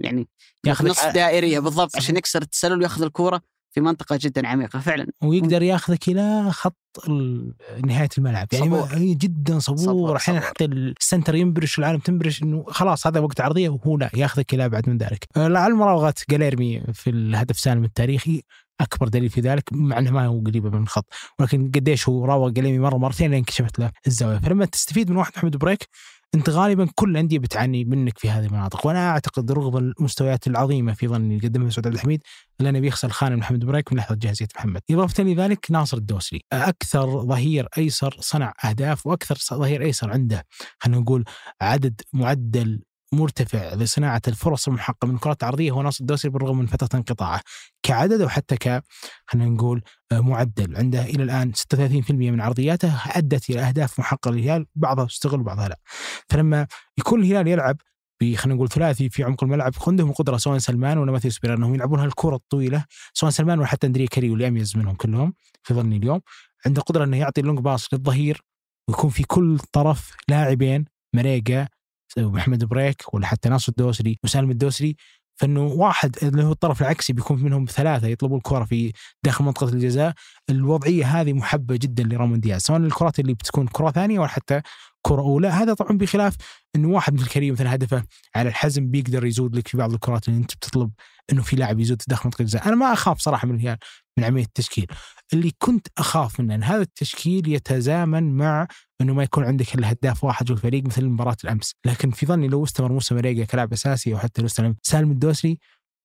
يعني 0.00 0.28
ياخذ 0.64 0.88
نص 0.88 1.04
دائرية 1.04 1.58
بالضبط 1.58 1.96
عشان 1.96 2.16
يكسر 2.16 2.42
التسلل 2.42 2.78
وياخذ 2.78 3.02
الكرة 3.02 3.40
في 3.70 3.80
منطقة 3.80 4.18
جدا 4.22 4.48
عميقة 4.48 4.78
فعلا. 4.78 5.06
ويقدر 5.22 5.62
ياخذك 5.62 6.08
إلى 6.08 6.50
خط 6.50 6.76
نهاية 7.86 8.08
الملعب. 8.18 8.48
يعني 8.52 8.64
صبور. 8.64 8.88
جدا 8.98 9.58
صبور, 9.58 10.16
أحيانا. 10.16 10.40
حتى 10.40 10.64
ال 10.64 10.74
center 10.74 11.34
ينبرش 11.34 11.78
والعالم 11.78 11.98
تنبرش 11.98 12.42
إنه 12.42 12.64
خلاص 12.68 13.06
هذا 13.06 13.20
وقت 13.20 13.40
عرضية 13.40 13.68
وهو 13.68 13.96
لا 13.96 14.10
ياخذك 14.14 14.54
إلى 14.54 14.64
أبعد 14.64 14.88
من 14.88 14.98
ذلك. 14.98 15.28
على 15.36 15.74
مراوغه 15.74 16.14
جاليرمي 16.30 16.82
في 16.92 17.10
الهدف 17.10 17.58
سالم 17.58 17.84
التاريخي. 17.84 18.42
أكبر 18.80 19.08
دليل 19.08 19.30
في 19.30 19.40
ذلك 19.40 19.72
مع 19.72 19.98
إنه 19.98 20.10
ما 20.10 20.26
هو 20.26 20.40
قريبة 20.40 20.70
من 20.70 20.82
الخط 20.82 21.06
ولكن 21.38 21.70
قديش 21.74 22.08
هو 22.08 22.24
راوغ 22.24 22.50
جاليرمي 22.50 22.78
مرة 22.78 22.96
مرتين 22.96 23.30
لين 23.30 23.44
كشفت 23.44 23.78
له 23.78 23.90
الزاوية. 24.06 24.38
فلما 24.38 24.64
تستفيد 24.64 25.10
من 25.10 25.16
واحد 25.16 25.32
محمد 25.36 25.56
بريك 25.56 25.88
أنت 26.34 26.50
غالبا 26.50 26.88
كل 26.94 27.10
الأندية 27.10 27.38
بتعاني 27.38 27.84
منك 27.84 28.18
في 28.18 28.30
هذه 28.30 28.46
المناطق. 28.46 28.86
وأنا 28.86 29.10
أعتقد 29.10 29.52
رغم 29.52 29.76
المستويات 29.76 30.46
العظيمة 30.46 30.92
في 30.92 31.08
ظني 31.08 31.36
اللي 31.36 31.48
قدمها 31.48 31.70
سعود 31.70 31.86
عبد 31.86 31.94
الحميد 31.96 32.22
الا 32.60 32.68
انه 32.70 32.80
بيخسر 32.80 33.08
خانة 33.08 33.36
محمد 33.36 33.64
بريك 33.64 33.92
من 33.92 33.98
لحظة 33.98 34.14
جاهزية 34.14 34.48
محمد. 34.56 34.80
إضافة 34.90 35.24
لذلك 35.24 35.66
ناصر 35.70 35.96
الدوسري. 35.96 36.40
أكثر 36.52 37.20
ظهير 37.26 37.68
أيسر 37.78 38.16
صنع 38.20 38.52
أهداف 38.64 39.06
وأكثر 39.06 39.38
ظهير 39.58 39.82
أيسر 39.82 40.10
عنده 40.10 40.44
خلينا 40.78 41.00
نقول 41.00 41.24
عدد 41.60 42.00
معدل 42.12 42.80
مرتفع 43.12 43.74
لصناعه 43.74 44.22
الفرص 44.28 44.68
المحققة 44.68 45.06
من 45.08 45.14
الكرات 45.14 45.42
العرضيه 45.42 45.70
هو 45.70 45.82
ناصر 45.82 46.00
الدوسري 46.00 46.30
بالرغم 46.30 46.58
من 46.58 46.66
فترة 46.66 46.98
انقطاعه 46.98 47.40
كعدد 47.82 48.22
وحتى 48.22 48.56
ك 48.56 48.82
خلينا 49.26 49.50
نقول 49.50 49.82
آه، 50.12 50.20
معدل 50.20 50.76
عنده 50.76 51.02
إلى 51.02 51.22
الآن 51.22 51.52
36% 51.54 52.10
من 52.10 52.40
عرضياته 52.40 53.00
أدت 53.06 53.50
إلى 53.50 53.60
أهداف 53.60 53.98
محققة 53.98 54.30
للهلال 54.30 54.66
بعضها 54.74 55.04
تستغل 55.04 55.40
وبعضها 55.40 55.68
لا. 55.68 55.78
فلما 56.28 56.66
يكون 56.98 57.20
الهلال 57.20 57.48
يلعب 57.48 57.76
خلينا 58.20 58.54
نقول 58.54 58.68
ثلاثي 58.68 59.10
في 59.10 59.24
عمق 59.24 59.44
الملعب 59.44 59.72
عندهم 59.86 60.10
القدره 60.10 60.36
سواء 60.36 60.58
سلمان 60.58 60.98
ولا 60.98 61.12
ماثيوس 61.12 61.30
بيريرا 61.30 61.54
أنهم 61.54 61.74
يلعبون 61.74 62.00
هالكرة 62.00 62.36
الطويلة 62.36 62.84
سواء 63.14 63.30
سلمان 63.30 63.58
ولا 63.58 63.66
حتى 63.66 63.86
أندريه 63.86 64.06
كاريلو 64.06 64.30
اللي 64.30 64.48
أميز 64.48 64.76
منهم 64.76 64.94
كلهم 64.94 65.34
في 65.62 65.74
ظني 65.74 65.96
اليوم 65.96 66.20
عنده 66.66 66.82
قدرة 66.82 67.04
إنه 67.04 67.16
يعطي 67.16 67.40
ال 67.40 67.44
long 67.44 67.58
pass 67.58 67.94
للظهير 67.94 68.42
ويكون 68.88 69.10
في 69.10 69.22
كل 69.22 69.58
طرف 69.72 70.16
لاعبين 70.28 70.84
مريقا 71.14 71.68
محمد 72.18 72.64
بريك 72.64 73.14
ولا 73.14 73.26
حتى 73.26 73.48
ناصر 73.48 73.72
الدوسري 73.78 74.18
وسالم 74.24 74.50
الدوسري 74.50 74.96
فإنه 75.36 75.60
واحد 75.66 76.16
اللي 76.22 76.44
هو 76.44 76.52
الطرف 76.52 76.82
العكسي 76.82 77.12
بيكون 77.12 77.42
منهم 77.42 77.64
ثلاثة 77.64 78.06
يطلبوا 78.06 78.36
الكره 78.36 78.64
في 78.64 78.92
داخل 79.24 79.44
منطقة 79.44 79.68
الجزاء. 79.68 80.14
الوضعية 80.50 81.20
هذه 81.20 81.32
محبة 81.32 81.76
جدا 81.76 82.02
لرامون 82.02 82.40
دياز 82.40 82.60
سواء 82.62 82.78
الكرات 82.78 83.20
اللي 83.20 83.34
بتكون 83.34 83.66
كرة 83.66 83.90
ثانية 83.90 84.18
ولا 84.18 84.28
حتى 84.28 84.60
كرة 85.02 85.20
أولى. 85.20 85.48
هذا 85.48 85.74
طبعا 85.74 85.98
بخلاف 85.98 86.36
انه 86.76 86.88
واحد 86.88 87.14
مثل 87.14 87.28
كريم 87.28 87.54
مثلا 87.54 87.74
هدفه 87.74 88.04
على 88.36 88.48
الحزم 88.48 88.90
بيقدر 88.90 89.24
يزود 89.26 89.56
لك 89.56 89.68
في 89.68 89.76
بعض 89.76 89.92
الكرات 89.92 90.28
اللي 90.28 90.40
أنت 90.40 90.54
بتطلب 90.54 90.90
إنه 91.32 91.42
في 91.42 91.56
لاعب 91.56 91.80
يزود 91.80 92.02
داخل 92.08 92.22
منطقة 92.24 92.42
الجزاء. 92.42 92.68
أنا 92.68 92.76
ما 92.76 92.92
أخاف 92.92 93.18
صراحة 93.18 93.48
من 93.48 93.76
من 94.18 94.24
عملية 94.24 94.44
التشكيل. 94.44 94.86
اللي 95.32 95.52
كنت 95.58 95.86
أخاف 95.98 96.40
منه 96.40 96.54
إن 96.54 96.62
هذا 96.62 96.82
التشكيل 96.82 97.48
يتزامن 97.48 98.36
مع 98.36 98.66
إنه 99.00 99.14
ما 99.14 99.22
يكون 99.22 99.44
عندك 99.44 99.74
إلا 99.74 99.92
هداف 99.92 100.24
واحد 100.24 100.46
في 100.46 100.52
الفريق 100.52 100.84
مثل 100.84 101.06
مباراه 101.06 101.36
الأمس. 101.44 101.74
لكن 101.86 102.10
في 102.10 102.26
ظني 102.26 102.48
لو 102.48 102.64
استمر 102.64 102.92
موسى 102.92 103.14
مريقا 103.14 103.44
كلاعب 103.44 103.72
أساسي 103.72 104.12
أو 104.12 104.18
حتى 104.18 104.42
لو 104.42 104.46
استلم 104.46 104.76
سالم 104.82 105.10
الدوسري 105.10 105.58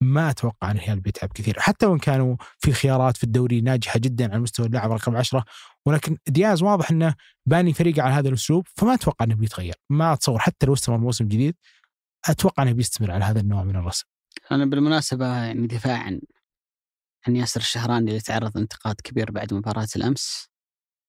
ما 0.03 0.29
أتوقع 0.29 0.71
إن 0.71 0.75
الهلال 0.77 0.99
بيتعب 0.99 1.29
كثير 1.33 1.59
حتى 1.59 1.85
وإن 1.85 1.99
كانوا 1.99 2.35
في 2.59 2.71
خيارات 2.71 3.17
في 3.17 3.23
الدوري 3.23 3.61
ناجحة 3.61 3.99
جدا 3.99 4.31
على 4.31 4.39
مستوى 4.39 4.65
اللاعب 4.65 4.91
رقم 4.91 5.15
10 5.15 5.45
ولكن 5.85 6.17
دياز 6.27 6.63
واضح 6.63 6.91
إنه 6.91 7.15
باني 7.45 7.73
فريقه 7.73 8.01
على 8.01 8.13
هذا 8.13 8.29
الأسلوب 8.29 8.67
فما 8.75 8.93
أتوقع 8.93 9.25
إنه 9.25 9.35
بيتغير 9.35 9.75
ما 9.89 10.13
أتصور 10.13 10.39
حتى 10.39 10.65
لو 10.65 10.73
استمر 10.73 10.97
موسم 10.97 11.27
جديد 11.27 11.55
أتوقع 12.29 12.63
إنه 12.63 12.71
بيستمر 12.71 13.11
على 13.11 13.25
هذا 13.25 13.39
النوع 13.39 13.63
من 13.63 13.75
الرسم 13.75 14.05
أنا 14.51 14.65
بالمناسبة 14.65 15.25
يعني 15.27 15.67
دفاعا 15.67 16.19
عن 17.27 17.35
ياسر 17.35 17.59
الشهراني 17.59 18.11
اللي 18.11 18.21
تعرض 18.21 18.57
انتقاد 18.57 18.95
كبير 19.03 19.31
بعد 19.31 19.53
مباراة 19.53 19.87
الأمس 19.95 20.49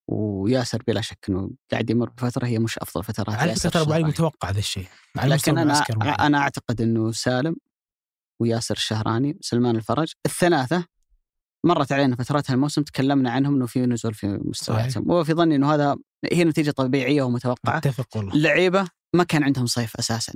وياسر 0.09 0.83
بلا 0.87 1.01
شك 1.01 1.19
إنه 1.29 1.51
قاعد 1.73 1.91
يمر 1.91 2.11
بفترة 2.11 2.47
هي 2.47 2.59
مش 2.59 2.79
أفضل 2.79 3.05
فترات 3.05 3.37
على 3.37 3.55
فكرة 3.55 3.85
ترى. 3.85 4.05
متوقع 4.05 4.51
هذا 4.51 4.59
الشيء 4.59 4.87
لكن 5.25 5.59
أنا. 5.59 5.83
أنا 6.27 6.39
أعتقد 6.39 6.81
إنه 6.81 7.13
سالم 7.13 7.57
وياسر 8.41 8.75
الشهراني 8.75 9.39
سلمان 9.41 9.77
الفرج. 9.77 10.13
الثلاثة 10.27 10.87
مرت 11.67 11.93
علينا 11.93 12.17
فترات 12.17 12.51
هالموسم 12.51 12.83
تكلمنا 12.83 13.31
عنهم 13.31 13.55
إنه 13.55 13.67
في 13.67 13.87
نزول 13.87 14.15
في 14.15 14.27
مستوياتهم. 14.45 15.11
وفي 15.11 15.35
ظني 15.35 15.57
إنه 15.57 15.75
هذا 15.75 15.97
هي 16.33 16.45
نتيجة 16.45 16.71
طبيعية 16.71 17.23
ومتوقعة. 17.23 17.79
أتفق 17.79 18.17
والله. 18.17 18.35
اللعيبه 18.35 18.89
ما 19.15 19.25
كان 19.25 19.43
عندهم 19.43 19.67
صيف 19.67 19.97
أساسا. 19.97 20.33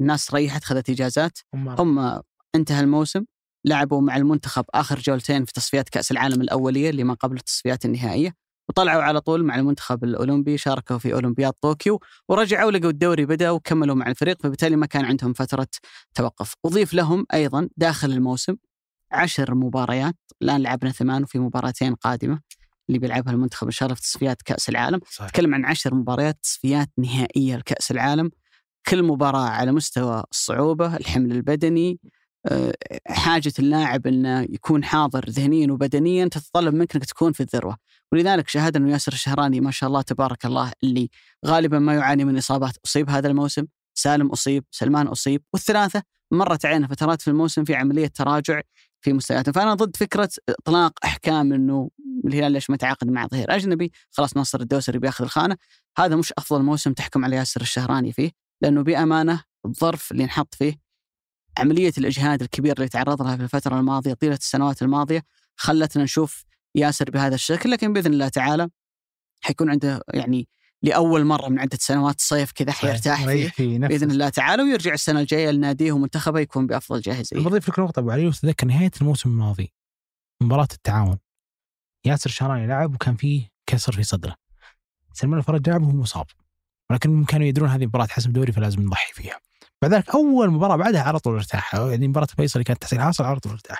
الناس 0.00 0.34
ريحت 0.34 0.64
خذت 0.64 0.90
إجازات. 0.90 1.38
هم 1.54 2.22
انتهى 2.54 2.80
الموسم 2.80 3.24
لعبوا 3.64 4.00
مع 4.00 4.16
المنتخب 4.16 4.64
آخر 4.74 4.98
جولتين 4.98 5.44
في 5.44 5.52
تصفيات 5.52 5.88
كأس 5.88 6.10
العالم 6.10 6.40
الأولية 6.40 6.90
اللي 6.90 7.04
ما 7.04 7.14
قبل 7.14 7.36
التصفيات 7.36 7.84
النهائية. 7.84 8.34
وطلعوا 8.68 9.02
على 9.02 9.20
طول 9.20 9.44
مع 9.44 9.56
المنتخب 9.56 10.04
الأولمبي 10.04 10.58
شاركوا 10.58 10.98
في 10.98 11.14
أولمبياد 11.14 11.52
طوكيو 11.52 12.00
ورجعوا 12.28 12.70
لقوا 12.70 12.90
الدوري 12.90 13.26
بدأ 13.26 13.50
وكملوا 13.50 13.94
مع 13.94 14.06
الفريق 14.08 14.42
فبالتالي 14.42 14.76
ما 14.76 14.86
كان 14.86 15.04
عندهم 15.04 15.32
فترة 15.32 15.68
توقف. 16.14 16.54
أضيف 16.64 16.94
لهم 16.94 17.26
أيضا 17.34 17.68
داخل 17.76 18.10
الموسم 18.10 18.56
عشر 19.12 19.54
مباريات 19.54 20.16
الآن 20.42 20.62
لعبنا 20.62 20.90
ثمان 20.92 21.22
وفي 21.22 21.38
مباراتين 21.38 21.94
قادمة 21.94 22.40
اللي 22.88 22.98
بيلعبها 22.98 23.32
المنتخب 23.32 23.66
ان 23.66 23.72
شاء 23.72 23.86
الله 23.86 23.94
في 23.94 24.00
تصفيات 24.02 24.42
كأس 24.42 24.68
العالم. 24.68 25.00
صحيح. 25.10 25.28
نتكلم 25.28 25.54
عن 25.54 25.64
عشر 25.64 25.94
مباريات 25.94 26.38
تصفيات 26.42 26.90
نهائية 26.98 27.56
لكأس 27.56 27.90
العالم. 27.90 28.30
كل 28.86 29.02
مباراة 29.02 29.48
على 29.48 29.72
مستوى 29.72 30.24
الصعوبه 30.30 30.96
الحمل 30.96 31.32
البدني 31.32 32.00
حاجة 33.08 33.52
اللاعب 33.58 34.06
إنه 34.06 34.40
يكون 34.40 34.84
حاضر 34.84 35.30
ذهنيا 35.30 35.72
وبدنيا 35.72 36.28
تتطلب 36.28 36.74
منك 36.74 36.94
إنك 36.94 37.04
تكون 37.04 37.32
في 37.32 37.40
الذروة. 37.40 37.76
ولذلك 38.12 38.48
شاهدنا 38.48 38.84
إنه 38.84 38.92
ياسر 38.92 39.12
الشهراني 39.12 39.60
ما 39.60 39.70
شاء 39.70 39.88
الله 39.88 40.02
تبارك 40.02 40.46
الله 40.46 40.72
اللي 40.82 41.08
غالبا 41.46 41.78
ما 41.78 41.94
يعاني 41.94 42.24
من 42.24 42.36
إصابات 42.36 42.76
أصيب 42.84 43.10
هذا 43.10 43.28
الموسم. 43.28 43.66
سالم 43.94 44.30
أصيب 44.30 44.64
سلمان 44.70 45.06
أصيب 45.06 45.42
والثلاثة 45.52 46.02
مرت 46.30 46.66
علينا 46.66 46.86
فترات 46.86 47.22
في 47.22 47.28
الموسم 47.28 47.64
في 47.64 47.74
عملية 47.74 48.06
تراجع 48.06 48.60
في 49.00 49.12
مستوياته 49.12 49.52
فأنا 49.52 49.74
ضد 49.74 49.96
فكرة 49.96 50.28
إطلاق 50.48 50.92
أحكام 51.04 51.52
إنه 51.52 51.90
الهلال 52.24 52.52
ليش 52.52 52.70
ما 52.70 52.76
تعاقد 52.76 53.10
مع 53.10 53.26
ظهير 53.26 53.56
أجنبي؟ 53.56 53.92
خلاص 54.10 54.36
ناصر 54.36 54.60
الدوسري 54.60 54.98
بياخذ 54.98 55.24
الخانة. 55.24 55.56
هذا 55.98 56.16
مش 56.16 56.32
أفضل 56.38 56.62
موسم 56.62 56.92
تحكم 56.92 57.24
على 57.24 57.36
ياسر 57.36 57.60
الشهراني 57.60 58.12
فيه 58.12 58.30
لأنه 58.62 58.82
بأمانة 58.82 59.42
الظرف 59.66 60.12
اللي 60.12 60.24
انحط 60.24 60.54
فيه 60.54 60.85
عملية 61.58 61.92
الإجهاد 61.98 62.42
الكبير 62.42 62.76
اللي 62.76 62.88
تعرض 62.88 63.22
لها 63.22 63.36
في 63.36 63.42
الفترة 63.42 63.78
الماضية 63.78 64.14
طيلة 64.14 64.34
السنوات 64.34 64.82
الماضية 64.82 65.22
خلتنا 65.56 66.04
نشوف 66.04 66.44
ياسر 66.74 67.10
بهذا 67.10 67.34
الشكل 67.34 67.70
لكن 67.70 67.92
بإذن 67.92 68.12
الله 68.12 68.28
تعالى 68.28 68.68
حيكون 69.40 69.70
عنده 69.70 70.02
يعني 70.14 70.48
لأول 70.82 71.24
مرة 71.24 71.48
من 71.48 71.58
عدة 71.58 71.78
سنوات 71.80 72.20
صيف 72.20 72.52
كذا 72.52 72.72
حيرتاح 72.72 73.24
فيه. 73.24 73.48
فيه 73.48 73.78
بإذن 73.78 74.10
الله 74.10 74.28
تعالى 74.28 74.62
ويرجع 74.62 74.94
السنة 74.94 75.20
الجاية 75.20 75.50
لناديه 75.50 75.92
ومنتخبه 75.92 76.40
يكون 76.40 76.66
بأفضل 76.66 77.00
جاهزية. 77.00 77.36
بضيف 77.36 77.68
لك 77.68 77.78
نقطة 77.78 78.00
أبو 78.00 78.10
علي 78.10 78.26
وتذكر 78.26 78.66
نهاية 78.66 78.90
الموسم 79.00 79.30
الماضي 79.30 79.72
مباراة 80.40 80.68
التعاون. 80.72 81.18
ياسر 82.04 82.30
الشهراني 82.30 82.66
لعب 82.66 82.94
وكان 82.94 83.16
فيه 83.16 83.48
كسر 83.66 83.92
في 83.92 84.02
صدره. 84.02 84.36
سلمان 85.12 85.38
الفرج 85.38 85.68
لعب 85.68 85.82
وهو 85.82 85.92
مصاب 85.92 86.26
ولكن 86.90 87.24
كانوا 87.24 87.46
يدرون 87.46 87.68
هذه 87.68 87.86
مباراة 87.86 88.06
حسم 88.06 88.32
دوري 88.32 88.52
فلازم 88.52 88.82
نضحي 88.82 89.12
فيها. 89.12 89.40
بعد 89.82 89.94
ذلك 89.94 90.10
أول 90.10 90.50
مباراة 90.50 90.76
بعدها 90.76 91.02
على 91.02 91.18
طول 91.18 91.34
ارتاح. 91.34 91.74
يعني 91.74 92.08
مباراة 92.08 92.26
فيصل 92.36 92.62
كانت 92.62 92.82
تحصيل 92.82 93.00
حاصل 93.00 93.24
على 93.24 93.40
طول 93.40 93.52
ارتاح. 93.52 93.78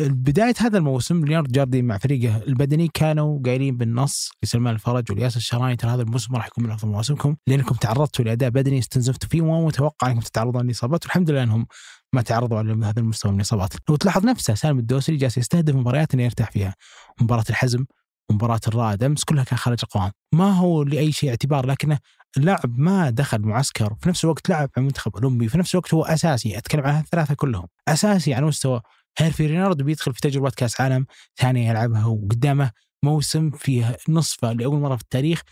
بداية 0.00 0.54
هذا 0.58 0.78
الموسم 0.78 1.24
ليوناردو 1.24 1.52
جاردي 1.52 1.82
مع 1.82 1.98
فريقه 1.98 2.36
البدني 2.36 2.88
كانوا 2.94 3.40
قايلين 3.44 3.76
بالنص 3.76 4.30
لسلمان 4.42 4.74
الفرج 4.74 5.04
والياسر 5.10 5.36
الشهراني 5.36 5.76
ترى 5.76 5.90
هذا 5.90 6.02
الموسم 6.02 6.36
راح 6.36 6.46
يكون 6.46 6.64
من 6.64 6.70
أفضل 6.70 6.88
مواسمكم. 6.88 7.36
لانكم 7.46 7.74
تعرضتوا 7.74 8.24
لأداء 8.24 8.50
بدني 8.50 8.78
استنزفتوا 8.78 9.28
فيه 9.28 9.42
وما 9.42 9.66
متوقع 9.66 10.10
أنكم 10.10 10.20
تتعرضون 10.20 10.66
لإصابات. 10.66 11.04
والحمد 11.04 11.30
لله 11.30 11.42
إنهم 11.42 11.66
ما 12.12 12.22
تعرضوا 12.22 12.58
على 12.58 12.72
هذا 12.86 13.00
المستوى 13.00 13.32
من 13.32 13.38
الإصابات. 13.38 13.74
لو 13.88 13.96
تلاحظ 13.96 14.24
نفسه 14.26 14.54
سالم 14.54 14.78
الدوسري 14.78 15.16
جالس 15.16 15.38
يستهدف 15.38 15.74
مباريات 15.74 16.14
إنه 16.14 16.22
يرتاح 16.22 16.50
فيها. 16.50 16.74
مباراة 17.20 17.44
الحزم 17.50 17.84
ومباراة 18.30 18.60
الرائد 18.68 19.04
أمس 19.04 19.24
كلها 19.24 19.44
كان 19.44 19.58
خارج 19.58 19.78
القوام. 19.82 20.10
ما 20.34 20.52
هو 20.52 20.82
لأي 20.82 21.12
شيء 21.12 21.30
اعتبار 21.30 21.66
لكنه 21.66 21.98
اللاعب 22.36 22.78
ما 22.78 23.10
دخل 23.10 23.42
معسكر 23.42 23.94
في 24.00 24.08
نفس 24.08 24.24
الوقت 24.24 24.48
لعب 24.48 24.70
مع 24.76 24.80
المنتخب 24.80 25.16
الأولمبي 25.16 25.48
في 25.48 25.58
نفس 25.58 25.74
الوقت 25.74 25.94
هو 25.94 26.04
أساسي 26.04 26.58
أتكلم 26.58 26.82
عن 26.86 27.00
الثلاثة 27.00 27.34
كلهم. 27.34 27.66
أساسي 27.88 28.34
على 28.34 28.46
مستوى 28.46 28.80
هيرفي 29.18 29.46
رينارد 29.46 29.82
بيدخل 29.82 30.14
في 30.14 30.20
تجربة 30.20 30.50
كأس 30.50 30.80
عالم 30.80 31.06
ثانية 31.36 31.70
يلعبها 31.70 32.06
وقدامه 32.06 32.70
موسم 33.02 33.50
فيه 33.50 33.96
نصفه 34.08 34.52
لأول 34.52 34.80
مرة 34.80 34.96
في 34.96 35.02
التاريخ 35.02 35.42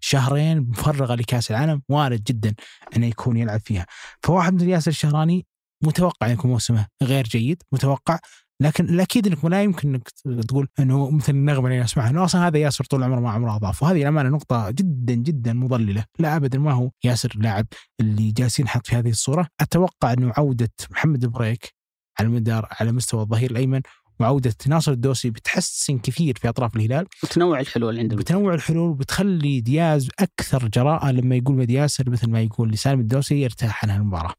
شهرين 0.00 0.60
مفرغة 0.60 1.14
لكأس 1.14 1.50
العالم 1.50 1.82
وارد 1.88 2.22
جدا 2.22 2.54
إنه 2.96 3.06
يكون 3.06 3.36
يلعب 3.36 3.60
فيها. 3.60 3.86
فواحد 4.22 4.54
مثل 4.54 4.68
ياسر 4.68 4.90
الشهراني 4.90 5.46
متوقع 5.82 6.26
يكون 6.26 6.50
موسمه 6.50 6.86
غير 7.02 7.24
جيد 7.24 7.62
متوقع 7.72 8.18
لكن 8.60 8.84
الأكيد 8.84 9.26
إنك 9.26 9.44
لا 9.44 9.62
يمكن 9.62 9.88
إنك 9.88 10.08
تقول 10.48 10.68
إنه 10.78 11.10
مثل 11.10 11.32
النغمة 11.32 11.68
اللي 11.68 11.80
نسمعها 11.80 12.10
إنه 12.10 12.24
أصلا 12.24 12.46
هذا 12.46 12.58
ياسر 12.58 12.84
طول 12.84 13.02
عمره 13.02 13.20
ما 13.20 13.30
عمره 13.30 13.56
اضاف 13.56 13.82
وهذه 13.82 14.02
الأمانة 14.02 14.28
نقطة 14.28 14.70
جدا 14.70 15.14
جدا 15.14 15.52
مضللة. 15.52 16.04
لا 16.18 16.36
ابدا 16.36 16.58
ما 16.58 16.72
هو 16.72 16.90
ياسر 17.04 17.32
لاعب 17.36 17.66
اللي 18.00 18.30
جالس 18.32 18.60
ينحط 18.60 18.86
في 18.86 18.96
هذه 18.96 19.10
الصورة. 19.10 19.48
أتوقع 19.60 20.12
إنه 20.12 20.32
عودة 20.36 20.70
محمد 20.90 21.26
بريك 21.26 21.74
على 22.20 22.28
المدار 22.28 22.68
على 22.70 22.92
مستوى 22.92 23.22
الظهير 23.22 23.50
الأيمن 23.50 23.80
وعودة 24.20 24.54
ناصر 24.66 24.92
الدوسي 24.92 25.30
بتحسن 25.30 25.98
كثير 25.98 26.38
في 26.38 26.48
أطراف 26.48 26.76
الهلال. 26.76 27.06
وتنوع 27.22 27.60
الحلول 27.60 27.98
عند 27.98 28.12
المدرب. 28.12 28.20
بتنوع 28.20 28.54
الحلول 28.54 28.90
وبتخلي 28.90 29.60
دياز 29.60 30.08
أكثر 30.18 30.68
جراءة 30.68 31.10
لما 31.10 31.36
يقول 31.36 31.70
ياسر 31.70 32.10
مثل 32.10 32.30
ما 32.30 32.40
يقول 32.42 32.70
لسالم 32.70 33.00
الدوسي 33.00 33.42
يرتاح 33.42 33.84
عن 33.84 33.90
المباراة. 33.90 34.34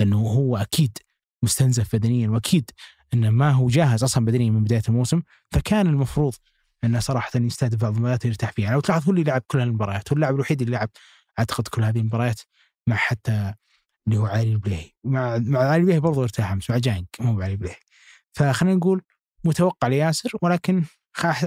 لأنه 0.00 0.18
هو 0.18 0.56
أكيد 0.56 0.98
مستنزف 1.42 1.96
بدنيا 1.96 2.28
وأكيد 2.28 2.70
إنه 3.14 3.30
ما 3.30 3.50
هو 3.50 3.68
جاهز 3.68 4.02
أصلا 4.02 4.24
بدنيا 4.24 4.50
من 4.50 4.64
بداية 4.64 4.82
الموسم 4.88 5.22
فكان 5.50 5.86
المفروض 5.86 6.34
إنه 6.84 7.00
صراحة 7.00 7.30
يستهدف 7.34 7.80
بعض 7.82 7.92
المباريات 7.94 8.24
يرتاح 8.24 8.52
فيها. 8.52 8.72
لو 8.72 8.80
تلاحظ 8.80 9.04
هو 9.04 9.10
اللي 9.10 9.22
لعب 9.22 9.42
كل 9.46 9.60
المباريات 9.60 10.12
هو 10.12 10.14
اللاعب 10.14 10.34
الوحيد 10.34 10.62
اللي 10.62 10.76
لعب 10.76 10.90
أعتقد 11.38 11.68
كل 11.68 11.84
هذه 11.84 11.98
المباريات 11.98 12.40
مع 12.88 12.96
حتى 12.96 13.54
اللي 14.06 14.18
هو 14.18 14.26
علي 14.26 14.52
البليهي. 14.52 14.90
مع 15.04 15.38
مع 15.38 15.60
علي 15.60 15.76
البليهي 15.76 16.00
برضه 16.00 16.22
ارتاح 16.22 16.52
أمس 16.52 16.70
مع 16.70 16.78
جانج 16.78 17.06
مو 17.20 17.36
بعلي 17.36 17.52
البليهي. 17.52 17.76
فخلينا 18.32 18.76
نقول 18.76 19.02
متوقع 19.44 19.88
لياسر 19.88 20.30
ولكن 20.42 20.84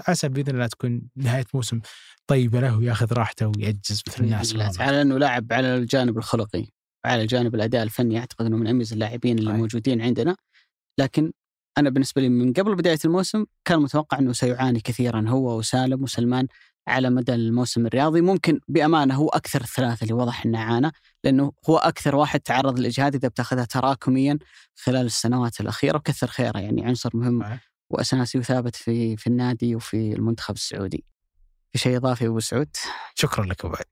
عسى 0.07 0.29
بإذن 0.29 0.53
الله 0.53 0.67
تكون 0.67 1.01
نهاية 1.15 1.45
موسم 1.53 1.79
طيبة 2.27 2.59
له 2.59 2.77
ويأخذ 2.77 3.13
راحته 3.13 3.47
ويعجز 3.47 4.03
مثل 4.07 4.23
الناس. 4.23 4.81
على 4.81 5.01
إنه 5.01 5.17
لاعب 5.17 5.53
على 5.53 5.75
الجانب 5.75 6.17
الخلقي 6.17 6.67
على 7.05 7.25
جانب 7.25 7.55
الأداء 7.55 7.83
الفني 7.83 8.19
أعتقد 8.19 8.45
إنه 8.45 8.57
من 8.57 8.67
أميز 8.67 8.93
اللاعبين 8.93 9.39
اللي. 9.39 9.53
موجودين 9.53 10.01
عندنا. 10.01 10.35
لكن 10.99 11.31
أنا 11.77 11.89
بالنسبة 11.89 12.21
لي 12.21 12.29
من 12.29 12.53
قبل 12.53 12.75
بداية 12.75 12.97
الموسم 13.05 13.45
كان 13.65 13.79
متوقع 13.79 14.19
إنه 14.19 14.33
سيعاني 14.33 14.79
كثيرا 14.79 15.25
هو 15.27 15.57
وسالم 15.57 16.03
وسلمان 16.03 16.47
على 16.87 17.09
مدى 17.09 17.33
الموسم 17.35 17.85
الرياضي 17.85 18.21
ممكن 18.21 18.59
بأمانة 18.67 19.15
هو 19.15 19.29
أكثر 19.29 19.61
الثلاثة 19.61 20.03
اللي 20.03 20.13
وضح 20.13 20.45
إنه 20.45 20.59
عانى 20.59 20.91
لأنه 21.23 21.51
هو 21.69 21.77
أكثر 21.77 22.15
واحد 22.15 22.39
تعرض 22.39 22.79
للإجهاد 22.79 23.15
إذا 23.15 23.27
بتاخذها 23.27 23.65
تراكميا 23.65 24.37
خلال 24.75 25.05
السنوات 25.05 25.61
الأخيرة 25.61 25.97
وكثر 25.97 26.27
خيره 26.27 26.59
يعني 26.59 26.85
عنصر 26.85 27.09
مهم. 27.13 27.59
وأساسي 27.89 28.37
وثابت 28.37 28.75
في 28.75 29.17
في 29.17 29.27
النادي 29.27 29.75
وفي 29.75 30.13
المنتخب 30.13 30.55
السعودي. 30.55 31.03
في 31.71 31.79
شيء 31.79 31.97
إضافي 31.97 32.27
أبو 32.27 32.39
سعود؟ 32.39 32.75
شكرا 33.15 33.45
لك 33.45 33.65
أبو 33.65 33.75
علي 33.75 33.85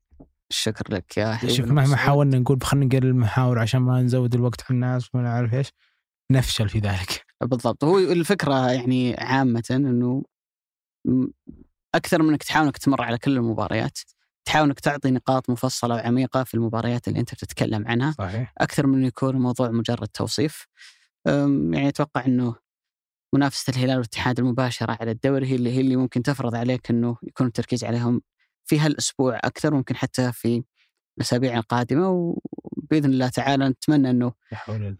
الشكر 0.50 0.94
لك 0.94 1.16
يا 1.16 1.34
حبيبي 1.34 1.54
شوف 1.54 1.66
مهما. 1.66 1.96
حاولنا 1.96 2.38
نقول 2.38 2.62
خلينا 2.62 2.86
نقلل 2.86 3.06
المحاور 3.06 3.58
عشان 3.58 3.80
ما 3.80 4.02
نزود 4.02 4.34
الوقت 4.34 4.60
على 4.62 4.70
الناس 4.70 5.14
ولا 5.14 5.28
عارف 5.28 5.54
إيش 5.54 5.72
نفشل 6.30 6.68
في 6.68 6.78
ذلك. 6.78 7.24
بالضبط. 7.40 7.84
هو 7.84 7.98
الفكرة 7.98 8.70
يعني 8.70 9.14
عامة 9.18 9.64
إنه 9.70 10.22
أكثر 11.94 12.22
من 12.22 12.28
إنك 12.28 12.42
تحاول 12.42 12.66
إنك 12.66 12.78
تمر 12.78 13.02
على 13.02 13.18
كل 13.18 13.36
المباريات 13.36 13.98
تحاول 14.44 14.66
إنك 14.66 14.80
تعطي 14.80 15.10
نقاط 15.10 15.50
مفصلة 15.50 15.94
وعميقة 15.94 16.44
في 16.44 16.54
المباريات 16.54 17.08
اللي 17.08 17.20
أنت 17.20 17.34
بتتكلم 17.34 17.88
عنها 17.88 18.14
صحيح. 18.18 18.52
أكثر 18.58 18.86
من 18.86 19.04
يكون 19.04 19.36
الموضوع 19.36 19.70
مجرد 19.70 20.08
توصيف. 20.08 20.66
يعني 21.26 21.88
أتوقع 21.88 22.26
إنه 22.26 22.56
منافسة 23.34 23.70
الهلال 23.70 23.96
والاتحاد 23.96 24.38
المباشرة 24.38 24.96
على 25.00 25.10
الدوري 25.10 25.46
هي 25.46 25.54
اللي 25.54 25.72
هي 25.72 25.80
اللي 25.80 25.96
ممكن 25.96 26.22
تفرض 26.22 26.54
عليك 26.54 26.90
إنه 26.90 27.16
يكون 27.22 27.46
التركيز 27.46 27.84
عليهم 27.84 28.22
في 28.64 28.78
هالأسبوع 28.78 29.36
أكثر 29.44 29.74
ممكن 29.74 29.96
حتى 29.96 30.32
في 30.32 30.64
الأسابيع 31.18 31.58
القادمة. 31.58 32.08
وبإذن 32.10 33.10
الله 33.10 33.28
تعالى 33.28 33.68
نتمنى 33.68 34.10
إنه 34.10 34.32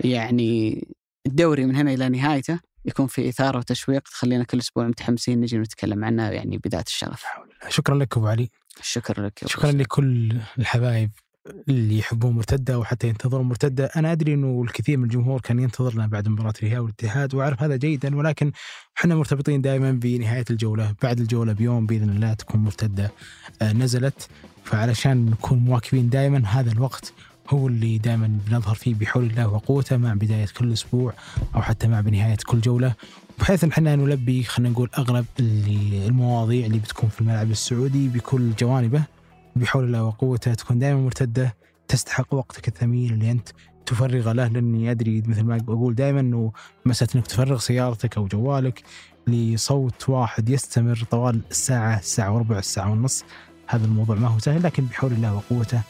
يعني 0.04 0.88
الدوري 1.26 1.64
من 1.64 1.76
هنا 1.76 1.94
إلى 1.94 2.08
نهايته 2.08 2.60
يكون 2.84 3.06
في 3.06 3.28
إثارة 3.28 3.58
وتشويق 3.58 4.02
تخلينا 4.02 4.44
كل 4.44 4.58
أسبوع 4.58 4.86
متحمسين 4.86 5.40
نجي 5.40 5.58
نتكلم 5.58 6.04
عنه 6.04 6.28
يعني 6.28 6.58
بدايه 6.58 6.84
الشغف. 6.86 7.24
شكرا 7.68 7.94
لك 7.94 8.16
أبو 8.16 8.26
علي 8.26 8.50
الشكر 8.80 9.22
لك 9.22 9.46
شكرا. 9.46 9.72
لكل 9.72 10.38
الحبايب 10.58 11.10
اللي 11.68 11.98
يحبون 11.98 12.32
مرتدة 12.32 12.78
وحتى 12.78 13.08
ينتظرون 13.08 13.46
مرتدة، 13.46 13.84
أنا 13.84 14.12
أدري 14.12 14.34
إنه 14.34 14.62
الكثير 14.62 14.96
من 14.96 15.04
الجمهور 15.04 15.40
كان 15.40 15.58
ينتظرنا 15.58 16.06
بعد 16.06 16.28
مباراة 16.28 16.52
الهلال 16.62 16.80
والاتحاد 16.80 17.34
وأعرف 17.34 17.62
هذا 17.62 17.76
جيدا 17.76 18.16
ولكن 18.16 18.52
إحنا 18.98 19.14
مرتبطين 19.14 19.62
دائما 19.62 19.92
بنهاية 19.92 20.44
الجولة، 20.50 20.94
بعد 21.02 21.20
الجولة 21.20 21.52
بيوم 21.52 21.86
بإذن 21.86 22.10
الله 22.10 22.34
تكون 22.34 22.60
مرتدة 22.60 23.12
آه، 23.62 23.72
نزلت 23.72 24.28
فعلشان 24.64 25.26
نكون 25.30 25.58
مواكبين 25.58 26.08
دائما 26.08 26.46
هذا 26.46 26.72
الوقت 26.72 27.12
هو 27.50 27.68
اللي 27.68 27.98
دائما 27.98 28.38
بنظهر 28.46 28.74
فيه 28.74 28.94
بحول 28.94 29.24
الله 29.24 29.48
وقوته 29.48 29.96
مع 29.96 30.14
بداية 30.14 30.46
كل 30.58 30.72
أسبوع 30.72 31.12
أو 31.54 31.62
حتى 31.62 31.88
مع 31.88 32.00
بنهاية 32.00 32.36
كل 32.46 32.60
جولة. 32.60 32.94
بحيث 33.38 33.64
ان 33.64 33.70
إحنا 33.70 33.96
نلبي 33.96 34.42
خلينا 34.42 34.72
نقول 34.72 34.90
أغلب 34.98 35.24
اللي 35.40 36.06
المواضيع 36.06 36.66
اللي 36.66 36.78
بتكون 36.78 37.08
في 37.08 37.20
الملعب 37.20 37.50
السعودي 37.50 38.08
بكل 38.08 38.54
جوانبه. 38.54 39.02
بحول 39.56 39.84
الله 39.84 40.04
وقوته 40.04 40.54
تكون 40.54 40.78
دائما 40.78 41.00
مرتدة 41.00 41.54
تستحق 41.88 42.34
وقتك 42.34 42.68
الثمين 42.68 43.12
اللي 43.12 43.30
أنت 43.30 43.48
تفرغ 43.86 44.32
له 44.32 44.46
لأني 44.46 44.90
أدري 44.90 45.22
مثل 45.26 45.42
ما 45.42 45.56
أقول 45.56 45.94
دائما 45.94 46.20
إنه 46.20 46.52
مساله 46.86 47.10
إنك 47.14 47.26
تفرغ 47.26 47.58
سيارتك 47.58 48.16
أو 48.16 48.26
جوالك 48.26 48.82
لصوت 49.26 50.08
واحد 50.08 50.48
يستمر 50.48 51.04
طوال 51.10 51.40
الساعة 51.50 51.98
الساعة 51.98 52.32
وربع 52.34 52.58
الساعة 52.58 52.90
ونص. 52.90 53.24
هذا 53.66 53.84
الموضوع 53.84 54.16
ما 54.16 54.28
هو 54.28 54.38
سهل 54.38 54.62
لكن 54.62 54.84
بحول 54.84 55.12
الله 55.12 55.34
وقوته 55.34 55.80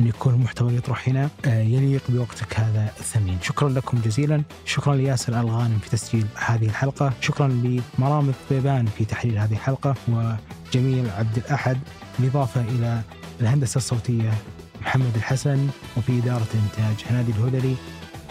أن 0.00 0.06
يكون 0.06 0.34
المحتوى 0.34 0.68
اللي 0.68 0.78
يطرح 0.78 1.08
هنا 1.08 1.30
آه، 1.44 1.62
يليق 1.62 2.02
بوقتك 2.08 2.60
هذا 2.60 2.92
الثمين. 3.00 3.38
شكرا 3.42 3.68
لكم 3.68 4.00
جزيلا. 4.04 4.42
شكرا 4.64 4.94
لياسر 4.94 5.40
الغانم 5.40 5.78
في 5.78 5.90
تسجيل 5.90 6.26
هذه 6.36 6.66
الحلقة. 6.66 7.12
شكرا 7.20 7.48
لمرام 7.48 8.28
الطيبان 8.28 8.86
في 8.86 9.04
تحرير 9.04 9.44
هذه 9.44 9.52
الحلقة. 9.52 9.94
وجميل 10.08 11.10
عبد 11.10 11.36
الأحد 11.36 11.78
بالإضافة 12.18 12.60
إلى 12.60 13.00
الهندسة 13.40 13.78
الصوتية 13.78 14.32
محمد 14.82 15.16
الحسن 15.16 15.68
وفي 15.96 16.18
إدارة 16.18 16.46
إنتاج 16.54 17.04
هنادي 17.10 17.32
الهذلي 17.32 17.74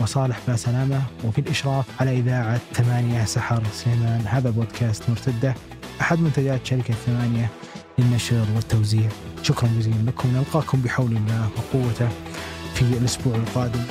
وصالح 0.01 0.39
باسلامه 0.47 1.01
وفي 1.23 1.41
الإشراف 1.41 1.85
على 2.01 2.19
إذاعة 2.19 2.59
ثمانية 2.73 3.25
سحر 3.25 3.63
سليمان 3.73 4.21
هذا 4.25 4.49
بودكاست 4.49 5.09
مرتدة. 5.09 5.55
أحد 6.01 6.19
منتجات 6.19 6.65
شركة 6.65 6.93
ثمانية. 6.93 7.49
للنشر 7.99 8.45
والتوزيع. 8.55 9.09
شكرا 9.43 9.69
جزيلا 9.79 10.01
لكم. 10.07 10.29
نلقاكم 10.35 10.81
بحول 10.81 11.17
الله 11.17 11.49
وقوته 11.57 12.09
في 12.75 12.81
الأسبوع 12.81 13.35
القادم. 13.35 13.83